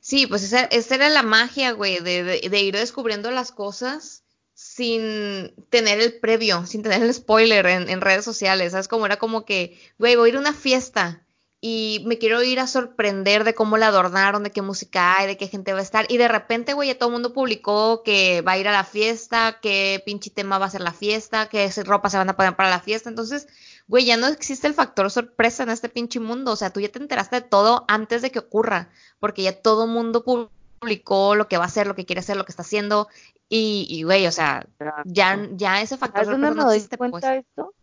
Sí, 0.00 0.26
pues 0.26 0.42
esa, 0.42 0.64
esa 0.64 0.96
era 0.96 1.08
la 1.08 1.22
magia, 1.22 1.72
güey, 1.72 2.00
de, 2.00 2.22
de 2.22 2.60
ir 2.60 2.76
descubriendo 2.76 3.30
las 3.30 3.52
cosas 3.52 4.24
sin 4.54 5.54
tener 5.70 6.00
el 6.00 6.20
previo, 6.20 6.66
sin 6.66 6.82
tener 6.82 7.02
el 7.02 7.12
spoiler 7.12 7.66
en, 7.66 8.00
redes 8.00 8.24
sociales, 8.24 8.72
¿sabes? 8.72 8.88
Como 8.88 9.06
era 9.06 9.16
como 9.16 9.44
que, 9.44 9.78
güey, 9.98 10.16
voy 10.16 10.28
a 10.28 10.32
ir 10.32 10.36
a 10.36 10.40
una 10.40 10.52
fiesta 10.52 11.26
y 11.60 12.02
me 12.06 12.18
quiero 12.18 12.42
ir 12.42 12.60
a 12.60 12.66
sorprender 12.66 13.42
de 13.42 13.54
cómo 13.54 13.78
la 13.78 13.86
adornaron, 13.86 14.42
de 14.44 14.50
qué 14.50 14.60
música 14.60 15.16
hay, 15.16 15.26
de 15.26 15.36
qué 15.38 15.48
gente 15.48 15.72
va 15.72 15.78
a 15.78 15.82
estar. 15.82 16.04
Y 16.10 16.18
de 16.18 16.28
repente, 16.28 16.74
güey, 16.74 16.88
ya 16.88 16.98
todo 16.98 17.08
el 17.08 17.14
mundo 17.14 17.32
publicó 17.32 18.02
que 18.04 18.42
va 18.42 18.52
a 18.52 18.58
ir 18.58 18.68
a 18.68 18.72
la 18.72 18.84
fiesta, 18.84 19.58
qué 19.62 20.02
pinche 20.04 20.30
tema 20.30 20.58
va 20.58 20.66
a 20.66 20.70
ser 20.70 20.82
la 20.82 20.92
fiesta, 20.92 21.48
qué 21.48 21.70
ropa 21.82 22.10
se 22.10 22.18
van 22.18 22.28
a 22.28 22.36
poner 22.36 22.54
para 22.54 22.68
la 22.68 22.80
fiesta. 22.80 23.08
Entonces, 23.08 23.48
güey, 23.86 24.04
ya 24.04 24.16
no 24.16 24.26
existe 24.28 24.66
el 24.66 24.74
factor 24.74 25.10
sorpresa 25.10 25.62
en 25.62 25.70
este 25.70 25.88
pinche 25.88 26.20
mundo. 26.20 26.52
O 26.52 26.56
sea, 26.56 26.70
tú 26.70 26.80
ya 26.80 26.88
te 26.88 26.98
enteraste 26.98 27.36
de 27.36 27.42
todo 27.42 27.84
antes 27.88 28.22
de 28.22 28.30
que 28.30 28.38
ocurra, 28.38 28.88
porque 29.20 29.42
ya 29.42 29.60
todo 29.60 29.86
mundo 29.86 30.24
publicó 30.24 31.34
lo 31.34 31.48
que 31.48 31.58
va 31.58 31.64
a 31.64 31.66
hacer, 31.66 31.86
lo 31.86 31.94
que 31.94 32.04
quiere 32.04 32.20
hacer, 32.20 32.36
lo 32.36 32.44
que 32.44 32.52
está 32.52 32.62
haciendo, 32.62 33.08
y, 33.48 34.02
güey, 34.02 34.26
o 34.26 34.32
sea, 34.32 34.66
ya, 35.04 35.48
ya 35.52 35.80
ese 35.80 35.96
factor 35.96 36.38
me 36.38 36.50
doy 36.50 36.82
cuenta 36.96 37.20
pues. 37.20 37.44
esto? 37.46 37.74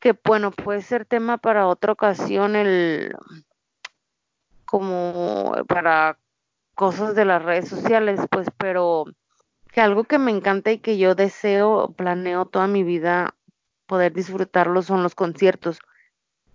Que 0.00 0.18
bueno, 0.24 0.50
puede 0.50 0.82
ser 0.82 1.04
tema 1.04 1.38
para 1.38 1.68
otra 1.68 1.92
ocasión 1.92 2.56
el 2.56 3.14
como 4.64 5.54
para 5.68 6.18
cosas 6.74 7.14
de 7.14 7.24
las 7.24 7.42
redes 7.42 7.68
sociales, 7.68 8.20
pues, 8.30 8.48
pero 8.56 9.04
que 9.70 9.80
algo 9.80 10.04
que 10.04 10.18
me 10.18 10.32
encanta 10.32 10.72
y 10.72 10.78
que 10.78 10.98
yo 10.98 11.14
deseo, 11.14 11.92
planeo 11.96 12.46
toda 12.46 12.66
mi 12.66 12.82
vida 12.82 13.34
poder 13.94 14.12
disfrutarlo 14.12 14.82
son 14.82 15.04
los 15.04 15.14
conciertos. 15.14 15.78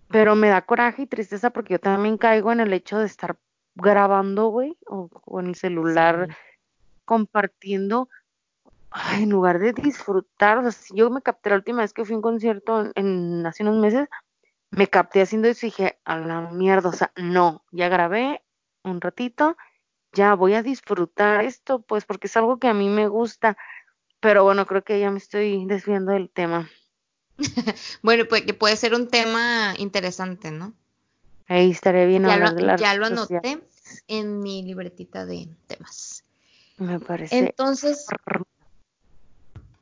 Pero 0.10 0.36
me 0.36 0.50
da 0.50 0.62
coraje 0.64 1.04
y 1.04 1.08
tristeza 1.08 1.52
porque 1.52 1.76
yo 1.76 1.80
también 1.80 2.18
caigo 2.18 2.52
en 2.52 2.60
el 2.60 2.74
hecho 2.74 2.98
de 2.98 3.06
estar 3.06 3.38
grabando, 3.76 4.48
güey, 4.48 4.78
o, 4.88 5.10
en 5.40 5.48
el 5.48 5.56
celular 5.56 6.36
compartiendo, 7.06 8.10
en 9.14 9.30
lugar 9.30 9.60
de 9.60 9.72
disfrutar, 9.72 10.58
o 10.58 10.64
sea, 10.64 10.72
si 10.72 10.94
yo 10.98 11.10
me 11.10 11.22
capté 11.22 11.52
la 11.52 11.56
última 11.56 11.82
vez 11.82 11.94
que 11.94 12.04
fui 12.04 12.14
a 12.14 12.18
un 12.18 12.22
concierto 12.22 12.92
en, 12.96 13.46
hace 13.46 13.64
unos 13.64 13.78
meses, 13.78 14.10
me 14.72 14.88
capté 14.88 15.22
haciendo 15.22 15.48
eso 15.48 15.66
y 15.66 15.70
dije, 15.70 15.98
a 16.04 16.18
la 16.18 16.42
mierda, 16.52 16.90
o 16.90 16.94
sea, 16.94 17.14
no, 17.16 17.64
ya 17.72 17.88
grabé 17.88 18.44
un 18.84 19.00
ratito, 19.00 19.56
ya 20.12 20.34
voy 20.34 20.56
a 20.56 20.62
disfrutar 20.62 21.46
esto, 21.46 21.84
pues 21.84 22.04
porque 22.04 22.28
es 22.28 22.36
algo 22.36 22.60
que 22.60 22.68
a 22.68 22.74
mí 22.74 22.90
me 22.90 23.08
gusta, 23.08 23.56
pero 24.20 24.44
bueno, 24.44 24.66
creo 24.66 24.84
que 24.84 25.00
ya 25.00 25.10
me 25.10 25.20
estoy 25.20 25.66
desviando 25.66 26.12
del 26.12 26.30
tema. 26.30 26.68
bueno, 28.02 28.26
pues 28.28 28.44
que 28.44 28.54
puede 28.54 28.76
ser 28.76 28.94
un 28.94 29.08
tema 29.08 29.74
interesante, 29.78 30.52
¿no? 30.52 30.74
Ahí 31.48 31.72
estaré 31.72 32.06
bien 32.06 32.24
ya 32.24 32.38
lo, 32.38 32.78
Ya 32.78 32.94
lo 32.94 33.08
anoté 33.08 33.60
en 34.08 34.40
mi 34.40 34.62
libretita 34.64 35.26
de 35.26 35.50
temas. 35.68 36.24
Me 36.78 37.00
parece. 37.00 37.38
Entonces, 37.38 38.06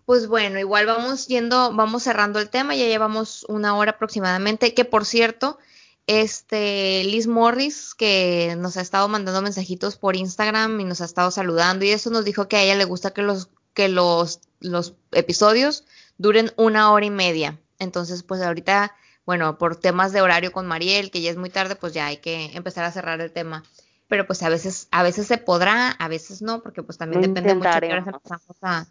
pues 0.05 0.27
bueno, 0.27 0.59
igual 0.59 0.85
vamos 0.85 1.27
yendo, 1.27 1.73
vamos 1.73 2.03
cerrando 2.03 2.39
el 2.39 2.49
tema, 2.49 2.73
ya 2.75 2.85
llevamos 2.85 3.45
una 3.49 3.75
hora 3.75 3.91
aproximadamente, 3.91 4.73
que 4.73 4.85
por 4.85 5.05
cierto, 5.05 5.59
este 6.07 7.03
Liz 7.03 7.27
Morris, 7.27 7.93
que 7.93 8.55
nos 8.57 8.77
ha 8.77 8.81
estado 8.81 9.09
mandando 9.09 9.41
mensajitos 9.41 9.97
por 9.97 10.15
Instagram 10.15 10.79
y 10.79 10.85
nos 10.85 11.01
ha 11.01 11.05
estado 11.05 11.29
saludando, 11.29 11.83
y 11.83 11.89
eso 11.89 12.09
nos 12.09 12.23
dijo 12.23 12.47
que 12.47 12.55
a 12.55 12.63
ella 12.63 12.75
le 12.75 12.85
gusta 12.85 13.11
que 13.11 13.21
los, 13.21 13.49
que 13.73 13.89
los, 13.89 14.39
los 14.61 14.95
episodios 15.11 15.83
duren 16.17 16.51
una 16.57 16.91
hora 16.91 17.05
y 17.05 17.11
media. 17.11 17.59
Entonces, 17.79 18.23
pues 18.23 18.41
ahorita, 18.41 18.95
bueno, 19.25 19.57
por 19.57 19.75
temas 19.75 20.13
de 20.13 20.21
horario 20.21 20.51
con 20.51 20.67
Mariel, 20.67 21.11
que 21.11 21.21
ya 21.21 21.31
es 21.31 21.37
muy 21.37 21.49
tarde, 21.49 21.75
pues 21.75 21.93
ya 21.93 22.07
hay 22.07 22.17
que 22.17 22.51
empezar 22.55 22.85
a 22.85 22.91
cerrar 22.91 23.21
el 23.21 23.31
tema 23.31 23.63
pero 24.07 24.25
pues 24.25 24.41
a 24.43 24.49
veces, 24.49 24.87
a 24.91 25.03
veces 25.03 25.27
se 25.27 25.37
podrá, 25.37 25.91
a 25.91 26.07
veces 26.07 26.41
no, 26.41 26.61
porque 26.61 26.83
pues 26.83 26.97
también 26.97 27.21
depende 27.21 27.55
mucho 27.55 27.79
de 27.79 27.89
empezamos 27.89 28.57
a, 28.61 28.87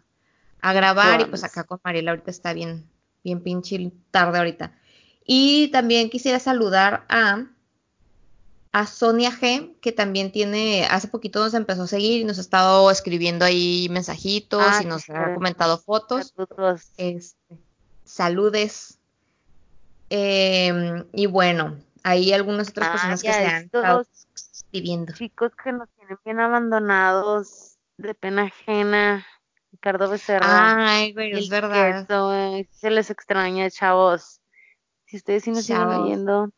a 0.61 0.73
grabar 0.73 1.21
y 1.21 1.25
pues 1.25 1.43
acá 1.43 1.63
con 1.63 1.79
Mariela 1.83 2.11
ahorita 2.11 2.31
está 2.31 2.53
bien, 2.53 2.87
bien 3.23 3.41
pinche 3.41 3.91
tarde 4.11 4.37
ahorita. 4.37 4.73
Y 5.25 5.69
también 5.69 6.09
quisiera 6.09 6.39
saludar 6.39 7.05
a 7.09 7.45
a 8.71 8.85
Sonia 8.85 9.31
G, 9.31 9.73
que 9.81 9.91
también 9.91 10.31
tiene, 10.31 10.85
hace 10.85 11.07
poquito 11.07 11.39
nos 11.43 11.53
empezó 11.53 11.83
a 11.83 11.87
seguir 11.87 12.21
y 12.21 12.25
nos 12.25 12.37
ha 12.37 12.41
estado 12.41 12.91
escribiendo 12.91 13.45
ahí 13.45 13.87
mensajitos 13.89 14.61
Ah, 14.63 14.79
y 14.83 14.85
nos 14.85 15.09
ha 15.09 15.33
comentado 15.33 15.77
fotos. 15.79 16.33
Saludos. 16.35 16.91
Este, 16.97 17.57
saludes. 18.03 18.99
Em, 20.09 21.05
y 21.13 21.25
bueno, 21.25 21.77
hay 22.03 22.31
algunas 22.33 22.69
otras 22.69 22.89
personas 22.89 23.21
que 23.21 23.33
se 23.33 23.45
han 23.45 23.63
estado 23.65 24.05
escribiendo. 24.35 25.13
chicos 25.13 25.51
que 25.61 25.71
nos 25.71 25.89
tienen 25.97 26.17
bien 26.23 26.39
abandonados, 26.39 27.77
de 27.97 28.13
pena 28.13 28.43
ajena, 28.43 29.25
Ricardo 29.71 30.09
Becerra. 30.09 30.89
Ay, 30.95 31.13
güey, 31.13 31.31
es 31.33 31.49
verdad. 31.49 32.05
eh, 32.33 32.67
se 32.71 32.89
les 32.89 33.09
extraña, 33.09 33.69
chavos. 33.69 34.39
Si 35.05 35.17
ustedes 35.17 35.43
sí 35.43 35.51
nos 35.51 35.65
siguen 35.65 35.87
oyendo, 35.87 36.49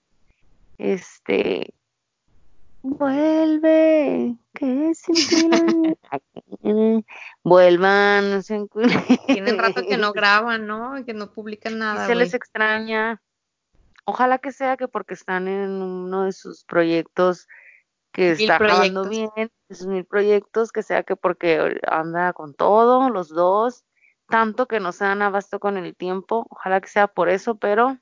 este, 0.77 1.73
vuelve, 2.82 4.38
que 4.54 4.94
sin 4.96 5.16
ti 5.16 5.50
Vuelvan, 7.44 8.30
no 8.32 8.42
sean 8.42 8.70
Tienen 9.28 9.58
rato 9.58 9.82
que 9.88 9.98
no 9.98 10.14
graban, 10.14 10.68
¿no? 10.68 10.98
Y 10.98 11.04
que 11.04 11.14
no 11.14 11.32
publican 11.32 11.80
nada, 11.80 12.08
se 12.08 12.16
les 12.16 12.34
extraña. 12.34 13.22
Ojalá 14.06 14.40
que 14.40 14.52
sea 14.52 14.78
que 14.78 14.88
porque 14.88 15.14
están 15.14 15.48
en 15.48 15.82
uno 15.82 16.24
de 16.26 16.32
sus 16.32 16.64
proyectos 16.64 17.48
que 18.12 18.32
Mil 18.32 18.42
está 18.42 18.58
proyectos. 18.58 19.10
bien, 19.10 19.52
sus 19.70 19.86
mil 19.86 20.06
proyectos, 20.06 20.72
que 20.72 20.82
sea 20.82 21.04
que 21.04 21.16
porque 21.16 21.80
anda 21.88 22.34
con 22.34 22.56
todo, 22.56 23.10
los 23.10 23.30
dos, 23.30 23.84
tanto 24.28 24.68
que 24.68 24.80
no 24.80 24.92
se 24.94 25.06
dan 25.06 25.22
abasto 25.22 25.60
con 25.60 25.78
el 25.78 25.96
tiempo. 25.96 26.48
Ojalá 26.50 26.82
que 26.82 26.88
sea 26.88 27.08
por 27.08 27.30
eso, 27.30 27.56
pero 27.56 27.98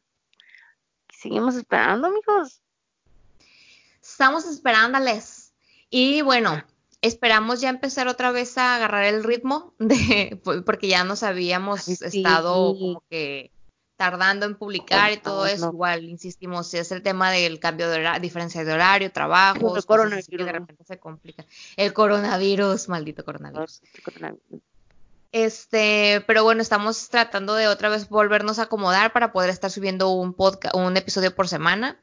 seguimos 1.09 1.55
esperando, 1.55 2.07
amigos. 2.07 2.61
Estamos 4.17 4.47
esperándoles. 4.47 5.53
Y 5.91 6.23
bueno, 6.23 6.63
esperamos 7.03 7.61
ya 7.61 7.69
empezar 7.69 8.07
otra 8.07 8.31
vez 8.31 8.57
a 8.57 8.73
agarrar 8.73 9.03
el 9.03 9.23
ritmo 9.23 9.75
de, 9.77 10.41
pues, 10.43 10.63
porque 10.63 10.87
ya 10.87 11.03
nos 11.03 11.21
habíamos 11.21 11.81
sí. 11.81 11.99
estado 12.01 12.75
como 12.75 13.03
que 13.11 13.51
tardando 13.95 14.47
en 14.47 14.55
publicar 14.55 15.11
y 15.11 15.17
todo 15.17 15.45
eso. 15.45 15.69
Igual, 15.71 16.05
insistimos, 16.05 16.73
es 16.73 16.91
el 16.91 17.03
tema 17.03 17.29
del 17.29 17.59
cambio 17.59 17.91
de 17.91 17.99
horario, 17.99 18.19
diferencia 18.19 18.65
de 18.65 18.73
horario, 18.73 19.11
trabajos, 19.11 19.61
El 19.61 19.67
así 19.67 19.71
que 19.71 19.77
de 19.83 19.85
coronavirus. 19.85 20.51
repente 20.51 20.83
se 20.83 20.97
complica. 20.97 21.45
El 21.75 21.93
coronavirus, 21.93 22.89
maldito 22.89 23.23
coronavirus. 23.23 23.83
Este, 25.31 26.23
pero 26.25 26.43
bueno, 26.43 26.63
estamos 26.63 27.09
tratando 27.09 27.53
de 27.53 27.67
otra 27.67 27.89
vez 27.89 28.09
volvernos 28.09 28.57
a 28.57 28.63
acomodar 28.63 29.13
para 29.13 29.31
poder 29.31 29.51
estar 29.51 29.69
subiendo 29.69 30.09
un 30.09 30.33
podcast, 30.33 30.73
un 30.75 30.97
episodio 30.97 31.35
por 31.35 31.47
semana 31.47 31.99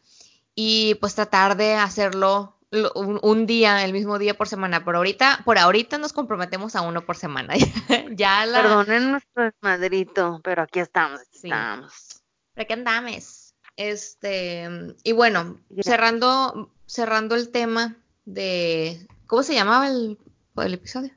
y 0.55 0.95
pues 0.97 1.15
tratar 1.15 1.57
de 1.57 1.75
hacerlo 1.75 2.57
lo- 2.71 2.93
un, 2.95 3.21
un 3.23 3.47
día, 3.47 3.85
el 3.85 3.93
mismo 3.93 4.19
día 4.19 4.35
por 4.37 4.49
semana. 4.49 4.85
Por 4.85 4.97
ahorita, 4.97 5.41
por 5.45 5.59
ahorita 5.59 5.99
nos 5.99 6.13
comprometemos 6.13 6.75
a 6.77 6.83
uno 6.83 7.05
por 7.07 7.17
semana. 7.17 7.55
ya 8.17 8.45
la, 8.47 8.63
Perdonen 8.63 9.11
nuestro 9.13 9.45
desmadrito, 9.45 10.41
pero 10.43 10.63
aquí 10.63 10.81
estamos, 10.81 11.21
aquí 11.21 11.39
Sí. 11.39 11.47
estamos. 11.49 12.23
¿Para 12.55 12.65
qué 12.67 12.73
andamos? 12.75 13.55
Este, 13.77 14.69
y 15.03 15.13
bueno, 15.13 15.59
cerrando, 15.83 16.71
cerrando 16.87 17.35
el 17.35 17.51
tema 17.51 17.97
de, 18.25 19.07
¿cómo 19.27 19.43
se 19.43 19.55
llamaba 19.55 19.89
el, 19.89 20.17
el 20.57 20.75
episodio? 20.75 21.13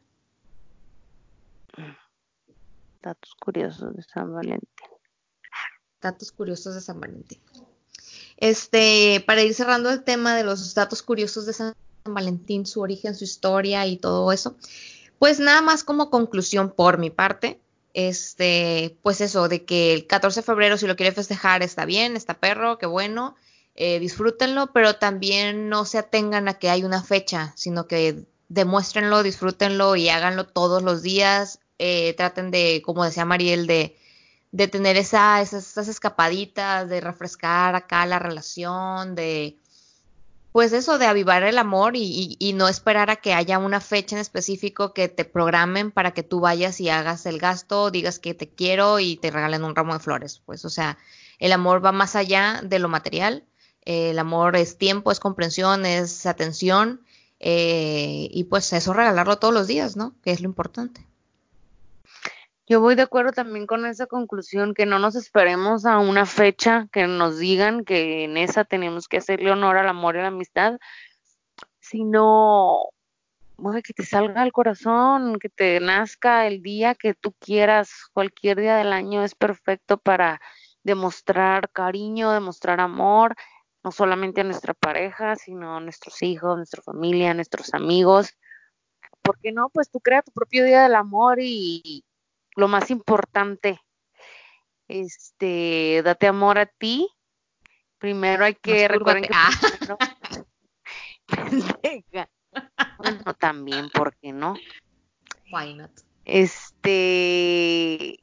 Datos 3.01 3.35
curiosos 3.35 3.95
de 3.95 4.03
San 4.03 4.33
Valentín. 4.33 4.67
Datos 6.01 6.31
curiosos 6.31 6.75
de 6.75 6.81
San 6.81 6.99
Valentín. 6.99 7.39
Este, 8.37 9.23
para 9.25 9.41
ir 9.41 9.53
cerrando 9.53 9.89
el 9.89 10.03
tema 10.03 10.35
de 10.35 10.43
los 10.43 10.73
datos 10.73 11.01
curiosos 11.01 11.45
de 11.45 11.53
San 11.53 11.73
Valentín, 12.05 12.65
su 12.65 12.81
origen, 12.81 13.15
su 13.15 13.23
historia 13.23 13.85
y 13.87 13.97
todo 13.97 14.31
eso, 14.31 14.55
pues 15.19 15.39
nada 15.39 15.61
más 15.61 15.83
como 15.83 16.09
conclusión 16.09 16.71
por 16.71 16.99
mi 16.99 17.09
parte, 17.09 17.59
este, 17.93 18.95
pues 19.01 19.21
eso, 19.21 19.49
de 19.49 19.65
que 19.65 19.93
el 19.93 20.05
14 20.05 20.41
de 20.41 20.45
febrero 20.45 20.77
si 20.77 20.85
lo 20.85 20.95
quiere 20.95 21.11
festejar 21.11 21.63
está 21.63 21.85
bien, 21.85 22.15
está 22.15 22.35
perro, 22.35 22.77
qué 22.77 22.85
bueno, 22.85 23.35
eh, 23.75 23.99
disfrútenlo, 23.99 24.71
pero 24.71 24.95
también 24.97 25.69
no 25.69 25.85
se 25.85 25.97
atengan 25.97 26.47
a 26.47 26.59
que 26.59 26.69
hay 26.69 26.83
una 26.83 27.01
fecha, 27.01 27.53
sino 27.55 27.87
que 27.87 28.25
demuéstrenlo, 28.49 29.23
disfrútenlo 29.23 29.95
y 29.95 30.09
háganlo 30.09 30.45
todos 30.45 30.83
los 30.83 31.01
días, 31.01 31.59
eh, 31.79 32.13
traten 32.13 32.51
de, 32.51 32.81
como 32.85 33.03
decía 33.03 33.25
Mariel, 33.25 33.67
de 33.67 33.97
de 34.51 34.67
tener 34.67 34.97
esa, 34.97 35.41
esas, 35.41 35.67
esas 35.69 35.87
escapaditas, 35.87 36.89
de 36.89 37.01
refrescar 37.01 37.75
acá 37.75 38.05
la 38.05 38.19
relación, 38.19 39.15
de 39.15 39.57
pues 40.51 40.73
eso, 40.73 40.97
de 40.97 41.05
avivar 41.05 41.43
el 41.43 41.59
amor 41.59 41.95
y, 41.95 42.01
y, 42.01 42.35
y, 42.39 42.53
no 42.53 42.67
esperar 42.67 43.11
a 43.11 43.17
que 43.17 43.33
haya 43.33 43.59
una 43.59 43.79
fecha 43.79 44.15
en 44.15 44.21
específico 44.21 44.91
que 44.91 45.07
te 45.07 45.23
programen 45.23 45.91
para 45.91 46.15
que 46.15 46.23
tú 46.23 46.39
vayas 46.39 46.81
y 46.81 46.89
hagas 46.89 47.27
el 47.27 47.37
gasto, 47.37 47.91
digas 47.91 48.17
que 48.17 48.33
te 48.33 48.49
quiero 48.49 48.97
y 48.99 49.17
te 49.17 49.29
regalen 49.29 49.63
un 49.63 49.75
ramo 49.75 49.93
de 49.93 49.99
flores. 49.99 50.41
Pues, 50.43 50.65
o 50.65 50.71
sea, 50.71 50.97
el 51.37 51.51
amor 51.51 51.85
va 51.85 51.91
más 51.91 52.15
allá 52.15 52.61
de 52.63 52.79
lo 52.79 52.89
material. 52.89 53.45
Eh, 53.85 54.09
el 54.09 54.19
amor 54.19 54.55
es 54.55 54.77
tiempo, 54.77 55.11
es 55.11 55.19
comprensión, 55.19 55.85
es 55.85 56.25
atención. 56.25 57.01
Eh, 57.39 58.27
y 58.31 58.45
pues 58.45 58.73
eso 58.73 58.93
regalarlo 58.93 59.37
todos 59.37 59.53
los 59.53 59.67
días, 59.67 59.95
¿no? 59.95 60.15
Que 60.23 60.31
es 60.31 60.41
lo 60.41 60.47
importante. 60.47 61.05
Yo 62.69 62.81
voy 62.81 62.95
de 62.95 63.03
acuerdo 63.03 63.31
también 63.31 63.65
con 63.65 63.85
esa 63.85 64.07
conclusión, 64.07 64.73
que 64.73 64.85
no 64.85 64.99
nos 64.99 65.15
esperemos 65.15 65.85
a 65.85 65.99
una 65.99 66.25
fecha 66.25 66.89
que 66.91 67.07
nos 67.07 67.39
digan 67.39 67.85
que 67.85 68.25
en 68.25 68.35
esa 68.35 68.65
tenemos 68.65 69.07
que 69.07 69.17
hacerle 69.17 69.51
honor 69.51 69.77
al 69.77 69.87
amor 69.87 70.15
y 70.15 70.19
a 70.19 70.23
la 70.23 70.27
amistad, 70.27 70.77
sino 71.79 72.89
que 73.85 73.93
te 73.93 74.03
salga 74.03 74.41
al 74.41 74.51
corazón, 74.51 75.39
que 75.39 75.47
te 75.47 75.79
nazca 75.79 76.45
el 76.45 76.61
día 76.61 76.93
que 76.93 77.13
tú 77.13 77.33
quieras, 77.39 77.89
cualquier 78.11 78.59
día 78.59 78.75
del 78.75 78.91
año 78.91 79.23
es 79.23 79.33
perfecto 79.33 79.97
para 79.97 80.41
demostrar 80.83 81.69
cariño, 81.71 82.31
demostrar 82.31 82.81
amor, 82.81 83.35
no 83.81 83.91
solamente 83.91 84.41
a 84.41 84.43
nuestra 84.43 84.73
pareja, 84.73 85.37
sino 85.37 85.77
a 85.77 85.79
nuestros 85.79 86.21
hijos, 86.21 86.57
nuestra 86.57 86.81
familia, 86.83 87.31
a 87.31 87.33
nuestros 87.33 87.73
amigos. 87.73 88.37
¿Por 89.21 89.39
qué 89.39 89.53
no? 89.53 89.69
Pues 89.69 89.89
tú 89.89 90.01
crea 90.01 90.21
tu 90.21 90.33
propio 90.33 90.65
día 90.65 90.83
del 90.83 90.95
amor 90.95 91.39
y 91.41 92.03
lo 92.57 92.67
más 92.67 92.89
importante, 92.89 93.79
este, 94.87 96.01
date 96.03 96.27
amor 96.27 96.57
a 96.57 96.65
ti. 96.65 97.07
Primero 97.99 98.45
hay 98.45 98.55
que 98.55 98.87
recuerden 98.87 99.23
que 99.23 99.29
ah. 99.33 99.49
primero, 99.61 99.97
pendeja. 101.81 102.29
Bueno, 102.97 103.33
también, 103.35 103.89
¿por 103.91 104.15
qué 104.17 104.33
no? 104.33 104.55
Why 105.51 105.75
not? 105.75 105.91
Este, 106.25 108.19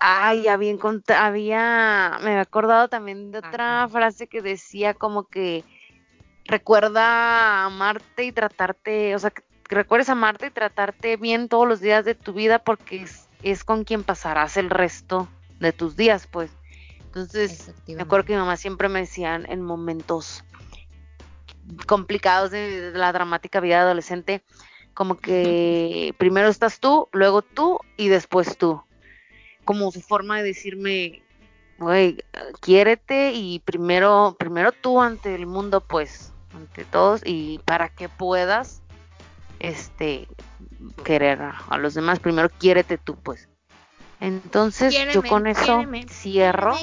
ay, 0.00 0.48
había 0.48 0.72
encont- 0.72 1.14
había, 1.16 2.18
me 2.22 2.30
había 2.30 2.40
acordado 2.40 2.88
también 2.88 3.30
de 3.30 3.38
otra 3.38 3.84
Ajá. 3.84 3.88
frase 3.88 4.26
que 4.26 4.42
decía 4.42 4.94
como 4.94 5.28
que 5.28 5.64
recuerda 6.44 7.64
amarte 7.66 8.24
y 8.24 8.32
tratarte, 8.32 9.14
o 9.14 9.18
sea, 9.20 9.30
que 9.30 9.45
recuerdes 9.74 10.08
amarte 10.08 10.46
y 10.46 10.50
tratarte 10.50 11.16
bien 11.16 11.48
todos 11.48 11.66
los 11.66 11.80
días 11.80 12.04
de 12.04 12.14
tu 12.14 12.32
vida 12.32 12.58
porque 12.58 13.02
es, 13.02 13.28
es 13.42 13.64
con 13.64 13.84
quien 13.84 14.04
pasarás 14.04 14.56
el 14.56 14.70
resto 14.70 15.28
de 15.60 15.72
tus 15.72 15.96
días, 15.96 16.26
pues. 16.26 16.50
Entonces, 17.06 17.72
me 17.86 18.02
acuerdo 18.02 18.26
que 18.26 18.32
mi 18.34 18.38
mamá 18.38 18.56
siempre 18.56 18.88
me 18.88 19.00
decía 19.00 19.36
en 19.36 19.62
momentos 19.62 20.44
complicados 21.86 22.50
de, 22.50 22.92
de 22.92 22.98
la 22.98 23.12
dramática 23.12 23.60
vida 23.60 23.80
adolescente, 23.80 24.42
como 24.94 25.18
que 25.18 26.14
primero 26.18 26.48
estás 26.48 26.78
tú, 26.78 27.08
luego 27.12 27.42
tú 27.42 27.80
y 27.96 28.08
después 28.08 28.56
tú. 28.56 28.82
Como 29.64 29.90
su 29.90 30.00
forma 30.00 30.38
de 30.38 30.44
decirme, 30.44 31.22
güey, 31.78 32.18
quiérete 32.60 33.32
y 33.32 33.60
primero, 33.60 34.36
primero 34.38 34.72
tú 34.72 35.00
ante 35.00 35.34
el 35.34 35.46
mundo, 35.46 35.80
pues, 35.80 36.32
ante 36.54 36.84
todos, 36.84 37.22
y 37.24 37.60
para 37.64 37.88
que 37.88 38.08
puedas, 38.08 38.82
este, 39.60 40.28
querer 41.04 41.40
a, 41.42 41.78
los 41.78 41.94
demás, 41.94 42.18
primero 42.20 42.48
quiérete 42.50 42.98
tú, 42.98 43.16
pues. 43.16 43.48
Entonces, 44.20 44.94
yo 45.12 45.22
con 45.22 45.46
eso 45.46 45.84
cierro 46.08 46.74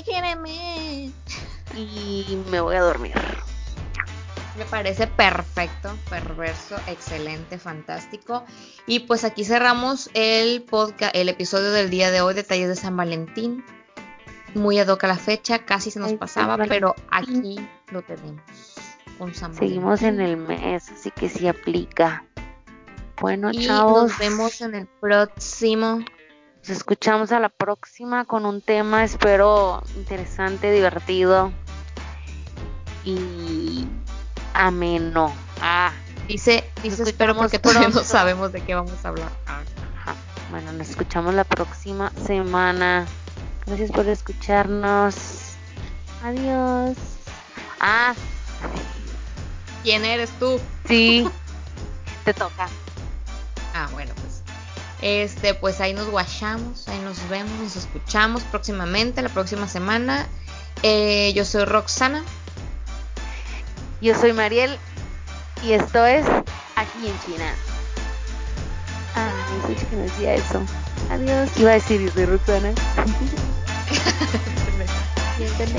y 1.76 2.38
me 2.52 2.62
voy 2.62 2.76
a 2.76 2.82
dormir. 2.82 3.14
Me 4.58 4.66
parece 4.66 5.08
perfecto, 5.08 5.98
perverso, 6.10 6.76
excelente, 6.88 7.58
fantástico. 7.58 8.44
Y 8.86 9.00
pues 9.00 9.24
aquí 9.24 9.44
cerramos 9.44 10.12
el 10.14 10.62
podcast, 10.62 11.16
el 11.16 11.30
episodio 11.30 11.72
del 11.72 11.90
día 11.90 12.12
de 12.12 12.22
hoy, 12.22 12.36
detalles 12.36 12.68
de 12.68 12.76
San 12.76 12.96
Valentín. 12.96 13.64
Muy 14.54 14.78
ad 14.78 14.88
hoc 14.90 15.04
a 15.06 15.08
la 15.08 15.18
fecha, 15.18 15.66
casi 15.66 15.90
se 15.90 16.00
nos 16.00 16.14
pasaba, 16.14 16.58
pero 16.58 16.94
aquí 17.10 17.68
lo 17.92 18.04
tenemos. 18.04 18.44
Con 19.18 19.34
San 19.34 19.56
Seguimos 19.56 20.04
en 20.04 20.22
el 20.22 20.38
mes, 20.38 20.92
así 20.92 21.10
que 21.10 21.30
sí 21.30 21.48
aplica. 21.48 22.24
Bueno, 23.24 23.52
Y 23.54 23.66
chavos, 23.68 24.10
nos 24.10 24.18
vemos 24.18 24.60
en 24.60 24.76
el 24.76 24.86
próximo. 25.00 26.00
nos 26.60 26.70
escuchamos 26.70 27.32
a 27.32 27.40
la 27.40 27.48
próxima 27.48 28.26
con 28.26 28.46
un 28.46 28.60
tema, 28.60 29.06
espero, 29.06 29.82
interesante, 29.96 30.70
divertido. 30.74 31.54
Y 33.06 33.88
ameno. 34.54 35.34
Ah, 35.62 35.94
Dice, 36.28 36.70
dice, 36.84 37.04
espero 37.04 37.34
porque 37.38 37.60
todavía 37.60 37.88
no 37.88 38.04
sabemos 38.04 38.52
de 38.52 38.60
qué 38.60 38.76
vamos 38.76 39.06
a 39.06 39.08
hablar. 39.08 39.30
Ah. 39.48 39.62
Ajá. 40.02 40.16
Bueno, 40.52 40.74
nos 40.74 40.90
escuchamos 40.90 41.34
la 41.34 41.46
próxima 41.46 42.12
semana. 42.28 43.06
Gracias 43.66 43.90
por 43.90 44.06
escucharnos. 44.10 45.16
Adiós. 46.26 46.98
Ah, 47.80 48.16
¿Quién 49.82 50.04
eres 50.04 50.30
tú? 50.42 50.60
sí. 50.90 51.26
Te 52.26 52.34
toca. 52.34 52.68
Ah, 53.74 53.90
bueno, 53.92 54.14
pues. 54.16 54.42
Este, 55.02 55.54
pues 55.54 55.82
ahí 55.82 55.94
nos 55.94 56.10
guachamos, 56.10 56.88
ahí 56.88 57.00
nos 57.00 57.28
vemos, 57.28 57.52
nos 57.60 57.76
escuchamos 57.76 58.44
próximamente, 58.44 59.22
la 59.22 59.28
próxima 59.30 59.68
semana. 59.68 60.28
Eh, 60.82 61.34
yo 61.36 61.44
soy 61.44 61.66
Roxana. 61.66 62.24
Yo 64.02 64.18
soy 64.20 64.34
Mariel 64.34 64.78
y 65.64 65.74
esto 65.74 66.06
es 66.06 66.26
Aquí 66.76 67.08
en 67.08 67.20
China. 67.26 67.54
Ah, 69.16 69.32
me 69.68 69.76
que 69.76 69.96
no 69.96 70.04
decía 70.04 70.36
eso. 70.36 70.62
Adiós. 71.10 71.50
Iba 71.58 71.72
a 71.72 71.76
decir, 71.76 72.02
yo 72.02 72.12
soy 72.12 72.26
Roxana. 72.26 72.74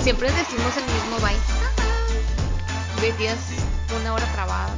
Siempre 0.02 0.30
decimos 0.30 0.76
el 0.76 0.84
mismo 0.84 1.18
bye. 1.20 1.38
Metidas 3.00 3.38
una 4.00 4.12
hora 4.14 4.26
trabada. 4.32 4.74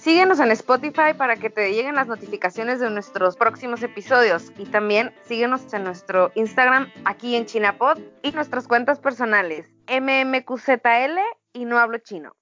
Síguenos 0.00 0.40
en 0.40 0.50
Spotify 0.52 1.12
para 1.14 1.36
que 1.36 1.50
te 1.50 1.74
lleguen 1.74 1.94
las 1.94 2.06
notificaciones 2.06 2.80
de 2.80 2.88
nuestros 2.88 3.36
próximos 3.36 3.82
episodios 3.82 4.50
y 4.56 4.64
también 4.64 5.12
síguenos 5.24 5.74
en 5.74 5.84
nuestro 5.84 6.32
Instagram 6.36 6.90
aquí 7.04 7.36
en 7.36 7.44
Chinapod 7.44 7.98
y 8.22 8.32
nuestras 8.32 8.66
cuentas 8.66 8.98
personales 8.98 9.66
mmqzl 9.90 11.18
y 11.52 11.66
no 11.66 11.78
hablo 11.78 11.98
chino. 11.98 12.34